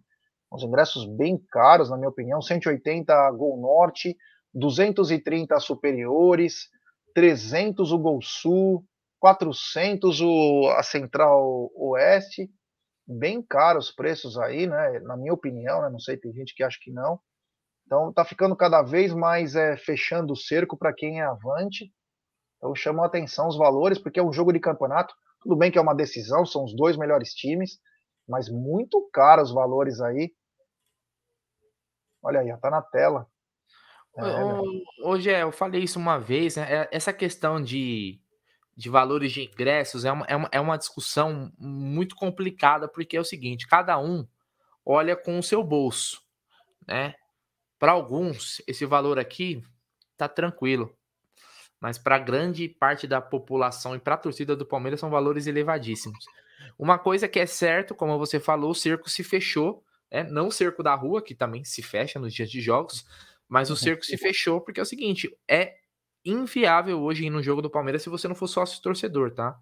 Uns 0.52 0.62
ingressos 0.62 1.04
bem 1.04 1.38
caros, 1.50 1.90
na 1.90 1.96
minha 1.96 2.08
opinião. 2.08 2.40
180 2.40 3.30
Gol 3.32 3.60
Norte, 3.60 4.16
230 4.54 5.58
Superiores, 5.60 6.68
300 7.14 7.92
o 7.92 7.98
Gol 7.98 8.22
Sul, 8.22 8.84
400 9.20 10.20
o, 10.20 10.68
a 10.76 10.82
Central 10.82 11.70
Oeste. 11.74 12.48
Bem 13.06 13.42
caros 13.42 13.88
os 13.88 13.94
preços 13.94 14.38
aí, 14.38 14.66
né? 14.66 15.00
Na 15.00 15.16
minha 15.16 15.32
opinião, 15.32 15.82
né? 15.82 15.90
Não 15.90 15.98
sei, 15.98 16.16
tem 16.16 16.32
gente 16.32 16.54
que 16.54 16.62
acha 16.62 16.78
que 16.80 16.92
não. 16.92 17.18
Então 17.86 18.12
tá 18.12 18.24
ficando 18.24 18.54
cada 18.54 18.82
vez 18.82 19.14
mais 19.14 19.56
é, 19.56 19.76
fechando 19.76 20.34
o 20.34 20.36
cerco 20.36 20.76
para 20.76 20.92
quem 20.92 21.20
é 21.20 21.24
avante. 21.24 21.90
Então 22.56 22.74
chamou 22.74 23.02
a 23.02 23.06
atenção 23.06 23.48
os 23.48 23.56
valores, 23.56 23.98
porque 23.98 24.20
é 24.20 24.22
um 24.22 24.32
jogo 24.32 24.52
de 24.52 24.60
campeonato. 24.60 25.14
Tudo 25.40 25.56
bem 25.56 25.70
que 25.70 25.78
é 25.78 25.80
uma 25.80 25.94
decisão, 25.94 26.44
são 26.44 26.64
os 26.64 26.74
dois 26.74 26.96
melhores 26.96 27.32
times, 27.32 27.80
mas 28.28 28.48
muito 28.48 29.08
caro 29.12 29.42
os 29.42 29.52
valores 29.52 30.00
aí. 30.00 30.32
Olha 32.22 32.40
aí, 32.40 32.56
tá 32.60 32.70
na 32.70 32.82
tela. 32.82 33.26
É, 34.16 35.04
Hoje 35.06 35.30
é, 35.30 35.42
eu 35.42 35.52
falei 35.52 35.82
isso 35.82 35.98
uma 35.98 36.18
vez, 36.18 36.56
né? 36.56 36.82
É, 36.82 36.88
essa 36.90 37.12
questão 37.12 37.62
de, 37.62 38.20
de 38.76 38.90
valores 38.90 39.30
de 39.30 39.42
ingressos 39.44 40.04
é 40.04 40.10
uma, 40.10 40.26
é, 40.26 40.36
uma, 40.36 40.48
é 40.52 40.60
uma 40.60 40.76
discussão 40.76 41.52
muito 41.56 42.16
complicada, 42.16 42.88
porque 42.88 43.16
é 43.16 43.20
o 43.20 43.24
seguinte: 43.24 43.68
cada 43.68 43.96
um 43.98 44.26
olha 44.84 45.16
com 45.16 45.38
o 45.38 45.42
seu 45.42 45.62
bolso, 45.62 46.20
né? 46.86 47.14
Para 47.78 47.92
alguns, 47.92 48.60
esse 48.66 48.84
valor 48.84 49.20
aqui 49.20 49.62
tá 50.16 50.28
tranquilo 50.28 50.97
mas 51.80 51.98
para 51.98 52.18
grande 52.18 52.68
parte 52.68 53.06
da 53.06 53.20
população 53.20 53.94
e 53.94 53.98
para 53.98 54.14
a 54.14 54.18
torcida 54.18 54.56
do 54.56 54.66
Palmeiras 54.66 55.00
são 55.00 55.10
valores 55.10 55.46
elevadíssimos. 55.46 56.24
Uma 56.78 56.98
coisa 56.98 57.28
que 57.28 57.38
é 57.38 57.46
certo, 57.46 57.94
como 57.94 58.18
você 58.18 58.40
falou, 58.40 58.70
o 58.70 58.74
cerco 58.74 59.08
se 59.08 59.22
fechou, 59.22 59.84
né? 60.10 60.24
não 60.24 60.48
o 60.48 60.52
cerco 60.52 60.82
da 60.82 60.94
rua, 60.94 61.22
que 61.22 61.34
também 61.34 61.64
se 61.64 61.82
fecha 61.82 62.18
nos 62.18 62.34
dias 62.34 62.50
de 62.50 62.60
jogos, 62.60 63.06
mas 63.48 63.70
o 63.70 63.72
uhum. 63.72 63.76
cerco 63.76 64.04
se 64.04 64.16
fechou 64.16 64.60
porque 64.60 64.80
é 64.80 64.82
o 64.82 64.86
seguinte, 64.86 65.34
é 65.48 65.76
inviável 66.24 67.00
hoje 67.00 67.26
ir 67.26 67.30
no 67.30 67.42
jogo 67.42 67.62
do 67.62 67.70
Palmeiras 67.70 68.02
se 68.02 68.08
você 68.08 68.28
não 68.28 68.34
for 68.34 68.48
sócio 68.48 68.82
torcedor, 68.82 69.32
tá? 69.32 69.58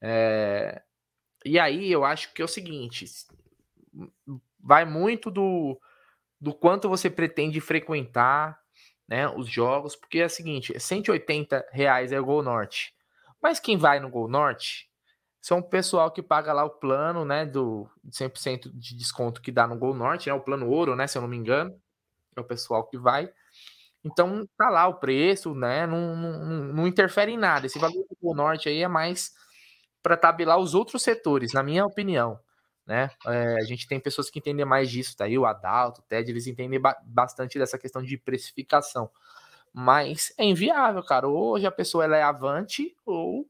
É... 0.00 0.82
E 1.44 1.58
aí 1.58 1.90
eu 1.90 2.04
acho 2.04 2.34
que 2.34 2.42
é 2.42 2.44
o 2.44 2.48
seguinte, 2.48 3.06
vai 4.58 4.84
muito 4.84 5.30
do, 5.30 5.80
do 6.40 6.52
quanto 6.52 6.88
você 6.88 7.08
pretende 7.08 7.60
frequentar, 7.60 8.60
né, 9.08 9.28
os 9.28 9.48
jogos, 9.48 9.94
porque 9.94 10.18
é 10.18 10.26
o 10.26 10.30
seguinte, 10.30 10.78
180 10.78 11.66
reais 11.70 12.12
é 12.12 12.20
o 12.20 12.24
Gol 12.24 12.42
Norte. 12.42 12.94
Mas 13.42 13.60
quem 13.60 13.76
vai 13.76 14.00
no 14.00 14.10
Gol 14.10 14.28
Norte 14.28 14.88
são 15.40 15.58
o 15.58 15.62
pessoal 15.62 16.10
que 16.10 16.22
paga 16.22 16.52
lá 16.52 16.64
o 16.64 16.70
plano, 16.70 17.24
né, 17.24 17.46
do 17.46 17.88
100% 18.10 18.70
de 18.74 18.96
desconto 18.96 19.40
que 19.40 19.52
dá 19.52 19.66
no 19.66 19.78
Gol 19.78 19.94
Norte, 19.94 20.28
né, 20.28 20.34
o 20.34 20.40
plano 20.40 20.68
ouro, 20.68 20.96
né, 20.96 21.06
se 21.06 21.16
eu 21.16 21.22
não 21.22 21.28
me 21.28 21.36
engano, 21.36 21.74
é 22.36 22.40
o 22.40 22.44
pessoal 22.44 22.86
que 22.88 22.98
vai. 22.98 23.30
Então 24.04 24.46
tá 24.56 24.68
lá 24.70 24.88
o 24.88 24.94
preço, 24.94 25.54
né, 25.54 25.86
não, 25.86 26.16
não, 26.16 26.64
não 26.74 26.86
interfere 26.86 27.32
em 27.32 27.38
nada. 27.38 27.66
Esse 27.66 27.78
valor 27.78 28.04
do 28.08 28.16
Gol 28.20 28.34
Norte 28.34 28.68
aí 28.68 28.82
é 28.82 28.88
mais 28.88 29.32
para 30.02 30.16
tabelar 30.16 30.58
os 30.58 30.74
outros 30.74 31.02
setores, 31.02 31.52
na 31.52 31.62
minha 31.62 31.84
opinião 31.86 32.38
né? 32.86 33.10
É, 33.26 33.56
a 33.56 33.64
gente 33.64 33.88
tem 33.88 33.98
pessoas 33.98 34.30
que 34.30 34.38
entendem 34.38 34.64
mais 34.64 34.90
disso, 34.90 35.16
tá 35.16 35.24
aí 35.24 35.36
o 35.36 35.44
Adalto, 35.44 36.00
o 36.00 36.04
Ted, 36.04 36.30
eles 36.30 36.46
entendem 36.46 36.80
ba 36.80 36.96
bastante 37.04 37.58
dessa 37.58 37.78
questão 37.78 38.02
de 38.02 38.16
precificação. 38.16 39.10
Mas 39.72 40.32
é 40.38 40.44
inviável, 40.44 41.02
cara. 41.02 41.28
Hoje 41.28 41.66
a 41.66 41.72
pessoa 41.72 42.04
ela 42.04 42.16
é 42.16 42.22
avante, 42.22 42.96
ou 43.04 43.46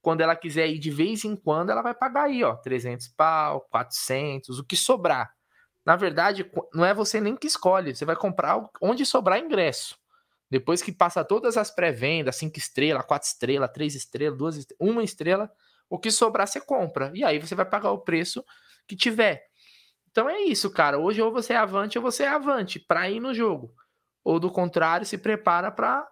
quando 0.00 0.20
ela 0.20 0.36
quiser 0.36 0.68
ir 0.68 0.78
de 0.78 0.90
vez 0.90 1.24
em 1.24 1.34
quando, 1.34 1.70
ela 1.70 1.82
vai 1.82 1.92
pagar 1.92 2.24
aí, 2.24 2.44
ó, 2.44 2.54
300 2.54 3.08
pau, 3.08 3.60
400, 3.70 4.58
o 4.60 4.64
que 4.64 4.76
sobrar. 4.76 5.34
Na 5.84 5.96
verdade, 5.96 6.50
não 6.72 6.84
é 6.84 6.94
você 6.94 7.20
nem 7.20 7.36
que 7.36 7.46
escolhe, 7.46 7.94
você 7.94 8.04
vai 8.04 8.16
comprar 8.16 8.58
onde 8.80 9.04
sobrar 9.04 9.38
ingresso. 9.38 9.98
Depois 10.48 10.80
que 10.80 10.92
passa 10.92 11.24
todas 11.24 11.56
as 11.56 11.70
pré-vendas, 11.70 12.36
5 12.36 12.56
estrelas, 12.56 13.04
4 13.04 13.28
estrelas, 13.28 13.70
3 13.72 13.94
estrelas, 13.96 14.38
2 14.38 14.56
estrelas, 14.58 14.96
1 14.96 15.00
estrela, 15.00 15.52
o 15.90 15.98
que 15.98 16.10
sobrar 16.10 16.46
você 16.46 16.60
compra. 16.60 17.10
E 17.14 17.24
aí 17.24 17.38
você 17.38 17.54
vai 17.54 17.64
pagar 17.64 17.90
o 17.90 17.98
preço 17.98 18.44
que 18.86 18.96
tiver. 18.96 19.42
Então 20.10 20.28
é 20.28 20.40
isso, 20.40 20.70
cara. 20.70 20.98
Hoje 20.98 21.20
ou 21.20 21.32
você 21.32 21.52
é 21.52 21.56
avante 21.56 21.98
ou 21.98 22.02
você 22.02 22.22
é 22.22 22.28
avante 22.28 22.78
para 22.80 23.08
ir 23.10 23.20
no 23.20 23.34
jogo. 23.34 23.72
Ou 24.24 24.40
do 24.40 24.50
contrário, 24.50 25.06
se 25.06 25.18
prepara 25.18 25.70
para 25.70 26.08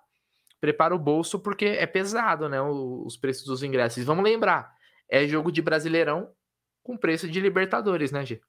prepara 0.60 0.94
o 0.94 0.98
bolso 0.98 1.38
porque 1.38 1.66
é 1.66 1.86
pesado, 1.86 2.48
né, 2.48 2.58
os 2.62 3.18
preços 3.18 3.44
dos 3.44 3.62
ingressos. 3.62 4.02
Vamos 4.04 4.24
lembrar, 4.24 4.72
é 5.10 5.26
jogo 5.26 5.52
de 5.52 5.60
Brasileirão 5.60 6.30
com 6.82 6.96
preço 6.96 7.28
de 7.28 7.38
Libertadores, 7.38 8.10
né, 8.10 8.24
G? 8.24 8.40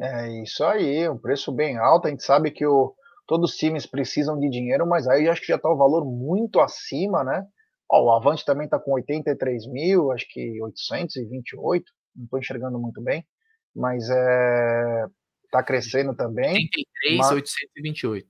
É 0.00 0.42
isso 0.42 0.64
aí, 0.64 1.08
um 1.08 1.18
preço 1.18 1.52
bem 1.52 1.76
alto. 1.76 2.06
A 2.06 2.10
gente 2.10 2.24
sabe 2.24 2.50
que 2.50 2.66
o, 2.66 2.92
todos 3.26 3.52
os 3.52 3.56
times 3.56 3.86
precisam 3.86 4.38
de 4.38 4.48
dinheiro, 4.48 4.86
mas 4.86 5.06
aí 5.06 5.28
acho 5.28 5.40
que 5.40 5.48
já 5.48 5.56
está 5.56 5.68
o 5.68 5.76
valor 5.76 6.04
muito 6.04 6.60
acima, 6.60 7.22
né? 7.22 7.44
Ó, 7.90 8.04
o 8.04 8.10
Avante 8.10 8.44
também 8.44 8.64
está 8.64 8.78
com 8.78 8.92
83 8.92 9.66
mil, 9.66 10.12
acho 10.12 10.26
que 10.28 10.60
828 10.62 11.84
não 12.18 12.24
estou 12.24 12.38
enxergando 12.38 12.78
muito 12.78 13.00
bem, 13.00 13.26
mas 13.74 14.10
é, 14.10 15.06
tá 15.50 15.62
crescendo 15.62 16.14
também. 16.14 16.54
83, 16.54 17.18
mas, 17.18 17.30
828. 17.30 18.28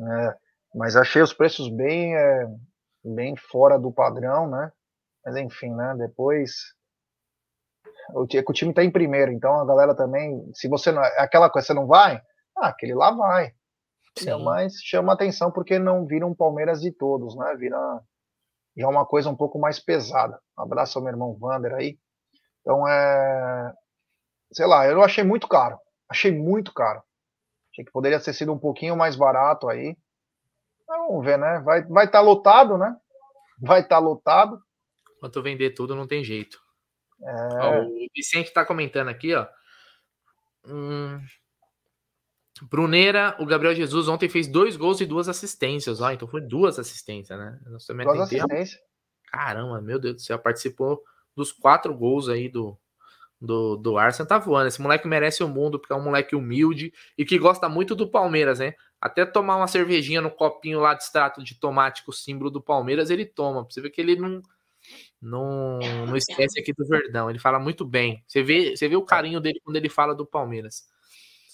É, 0.00 0.36
mas 0.74 0.96
achei 0.96 1.22
os 1.22 1.32
preços 1.32 1.68
bem, 1.68 2.14
é, 2.14 2.46
bem 3.04 3.36
fora 3.36 3.78
do 3.78 3.92
padrão, 3.92 4.48
né? 4.48 4.70
Mas 5.24 5.36
enfim, 5.36 5.74
né? 5.74 5.94
Depois 5.98 6.52
o, 8.14 8.22
o 8.22 8.52
time 8.52 8.70
está 8.70 8.84
em 8.84 8.90
primeiro, 8.90 9.32
então 9.32 9.60
a 9.60 9.66
galera 9.66 9.94
também, 9.94 10.50
se 10.54 10.68
você 10.68 10.92
não, 10.92 11.02
aquela 11.02 11.50
coisa, 11.50 11.66
você 11.66 11.74
não 11.74 11.86
vai, 11.86 12.20
ah, 12.56 12.68
aquele 12.68 12.94
lá 12.94 13.10
vai. 13.10 13.52
Sim. 14.18 14.42
Mas 14.44 14.74
chama 14.82 15.12
atenção 15.12 15.50
porque 15.50 15.78
não 15.78 16.06
vira 16.06 16.26
um 16.26 16.34
Palmeiras 16.34 16.80
de 16.80 16.90
todos, 16.92 17.36
né? 17.36 17.54
Vira 17.56 17.78
já 18.76 18.88
uma 18.88 19.06
coisa 19.06 19.28
um 19.28 19.36
pouco 19.36 19.58
mais 19.58 19.78
pesada. 19.78 20.38
Um 20.58 20.62
abraço 20.62 20.98
ao 20.98 21.04
meu 21.04 21.12
irmão 21.12 21.36
Vander 21.38 21.74
aí. 21.74 21.98
Então 22.60 22.86
é. 22.86 23.72
Sei 24.52 24.66
lá, 24.66 24.86
eu 24.86 25.02
achei 25.02 25.24
muito 25.24 25.46
caro. 25.48 25.78
Achei 26.08 26.32
muito 26.32 26.72
caro. 26.72 27.02
Achei 27.72 27.84
que 27.84 27.92
poderia 27.92 28.20
ter 28.20 28.32
sido 28.32 28.52
um 28.52 28.58
pouquinho 28.58 28.96
mais 28.96 29.14
barato 29.14 29.68
aí. 29.68 29.96
vamos 30.86 31.24
ver, 31.24 31.38
né? 31.38 31.60
Vai 31.60 31.80
estar 31.80 31.92
vai 31.92 32.10
tá 32.10 32.20
lotado, 32.20 32.76
né? 32.76 32.96
Vai 33.60 33.80
estar 33.80 33.96
tá 33.96 33.98
lotado. 34.00 34.60
Quanto 35.20 35.42
vender 35.42 35.70
tudo, 35.70 35.94
não 35.94 36.06
tem 36.06 36.24
jeito. 36.24 36.58
É... 37.22 37.32
Ó, 37.60 37.82
o 37.84 38.08
Vicente 38.14 38.48
está 38.48 38.64
comentando 38.64 39.08
aqui, 39.08 39.34
ó. 39.34 39.46
Hum... 40.66 41.20
Bruneira, 42.62 43.36
o 43.38 43.46
Gabriel 43.46 43.74
Jesus 43.74 44.06
ontem 44.08 44.28
fez 44.28 44.46
dois 44.46 44.76
gols 44.76 45.00
e 45.00 45.06
duas 45.06 45.28
assistências. 45.28 46.00
Ó, 46.00 46.10
então 46.10 46.28
foi 46.28 46.42
duas 46.42 46.78
assistências, 46.78 47.38
né? 47.38 47.58
Nós 47.66 47.86
também 47.86 48.06
duas 48.06 48.20
assistências. 48.20 48.78
Caramba, 49.28 49.80
meu 49.80 49.98
Deus 49.98 50.16
do 50.16 50.20
céu, 50.20 50.38
participou 50.38 51.02
dos 51.36 51.52
quatro 51.52 51.94
gols 51.94 52.28
aí 52.28 52.48
do, 52.48 52.78
do, 53.40 53.76
do 53.76 53.98
Arsenal. 53.98 54.28
Tá 54.28 54.38
voando. 54.38 54.68
Esse 54.68 54.80
moleque 54.82 55.08
merece 55.08 55.42
o 55.42 55.48
mundo, 55.48 55.78
porque 55.78 55.92
é 55.92 55.96
um 55.96 56.02
moleque 56.02 56.36
humilde 56.36 56.92
e 57.16 57.24
que 57.24 57.38
gosta 57.38 57.68
muito 57.68 57.94
do 57.94 58.08
Palmeiras, 58.08 58.58
né? 58.58 58.74
Até 59.00 59.24
tomar 59.24 59.56
uma 59.56 59.66
cervejinha 59.66 60.20
no 60.20 60.30
copinho 60.30 60.80
lá 60.80 60.92
de 60.94 61.02
extrato 61.02 61.42
de 61.42 61.58
tomate 61.58 62.04
com 62.04 62.10
o 62.10 62.14
símbolo 62.14 62.50
do 62.50 62.60
Palmeiras, 62.60 63.08
ele 63.10 63.24
toma. 63.24 63.64
Você 63.64 63.80
ver 63.80 63.90
que 63.90 64.00
ele 64.00 64.16
não, 64.16 64.42
não, 65.20 65.78
não 66.06 66.16
esquece 66.16 66.60
aqui 66.60 66.72
do 66.72 66.86
Verdão. 66.86 67.30
Ele 67.30 67.38
fala 67.38 67.58
muito 67.58 67.84
bem. 67.84 68.22
Você 68.26 68.42
vê, 68.42 68.76
você 68.76 68.88
vê 68.88 68.96
o 68.96 69.04
carinho 69.04 69.40
dele 69.40 69.60
quando 69.64 69.76
ele 69.76 69.88
fala 69.88 70.14
do 70.14 70.26
Palmeiras. 70.26 70.84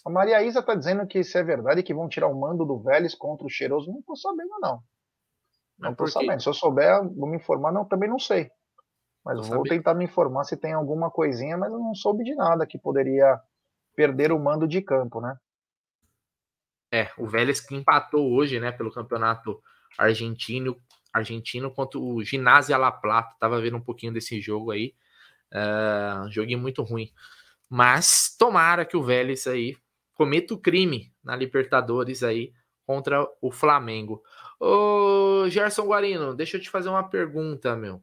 A 0.04 0.10
Maria 0.10 0.42
Isa 0.42 0.62
tá 0.62 0.74
dizendo 0.74 1.06
que 1.06 1.18
isso 1.18 1.36
é 1.36 1.42
verdade 1.42 1.82
que 1.82 1.94
vão 1.94 2.08
tirar 2.08 2.28
o 2.28 2.40
mando 2.40 2.64
do 2.64 2.78
Vélez 2.78 3.14
contra 3.14 3.46
o 3.46 3.50
Cheiroso. 3.50 3.90
Não 3.90 4.02
tô 4.02 4.14
sabendo, 4.14 4.50
não. 4.60 4.80
Não 5.78 5.94
tô 5.94 6.06
sabendo. 6.06 6.40
Se 6.40 6.48
eu 6.48 6.54
souber, 6.54 7.02
vou 7.14 7.28
me 7.28 7.36
informar. 7.36 7.72
Não, 7.72 7.84
também 7.84 8.08
não 8.08 8.18
sei. 8.18 8.50
Mas 9.26 9.48
vou 9.48 9.64
tentar 9.64 9.92
me 9.92 10.04
informar 10.04 10.44
se 10.44 10.56
tem 10.56 10.72
alguma 10.72 11.10
coisinha, 11.10 11.58
mas 11.58 11.72
eu 11.72 11.80
não 11.80 11.96
soube 11.96 12.22
de 12.22 12.32
nada 12.36 12.64
que 12.64 12.78
poderia 12.78 13.40
perder 13.96 14.30
o 14.30 14.38
mando 14.38 14.68
de 14.68 14.80
campo, 14.80 15.20
né? 15.20 15.36
É, 16.92 17.10
o 17.18 17.26
Vélez 17.26 17.60
que 17.60 17.74
empatou 17.74 18.32
hoje, 18.32 18.60
né, 18.60 18.70
pelo 18.70 18.92
campeonato 18.92 19.60
argentino, 19.98 20.80
argentino 21.12 21.72
contra 21.72 21.98
o 21.98 22.22
Ginásio 22.22 22.78
La 22.78 22.92
Plata. 22.92 23.34
Tava 23.40 23.60
vendo 23.60 23.76
um 23.76 23.82
pouquinho 23.82 24.12
desse 24.12 24.40
jogo 24.40 24.70
aí. 24.70 24.94
Uh, 25.52 26.30
joguinho 26.30 26.60
muito 26.60 26.84
ruim. 26.84 27.10
Mas 27.68 28.32
tomara 28.38 28.84
que 28.84 28.96
o 28.96 29.02
Vélez 29.02 29.48
aí 29.48 29.76
cometa 30.14 30.54
o 30.54 30.60
crime 30.60 31.12
na 31.24 31.34
Libertadores 31.34 32.22
aí 32.22 32.52
contra 32.86 33.26
o 33.42 33.50
Flamengo. 33.50 34.22
Ô, 34.60 35.48
Gerson 35.48 35.86
Guarino, 35.86 36.32
deixa 36.32 36.58
eu 36.58 36.60
te 36.60 36.70
fazer 36.70 36.90
uma 36.90 37.02
pergunta, 37.02 37.74
meu. 37.74 38.00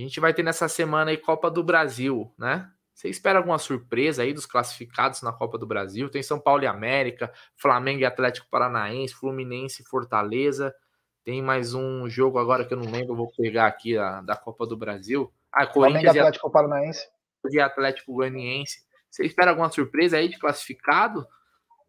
A 0.00 0.02
gente 0.02 0.18
vai 0.18 0.32
ter 0.32 0.42
nessa 0.42 0.66
semana 0.66 1.10
aí 1.10 1.16
Copa 1.18 1.50
do 1.50 1.62
Brasil, 1.62 2.32
né? 2.38 2.70
Você 2.94 3.08
espera 3.08 3.38
alguma 3.38 3.58
surpresa 3.58 4.22
aí 4.22 4.32
dos 4.32 4.46
classificados 4.46 5.20
na 5.20 5.32
Copa 5.32 5.58
do 5.58 5.66
Brasil? 5.66 6.08
Tem 6.08 6.22
São 6.22 6.40
Paulo 6.40 6.62
e 6.62 6.66
América, 6.66 7.32
Flamengo 7.54 8.00
e 8.00 8.04
Atlético 8.06 8.48
Paranaense, 8.50 9.14
Fluminense 9.14 9.82
e 9.82 9.84
Fortaleza. 9.84 10.74
Tem 11.22 11.42
mais 11.42 11.74
um 11.74 12.08
jogo 12.08 12.38
agora 12.38 12.64
que 12.64 12.72
eu 12.72 12.78
não 12.78 12.90
lembro, 12.90 13.12
eu 13.12 13.16
vou 13.16 13.30
pegar 13.36 13.66
aqui 13.66 13.96
a, 13.96 14.22
da 14.22 14.36
Copa 14.36 14.66
do 14.66 14.76
Brasil. 14.76 15.32
Ah, 15.52 15.66
Corinthians 15.66 16.02
Flamengo 16.02 16.16
e 16.16 16.18
Atlético 16.18 16.50
Paranaense. 16.50 17.08
E 17.50 17.60
Atlético 17.60 18.12
Goianiense. 18.14 18.80
Você 19.10 19.24
espera 19.24 19.50
alguma 19.50 19.70
surpresa 19.70 20.16
aí 20.16 20.28
de 20.28 20.38
classificado? 20.38 21.26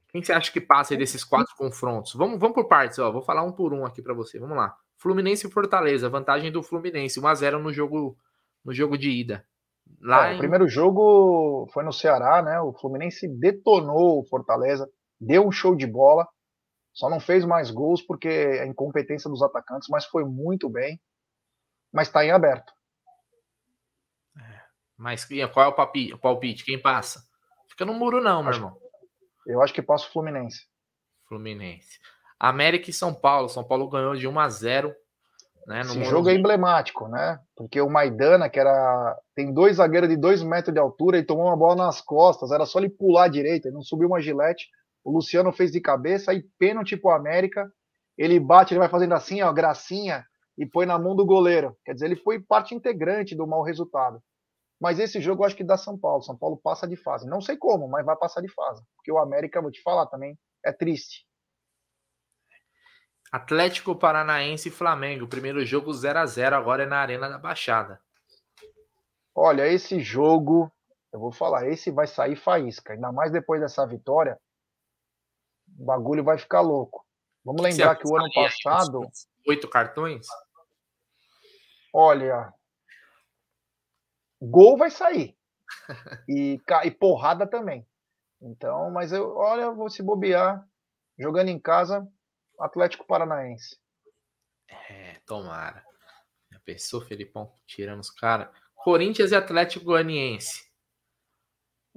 Quem 0.10 0.22
você 0.22 0.34
acha 0.34 0.52
que 0.52 0.60
passa 0.60 0.94
aí 0.94 0.98
desses 0.98 1.24
quatro 1.24 1.56
confrontos? 1.56 2.14
Vamos, 2.14 2.40
vamos 2.40 2.56
por 2.56 2.68
partes, 2.68 3.00
ó. 3.00 3.10
Vou 3.10 3.22
falar 3.22 3.44
um 3.44 3.54
por 3.54 3.74
um 3.74 3.86
aqui 3.86 4.02
para 4.02 4.14
você. 4.14 4.38
Vamos 4.38 4.58
lá. 4.58 4.78
Fluminense 5.02 5.48
e 5.48 5.52
Fortaleza, 5.52 6.08
vantagem 6.10 6.52
do 6.52 6.62
Fluminense, 6.62 7.20
1 7.20 7.28
a 7.28 7.34
0 7.34 7.60
no 7.60 7.74
jogo 7.74 8.16
no 8.64 8.72
jogo 8.72 8.96
de 8.96 9.10
ida. 9.10 9.44
Lá 10.00 10.28
é, 10.28 10.34
em... 10.34 10.36
O 10.36 10.38
primeiro 10.38 10.68
jogo 10.70 11.68
foi 11.74 11.84
no 11.84 11.92
Ceará, 11.92 12.44
né? 12.44 12.62
O 12.62 12.72
Fluminense 12.72 13.28
detonou 13.28 14.20
o 14.20 14.26
Fortaleza, 14.26 14.88
deu 15.20 15.48
um 15.48 15.52
show 15.52 15.76
de 15.76 15.88
bola, 15.88 16.28
só 16.94 17.10
não 17.10 17.20
fez 17.20 17.44
mais 17.44 17.72
gols 17.72 18.04
porque 18.04 18.30
a 18.62 18.68
incompetência 18.68 19.28
dos 19.28 19.42
atacantes, 19.42 19.90
mas 19.90 20.06
foi 20.06 20.24
muito 20.24 20.70
bem. 20.70 21.02
Mas 21.92 22.08
está 22.08 22.24
em 22.24 22.30
aberto. 22.30 22.72
Mas 24.96 25.28
qual 25.52 25.66
é 25.66 25.70
o 25.70 25.74
palpite? 25.74 26.14
o 26.14 26.20
palpite? 26.20 26.64
Quem 26.64 26.80
passa? 26.80 27.28
Fica 27.68 27.86
no 27.86 27.94
muro, 27.96 28.22
não, 28.22 28.44
meu 28.44 28.54
irmão. 28.54 28.78
Eu 29.48 29.64
acho 29.64 29.74
que 29.74 29.82
passa 29.82 30.06
o 30.06 30.12
Fluminense. 30.12 30.68
Fluminense. 31.28 32.00
América 32.42 32.90
e 32.90 32.94
São 32.94 33.14
Paulo. 33.14 33.48
São 33.48 33.64
Paulo 33.64 33.88
ganhou 33.88 34.16
de 34.16 34.28
1 34.28 34.40
a 34.40 34.50
0 34.50 34.96
né, 35.68 35.82
Esse 35.82 36.04
jogo 36.06 36.28
é 36.28 36.34
emblemático, 36.34 37.08
né? 37.08 37.40
Porque 37.56 37.80
o 37.80 37.90
Maidana, 37.90 38.50
que 38.50 38.60
era. 38.60 39.16
tem 39.36 39.54
dois 39.54 39.78
zagueiros 39.78 40.10
de 40.10 40.18
dois 40.18 40.42
metros 40.42 40.74
de 40.74 40.80
altura 40.80 41.20
e 41.20 41.24
tomou 41.24 41.46
uma 41.46 41.56
bola 41.56 41.76
nas 41.76 42.02
costas, 42.02 42.52
era 42.52 42.66
só 42.66 42.80
ele 42.80 42.90
pular 42.90 43.26
à 43.26 43.28
direita, 43.28 43.68
ele 43.68 43.76
não 43.76 43.84
subiu 43.84 44.08
uma 44.08 44.20
gilete. 44.20 44.68
O 45.04 45.12
Luciano 45.12 45.52
fez 45.52 45.72
de 45.72 45.80
cabeça 45.80 46.34
e 46.34 46.44
pênalti 46.58 46.98
pro 46.98 47.12
América. 47.12 47.72
Ele 48.18 48.40
bate, 48.40 48.74
ele 48.74 48.80
vai 48.80 48.90
fazendo 48.90 49.14
assim, 49.14 49.44
ó, 49.44 49.54
gracinha, 49.54 50.26
e 50.58 50.66
põe 50.66 50.88
na 50.88 50.98
mão 50.98 51.16
do 51.16 51.26
goleiro. 51.26 51.78
Quer 51.86 51.94
dizer, 51.94 52.08
ele 52.08 52.16
foi 52.16 52.40
parte 52.40 52.74
integrante 52.74 53.36
do 53.36 53.46
mau 53.46 53.62
resultado. 53.62 54.20
Mas 54.80 55.00
esse 55.00 55.22
jogo 55.22 55.44
eu 55.44 55.46
acho 55.46 55.56
que 55.56 55.64
dá 55.64 55.78
São 55.78 55.96
Paulo. 55.96 56.24
São 56.24 56.36
Paulo 56.36 56.58
passa 56.58 56.88
de 56.88 56.96
fase. 56.96 57.28
Não 57.28 57.40
sei 57.40 57.56
como, 57.56 57.88
mas 57.88 58.04
vai 58.04 58.16
passar 58.16 58.42
de 58.42 58.52
fase. 58.52 58.84
Porque 58.96 59.12
o 59.12 59.20
América, 59.20 59.62
vou 59.62 59.70
te 59.70 59.82
falar 59.84 60.08
também, 60.08 60.36
é 60.66 60.72
triste. 60.72 61.24
Atlético 63.32 63.96
Paranaense 63.96 64.68
e 64.68 64.72
Flamengo. 64.72 65.28
Primeiro 65.28 65.66
jogo 65.66 65.94
0 65.94 66.20
a 66.20 66.26
0 66.26 66.56
agora 66.56 66.84
é 66.84 66.86
na 66.86 66.98
Arena 66.98 67.30
da 67.30 67.38
Baixada. 67.38 68.02
Olha, 69.34 69.68
esse 69.68 70.02
jogo, 70.02 70.70
eu 71.14 71.20
vou 71.20 71.32
falar, 71.32 71.70
esse 71.70 71.90
vai 71.90 72.06
sair 72.06 72.36
faísca. 72.36 72.92
Ainda 72.92 73.12
mais 73.12 73.32
depois 73.32 73.62
dessa 73.62 73.88
vitória, 73.88 74.38
o 75.80 75.86
bagulho 75.86 76.24
vai 76.24 76.38
ficar 76.38 76.60
louco. 76.60 77.06
Vamos 77.44 77.62
lembrar 77.62 77.96
que 77.96 78.08
o 78.08 78.18
ano 78.18 78.30
passado. 78.34 79.10
Oito 79.48 79.68
cartões? 79.70 80.28
Olha, 81.94 82.54
gol 84.42 84.78
vai 84.78 84.92
sair. 84.92 85.38
E, 86.28 86.60
e 86.84 86.92
porrada 86.92 87.48
também. 87.48 87.88
Então, 88.42 88.92
mas 88.92 89.14
eu, 89.14 89.38
olha, 89.38 89.72
vou 89.72 89.90
se 89.90 90.04
bobear, 90.04 90.66
jogando 91.18 91.50
em 91.50 91.60
casa, 91.60 92.08
Atlético 92.62 93.06
Paranaense. 93.06 93.78
É, 94.70 95.20
tomara. 95.26 95.84
Já 96.52 96.60
pensou, 96.66 97.02
Felipão, 97.02 97.52
tirando 97.66 98.00
os 98.00 98.10
caras. 98.10 98.50
Corinthians 98.76 99.32
e 99.32 99.36
Atlético 99.36 99.86
Goianiense. 99.86 100.70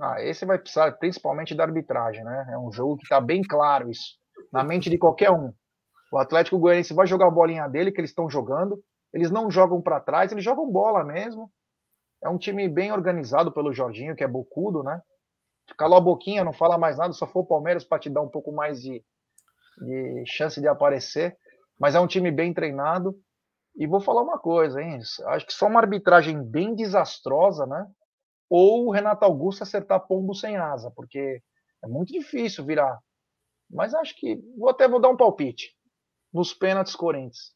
Ah, 0.00 0.20
esse 0.22 0.44
vai 0.44 0.58
precisar 0.58 0.92
principalmente 0.92 1.54
da 1.54 1.64
arbitragem, 1.64 2.24
né? 2.24 2.48
É 2.52 2.58
um 2.58 2.72
jogo 2.72 2.96
que 2.96 3.08
tá 3.08 3.20
bem 3.20 3.42
claro 3.42 3.90
isso. 3.90 4.16
Na 4.52 4.64
mente 4.64 4.90
de 4.90 4.98
qualquer 4.98 5.30
um. 5.30 5.52
O 6.12 6.18
Atlético 6.18 6.58
Goianiense 6.58 6.94
vai 6.94 7.06
jogar 7.06 7.26
a 7.26 7.30
bolinha 7.30 7.68
dele, 7.68 7.92
que 7.92 8.00
eles 8.00 8.10
estão 8.10 8.28
jogando. 8.28 8.82
Eles 9.12 9.30
não 9.30 9.50
jogam 9.50 9.80
para 9.80 10.00
trás, 10.00 10.32
eles 10.32 10.44
jogam 10.44 10.70
bola 10.70 11.04
mesmo. 11.04 11.50
É 12.22 12.28
um 12.28 12.38
time 12.38 12.68
bem 12.68 12.92
organizado 12.92 13.52
pelo 13.52 13.72
Jorginho, 13.72 14.16
que 14.16 14.24
é 14.24 14.28
bocudo, 14.28 14.82
né? 14.82 15.00
Calou 15.78 15.98
a 15.98 16.00
boquinha, 16.00 16.44
não 16.44 16.52
fala 16.52 16.76
mais 16.76 16.98
nada, 16.98 17.12
só 17.12 17.26
foi 17.26 17.42
o 17.42 17.46
Palmeiras 17.46 17.84
para 17.84 17.98
te 17.98 18.10
dar 18.10 18.20
um 18.20 18.28
pouco 18.28 18.52
mais 18.52 18.80
de, 18.80 19.04
de 19.78 20.24
chance 20.26 20.60
de 20.60 20.68
aparecer. 20.68 21.36
Mas 21.78 21.94
é 21.94 22.00
um 22.00 22.06
time 22.06 22.30
bem 22.30 22.52
treinado. 22.52 23.18
E 23.76 23.86
vou 23.86 24.00
falar 24.00 24.22
uma 24.22 24.38
coisa, 24.38 24.80
hein? 24.80 25.00
Acho 25.26 25.46
que 25.46 25.52
só 25.52 25.66
uma 25.66 25.80
arbitragem 25.80 26.42
bem 26.42 26.74
desastrosa, 26.74 27.66
né? 27.66 27.86
Ou 28.48 28.86
o 28.86 28.92
Renato 28.92 29.24
Augusto 29.24 29.62
acertar 29.62 30.06
pombo 30.06 30.34
sem 30.34 30.56
asa, 30.56 30.92
porque 30.94 31.42
é 31.82 31.88
muito 31.88 32.12
difícil 32.12 32.64
virar. 32.64 32.98
Mas 33.68 33.92
acho 33.94 34.14
que 34.16 34.36
vou 34.56 34.68
até 34.68 34.86
vou 34.86 35.00
dar 35.00 35.08
um 35.08 35.16
palpite 35.16 35.74
nos 36.32 36.54
pênaltis 36.54 36.94
Corinthians. 36.94 37.52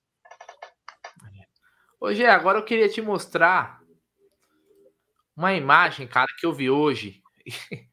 Hoje, 2.00 2.24
agora 2.24 2.58
eu 2.58 2.64
queria 2.64 2.88
te 2.88 3.02
mostrar 3.02 3.80
uma 5.36 5.52
imagem, 5.54 6.06
cara, 6.06 6.28
que 6.38 6.46
eu 6.46 6.52
vi 6.52 6.70
hoje. 6.70 7.20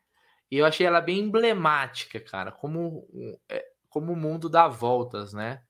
e 0.50 0.58
eu 0.58 0.66
achei 0.66 0.86
ela 0.86 1.02
bem 1.02 1.20
emblemática, 1.20 2.20
cara, 2.20 2.52
como, 2.52 3.08
é, 3.50 3.66
como 3.96 4.12
o 4.12 4.18
mundo 4.18 4.50
dá 4.50 4.68
voltas, 4.68 5.32
né? 5.32 5.64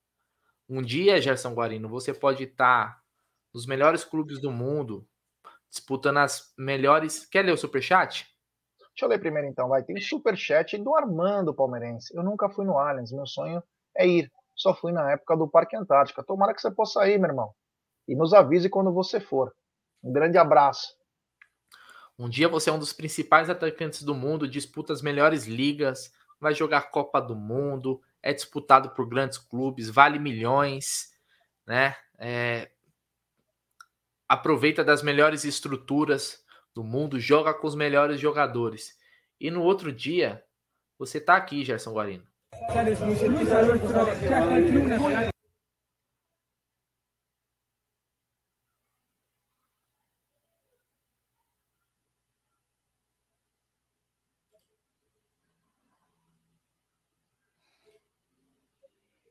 Um 0.67 0.81
dia, 0.81 1.21
Gerson 1.21 1.53
Guarino, 1.53 1.87
você 1.87 2.11
pode 2.11 2.43
estar 2.45 2.99
nos 3.53 3.67
melhores 3.67 4.03
clubes 4.03 4.41
do 4.41 4.51
mundo, 4.51 5.07
disputando 5.69 6.17
as 6.17 6.51
melhores. 6.57 7.23
Quer 7.27 7.45
ler 7.45 7.51
o 7.51 7.57
superchat? 7.57 8.25
Deixa 8.79 9.05
eu 9.05 9.09
ler 9.09 9.19
primeiro 9.19 9.47
então, 9.47 9.69
vai. 9.69 9.83
Tem 9.83 10.01
superchat 10.01 10.75
do 10.79 10.95
Armando 10.95 11.53
Palmeirense. 11.53 12.17
Eu 12.17 12.23
nunca 12.23 12.49
fui 12.49 12.65
no 12.65 12.79
Allianz, 12.79 13.11
meu 13.11 13.27
sonho 13.27 13.61
é 13.95 14.07
ir. 14.07 14.31
Só 14.55 14.73
fui 14.73 14.91
na 14.91 15.11
época 15.11 15.37
do 15.37 15.47
Parque 15.47 15.75
Antártica. 15.75 16.23
Tomara 16.23 16.55
que 16.55 16.61
você 16.61 16.71
possa 16.71 17.07
ir, 17.07 17.19
meu 17.19 17.29
irmão. 17.29 17.53
E 18.07 18.15
nos 18.15 18.33
avise 18.33 18.71
quando 18.71 18.91
você 18.91 19.19
for. 19.19 19.53
Um 20.03 20.11
grande 20.11 20.39
abraço. 20.39 20.95
Um 22.17 22.27
dia 22.27 22.49
você 22.49 22.71
é 22.71 22.73
um 22.73 22.79
dos 22.79 22.91
principais 22.91 23.51
atacantes 23.51 24.01
do 24.01 24.15
mundo, 24.15 24.47
disputa 24.47 24.93
as 24.93 25.03
melhores 25.03 25.45
ligas, 25.45 26.11
vai 26.39 26.55
jogar 26.55 26.89
Copa 26.89 27.21
do 27.21 27.35
Mundo, 27.35 28.01
é 28.25 28.33
disputado 28.33 28.89
por 28.89 29.07
grandes 29.07 29.37
clubes, 29.37 29.87
vale 29.87 30.17
milhões, 30.17 31.11
né? 31.65 31.95
É, 32.17 32.71
aproveita 34.27 34.83
das 34.83 35.03
melhores 35.03 35.45
estruturas 35.45 36.43
do 36.73 36.83
mundo, 36.83 37.19
joga 37.19 37.53
com 37.53 37.67
os 37.67 37.75
melhores 37.75 38.19
jogadores. 38.19 38.97
E 39.39 39.51
no 39.51 39.61
outro 39.61 39.91
dia, 39.91 40.43
você 40.97 41.21
tá 41.21 41.35
aqui, 41.35 41.63
Gerson 41.63 41.93
Guarino. 41.93 42.25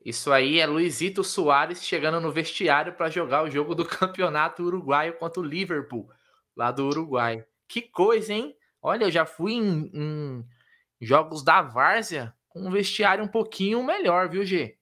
Isso 0.05 0.31
aí 0.31 0.59
é 0.59 0.67
Luizito 0.67 1.23
Soares 1.23 1.83
chegando 1.83 2.21
no 2.21 2.31
vestiário 2.31 2.93
para 2.93 3.09
jogar 3.09 3.43
o 3.43 3.49
jogo 3.49 3.73
do 3.73 3.83
Campeonato 3.89 4.61
Uruguaio 4.61 5.17
contra 5.17 5.41
o 5.41 5.43
Liverpool, 5.43 6.07
lá 6.55 6.71
do 6.71 6.85
Uruguai. 6.85 7.43
Que 7.67 7.81
coisa, 7.81 8.31
hein? 8.31 8.55
Olha, 8.79 9.05
eu 9.05 9.11
já 9.11 9.25
fui 9.25 9.53
em, 9.53 9.89
em 9.91 10.45
jogos 11.01 11.43
da 11.43 11.63
Várzea 11.63 12.35
com 12.47 12.59
um 12.59 12.69
vestiário 12.69 13.23
um 13.23 13.27
pouquinho 13.27 13.83
melhor, 13.83 14.29
viu, 14.29 14.45
G? 14.45 14.77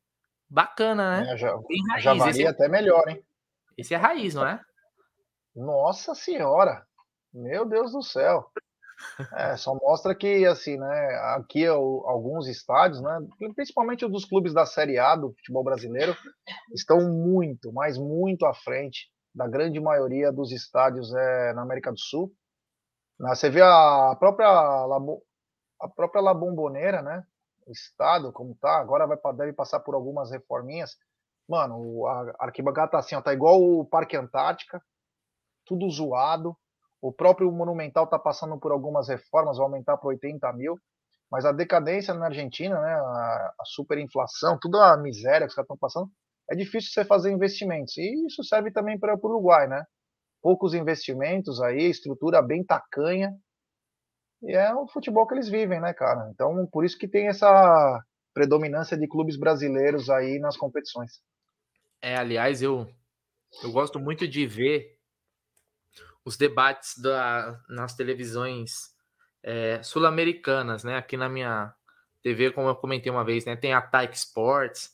Bacana, 0.49 1.21
né? 1.21 1.33
É, 1.33 1.37
já, 1.37 1.57
já 1.99 2.13
varia 2.13 2.31
esse, 2.31 2.43
é 2.43 2.49
até 2.49 2.67
melhor, 2.67 3.07
hein? 3.07 3.23
Esse 3.77 3.93
é 3.93 3.97
raiz, 3.97 4.35
não 4.35 4.45
é? 4.45 4.59
Nossa 5.55 6.13
senhora! 6.13 6.85
Meu 7.33 7.65
Deus 7.65 7.93
do 7.93 8.03
céu! 8.03 8.51
É, 9.33 9.57
só 9.57 9.75
mostra 9.75 10.15
que, 10.15 10.45
assim, 10.45 10.77
né, 10.77 11.15
aqui 11.35 11.65
alguns 11.65 12.47
estádios, 12.47 13.01
né, 13.01 13.19
principalmente 13.55 14.05
os 14.05 14.11
dos 14.11 14.25
clubes 14.25 14.53
da 14.53 14.65
Série 14.65 14.97
A 14.97 15.15
do 15.15 15.33
futebol 15.33 15.63
brasileiro, 15.63 16.15
estão 16.73 16.99
muito, 17.11 17.71
mas 17.71 17.97
muito 17.97 18.45
à 18.45 18.53
frente 18.53 19.11
da 19.33 19.47
grande 19.47 19.79
maioria 19.79 20.31
dos 20.31 20.51
estádios 20.51 21.13
é, 21.13 21.53
na 21.53 21.63
América 21.63 21.91
do 21.91 21.99
Sul. 21.99 22.31
Né, 23.19 23.35
você 23.35 23.49
vê 23.49 23.61
a 23.61 24.15
própria, 24.19 24.47
a 24.47 25.89
própria 25.89 26.21
La 26.21 26.33
Bombonera, 26.33 27.01
né, 27.01 27.23
o 27.65 27.71
estado 27.71 28.31
como 28.31 28.55
tá, 28.55 28.79
agora 28.79 29.07
vai, 29.07 29.17
deve 29.35 29.53
passar 29.53 29.79
por 29.79 29.95
algumas 29.95 30.31
reforminhas. 30.31 30.95
Mano, 31.47 32.07
a 32.07 32.45
arquibancada 32.45 32.91
tá 32.91 32.99
assim, 32.99 33.15
ó, 33.15 33.21
tá 33.21 33.33
igual 33.33 33.61
o 33.61 33.85
Parque 33.85 34.15
Antártica, 34.15 34.81
tudo 35.65 35.89
zoado, 35.89 36.55
o 37.03 37.11
próprio 37.11 37.51
Monumental 37.51 38.05
está 38.05 38.17
passando 38.17 38.57
por 38.57 38.71
algumas 38.71 39.09
reformas, 39.09 39.57
vai 39.57 39.65
aumentar 39.65 39.97
para 39.97 40.07
80 40.07 40.53
mil. 40.53 40.80
Mas 41.30 41.43
a 41.43 41.51
decadência 41.51 42.13
na 42.13 42.27
Argentina, 42.27 42.80
né, 42.80 42.93
a, 42.93 43.53
a 43.59 43.65
superinflação, 43.65 44.57
toda 44.57 44.93
a 44.93 44.95
miséria 44.95 45.45
que 45.45 45.49
os 45.49 45.53
caras 45.53 45.65
estão 45.65 45.77
passando, 45.77 46.09
é 46.49 46.55
difícil 46.55 46.91
você 46.93 47.03
fazer 47.03 47.30
investimentos. 47.30 47.97
E 47.97 48.25
isso 48.25 48.41
serve 48.45 48.71
também 48.71 48.97
para 48.97 49.15
o 49.15 49.19
Uruguai, 49.21 49.67
né? 49.67 49.84
Poucos 50.41 50.73
investimentos 50.73 51.61
aí, 51.61 51.89
estrutura 51.89 52.41
bem 52.41 52.63
tacanha. 52.63 53.34
E 54.41 54.53
é 54.55 54.73
o 54.73 54.88
futebol 54.88 55.27
que 55.27 55.34
eles 55.34 55.49
vivem, 55.49 55.81
né, 55.81 55.93
cara? 55.93 56.30
Então, 56.34 56.65
por 56.71 56.85
isso 56.85 56.97
que 56.97 57.07
tem 57.07 57.27
essa 57.27 58.01
predominância 58.34 58.97
de 58.97 59.09
clubes 59.09 59.38
brasileiros 59.38 60.09
aí 60.09 60.39
nas 60.39 60.55
competições. 60.55 61.19
É, 62.01 62.15
aliás, 62.15 62.61
eu, 62.61 62.88
eu 63.61 63.73
gosto 63.73 63.99
muito 63.99 64.25
de 64.25 64.47
ver 64.47 65.02
os 66.25 66.37
debates 66.37 66.97
da, 66.97 67.59
nas 67.69 67.95
televisões 67.95 68.93
é, 69.43 69.81
sul-americanas, 69.83 70.83
né? 70.83 70.97
Aqui 70.97 71.17
na 71.17 71.27
minha 71.27 71.73
TV, 72.21 72.51
como 72.51 72.69
eu 72.69 72.75
comentei 72.75 73.11
uma 73.11 73.25
vez, 73.25 73.45
né? 73.45 73.55
Tem 73.55 73.73
a 73.73 73.81
Taik 73.81 74.15
Sports. 74.15 74.91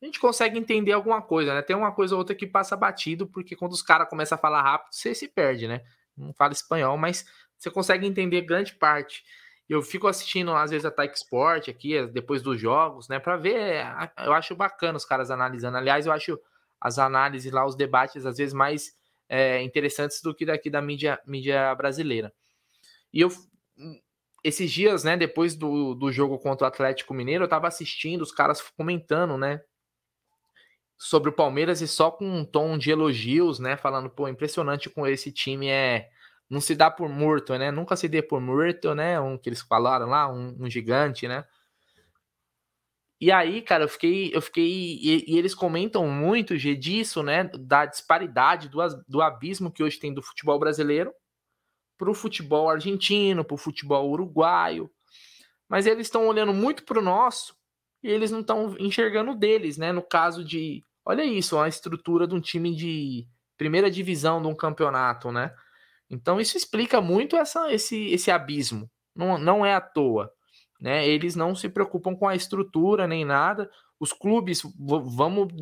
A 0.00 0.04
gente 0.06 0.18
consegue 0.18 0.58
entender 0.58 0.92
alguma 0.92 1.20
coisa, 1.20 1.54
né? 1.54 1.60
Tem 1.60 1.76
uma 1.76 1.92
coisa 1.92 2.14
ou 2.14 2.18
outra 2.18 2.34
que 2.34 2.46
passa 2.46 2.74
batido, 2.76 3.26
porque 3.26 3.54
quando 3.54 3.72
os 3.72 3.82
caras 3.82 4.08
começam 4.08 4.36
a 4.36 4.40
falar 4.40 4.62
rápido, 4.62 4.94
você 4.94 5.14
se 5.14 5.28
perde, 5.28 5.68
né? 5.68 5.82
Não 6.16 6.32
fala 6.32 6.52
espanhol, 6.52 6.96
mas 6.96 7.26
você 7.58 7.70
consegue 7.70 8.06
entender 8.06 8.40
grande 8.40 8.74
parte. 8.74 9.22
Eu 9.68 9.82
fico 9.82 10.08
assistindo, 10.08 10.52
às 10.52 10.70
vezes, 10.70 10.86
a 10.86 10.90
Taik 10.90 11.16
Sport 11.16 11.68
aqui, 11.68 12.04
depois 12.06 12.42
dos 12.42 12.58
jogos, 12.58 13.08
né? 13.08 13.18
Para 13.18 13.36
ver, 13.36 13.84
eu 14.24 14.32
acho 14.32 14.56
bacana 14.56 14.96
os 14.96 15.04
caras 15.04 15.30
analisando. 15.30 15.76
Aliás, 15.76 16.06
eu 16.06 16.12
acho 16.12 16.40
as 16.80 16.98
análises 16.98 17.52
lá, 17.52 17.64
os 17.66 17.76
debates, 17.76 18.24
às 18.24 18.38
vezes, 18.38 18.54
mais 18.54 18.98
é, 19.30 19.62
interessantes 19.62 20.20
do 20.20 20.34
que 20.34 20.44
daqui 20.44 20.68
da 20.68 20.82
mídia, 20.82 21.20
mídia 21.24 21.72
brasileira. 21.76 22.34
E 23.12 23.20
eu, 23.20 23.30
esses 24.42 24.70
dias, 24.70 25.04
né, 25.04 25.16
depois 25.16 25.54
do, 25.54 25.94
do 25.94 26.10
jogo 26.10 26.36
contra 26.36 26.64
o 26.64 26.68
Atlético 26.68 27.14
Mineiro, 27.14 27.44
eu 27.44 27.48
tava 27.48 27.68
assistindo 27.68 28.22
os 28.22 28.32
caras 28.32 28.60
comentando, 28.76 29.38
né, 29.38 29.62
sobre 30.98 31.30
o 31.30 31.32
Palmeiras 31.32 31.80
e 31.80 31.86
só 31.86 32.10
com 32.10 32.26
um 32.26 32.44
tom 32.44 32.76
de 32.76 32.90
elogios, 32.90 33.60
né, 33.60 33.76
falando, 33.76 34.10
pô, 34.10 34.28
impressionante 34.28 34.90
com 34.90 35.06
esse 35.06 35.30
time 35.30 35.68
é 35.68 36.10
não 36.50 36.60
se 36.60 36.74
dá 36.74 36.90
por 36.90 37.08
morto, 37.08 37.56
né? 37.56 37.70
Nunca 37.70 37.94
se 37.94 38.08
dê 38.08 38.20
por 38.20 38.40
morto, 38.40 38.92
né? 38.92 39.20
Um 39.20 39.38
que 39.38 39.48
eles 39.48 39.62
falaram 39.62 40.06
lá, 40.06 40.28
um, 40.28 40.56
um 40.58 40.68
gigante, 40.68 41.28
né? 41.28 41.44
E 43.20 43.30
aí, 43.30 43.60
cara, 43.60 43.84
eu 43.84 43.88
fiquei, 43.88 44.30
eu 44.34 44.40
fiquei, 44.40 44.66
e, 44.66 45.24
e, 45.28 45.38
eles 45.38 45.54
comentam 45.54 46.08
muito, 46.08 46.56
G, 46.56 46.74
disso, 46.74 47.22
né, 47.22 47.44
da 47.44 47.84
disparidade, 47.84 48.70
do, 48.70 48.78
do 49.06 49.20
abismo 49.20 49.70
que 49.70 49.82
hoje 49.82 49.98
tem 49.98 50.14
do 50.14 50.22
futebol 50.22 50.58
brasileiro 50.58 51.12
para 51.98 52.10
o 52.10 52.14
futebol 52.14 52.70
argentino, 52.70 53.44
para 53.44 53.54
o 53.54 53.58
futebol 53.58 54.08
uruguaio. 54.08 54.90
Mas 55.68 55.86
eles 55.86 56.06
estão 56.06 56.26
olhando 56.26 56.54
muito 56.54 56.82
para 56.84 56.98
o 56.98 57.02
nosso 57.02 57.54
e 58.02 58.08
eles 58.08 58.30
não 58.30 58.40
estão 58.40 58.74
enxergando 58.78 59.34
deles, 59.34 59.76
né? 59.76 59.92
No 59.92 60.02
caso 60.02 60.42
de, 60.42 60.82
olha 61.04 61.22
isso, 61.22 61.58
a 61.58 61.68
estrutura 61.68 62.26
de 62.26 62.34
um 62.34 62.40
time 62.40 62.74
de 62.74 63.28
primeira 63.58 63.90
divisão 63.90 64.40
de 64.40 64.48
um 64.48 64.54
campeonato, 64.54 65.30
né? 65.30 65.54
Então 66.08 66.40
isso 66.40 66.56
explica 66.56 67.02
muito 67.02 67.36
essa, 67.36 67.70
esse, 67.70 68.06
esse 68.06 68.30
abismo. 68.30 68.90
Não, 69.14 69.36
não 69.36 69.64
é 69.64 69.74
à 69.74 69.80
toa. 69.80 70.32
Né? 70.80 71.06
Eles 71.06 71.36
não 71.36 71.54
se 71.54 71.68
preocupam 71.68 72.16
com 72.16 72.26
a 72.26 72.34
estrutura 72.34 73.06
nem 73.06 73.24
nada. 73.24 73.70
Os 73.98 74.12
clubes, 74.12 74.62
vamos 74.78 75.52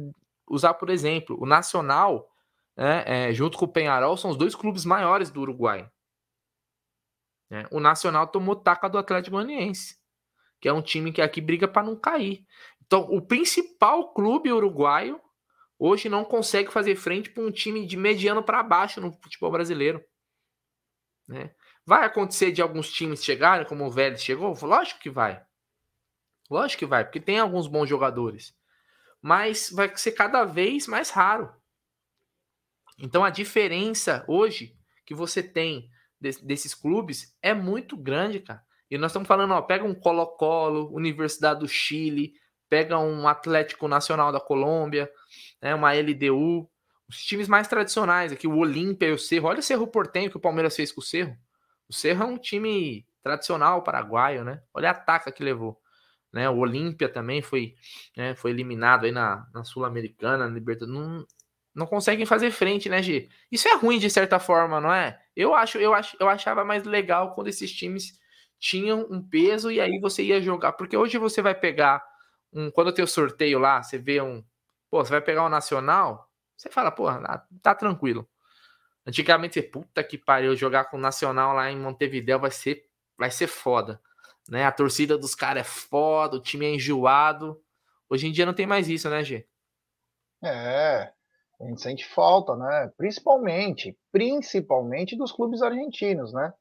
usar 0.49 0.75
por 0.75 0.91
exemplo, 0.91 1.37
o 1.41 1.47
Nacional, 1.47 2.31
né, 2.77 3.03
é, 3.07 3.35
junto 3.35 3.59
com 3.59 3.65
o 3.65 3.73
Penharol, 3.73 4.17
são 4.17 4.31
os 4.31 4.37
dois 4.37 4.55
clubes 4.55 4.85
maiores 4.85 5.31
do 5.31 5.41
Uruguai. 5.41 5.91
Né? 7.51 7.67
O 7.71 7.81
Nacional 7.81 8.27
tomou 8.27 8.57
taca 8.57 8.89
do 8.89 8.99
Atlético 8.99 9.37
Goianiense, 9.37 9.99
que 10.61 10.69
é 10.69 10.73
um 10.73 10.83
time 10.83 11.13
que 11.13 11.23
aqui 11.23 11.41
briga 11.41 11.67
para 11.67 11.83
não 11.83 11.97
cair. 11.97 12.47
Então, 12.87 13.03
o 13.11 13.21
principal 13.21 14.13
clube 14.13 14.53
uruguaio 14.53 15.21
hoje 15.79 16.09
não 16.09 16.25
consegue 16.25 16.73
fazer 16.73 16.97
frente 16.97 17.31
para 17.31 17.43
um 17.43 17.51
time 17.51 17.87
de 17.87 17.97
mediano 17.97 18.43
para 18.43 18.63
baixo 18.63 19.01
no 19.01 19.13
futebol 19.13 19.51
brasileiro. 19.51 20.03
Né? 21.27 21.55
Vai 21.89 22.05
acontecer 22.05 22.53
de 22.53 22.61
alguns 22.61 22.93
times 22.93 23.25
chegarem, 23.25 23.67
como 23.67 23.87
o 23.87 23.91
Vélez 23.91 24.23
chegou? 24.23 24.55
Lógico 24.61 25.01
que 25.01 25.09
vai. 25.09 25.43
Lógico 26.51 26.81
que 26.81 26.85
vai, 26.85 27.03
porque 27.03 27.19
tem 27.19 27.39
alguns 27.39 27.67
bons 27.67 27.89
jogadores. 27.89 28.55
Mas 29.23 29.71
vai 29.73 29.97
ser 29.97 30.13
cada 30.13 30.45
vez 30.45 30.87
mais 30.87 31.09
raro. 31.09 31.51
Então 32.99 33.25
a 33.25 33.31
diferença 33.31 34.23
hoje 34.29 34.77
que 35.07 35.15
você 35.15 35.43
tem 35.43 35.89
desses 36.21 36.75
clubes 36.75 37.35
é 37.41 37.55
muito 37.55 37.97
grande, 37.97 38.41
cara. 38.41 38.63
E 38.91 38.99
nós 38.99 39.11
estamos 39.11 39.27
falando, 39.27 39.55
ó, 39.55 39.63
pega 39.63 39.87
um 39.87 39.95
Colo-Colo, 39.95 40.95
Universidade 40.95 41.61
do 41.61 41.69
Chile, 41.69 42.35
pega 42.69 42.99
um 42.99 43.27
Atlético 43.27 43.89
Nacional 43.89 44.31
da 44.31 44.41
Colômbia, 44.41 45.11
né, 45.63 45.75
uma 45.75 45.95
LDU, 45.95 46.71
os 47.09 47.25
times 47.25 47.49
mais 47.49 47.67
tradicionais 47.67 48.31
aqui, 48.31 48.47
o 48.47 48.59
Olímpia 48.59 49.07
e 49.07 49.13
o 49.13 49.19
Cerro. 49.19 49.49
Olha 49.49 49.61
o 49.61 49.63
Cerro 49.63 49.87
Portenho 49.87 50.31
que 50.31 50.37
o 50.37 50.41
Palmeiras 50.41 50.77
fez 50.77 50.93
com 50.93 51.01
o 51.01 51.03
Cerro. 51.03 51.35
O 51.89 51.93
Cerro 51.93 52.23
é 52.25 52.27
um 52.27 52.39
time 52.39 53.07
tradicional 53.23 53.83
paraguaio, 53.83 54.45
né? 54.45 54.63
Olha 54.73 54.91
a 54.91 54.95
taca 54.95 55.33
que 55.33 55.43
levou. 55.43 55.81
Né? 56.33 56.49
O 56.49 56.59
Olímpia 56.59 57.09
também 57.09 57.41
foi, 57.41 57.75
né, 58.17 58.35
foi 58.35 58.51
eliminado 58.51 59.05
aí 59.05 59.13
na, 59.13 59.47
na 59.53 59.65
Sul-Americana, 59.65 60.47
na 60.47 60.55
Libertadores. 60.55 61.01
Não, 61.01 61.27
não 61.75 61.87
conseguem 61.87 62.27
fazer 62.27 62.51
frente, 62.51 62.89
né, 62.89 63.03
G? 63.03 63.29
Isso 63.51 63.69
é 63.69 63.75
ruim 63.77 63.99
de 63.99 64.11
certa 64.11 64.39
forma, 64.39 64.81
não 64.81 64.93
é? 64.93 65.19
Eu 65.35 65.55
acho, 65.55 65.79
eu 65.79 65.95
acho, 65.95 66.17
eu 66.21 66.29
achava 66.29 66.65
mais 66.65 66.85
legal 66.85 67.35
quando 67.35 67.49
esses 67.49 67.73
times 67.73 68.19
tinham 68.59 69.07
um 69.11 69.23
peso 69.23 69.71
e 69.71 69.81
aí 69.81 69.99
você 70.01 70.23
ia 70.23 70.43
jogar, 70.43 70.73
porque 70.73 70.97
hoje 70.97 71.17
você 71.17 71.41
vai 71.41 71.55
pegar 71.55 72.05
um, 72.53 72.71
quando 72.71 72.93
tem 72.93 73.05
o 73.05 73.09
sorteio 73.09 73.59
lá, 73.59 73.83
você 73.83 73.99
vê 73.99 74.21
um, 74.21 74.43
pô, 74.91 75.05
você 75.05 75.11
vai 75.11 75.21
pegar 75.21 75.45
o 75.45 75.47
um 75.47 75.51
nacional, 75.51 76.29
você 76.57 76.69
fala, 76.69 76.91
pô, 76.91 77.07
tá, 77.07 77.47
tá 77.63 77.75
tranquilo. 77.75 78.29
Antigamente 79.09 79.55
você, 79.55 79.63
puta 79.63 80.05
que 80.05 80.19
pariu, 80.19 80.55
jogar 80.55 80.85
com 80.85 80.99
o 80.99 81.01
Nacional 81.01 81.55
lá 81.55 81.71
em 81.71 81.81
Montevideo 81.81 82.39
vai 82.39 82.51
ser, 82.51 82.85
vai 83.17 83.31
ser 83.31 83.47
foda. 83.47 83.99
Né? 84.47 84.67
A 84.67 84.71
torcida 84.71 85.17
dos 85.17 85.35
caras 85.35 85.63
é 85.63 85.65
foda, 85.65 86.37
o 86.37 86.43
time 86.43 86.67
é 86.67 86.75
enjoado. 86.75 87.59
Hoje 88.11 88.27
em 88.27 88.33
dia 88.33 88.45
não 88.45 88.53
tem 88.53 88.67
mais 88.67 88.87
isso, 88.87 89.09
né, 89.09 89.25
G? 89.25 89.47
É, 90.45 91.11
a 91.59 91.65
gente 91.65 91.81
sente 91.81 92.07
falta, 92.07 92.55
né? 92.55 92.93
Principalmente, 92.99 93.97
principalmente 94.13 95.17
dos 95.17 95.33
clubes 95.33 95.63
argentinos, 95.63 96.31
né? 96.35 96.53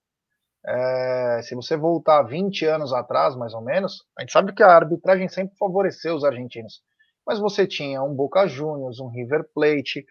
É, 0.66 1.42
se 1.44 1.54
você 1.54 1.76
voltar 1.76 2.24
20 2.24 2.66
anos 2.66 2.94
atrás, 2.94 3.36
mais 3.36 3.54
ou 3.54 3.62
menos, 3.62 4.06
a 4.18 4.22
gente 4.22 4.32
sabe 4.32 4.54
que 4.54 4.64
a 4.64 4.74
arbitragem 4.74 5.28
sempre 5.28 5.58
favoreceu 5.58 6.16
os 6.16 6.24
argentinos. 6.24 6.82
Mas 7.26 7.40
você 7.40 7.68
tinha 7.68 8.02
um 8.02 8.16
Boca 8.16 8.48
Juniors, 8.48 9.02
um 9.02 9.10
River 9.10 9.50
Plate, 9.54 10.06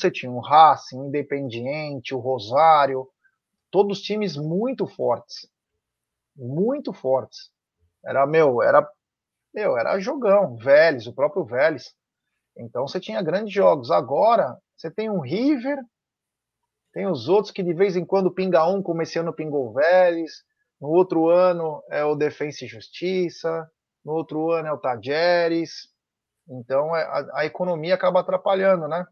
você 0.00 0.10
tinha 0.10 0.30
um 0.30 0.40
Racing, 0.40 1.06
Independiente, 1.06 2.14
o 2.14 2.18
Rosário, 2.18 3.08
todos 3.70 4.00
times 4.00 4.36
muito 4.36 4.86
fortes. 4.86 5.48
Muito 6.36 6.92
fortes. 6.92 7.50
Era, 8.04 8.26
meu, 8.26 8.62
era, 8.62 8.88
meu, 9.54 9.76
era 9.76 9.98
jogão. 10.00 10.56
Vélez, 10.56 11.06
o 11.06 11.14
próprio 11.14 11.44
Vélez. 11.44 11.94
Então 12.56 12.86
você 12.86 12.98
tinha 12.98 13.22
grandes 13.22 13.52
jogos. 13.52 13.90
Agora, 13.90 14.58
você 14.76 14.90
tem 14.90 15.10
um 15.10 15.20
River, 15.20 15.78
tem 16.92 17.06
os 17.06 17.28
outros 17.28 17.52
que 17.52 17.62
de 17.62 17.72
vez 17.72 17.96
em 17.96 18.04
quando 18.04 18.32
pinga 18.32 18.66
um, 18.66 18.82
como 18.82 19.02
esse 19.02 19.18
ano 19.18 19.32
pingou 19.32 19.68
o 19.68 19.72
Vélez. 19.72 20.42
No 20.80 20.88
outro 20.88 21.28
ano 21.28 21.82
é 21.90 22.04
o 22.04 22.16
Defensa 22.16 22.64
e 22.64 22.68
Justiça. 22.68 23.70
No 24.04 24.12
outro 24.12 24.50
ano 24.50 24.68
é 24.68 24.72
o 24.72 24.78
Tajeres. 24.78 25.88
Então 26.48 26.96
é, 26.96 27.02
a, 27.02 27.40
a 27.40 27.44
economia 27.44 27.94
acaba 27.94 28.20
atrapalhando, 28.20 28.88
né? 28.88 29.06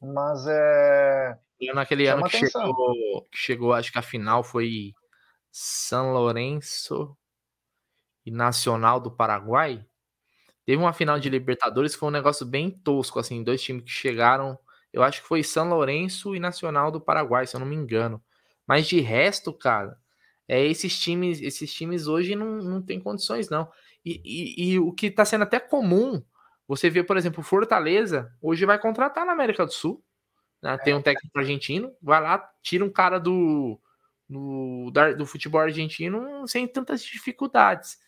Mas 0.00 0.46
é. 0.46 1.38
Naquele 1.74 2.06
ano 2.06 2.24
que 2.28 2.36
chegou, 2.36 3.22
que 3.30 3.38
chegou, 3.38 3.72
acho 3.72 3.90
que 3.90 3.98
a 3.98 4.02
final 4.02 4.44
foi 4.44 4.92
São 5.50 6.12
Lourenço 6.12 7.16
e 8.24 8.30
Nacional 8.30 9.00
do 9.00 9.10
Paraguai. 9.10 9.84
Teve 10.64 10.78
uma 10.78 10.92
final 10.92 11.18
de 11.18 11.30
Libertadores 11.30 11.94
que 11.94 12.00
foi 12.00 12.08
um 12.08 12.12
negócio 12.12 12.44
bem 12.44 12.70
tosco, 12.70 13.18
assim, 13.18 13.42
dois 13.42 13.62
times 13.62 13.84
que 13.84 13.90
chegaram 13.90 14.58
eu 14.96 15.02
acho 15.02 15.20
que 15.20 15.28
foi 15.28 15.42
São 15.42 15.68
Lourenço 15.68 16.34
e 16.34 16.40
Nacional 16.40 16.90
do 16.90 16.98
Paraguai, 16.98 17.46
se 17.46 17.54
eu 17.54 17.60
não 17.60 17.66
me 17.66 17.76
engano. 17.76 18.22
Mas 18.66 18.86
de 18.86 18.98
resto, 18.98 19.52
cara, 19.52 19.98
é, 20.48 20.64
esses 20.64 20.98
times 20.98 21.38
esses 21.42 21.70
times 21.70 22.06
hoje 22.06 22.34
não, 22.34 22.56
não 22.62 22.80
tem 22.80 22.98
condições, 22.98 23.50
não. 23.50 23.70
E, 24.02 24.22
e, 24.24 24.70
e 24.72 24.78
o 24.78 24.90
que 24.92 25.08
está 25.08 25.22
sendo 25.22 25.42
até 25.42 25.60
comum, 25.60 26.22
você 26.66 26.90
vê, 26.90 27.02
por 27.02 27.16
exemplo, 27.16 27.42
Fortaleza, 27.42 28.32
hoje 28.40 28.66
vai 28.66 28.78
contratar 28.78 29.24
na 29.24 29.32
América 29.32 29.64
do 29.64 29.72
Sul. 29.72 30.02
Né? 30.62 30.76
Tem 30.78 30.94
um 30.94 31.02
técnico 31.02 31.38
argentino, 31.38 31.92
vai 32.02 32.20
lá, 32.20 32.50
tira 32.62 32.84
um 32.84 32.90
cara 32.90 33.18
do, 33.18 33.80
do, 34.28 34.90
do 35.16 35.26
futebol 35.26 35.60
argentino 35.60 36.46
sem 36.48 36.66
tantas 36.66 37.02
dificuldades 37.02 37.98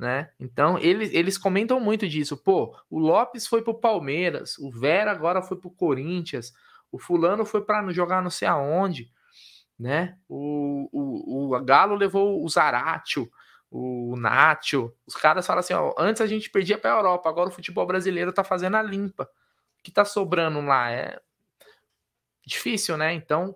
né? 0.00 0.30
Então, 0.40 0.78
eles, 0.78 1.12
eles 1.12 1.36
comentam 1.36 1.78
muito 1.78 2.08
disso. 2.08 2.34
Pô, 2.34 2.74
o 2.88 2.98
Lopes 2.98 3.46
foi 3.46 3.60
pro 3.60 3.78
Palmeiras, 3.78 4.56
o 4.58 4.70
Vera 4.70 5.10
agora 5.12 5.42
foi 5.42 5.58
pro 5.58 5.70
Corinthians, 5.70 6.54
o 6.90 6.98
fulano 6.98 7.44
foi 7.44 7.60
para 7.60 7.86
jogar 7.92 8.22
não 8.22 8.30
sei 8.30 8.48
aonde, 8.48 9.12
né? 9.78 10.16
O, 10.26 10.88
o, 10.90 11.54
o 11.54 11.60
Galo 11.62 11.94
levou 11.96 12.42
o 12.42 12.48
Zaratio, 12.48 13.30
o 13.70 14.16
Nacho. 14.16 14.92
Os 15.06 15.14
caras 15.14 15.46
falam 15.46 15.60
assim, 15.60 15.74
ó, 15.74 15.94
antes 15.96 16.20
a 16.20 16.26
gente 16.26 16.50
perdia 16.50 16.76
para 16.76 16.92
a 16.92 16.96
Europa, 16.96 17.28
agora 17.28 17.48
o 17.48 17.52
futebol 17.52 17.86
brasileiro 17.86 18.32
tá 18.32 18.42
fazendo 18.42 18.76
a 18.76 18.82
limpa. 18.82 19.24
O 19.24 19.82
que 19.82 19.90
tá 19.90 20.04
sobrando 20.04 20.60
lá 20.60 20.90
é 20.90 21.18
difícil, 22.44 22.96
né? 22.96 23.14
Então, 23.14 23.54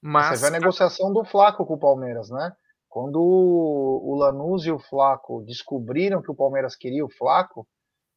mas 0.00 0.38
Você 0.38 0.50
vê 0.50 0.56
a 0.56 0.60
negociação 0.60 1.12
do 1.12 1.24
Flaco 1.24 1.64
com 1.64 1.74
o 1.74 1.78
Palmeiras, 1.78 2.28
né? 2.28 2.52
Quando 2.88 3.20
o 3.20 4.14
Lanús 4.16 4.66
e 4.66 4.70
o 4.70 4.78
Flaco 4.78 5.42
descobriram 5.44 6.22
que 6.22 6.30
o 6.30 6.34
Palmeiras 6.34 6.76
queria 6.76 7.04
o 7.04 7.10
Flaco, 7.10 7.66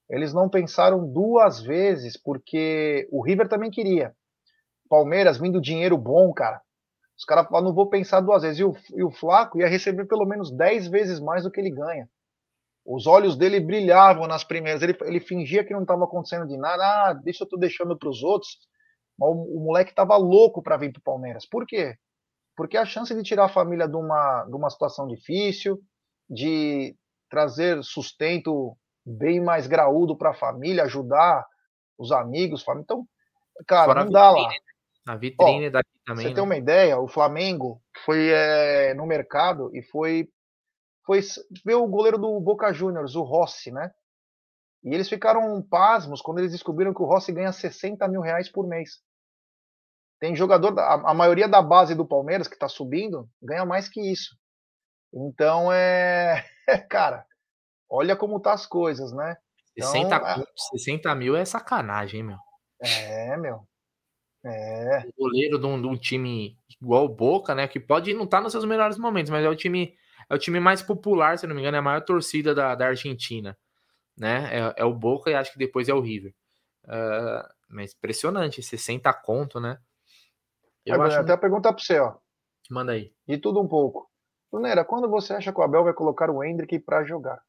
eles 0.10 0.34
não 0.34 0.50
pensaram 0.50 1.08
duas 1.08 1.62
vezes, 1.62 2.16
porque 2.16 3.08
o 3.12 3.24
River 3.24 3.48
também 3.48 3.72
queria. 3.72 4.16
Palmeiras 4.90 5.38
vindo 5.38 5.62
dinheiro 5.62 5.98
bom, 5.98 6.32
cara. 6.34 6.62
Os 7.18 7.26
caras 7.26 7.48
falaram, 7.48 7.68
não 7.68 7.76
vou 7.76 7.90
pensar 7.90 8.22
duas 8.22 8.44
vezes. 8.44 8.60
E 8.60 8.64
o, 8.64 8.76
e 8.96 9.04
o 9.04 9.12
Flaco 9.12 9.60
ia 9.60 9.68
receber 9.68 10.06
pelo 10.06 10.26
menos 10.26 10.52
dez 10.52 10.88
vezes 10.88 11.20
mais 11.20 11.44
do 11.44 11.52
que 11.52 11.60
ele 11.60 11.72
ganha. 11.72 12.08
Os 12.86 13.08
olhos 13.08 13.36
dele 13.36 13.60
brilhavam 13.60 14.28
nas 14.28 14.44
primeiras. 14.44 14.82
Ele, 14.82 14.96
ele 15.02 15.20
fingia 15.20 15.64
que 15.64 15.74
não 15.74 15.82
estava 15.82 16.06
acontecendo 16.06 16.48
de 16.48 16.58
nada. 16.58 16.84
Ah, 16.84 17.14
deixa 17.14 17.44
eu 17.44 17.50
tô 17.50 17.58
deixando 17.58 17.98
para 17.98 18.10
os 18.10 18.24
outros. 18.24 18.58
Mas 19.18 19.30
o, 19.30 19.34
o 19.34 19.64
moleque 19.66 19.90
estava 19.90 20.16
louco 20.16 20.62
para 20.62 20.78
vir 20.78 20.94
para 20.94 21.00
o 21.00 21.04
Palmeiras. 21.04 21.46
Por 21.46 21.66
quê? 21.66 21.98
porque 22.58 22.76
a 22.76 22.86
chance 22.86 23.14
de 23.14 23.22
tirar 23.22 23.46
a 23.46 23.50
família 23.50 23.88
de 23.88 23.96
uma, 23.96 24.44
de 24.46 24.56
uma 24.56 24.70
situação 24.72 25.08
difícil, 25.08 25.80
de 26.28 26.98
trazer 27.30 27.84
sustento 27.84 28.76
bem 29.06 29.40
mais 29.40 29.68
graúdo 29.68 30.18
para 30.18 30.32
a 30.32 30.34
família, 30.34 30.84
ajudar 30.84 31.46
os 31.98 32.12
amigos, 32.12 32.64
família. 32.64 32.84
Então, 32.84 33.08
cara, 33.68 33.86
Fora 33.86 34.04
não 34.04 34.12
dá 34.12 34.32
lá. 34.32 34.50
A 35.08 35.16
vitrine 35.16 35.70
daqui 35.70 35.90
também. 36.06 36.24
Você 36.24 36.30
né? 36.30 36.36
tem 36.36 36.44
uma 36.44 36.58
ideia? 36.58 37.00
O 37.00 37.08
Flamengo 37.08 37.82
foi 38.04 38.30
é, 38.30 38.94
no 38.94 39.06
mercado 39.06 39.74
e 39.76 39.82
foi 39.84 40.30
foi 41.06 41.22
ver 41.66 41.76
o 41.76 41.88
goleiro 41.88 42.18
do 42.18 42.38
Boca 42.42 42.74
Juniors, 42.74 43.16
o 43.16 43.24
Rossi, 43.24 43.72
né? 43.72 43.92
E 44.84 44.94
eles 44.94 45.08
ficaram 45.08 45.62
pasmos 45.62 46.22
quando 46.22 46.40
eles 46.40 46.52
descobriram 46.52 46.94
que 46.94 47.02
o 47.02 47.06
Rossi 47.06 47.32
ganha 47.32 47.54
60 47.54 48.06
mil 48.10 48.20
reais 48.20 48.50
por 48.50 48.68
mês. 48.68 49.02
Tem 50.20 50.36
jogador, 50.36 50.78
a, 50.78 51.12
a 51.12 51.14
maioria 51.14 51.48
da 51.48 51.62
base 51.62 51.96
do 51.96 52.06
Palmeiras 52.06 52.48
que 52.48 52.56
está 52.56 52.68
subindo 52.68 53.30
ganha 53.42 53.66
mais 53.66 53.88
que 53.88 54.02
isso. 54.02 54.36
Então 55.14 55.72
é, 55.72 56.44
cara, 56.90 57.26
olha 57.90 58.16
como 58.18 58.42
tá 58.42 58.52
as 58.52 58.66
coisas, 58.66 59.14
né? 59.14 59.38
Então, 59.78 59.92
60, 59.92 60.16
é... 60.16 60.44
60 60.76 61.16
mil 61.16 61.38
é 61.38 61.46
sacanagem, 61.46 62.20
hein, 62.20 62.26
meu? 62.26 62.38
É, 62.82 63.38
meu. 63.38 63.66
É. 64.50 65.06
O 65.18 65.24
goleiro 65.24 65.60
de 65.60 65.66
um, 65.66 65.82
de 65.82 65.88
um, 65.88 65.98
time 65.98 66.58
igual 66.82 67.06
o 67.06 67.10
Boca, 67.10 67.54
né? 67.54 67.68
Que 67.68 67.80
pode 67.80 68.14
não 68.14 68.24
estar 68.24 68.38
tá 68.38 68.44
nos 68.44 68.52
seus 68.52 68.66
melhores 68.66 68.98
momentos, 68.98 69.30
mas 69.30 69.44
é 69.44 69.50
o 69.50 69.56
time 69.56 69.94
é 70.30 70.36
o 70.36 70.38
time 70.38 70.60
mais 70.60 70.82
popular, 70.82 71.38
se 71.38 71.48
não 71.48 71.56
me 71.56 71.62
engano, 71.62 71.78
é 71.78 71.80
a 71.80 71.84
maior 71.84 72.02
torcida 72.02 72.54
da, 72.54 72.76
da 72.76 72.88
Argentina, 72.88 73.58
né? 74.18 74.50
É, 74.52 74.82
é 74.82 74.86
o 74.86 74.94
Boca 74.94 75.30
e 75.30 75.36
acho 75.36 75.52
que 75.52 75.60
depois 75.60 75.88
é 75.88 75.94
o 75.94 76.02
River. 76.02 76.34
Uh, 76.84 77.48
mas 77.70 77.94
impressionante, 77.94 78.62
60 78.62 79.14
conto, 79.14 79.60
né? 79.60 79.78
Eu 80.86 81.02
acho... 81.02 81.20
Até 81.20 81.36
perguntar 81.36 81.74
para 81.74 81.84
você, 81.84 82.00
ó. 82.00 82.16
Manda 82.70 82.94
aí. 82.94 83.14
De 83.28 83.38
tudo 83.38 83.62
um 83.62 83.68
pouco. 83.68 84.10
Brunera, 84.52 84.86
quando 84.86 85.10
você 85.10 85.34
acha 85.34 85.52
que 85.52 85.60
o 85.60 85.64
Abel 85.64 85.84
vai 85.84 85.94
colocar 85.94 86.30
o 86.30 86.44
Hendrick 86.44 86.80
para 86.80 87.04
jogar? 87.04 87.42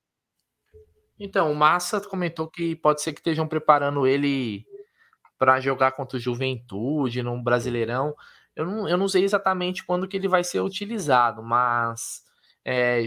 Então, 1.18 1.50
o 1.50 1.54
Massa 1.54 2.00
comentou 2.00 2.48
que 2.48 2.76
pode 2.76 3.02
ser 3.02 3.12
que 3.12 3.18
estejam 3.18 3.46
preparando 3.46 4.06
ele 4.06 4.64
para 5.38 5.60
jogar 5.60 5.92
contra 5.92 6.16
o 6.16 6.20
Juventude 6.20 7.22
no 7.22 7.40
Brasileirão. 7.42 8.14
Eu 8.56 8.66
não, 8.66 8.88
eu 8.88 8.96
não 8.98 9.08
sei 9.08 9.24
exatamente 9.24 9.84
quando 9.84 10.08
que 10.08 10.16
ele 10.16 10.28
vai 10.28 10.42
ser 10.42 10.60
utilizado, 10.60 11.42
mas 11.42 12.24
é, 12.64 13.04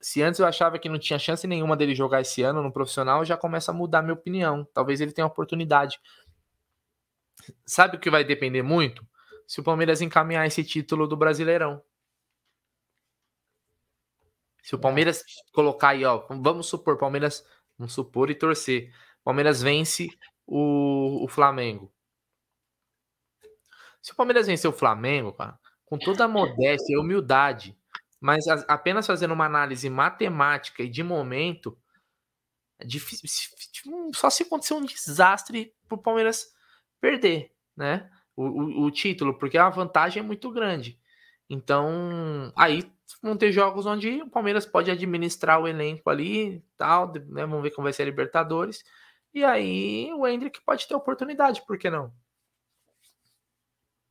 se 0.00 0.22
antes 0.22 0.40
eu 0.40 0.46
achava 0.46 0.78
que 0.78 0.88
não 0.88 0.98
tinha 0.98 1.18
chance 1.18 1.46
nenhuma 1.46 1.76
dele 1.76 1.94
jogar 1.94 2.22
esse 2.22 2.42
ano 2.42 2.62
no 2.62 2.72
profissional, 2.72 3.24
já 3.24 3.36
começa 3.36 3.70
a 3.70 3.74
mudar 3.74 4.02
minha 4.02 4.14
opinião. 4.14 4.66
Talvez 4.72 5.00
ele 5.00 5.12
tenha 5.12 5.26
oportunidade. 5.26 6.00
Sabe 7.66 7.96
o 7.96 8.00
que 8.00 8.10
vai 8.10 8.24
depender 8.24 8.62
muito? 8.62 9.06
se 9.46 9.60
o 9.60 9.62
Palmeiras 9.62 10.00
encaminhar 10.00 10.46
esse 10.46 10.64
título 10.64 11.06
do 11.06 11.16
Brasileirão. 11.16 11.82
Se 14.62 14.74
o 14.74 14.78
Palmeiras 14.78 15.24
colocar 15.52 15.90
aí, 15.90 16.04
ó, 16.04 16.26
vamos 16.28 16.66
supor, 16.66 16.98
Palmeiras, 16.98 17.46
vamos 17.78 17.94
supor 17.94 18.30
e 18.30 18.34
torcer. 18.34 18.92
Palmeiras 19.22 19.62
vence 19.62 20.08
o, 20.46 21.24
o 21.24 21.28
Flamengo. 21.28 21.92
Se 24.00 24.12
o 24.12 24.16
Palmeiras 24.16 24.46
vencer 24.46 24.70
o 24.70 24.72
Flamengo, 24.72 25.32
cara, 25.32 25.58
com 25.84 25.98
toda 25.98 26.24
a 26.24 26.28
modéstia 26.28 26.94
e 26.94 26.98
humildade, 26.98 27.76
mas 28.20 28.46
a, 28.46 28.64
apenas 28.68 29.06
fazendo 29.06 29.34
uma 29.34 29.46
análise 29.46 29.88
matemática 29.90 30.82
e 30.82 30.88
de 30.88 31.02
momento, 31.02 31.76
é 32.78 32.84
difícil, 32.84 33.28
só 34.14 34.30
se 34.30 34.44
acontecer 34.44 34.74
um 34.74 34.84
desastre 34.84 35.74
pro 35.88 35.98
Palmeiras 35.98 36.54
perder, 37.00 37.52
né? 37.76 38.10
o, 38.36 38.44
o, 38.44 38.82
o 38.84 38.90
título, 38.90 39.34
porque 39.34 39.56
a 39.56 39.70
vantagem 39.70 40.20
é 40.20 40.26
muito 40.26 40.50
grande. 40.50 40.98
Então, 41.48 42.52
aí 42.56 42.84
vão 43.22 43.36
ter 43.36 43.50
jogos 43.50 43.86
onde 43.86 44.22
o 44.22 44.28
Palmeiras 44.28 44.66
pode 44.66 44.90
administrar 44.90 45.60
o 45.60 45.66
elenco 45.66 46.10
ali 46.10 46.62
tal, 46.76 47.12
né? 47.12 47.46
Vamos 47.46 47.62
ver 47.62 47.70
como 47.70 47.84
vai 47.84 47.92
ser 47.92 48.02
a 48.02 48.06
Libertadores. 48.06 48.84
E 49.36 49.44
aí 49.44 50.10
o 50.14 50.26
Hendrick 50.26 50.64
pode 50.64 50.88
ter 50.88 50.94
oportunidade, 50.94 51.62
por 51.66 51.76
que 51.76 51.90
não? 51.90 52.10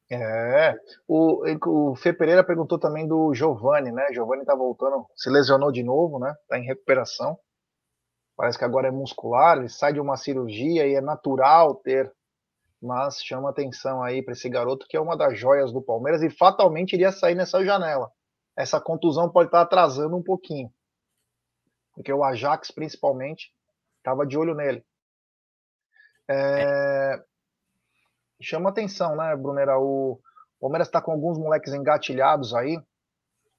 É, 0.08 0.80
o, 1.08 1.42
o 1.66 1.96
Fê 1.96 2.14
Pereira 2.14 2.44
perguntou 2.44 2.78
também 2.78 3.08
do 3.08 3.34
Giovani, 3.34 3.92
né? 3.92 4.14
Giovani 4.14 4.46
tá 4.46 4.56
voltando, 4.56 5.04
se 5.16 5.32
lesionou 5.32 5.72
de 5.72 5.82
novo, 5.82 6.20
né? 6.20 6.32
Tá 6.48 6.60
em 6.60 6.64
recuperação. 6.64 7.40
Parece 8.38 8.56
que 8.56 8.64
agora 8.64 8.90
é 8.90 8.92
muscular, 8.92 9.58
ele 9.58 9.68
sai 9.68 9.94
de 9.94 10.00
uma 10.00 10.16
cirurgia 10.16 10.86
e 10.86 10.94
é 10.94 11.02
natural 11.02 11.74
ter 11.74 12.14
mas 12.80 13.20
chama 13.24 13.50
atenção 13.50 14.04
aí 14.04 14.22
para 14.22 14.34
esse 14.34 14.48
garoto 14.48 14.86
que 14.88 14.96
é 14.96 15.02
uma 15.02 15.18
das 15.18 15.40
joias 15.40 15.74
do 15.74 15.82
Palmeiras 15.82 16.22
e 16.22 16.30
fatalmente 16.30 16.94
iria 16.94 17.12
sair 17.12 17.34
nessa 17.34 17.66
janela. 17.66 18.12
Essa 18.56 18.80
contusão 18.80 19.28
pode 19.28 19.48
estar 19.48 19.62
atrasando 19.62 20.16
um 20.16 20.22
pouquinho, 20.22 20.72
porque 21.96 22.14
o 22.14 22.24
Ajax 22.24 22.70
principalmente 22.70 23.52
estava 23.98 24.24
de 24.24 24.38
olho 24.38 24.54
nele. 24.54 24.86
É... 26.30 27.22
Chama 28.42 28.70
atenção, 28.70 29.16
né, 29.16 29.36
Brunera? 29.36 29.80
O 29.80 30.20
Palmeiras 30.60 30.88
está 30.88 31.02
com 31.02 31.12
alguns 31.12 31.38
moleques 31.38 31.74
engatilhados 31.74 32.54
aí. 32.54 32.80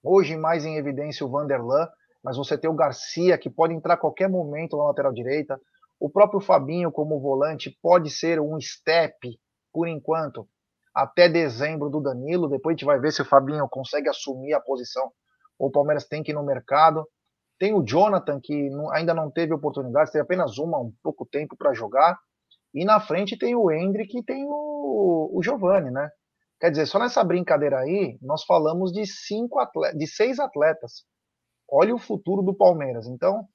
Hoje 0.02 0.36
mais 0.36 0.64
em 0.64 0.76
evidência 0.76 1.26
o 1.26 1.30
Vanderlan, 1.30 1.88
mas 2.22 2.36
você 2.36 2.56
tem 2.56 2.70
o 2.70 2.74
Garcia 2.74 3.38
que 3.38 3.50
pode 3.50 3.74
entrar 3.74 3.94
a 3.94 3.98
qualquer 3.98 4.28
momento 4.28 4.76
na 4.76 4.84
lateral 4.84 5.12
direita. 5.12 5.60
O 5.98 6.10
próprio 6.10 6.40
Fabinho 6.40 6.92
como 6.92 7.20
volante 7.20 7.76
pode 7.82 8.10
ser 8.10 8.40
um 8.40 8.60
step 8.60 9.38
por 9.72 9.88
enquanto 9.88 10.48
até 10.94 11.28
dezembro 11.28 11.88
do 11.88 12.00
Danilo. 12.00 12.48
Depois 12.48 12.74
a 12.74 12.76
gente 12.76 12.84
vai 12.84 13.00
ver 13.00 13.12
se 13.12 13.22
o 13.22 13.24
Fabinho 13.24 13.66
consegue 13.68 14.08
assumir 14.08 14.52
a 14.52 14.60
posição 14.60 15.10
o 15.58 15.70
Palmeiras 15.70 16.06
tem 16.06 16.22
que 16.22 16.32
ir 16.32 16.34
no 16.34 16.44
mercado. 16.44 17.06
Tem 17.58 17.72
o 17.72 17.82
Jonathan, 17.82 18.38
que 18.42 18.70
ainda 18.92 19.14
não 19.14 19.30
teve 19.30 19.54
oportunidade, 19.54 20.12
teve 20.12 20.22
apenas 20.22 20.58
uma, 20.58 20.78
um 20.78 20.92
pouco 21.02 21.24
tempo 21.24 21.56
para 21.56 21.72
jogar. 21.72 22.18
E 22.76 22.84
na 22.84 23.00
frente 23.00 23.38
tem 23.38 23.56
o 23.56 23.70
Hendrick 23.70 24.18
e 24.18 24.22
tem 24.22 24.44
o, 24.46 25.30
o 25.32 25.42
Giovani, 25.42 25.90
né? 25.90 26.10
Quer 26.60 26.70
dizer, 26.70 26.84
só 26.84 26.98
nessa 26.98 27.24
brincadeira 27.24 27.78
aí, 27.78 28.18
nós 28.20 28.44
falamos 28.44 28.92
de 28.92 29.06
cinco 29.06 29.58
atletas, 29.58 29.98
de 29.98 30.06
seis 30.06 30.38
atletas. 30.38 31.04
Olha 31.70 31.94
o 31.94 31.98
futuro 31.98 32.42
do 32.42 32.54
Palmeiras. 32.54 33.06
Então, 33.06 33.46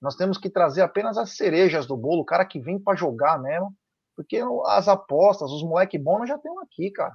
nós 0.00 0.14
temos 0.14 0.38
que 0.38 0.48
trazer 0.48 0.82
apenas 0.82 1.18
as 1.18 1.36
cerejas 1.36 1.86
do 1.86 1.96
bolo, 1.96 2.22
o 2.22 2.24
cara 2.24 2.46
que 2.46 2.60
vem 2.60 2.80
para 2.80 2.96
jogar 2.96 3.42
mesmo, 3.42 3.72
porque 4.16 4.40
as 4.66 4.86
apostas, 4.86 5.50
os 5.50 5.64
moleque 5.64 5.98
bons 5.98 6.28
já 6.28 6.38
tem 6.38 6.52
aqui, 6.60 6.92
cara. 6.92 7.14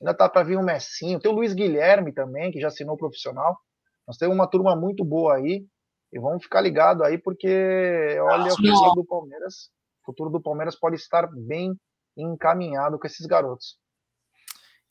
Ainda 0.00 0.14
tá 0.14 0.28
para 0.28 0.44
vir 0.44 0.56
o 0.56 0.60
um 0.60 0.64
Messinho, 0.64 1.18
tem 1.18 1.30
o 1.30 1.34
Luiz 1.34 1.54
Guilherme 1.54 2.12
também, 2.12 2.50
que 2.52 2.60
já 2.60 2.68
assinou 2.68 2.98
profissional. 2.98 3.58
Nós 4.06 4.18
temos 4.18 4.34
uma 4.34 4.46
turma 4.46 4.76
muito 4.76 5.04
boa 5.06 5.36
aí. 5.36 5.66
E 6.12 6.18
vamos 6.18 6.42
ficar 6.42 6.60
ligado 6.60 7.02
aí, 7.04 7.18
porque 7.18 8.16
olha, 8.20 8.52
o 8.52 8.56
futuro 8.56 8.94
do 8.94 9.04
Palmeiras, 9.04 9.70
futuro 10.08 10.30
do 10.30 10.40
Palmeiras 10.40 10.78
pode 10.78 10.96
estar 10.96 11.28
bem 11.30 11.78
encaminhado 12.16 12.98
com 12.98 13.06
esses 13.06 13.26
garotos. 13.26 13.78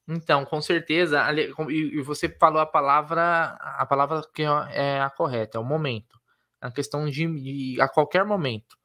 Então, 0.07 0.45
com 0.45 0.61
certeza, 0.61 1.21
e 1.69 2.01
você 2.01 2.29
falou 2.29 2.61
a 2.61 2.65
palavra, 2.65 3.57
a 3.59 3.85
palavra 3.85 4.21
que 4.33 4.43
é 4.43 5.01
a 5.01 5.09
correta, 5.09 5.57
é 5.57 5.61
o 5.61 5.65
momento. 5.65 6.17
A 6.61 6.71
questão 6.71 7.09
de, 7.09 7.27
de 7.27 7.81
a 7.81 7.89
qualquer 7.89 8.23
momento. 8.23 8.77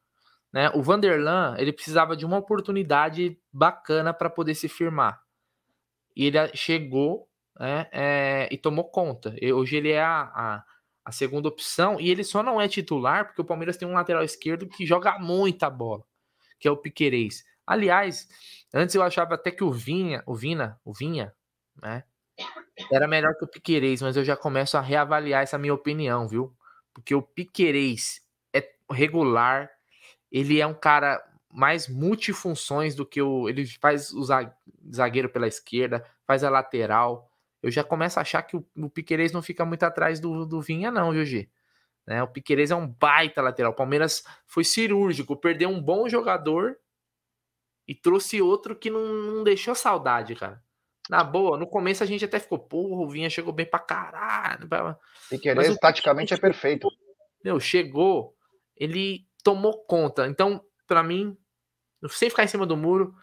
Né? 0.53 0.71
O 0.75 0.83
Vanderlan, 0.83 1.55
ele 1.59 1.73
precisava 1.73 2.17
de 2.17 2.27
uma 2.27 2.39
oportunidade 2.39 3.39
bacana 3.53 4.13
para 4.13 4.29
poder 4.29 4.55
se 4.55 4.69
firmar. 4.69 5.23
E 6.17 6.27
ele 6.27 6.39
chegou 6.55 7.29
né, 7.59 7.89
é, 7.93 8.49
e 8.51 8.59
tomou 8.59 8.85
conta. 8.91 9.35
E 9.41 9.53
hoje 9.53 9.77
ele 9.77 9.93
é 9.93 10.03
a, 10.03 10.23
a, 10.23 10.65
a, 11.05 11.13
segunda 11.13 11.49
opção 11.49 12.01
e 12.01 12.11
ele 12.11 12.25
só 12.25 12.43
não 12.43 12.61
é 12.61 12.69
titular 12.69 13.27
porque 13.27 13.41
o 13.41 13.45
Palmeiras 13.45 13.77
tem 13.77 13.87
um 13.87 13.95
lateral 13.95 14.25
esquerdo 14.25 14.69
que 14.69 14.85
joga 14.85 15.19
muita 15.19 15.71
bola, 15.71 16.03
que 16.63 16.69
é 16.69 16.71
o 16.71 16.77
Piquerez. 16.77 17.45
Aliás, 17.67 18.29
antes 18.73 18.95
eu 18.95 19.03
achava 19.03 19.35
até 19.35 19.51
que 19.51 19.65
o 19.65 19.73
Vinha, 19.73 20.23
o 20.25 20.33
Vina, 20.33 20.81
o 20.85 20.93
Vinha, 20.93 21.35
né, 21.83 22.05
era 22.91 23.09
melhor 23.09 23.35
que 23.35 23.45
o 23.45 23.49
Piquerez, 23.49 24.01
mas 24.01 24.17
eu 24.17 24.25
já 24.25 24.37
começo 24.37 24.77
a 24.77 24.81
reavaliar 24.81 25.43
essa 25.43 25.59
minha 25.59 25.75
opinião, 25.75 26.29
viu? 26.29 26.57
Porque 26.95 27.17
o 27.17 27.21
Piquerez 27.21 28.23
é 28.55 28.73
regular, 28.89 29.69
ele 30.31 30.61
é 30.61 30.67
um 30.67 30.75
cara 30.75 31.21
mais 31.53 31.89
multifunções 31.89 32.95
do 32.95 33.05
que 33.05 33.21
o. 33.21 33.49
Ele 33.49 33.67
faz 33.67 34.13
o 34.13 34.25
zagueiro 34.91 35.29
pela 35.29 35.49
esquerda, 35.49 36.07
faz 36.25 36.45
a 36.45 36.51
lateral, 36.51 37.29
eu 37.61 37.73
já 37.73 37.83
começo 37.83 38.21
a 38.21 38.23
achar 38.23 38.43
que 38.43 38.57
o, 38.57 38.65
o 38.77 38.89
Piquerez 38.89 39.33
não 39.33 39.43
fica 39.43 39.65
muito 39.65 39.83
atrás 39.83 40.21
do, 40.21 40.47
do 40.47 40.61
Vinha, 40.63 40.93
não, 40.93 41.11
viu? 41.11 41.25
Né? 42.07 42.23
O 42.23 42.29
Piquerez 42.29 42.71
é 42.71 42.77
um 42.77 42.87
baita 42.87 43.41
lateral. 43.41 43.73
O 43.73 43.77
Palmeiras 43.77 44.25
foi 44.47 44.65
cirúrgico, 44.65 45.37
perdeu 45.37 45.69
um 45.69 45.81
bom 45.81 46.09
jogador 46.09 46.77
e 47.87 47.95
trouxe 47.95 48.41
outro 48.41 48.77
que 48.77 48.91
não, 48.91 49.01
não 49.01 49.45
deixou 49.45 49.75
saudade, 49.75 50.35
cara. 50.35 50.63
Na 51.11 51.25
boa, 51.25 51.59
no 51.59 51.67
começo 51.67 52.03
a 52.03 52.07
gente 52.07 52.25
até 52.25 52.39
ficou, 52.39 52.59
porra, 52.59 53.03
o 53.03 53.09
Vinha 53.09 53.29
chegou 53.29 53.53
bem 53.53 53.67
pra 53.67 53.79
caralho. 53.79 54.69
Piquerez 55.29 55.69
Mas 55.69 55.79
taticamente 55.79 56.33
é 56.33 56.37
perfeito. 56.37 56.89
Meu, 57.45 57.59
chegou, 57.59 58.37
ele 58.77 59.27
tomou 59.43 59.85
conta. 59.85 60.29
Então, 60.29 60.65
para 60.87 61.03
mim, 61.03 61.37
sem 62.09 62.31
ficar 62.31 62.45
em 62.45 62.49
cima 62.49 62.65
do 62.65 62.77
muro, 62.77 63.15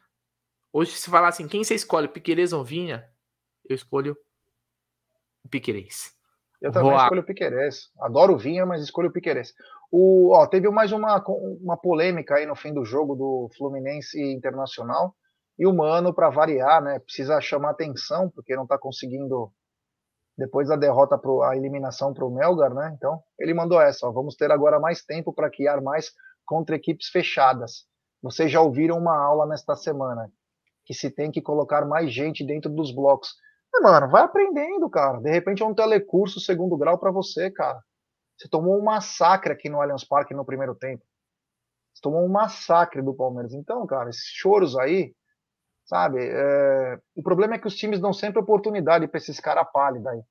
hoje 0.73 0.91
se 0.91 1.09
falar 1.09 1.29
assim, 1.29 1.47
quem 1.47 1.63
você 1.63 1.73
escolhe, 1.73 2.07
Piquerez 2.07 2.51
ou 2.51 2.65
Vinha? 2.65 3.09
Eu 3.67 3.75
escolho 3.75 4.17
o 5.43 5.49
Piquerez. 5.49 6.18
Eu 6.61 6.71
também 6.71 6.91
Boa. 6.91 7.03
escolho 7.03 7.21
o 7.21 7.25
Piquerez. 7.25 7.89
Adoro 8.01 8.33
o 8.33 8.37
Vinha, 8.37 8.65
mas 8.65 8.81
escolho 8.81 9.09
o 9.09 9.13
Piquerez. 9.13 9.53
O, 9.91 10.33
ó, 10.33 10.45
teve 10.45 10.69
mais 10.69 10.91
uma, 10.91 11.23
uma 11.61 11.77
polêmica 11.77 12.35
aí 12.35 12.45
no 12.45 12.55
fim 12.55 12.73
do 12.73 12.83
jogo 12.83 13.15
do 13.15 13.49
Fluminense 13.57 14.21
Internacional. 14.21 15.15
E 15.57 15.65
o 15.65 15.73
Mano, 15.73 16.13
para 16.13 16.29
variar, 16.29 16.81
né, 16.81 16.99
precisa 16.99 17.39
chamar 17.41 17.71
atenção, 17.71 18.29
porque 18.29 18.55
não 18.55 18.63
está 18.63 18.77
conseguindo, 18.77 19.51
depois 20.37 20.69
da 20.69 20.75
derrota, 20.75 21.17
pro, 21.17 21.41
a 21.43 21.55
eliminação 21.55 22.13
para 22.13 22.25
o 22.25 22.33
Melgar, 22.33 22.73
né? 22.73 22.93
Então, 22.95 23.21
ele 23.37 23.53
mandou 23.53 23.81
essa: 23.81 24.07
ó, 24.07 24.11
vamos 24.11 24.35
ter 24.35 24.51
agora 24.51 24.79
mais 24.79 25.03
tempo 25.03 25.33
para 25.33 25.49
criar 25.49 25.81
mais 25.81 26.11
contra 26.45 26.75
equipes 26.75 27.09
fechadas. 27.09 27.85
Vocês 28.21 28.51
já 28.51 28.61
ouviram 28.61 28.97
uma 28.97 29.17
aula 29.17 29.45
nesta 29.45 29.75
semana 29.75 30.31
que 30.85 30.93
se 30.93 31.11
tem 31.11 31.29
que 31.29 31.41
colocar 31.41 31.85
mais 31.85 32.11
gente 32.11 32.43
dentro 32.43 32.69
dos 32.69 32.91
blocos. 32.91 33.29
É, 33.75 33.79
mano, 33.81 34.09
vai 34.09 34.23
aprendendo, 34.23 34.89
cara. 34.89 35.19
De 35.19 35.29
repente 35.29 35.61
é 35.61 35.65
um 35.65 35.75
telecurso 35.75 36.39
segundo 36.39 36.77
grau 36.77 36.97
para 36.97 37.11
você, 37.11 37.51
cara. 37.51 37.79
Você 38.37 38.47
tomou 38.49 38.79
um 38.79 38.83
massacre 38.83 39.51
aqui 39.51 39.69
no 39.69 39.81
Allianz 39.81 40.03
Parque 40.03 40.33
no 40.33 40.45
primeiro 40.45 40.73
tempo. 40.73 41.03
Você 41.93 42.01
tomou 42.01 42.23
um 42.23 42.29
massacre 42.29 43.01
do 43.01 43.13
Palmeiras. 43.13 43.53
Então, 43.53 43.85
cara, 43.85 44.09
esses 44.09 44.27
choros 44.27 44.77
aí, 44.77 45.13
sabe? 45.85 46.19
É... 46.21 46.99
O 47.15 47.21
problema 47.21 47.55
é 47.55 47.59
que 47.59 47.67
os 47.67 47.75
times 47.75 47.99
dão 47.99 48.13
sempre 48.13 48.39
oportunidade 48.39 49.07
para 49.07 49.17
esses 49.17 49.39
caras 49.39 49.67
pálidos 49.71 50.07
aí. 50.07 50.21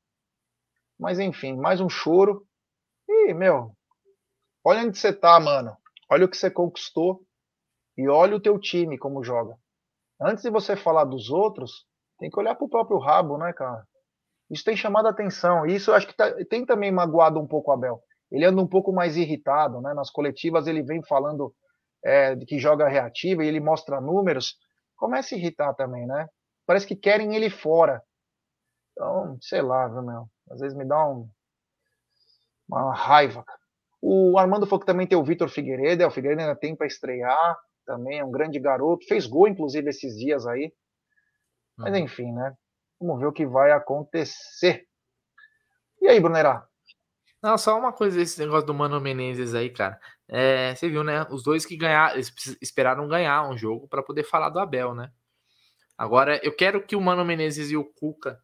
Mas 0.99 1.19
enfim, 1.19 1.57
mais 1.57 1.81
um 1.81 1.89
choro. 1.89 2.47
E, 3.09 3.33
meu, 3.35 3.73
olha 4.65 4.83
onde 4.83 4.99
você 4.99 5.13
tá, 5.13 5.39
mano. 5.39 5.77
Olha 6.11 6.25
o 6.25 6.29
que 6.29 6.37
você 6.37 6.51
conquistou. 6.51 7.23
E 7.97 8.09
olha 8.09 8.37
o 8.37 8.41
teu 8.41 8.59
time 8.59 8.97
como 8.97 9.25
joga. 9.25 9.57
Antes 10.21 10.43
de 10.45 10.51
você 10.51 10.77
falar 10.77 11.05
dos 11.05 11.31
outros, 11.31 11.87
tem 12.19 12.31
que 12.31 12.39
olhar 12.39 12.55
para 12.55 12.65
o 12.65 12.69
próprio 12.69 12.99
rabo, 12.99 13.39
né, 13.39 13.53
cara? 13.53 13.87
Isso 14.51 14.65
tem 14.65 14.77
chamado 14.77 15.07
a 15.07 15.11
atenção. 15.11 15.67
E 15.67 15.75
isso 15.75 15.93
acho 15.93 16.07
que 16.07 16.17
tá, 16.17 16.33
tem 16.49 16.65
também 16.65 16.91
magoado 16.91 17.39
um 17.39 17.47
pouco 17.47 17.71
o 17.71 17.75
Abel. 17.75 18.01
Ele 18.31 18.45
anda 18.45 18.61
um 18.61 18.67
pouco 18.67 18.93
mais 18.93 19.17
irritado, 19.17 19.81
né? 19.81 19.95
Nas 19.95 20.11
coletivas 20.11 20.67
ele 20.67 20.83
vem 20.83 21.03
falando 21.03 21.55
é, 22.05 22.35
de 22.35 22.45
que 22.47 22.59
joga 22.59 22.89
reativa 22.89 23.45
e 23.45 23.49
ele 23.49 23.61
mostra 23.61 24.01
números. 24.01 24.57
Começa 24.97 25.35
a 25.35 25.39
irritar 25.39 25.75
também, 25.75 26.07
né? 26.07 26.29
Parece 26.67 26.87
que 26.87 26.97
querem 26.97 27.35
ele 27.35 27.51
fora. 27.51 28.03
Então, 28.93 29.39
sei 29.41 29.63
lá, 29.63 29.87
viu, 29.89 30.03
meu? 30.03 30.29
Às 30.51 30.61
vezes 30.61 30.77
me 30.77 30.85
dá 30.85 31.07
um, 31.09 31.29
uma 32.69 32.95
raiva. 32.95 33.45
O 34.01 34.39
Armando 34.39 34.67
falou 34.67 34.81
que 34.81 34.87
também 34.87 35.07
tem 35.07 35.17
o 35.19 35.25
Vitor 35.25 35.49
Figueiredo. 35.49 36.03
É, 36.03 36.07
o 36.07 36.11
Figueiredo 36.11 36.43
ainda 36.43 36.57
tem 36.57 36.77
para 36.77 36.87
estrear. 36.87 37.57
Também 37.87 38.19
é 38.19 38.25
um 38.25 38.31
grande 38.31 38.59
garoto. 38.59 39.07
Fez 39.07 39.27
gol, 39.27 39.49
inclusive, 39.49 39.89
esses 39.89 40.17
dias 40.17 40.47
aí. 40.47 40.73
Mas 41.79 41.93
uhum. 41.93 42.01
enfim, 42.01 42.33
né? 42.33 42.55
Vamos 43.01 43.21
ver 43.21 43.27
o 43.27 43.33
que 43.33 43.47
vai 43.47 43.71
acontecer. 43.71 44.87
E 46.03 46.09
aí, 46.09 46.19
Brunerá? 46.19 46.67
Não, 47.41 47.57
só 47.57 47.79
uma 47.79 47.93
coisa 47.93 48.21
esse 48.21 48.39
negócio 48.41 48.67
do 48.67 48.75
Mano 48.75 49.01
Menezes 49.01 49.55
aí, 49.55 49.71
cara. 49.71 49.99
É, 50.27 50.75
você 50.75 50.89
viu, 50.89 51.05
né? 51.05 51.25
Os 51.31 51.45
dois 51.45 51.65
que 51.65 51.77
ganharam, 51.77 52.15
eles 52.15 52.33
esperaram 52.61 53.07
ganhar 53.07 53.49
um 53.49 53.57
jogo 53.57 53.87
para 53.87 54.03
poder 54.03 54.25
falar 54.25 54.51
do 54.51 54.59
Abel, 54.59 54.93
né? 54.93 55.13
Agora, 55.97 56.41
eu 56.45 56.55
quero 56.55 56.85
que 56.85 56.97
o 56.97 57.01
Mano 57.01 57.25
Menezes 57.25 57.71
e 57.71 57.77
o 57.77 57.85
Cuca 57.85 58.41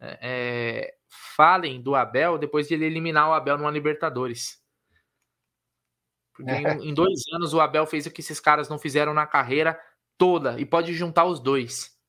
é, 0.00 0.18
é 0.22 0.94
falem 1.36 1.82
do 1.82 1.96
Abel 1.96 2.38
depois 2.38 2.68
de 2.68 2.74
ele 2.74 2.86
eliminar 2.86 3.28
o 3.28 3.32
Abel 3.32 3.58
numa 3.58 3.70
Libertadores. 3.70 4.60
Porque 6.32 6.50
é. 6.50 6.74
em, 6.74 6.90
em 6.90 6.94
dois 6.94 7.20
anos 7.34 7.52
o 7.52 7.60
Abel 7.60 7.84
fez 7.86 8.06
o 8.06 8.10
que 8.10 8.20
esses 8.20 8.38
caras 8.38 8.68
não 8.68 8.78
fizeram 8.78 9.12
na 9.12 9.26
carreira 9.26 9.78
toda 10.16 10.58
e 10.60 10.64
pode 10.64 10.94
juntar 10.94 11.24
os 11.24 11.40
dois. 11.40 11.99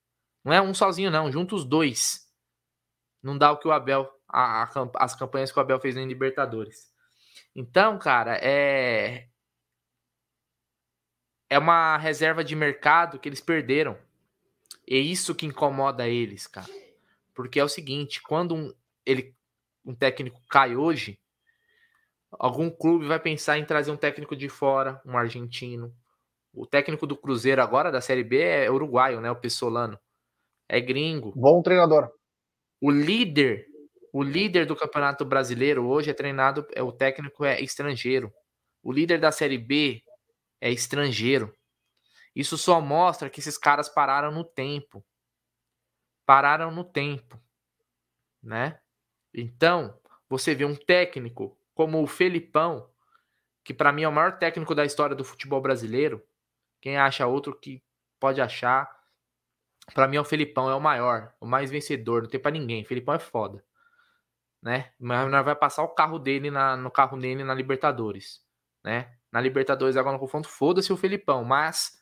Não 0.44 0.54
é 0.54 0.62
um 0.62 0.74
sozinho, 0.74 1.12
não. 1.12 1.32
Junta 1.32 1.56
os 1.56 1.66
dois. 1.66 2.28
Não 3.22 3.38
dá 3.38 3.52
o 3.52 3.58
que 3.58 3.68
o 3.68 3.72
Abel. 3.72 4.10
A, 4.28 4.64
a, 4.64 4.90
as 4.96 5.16
campanhas 5.16 5.52
que 5.52 5.60
o 5.60 5.62
Abel 5.62 5.80
fez 5.80 5.96
em 5.96 6.08
Libertadores. 6.08 6.92
Então, 7.56 8.00
cara, 8.00 8.38
é. 8.42 9.28
É 11.50 11.60
uma 11.60 11.98
reserva 11.98 12.44
de 12.44 12.56
mercado 12.56 13.20
que 13.20 13.28
eles 13.28 13.42
perderam. 13.42 13.98
É 14.90 14.96
isso 14.96 15.36
que 15.36 15.46
incomoda 15.46 16.08
eles, 16.08 16.48
cara. 16.48 16.70
Porque 17.36 17.60
é 17.60 17.64
o 17.64 17.70
seguinte: 17.70 18.22
quando 18.22 18.56
um, 18.56 18.74
ele, 19.06 19.36
um 19.86 19.94
técnico 19.94 20.42
cai 20.50 20.76
hoje, 20.76 21.20
algum 22.32 22.70
clube 22.70 23.06
vai 23.06 23.20
pensar 23.20 23.58
em 23.58 23.66
trazer 23.66 23.92
um 23.92 23.98
técnico 23.98 24.36
de 24.36 24.48
fora, 24.48 25.02
um 25.06 25.18
argentino. 25.18 25.94
O 26.54 26.66
técnico 26.66 27.06
do 27.06 27.16
Cruzeiro 27.16 27.62
agora, 27.62 27.92
da 27.92 28.02
Série 28.02 28.24
B, 28.24 28.40
é 28.40 28.72
uruguaio, 28.72 29.22
né? 29.22 29.30
O 29.30 29.36
Pessolano 29.36 30.00
é 30.72 30.80
gringo. 30.80 31.34
Bom 31.36 31.62
treinador. 31.62 32.10
O 32.80 32.90
líder, 32.90 33.68
o 34.14 34.24
líder 34.24 34.66
do 34.66 34.74
Campeonato 34.74 35.26
Brasileiro 35.26 35.86
hoje 35.86 36.10
é 36.10 36.14
treinado, 36.14 36.66
é 36.72 36.82
o 36.82 36.94
técnico 36.94 37.44
é 37.44 37.60
estrangeiro. 37.60 38.34
O 38.82 38.90
líder 38.90 39.20
da 39.20 39.34
Série 39.34 39.58
B 39.58 40.02
é 40.62 40.72
estrangeiro. 40.72 41.54
Isso 42.34 42.58
só 42.58 42.80
mostra 42.80 43.30
que 43.30 43.42
esses 43.42 43.58
caras 43.58 43.90
pararam 43.90 44.32
no 44.32 44.46
tempo. 44.46 45.04
Pararam 46.26 46.72
no 46.72 46.86
tempo, 46.86 47.38
né? 48.42 48.80
Então, 49.34 50.00
você 50.30 50.56
vê 50.56 50.64
um 50.64 50.76
técnico 50.76 51.60
como 51.76 52.02
o 52.02 52.08
Felipão, 52.08 52.90
que 53.62 53.74
para 53.74 53.92
mim 53.92 54.04
é 54.04 54.08
o 54.08 54.12
maior 54.12 54.40
técnico 54.40 54.74
da 54.74 54.86
história 54.86 55.18
do 55.18 55.26
futebol 55.26 55.60
brasileiro. 55.60 56.26
Quem 56.80 56.98
acha 56.98 57.28
outro 57.28 57.60
que 57.60 57.84
pode 58.18 58.40
achar. 58.40 59.01
Para 59.94 60.08
mim 60.08 60.18
é 60.18 60.22
o 60.22 60.26
Felipão, 60.26 60.70
é 60.70 60.76
o 60.76 60.80
maior, 60.80 61.34
o 61.40 61.46
mais 61.46 61.70
vencedor, 61.70 62.24
não 62.24 62.30
tem 62.30 62.40
para 62.40 62.52
ninguém. 62.52 62.84
Felipão 62.86 63.16
é 63.16 63.20
foda. 63.20 63.64
Né? 64.62 64.92
Mas 65.00 65.30
nós 65.30 65.44
vai 65.44 65.56
passar 65.56 65.84
o 65.84 65.90
carro 65.90 66.20
dele 66.20 66.52
na, 66.52 66.78
no 66.78 66.92
carro 66.92 67.18
dele 67.18 67.44
na 67.44 67.54
Libertadores, 67.54 68.42
né? 68.84 69.18
Na 69.32 69.42
Libertadores 69.42 69.98
agora 69.98 70.14
no 70.14 70.20
confronto, 70.20 70.48
foda-se 70.48 70.94
o 70.94 70.98
Felipão, 70.98 71.44
mas 71.44 72.00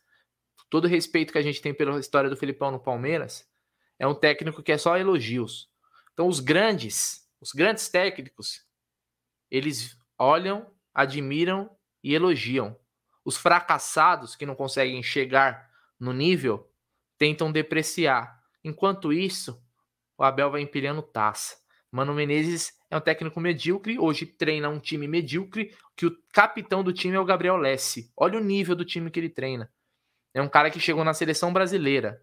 todo 0.69 0.85
o 0.85 0.87
respeito 0.87 1.31
que 1.31 1.37
a 1.37 1.41
gente 1.41 1.61
tem 1.61 1.73
pela 1.73 1.99
história 1.99 2.29
do 2.29 2.35
Felipão 2.35 2.71
no 2.71 2.79
Palmeiras, 2.79 3.47
é 3.97 4.07
um 4.07 4.15
técnico 4.15 4.61
que 4.61 4.71
é 4.71 4.77
só 4.77 4.97
elogios. 4.97 5.69
Então 6.13 6.27
os 6.27 6.39
grandes, 6.39 7.27
os 7.39 7.51
grandes 7.51 7.87
técnicos, 7.87 8.65
eles 9.49 9.97
olham, 10.17 10.69
admiram 10.93 11.69
e 12.03 12.13
elogiam. 12.13 12.77
Os 13.23 13.37
fracassados 13.37 14.35
que 14.35 14.45
não 14.45 14.55
conseguem 14.55 15.01
chegar 15.01 15.69
no 15.99 16.13
nível 16.13 16.68
tentam 17.19 17.51
depreciar. 17.51 18.39
Enquanto 18.63 19.13
isso, 19.13 19.61
o 20.17 20.23
Abel 20.23 20.49
vai 20.49 20.61
empilhando 20.61 21.03
taça. 21.03 21.57
Mano 21.91 22.13
Menezes 22.13 22.73
é 22.89 22.97
um 22.97 23.01
técnico 23.01 23.39
medíocre, 23.39 23.99
hoje 23.99 24.25
treina 24.25 24.69
um 24.69 24.79
time 24.79 25.07
medíocre, 25.07 25.75
que 25.95 26.05
o 26.05 26.17
capitão 26.31 26.83
do 26.83 26.93
time 26.93 27.15
é 27.15 27.19
o 27.19 27.25
Gabriel 27.25 27.57
Lessi. 27.57 28.11
Olha 28.15 28.39
o 28.39 28.43
nível 28.43 28.75
do 28.75 28.85
time 28.85 29.11
que 29.11 29.19
ele 29.19 29.29
treina. 29.29 29.71
É 30.33 30.41
um 30.41 30.47
cara 30.47 30.69
que 30.71 30.79
chegou 30.79 31.03
na 31.03 31.13
seleção 31.13 31.51
brasileira. 31.51 32.21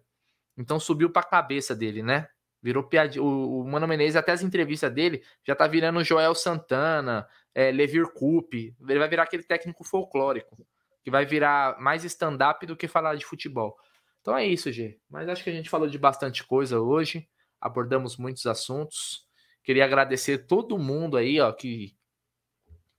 Então 0.57 0.79
subiu 0.79 1.09
para 1.09 1.21
a 1.21 1.29
cabeça 1.29 1.75
dele, 1.75 2.01
né? 2.01 2.27
Virou 2.63 2.83
piadinha. 2.83 3.23
O, 3.23 3.63
Mano 3.65 3.87
Menezes, 3.87 4.15
até 4.15 4.31
as 4.31 4.41
entrevistas 4.41 4.91
dele, 4.91 5.23
já 5.45 5.55
tá 5.55 5.67
virando 5.67 6.03
Joel 6.03 6.33
Santana, 6.33 7.27
é, 7.53 7.71
Levir 7.71 8.11
Coupe. 8.13 8.75
Ele 8.81 8.99
vai 8.99 9.07
virar 9.07 9.23
aquele 9.23 9.43
técnico 9.43 9.83
folclórico, 9.83 10.65
que 11.03 11.11
vai 11.11 11.25
virar 11.25 11.79
mais 11.79 12.03
stand-up 12.03 12.65
do 12.65 12.75
que 12.75 12.87
falar 12.87 13.15
de 13.15 13.25
futebol. 13.25 13.77
Então 14.27 14.37
é 14.37 14.45
isso, 14.45 14.69
G. 14.73 14.99
Mas 15.09 15.29
acho 15.29 15.41
que 15.41 15.49
a 15.49 15.53
gente 15.53 15.69
falou 15.69 15.87
de 15.87 15.97
bastante 15.97 16.45
coisa 16.45 16.81
hoje. 16.81 17.25
Abordamos 17.61 18.17
muitos 18.17 18.45
assuntos. 18.45 19.25
Queria 19.63 19.85
agradecer 19.85 20.39
todo 20.39 20.77
mundo 20.77 21.15
aí, 21.15 21.39
ó, 21.39 21.49
que, 21.53 21.95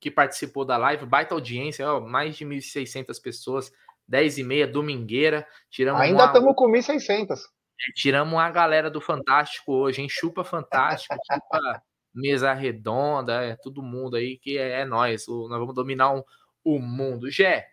que 0.01 0.11
participou 0.11 0.65
da 0.65 0.79
live. 0.79 1.05
Baita 1.05 1.35
audiência, 1.35 1.87
ó, 1.87 2.01
mais 2.01 2.35
de 2.35 2.47
1.600 2.47 3.21
pessoas 3.21 3.71
10 4.09 4.39
e 4.39 4.43
meia, 4.43 4.67
domingueira. 4.67 5.47
Tiramos 5.69 6.01
Ainda 6.01 6.25
estamos 6.25 6.55
com 6.57 6.67
1.600. 6.67 7.37
É, 7.37 7.93
tiramos 7.95 8.33
uma 8.33 8.51
galera 8.51 8.91
do 8.91 8.99
Fantástico 8.99 9.75
hoje, 9.75 10.01
hein? 10.01 10.09
Chupa 10.09 10.43
Fantástico, 10.45 11.15
chupa 11.31 11.83
Mesa 12.15 12.55
Redonda, 12.55 13.45
é 13.45 13.55
todo 13.55 13.83
mundo 13.83 14.17
aí 14.17 14.39
que 14.39 14.57
é, 14.57 14.81
é 14.81 14.85
nós. 14.87 15.27
nós 15.29 15.59
vamos 15.59 15.75
dominar 15.75 16.11
um, 16.11 16.23
o 16.65 16.79
mundo. 16.79 17.31
Gé, 17.31 17.69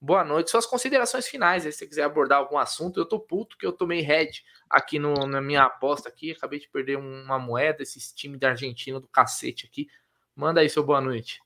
boa 0.00 0.24
noite. 0.24 0.50
Suas 0.50 0.66
considerações 0.66 1.26
finais, 1.26 1.66
aí, 1.66 1.72
se 1.72 1.78
você 1.78 1.86
quiser 1.86 2.04
abordar 2.04 2.38
algum 2.38 2.58
assunto. 2.58 2.98
Eu 2.98 3.06
tô 3.06 3.18
puto 3.18 3.56
que 3.58 3.66
eu 3.66 3.72
tomei 3.72 4.00
head 4.00 4.42
aqui 4.70 4.98
no, 4.98 5.14
na 5.26 5.40
minha 5.40 5.64
aposta 5.64 6.08
aqui. 6.08 6.32
Acabei 6.32 6.58
de 6.58 6.68
perder 6.68 6.96
uma 6.96 7.38
moeda, 7.38 7.82
esse 7.82 8.14
time 8.14 8.38
da 8.38 8.50
Argentina 8.50 9.00
do 9.00 9.08
cacete 9.08 9.66
aqui. 9.66 9.88
Manda 10.34 10.60
aí 10.60 10.68
seu 10.68 10.84
boa 10.84 11.00
noite. 11.00 11.40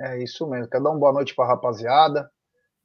É 0.00 0.22
isso 0.22 0.48
mesmo. 0.48 0.68
Quero 0.68 0.84
dar 0.84 0.90
uma 0.90 0.98
boa 0.98 1.12
noite 1.12 1.34
para 1.34 1.44
a 1.44 1.48
rapaziada. 1.48 2.30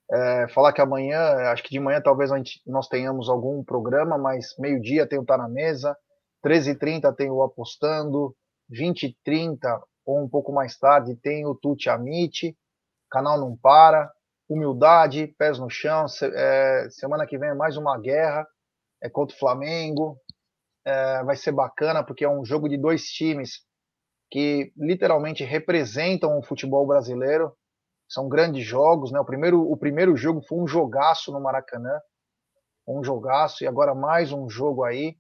É, 0.09 0.47
falar 0.49 0.71
que 0.71 0.81
amanhã, 0.81 1.19
acho 1.51 1.63
que 1.63 1.69
de 1.69 1.79
manhã 1.79 2.01
talvez 2.01 2.29
gente, 2.29 2.61
nós 2.65 2.87
tenhamos 2.87 3.27
algum 3.27 3.61
programa, 3.63 4.17
mas 4.17 4.55
meio-dia 4.57 5.05
tem 5.05 5.19
o 5.19 5.25
Tá 5.25 5.37
na 5.37 5.49
Mesa, 5.49 5.97
13h30 6.45 7.13
tem 7.13 7.29
o 7.29 7.43
Apostando, 7.43 8.33
20h30 8.71 9.81
ou 10.05 10.23
um 10.23 10.29
pouco 10.29 10.53
mais 10.53 10.77
tarde 10.77 11.15
tem 11.15 11.45
o 11.45 11.53
Tuti 11.53 11.89
Amit, 11.89 12.57
canal 13.09 13.37
não 13.37 13.57
para, 13.57 14.09
humildade, 14.49 15.33
pés 15.37 15.59
no 15.59 15.69
chão, 15.69 16.07
se, 16.07 16.25
é, 16.25 16.89
semana 16.89 17.25
que 17.25 17.37
vem 17.37 17.49
é 17.49 17.53
mais 17.53 17.77
uma 17.77 17.99
guerra, 17.99 18.47
é 19.01 19.09
contra 19.09 19.35
o 19.35 19.39
Flamengo, 19.39 20.19
é, 20.85 21.23
vai 21.23 21.35
ser 21.35 21.51
bacana 21.51 22.03
porque 22.03 22.23
é 22.23 22.29
um 22.29 22.45
jogo 22.45 22.69
de 22.69 22.77
dois 22.77 23.05
times 23.05 23.61
que 24.31 24.71
literalmente 24.77 25.43
representam 25.43 26.37
o 26.37 26.43
futebol 26.43 26.85
brasileiro, 26.85 27.53
são 28.09 28.29
grandes 28.29 28.65
jogos, 28.65 29.11
né? 29.11 29.19
O 29.19 29.25
primeiro, 29.25 29.61
o 29.61 29.77
primeiro 29.77 30.15
jogo 30.15 30.41
foi 30.41 30.57
um 30.57 30.67
jogaço 30.67 31.31
no 31.31 31.41
Maracanã, 31.41 31.99
um 32.87 33.03
jogaço 33.03 33.63
e 33.63 33.67
agora 33.67 33.93
mais 33.93 34.31
um 34.31 34.49
jogo 34.49 34.83
aí. 34.83 35.15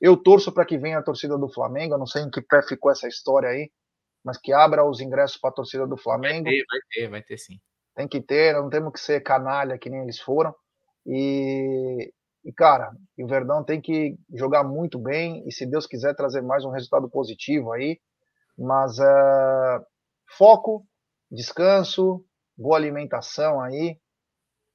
Eu 0.00 0.16
torço 0.16 0.52
para 0.52 0.64
que 0.64 0.78
venha 0.78 0.98
a 0.98 1.02
torcida 1.02 1.36
do 1.36 1.52
Flamengo. 1.52 1.94
Eu 1.94 1.98
não 1.98 2.06
sei 2.06 2.22
em 2.22 2.30
que 2.30 2.40
pé 2.40 2.62
ficou 2.62 2.90
essa 2.90 3.08
história 3.08 3.48
aí, 3.48 3.70
mas 4.24 4.38
que 4.38 4.52
abra 4.52 4.84
os 4.84 5.00
ingressos 5.00 5.36
para 5.36 5.50
a 5.50 5.54
torcida 5.54 5.86
do 5.86 5.96
Flamengo. 5.96 6.44
Vai 6.44 6.52
ter, 6.52 6.64
vai 6.68 6.80
ter, 6.90 7.10
vai 7.10 7.22
ter 7.22 7.38
sim. 7.38 7.58
Tem 7.98 8.06
que 8.06 8.20
ter, 8.20 8.54
não 8.54 8.70
temos 8.70 8.92
que 8.92 9.00
ser 9.00 9.20
canalha 9.24 9.76
que 9.76 9.90
nem 9.90 10.02
eles 10.02 10.20
foram. 10.20 10.54
E, 11.04 12.12
e 12.44 12.52
cara, 12.52 12.92
o 13.18 13.26
Verdão 13.26 13.64
tem 13.64 13.80
que 13.80 14.16
jogar 14.32 14.62
muito 14.62 15.00
bem 15.00 15.42
e 15.48 15.52
se 15.52 15.66
Deus 15.66 15.84
quiser 15.84 16.14
trazer 16.14 16.40
mais 16.40 16.64
um 16.64 16.70
resultado 16.70 17.10
positivo 17.10 17.72
aí. 17.72 17.98
Mas 18.56 19.00
uh, 19.00 19.84
foco, 20.36 20.86
descanso, 21.28 22.24
boa 22.56 22.76
alimentação 22.76 23.60
aí. 23.60 23.98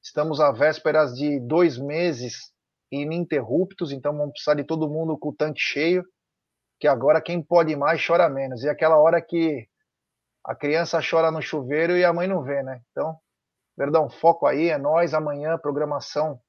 Estamos 0.04 0.42
à 0.42 0.52
vésperas 0.52 1.14
de 1.14 1.40
dois 1.40 1.78
meses 1.78 2.52
ininterruptos, 2.92 3.94
então 3.94 4.12
vamos 4.12 4.34
precisar 4.34 4.56
de 4.56 4.66
todo 4.66 4.90
mundo 4.90 5.18
com 5.18 5.30
o 5.30 5.36
tanque 5.36 5.62
cheio, 5.62 6.04
que 6.78 6.90
agora 6.90 7.22
quem 7.22 7.42
pode 7.42 7.74
mais 7.74 8.06
chora 8.06 8.28
menos. 8.28 8.64
E 8.64 8.70
aquela 8.70 8.98
hora 8.98 9.22
que 9.22 9.66
a 10.46 10.56
criança 10.56 11.00
chora 11.08 11.32
no 11.32 11.42
chuveiro 11.42 11.98
e 11.98 12.04
a 12.04 12.14
mãe 12.14 12.28
não 12.28 12.44
vê, 12.44 12.62
né? 12.64 12.82
Então, 12.92 13.18
perdão, 13.78 14.10
foco 14.10 14.46
aí, 14.46 14.70
é 14.70 14.78
nós 14.78 15.14
amanhã, 15.14 15.58
programação 15.58 16.40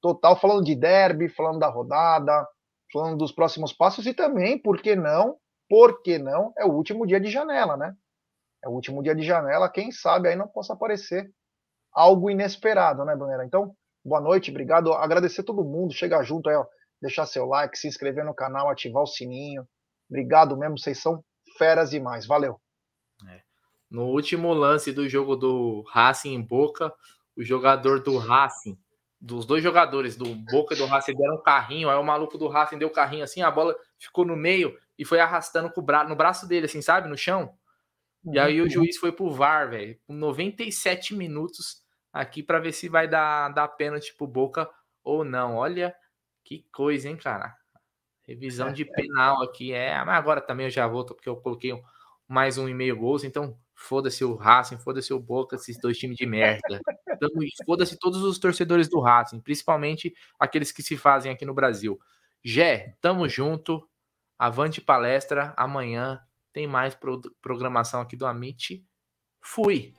total, 0.00 0.38
falando 0.38 0.64
de 0.64 0.74
derby, 0.74 1.28
falando 1.28 1.58
da 1.58 1.68
rodada, 1.68 2.46
falando 2.92 3.18
dos 3.18 3.32
próximos 3.32 3.72
passos 3.72 4.06
e 4.06 4.14
também, 4.14 4.60
por 4.60 4.80
que 4.80 4.94
não, 4.94 5.36
por 5.68 6.02
que 6.02 6.18
não, 6.18 6.52
é 6.58 6.64
o 6.64 6.72
último 6.72 7.06
dia 7.06 7.20
de 7.20 7.30
janela, 7.30 7.76
né? 7.76 7.94
é 8.66 8.68
o 8.68 8.72
último 8.72 9.02
dia 9.02 9.14
de 9.14 9.22
janela, 9.22 9.70
quem 9.70 9.90
sabe 9.92 10.28
aí 10.28 10.36
não 10.36 10.48
possa 10.48 10.72
aparecer 10.72 11.30
algo 11.92 12.28
inesperado, 12.28 13.04
né, 13.04 13.14
Brunera? 13.14 13.44
Então, 13.44 13.74
boa 14.04 14.20
noite, 14.20 14.50
obrigado. 14.50 14.92
Agradecer 14.92 15.44
todo 15.44 15.64
mundo, 15.64 15.94
chega 15.94 16.22
junto 16.22 16.48
aí, 16.50 16.56
ó, 16.56 16.66
deixar 17.00 17.26
seu 17.26 17.46
like, 17.46 17.78
se 17.78 17.86
inscrever 17.86 18.24
no 18.24 18.34
canal, 18.34 18.68
ativar 18.68 19.02
o 19.02 19.06
sininho. 19.06 19.66
Obrigado 20.10 20.56
mesmo, 20.56 20.78
vocês 20.78 21.00
são 21.00 21.24
feras 21.56 21.90
demais. 21.90 22.26
Valeu. 22.26 22.60
É. 23.90 23.94
No 23.94 24.06
último 24.06 24.52
lance 24.52 24.92
do 24.92 25.08
jogo 25.08 25.36
do 25.36 25.82
Racing 25.88 26.34
em 26.34 26.42
Boca, 26.42 26.92
o 27.36 27.42
jogador 27.42 28.00
do 28.00 28.16
Racing, 28.18 28.78
dos 29.20 29.46
dois 29.46 29.62
jogadores 29.62 30.16
do 30.16 30.34
Boca 30.34 30.74
e 30.74 30.78
do 30.78 30.86
Racing 30.86 31.14
deram 31.14 31.36
um 31.36 31.42
carrinho, 31.42 31.88
aí 31.88 31.96
o 31.96 32.02
maluco 32.02 32.36
do 32.38 32.48
Racing 32.48 32.78
deu 32.78 32.88
o 32.88 32.92
carrinho 32.92 33.24
assim, 33.24 33.42
a 33.42 33.50
bola 33.50 33.74
ficou 33.98 34.24
no 34.24 34.36
meio 34.36 34.76
e 34.98 35.04
foi 35.04 35.20
arrastando 35.20 35.70
com 35.70 35.80
o 35.80 35.84
bra 35.84 36.04
no 36.04 36.16
braço 36.16 36.46
dele, 36.46 36.66
assim, 36.66 36.82
sabe, 36.82 37.08
no 37.08 37.16
chão. 37.16 37.54
E 38.32 38.38
aí 38.38 38.60
o 38.60 38.64
uhum. 38.64 38.70
juiz 38.70 38.96
foi 38.96 39.12
pro 39.12 39.30
VAR, 39.30 39.70
velho, 39.70 39.96
com 40.06 40.12
97 40.12 41.14
minutos 41.14 41.82
aqui 42.12 42.42
para 42.42 42.58
ver 42.58 42.72
se 42.72 42.88
vai 42.88 43.06
dar, 43.06 43.50
dar 43.50 43.68
pênalti 43.68 44.14
pro 44.16 44.26
Boca 44.26 44.68
ou 45.04 45.24
não. 45.24 45.56
Olha 45.56 45.94
que 46.42 46.66
coisa, 46.72 47.08
hein, 47.08 47.16
cara. 47.16 47.54
Revisão 48.26 48.72
de 48.72 48.84
penal 48.84 49.42
aqui 49.42 49.72
é. 49.72 50.04
Mas 50.04 50.16
agora 50.16 50.40
também 50.40 50.66
eu 50.66 50.70
já 50.70 50.86
volto, 50.88 51.14
porque 51.14 51.28
eu 51.28 51.36
coloquei 51.36 51.80
mais 52.26 52.58
um 52.58 52.68
e 52.68 52.74
meio 52.74 52.96
gols, 52.96 53.22
então 53.22 53.56
foda-se 53.76 54.24
o 54.24 54.34
Racing, 54.34 54.78
foda-se 54.78 55.12
o 55.12 55.20
Boca, 55.20 55.54
esses 55.54 55.78
dois 55.78 55.96
times 55.98 56.16
de 56.16 56.24
merda. 56.26 56.80
Foda-se 57.64 57.96
todos 57.98 58.22
os 58.22 58.38
torcedores 58.38 58.88
do 58.88 58.98
Racing, 58.98 59.40
principalmente 59.40 60.14
aqueles 60.40 60.72
que 60.72 60.82
se 60.82 60.96
fazem 60.96 61.30
aqui 61.30 61.44
no 61.44 61.54
Brasil. 61.54 62.00
Jé, 62.42 62.96
tamo 63.00 63.28
junto. 63.28 63.86
Avante 64.38 64.80
palestra 64.80 65.54
amanhã 65.56 66.20
tem 66.52 66.66
mais 66.66 66.94
pro, 66.94 67.20
programação 67.40 68.00
aqui 68.00 68.16
do 68.16 68.26
Amit. 68.26 68.84
Fui! 69.40 69.94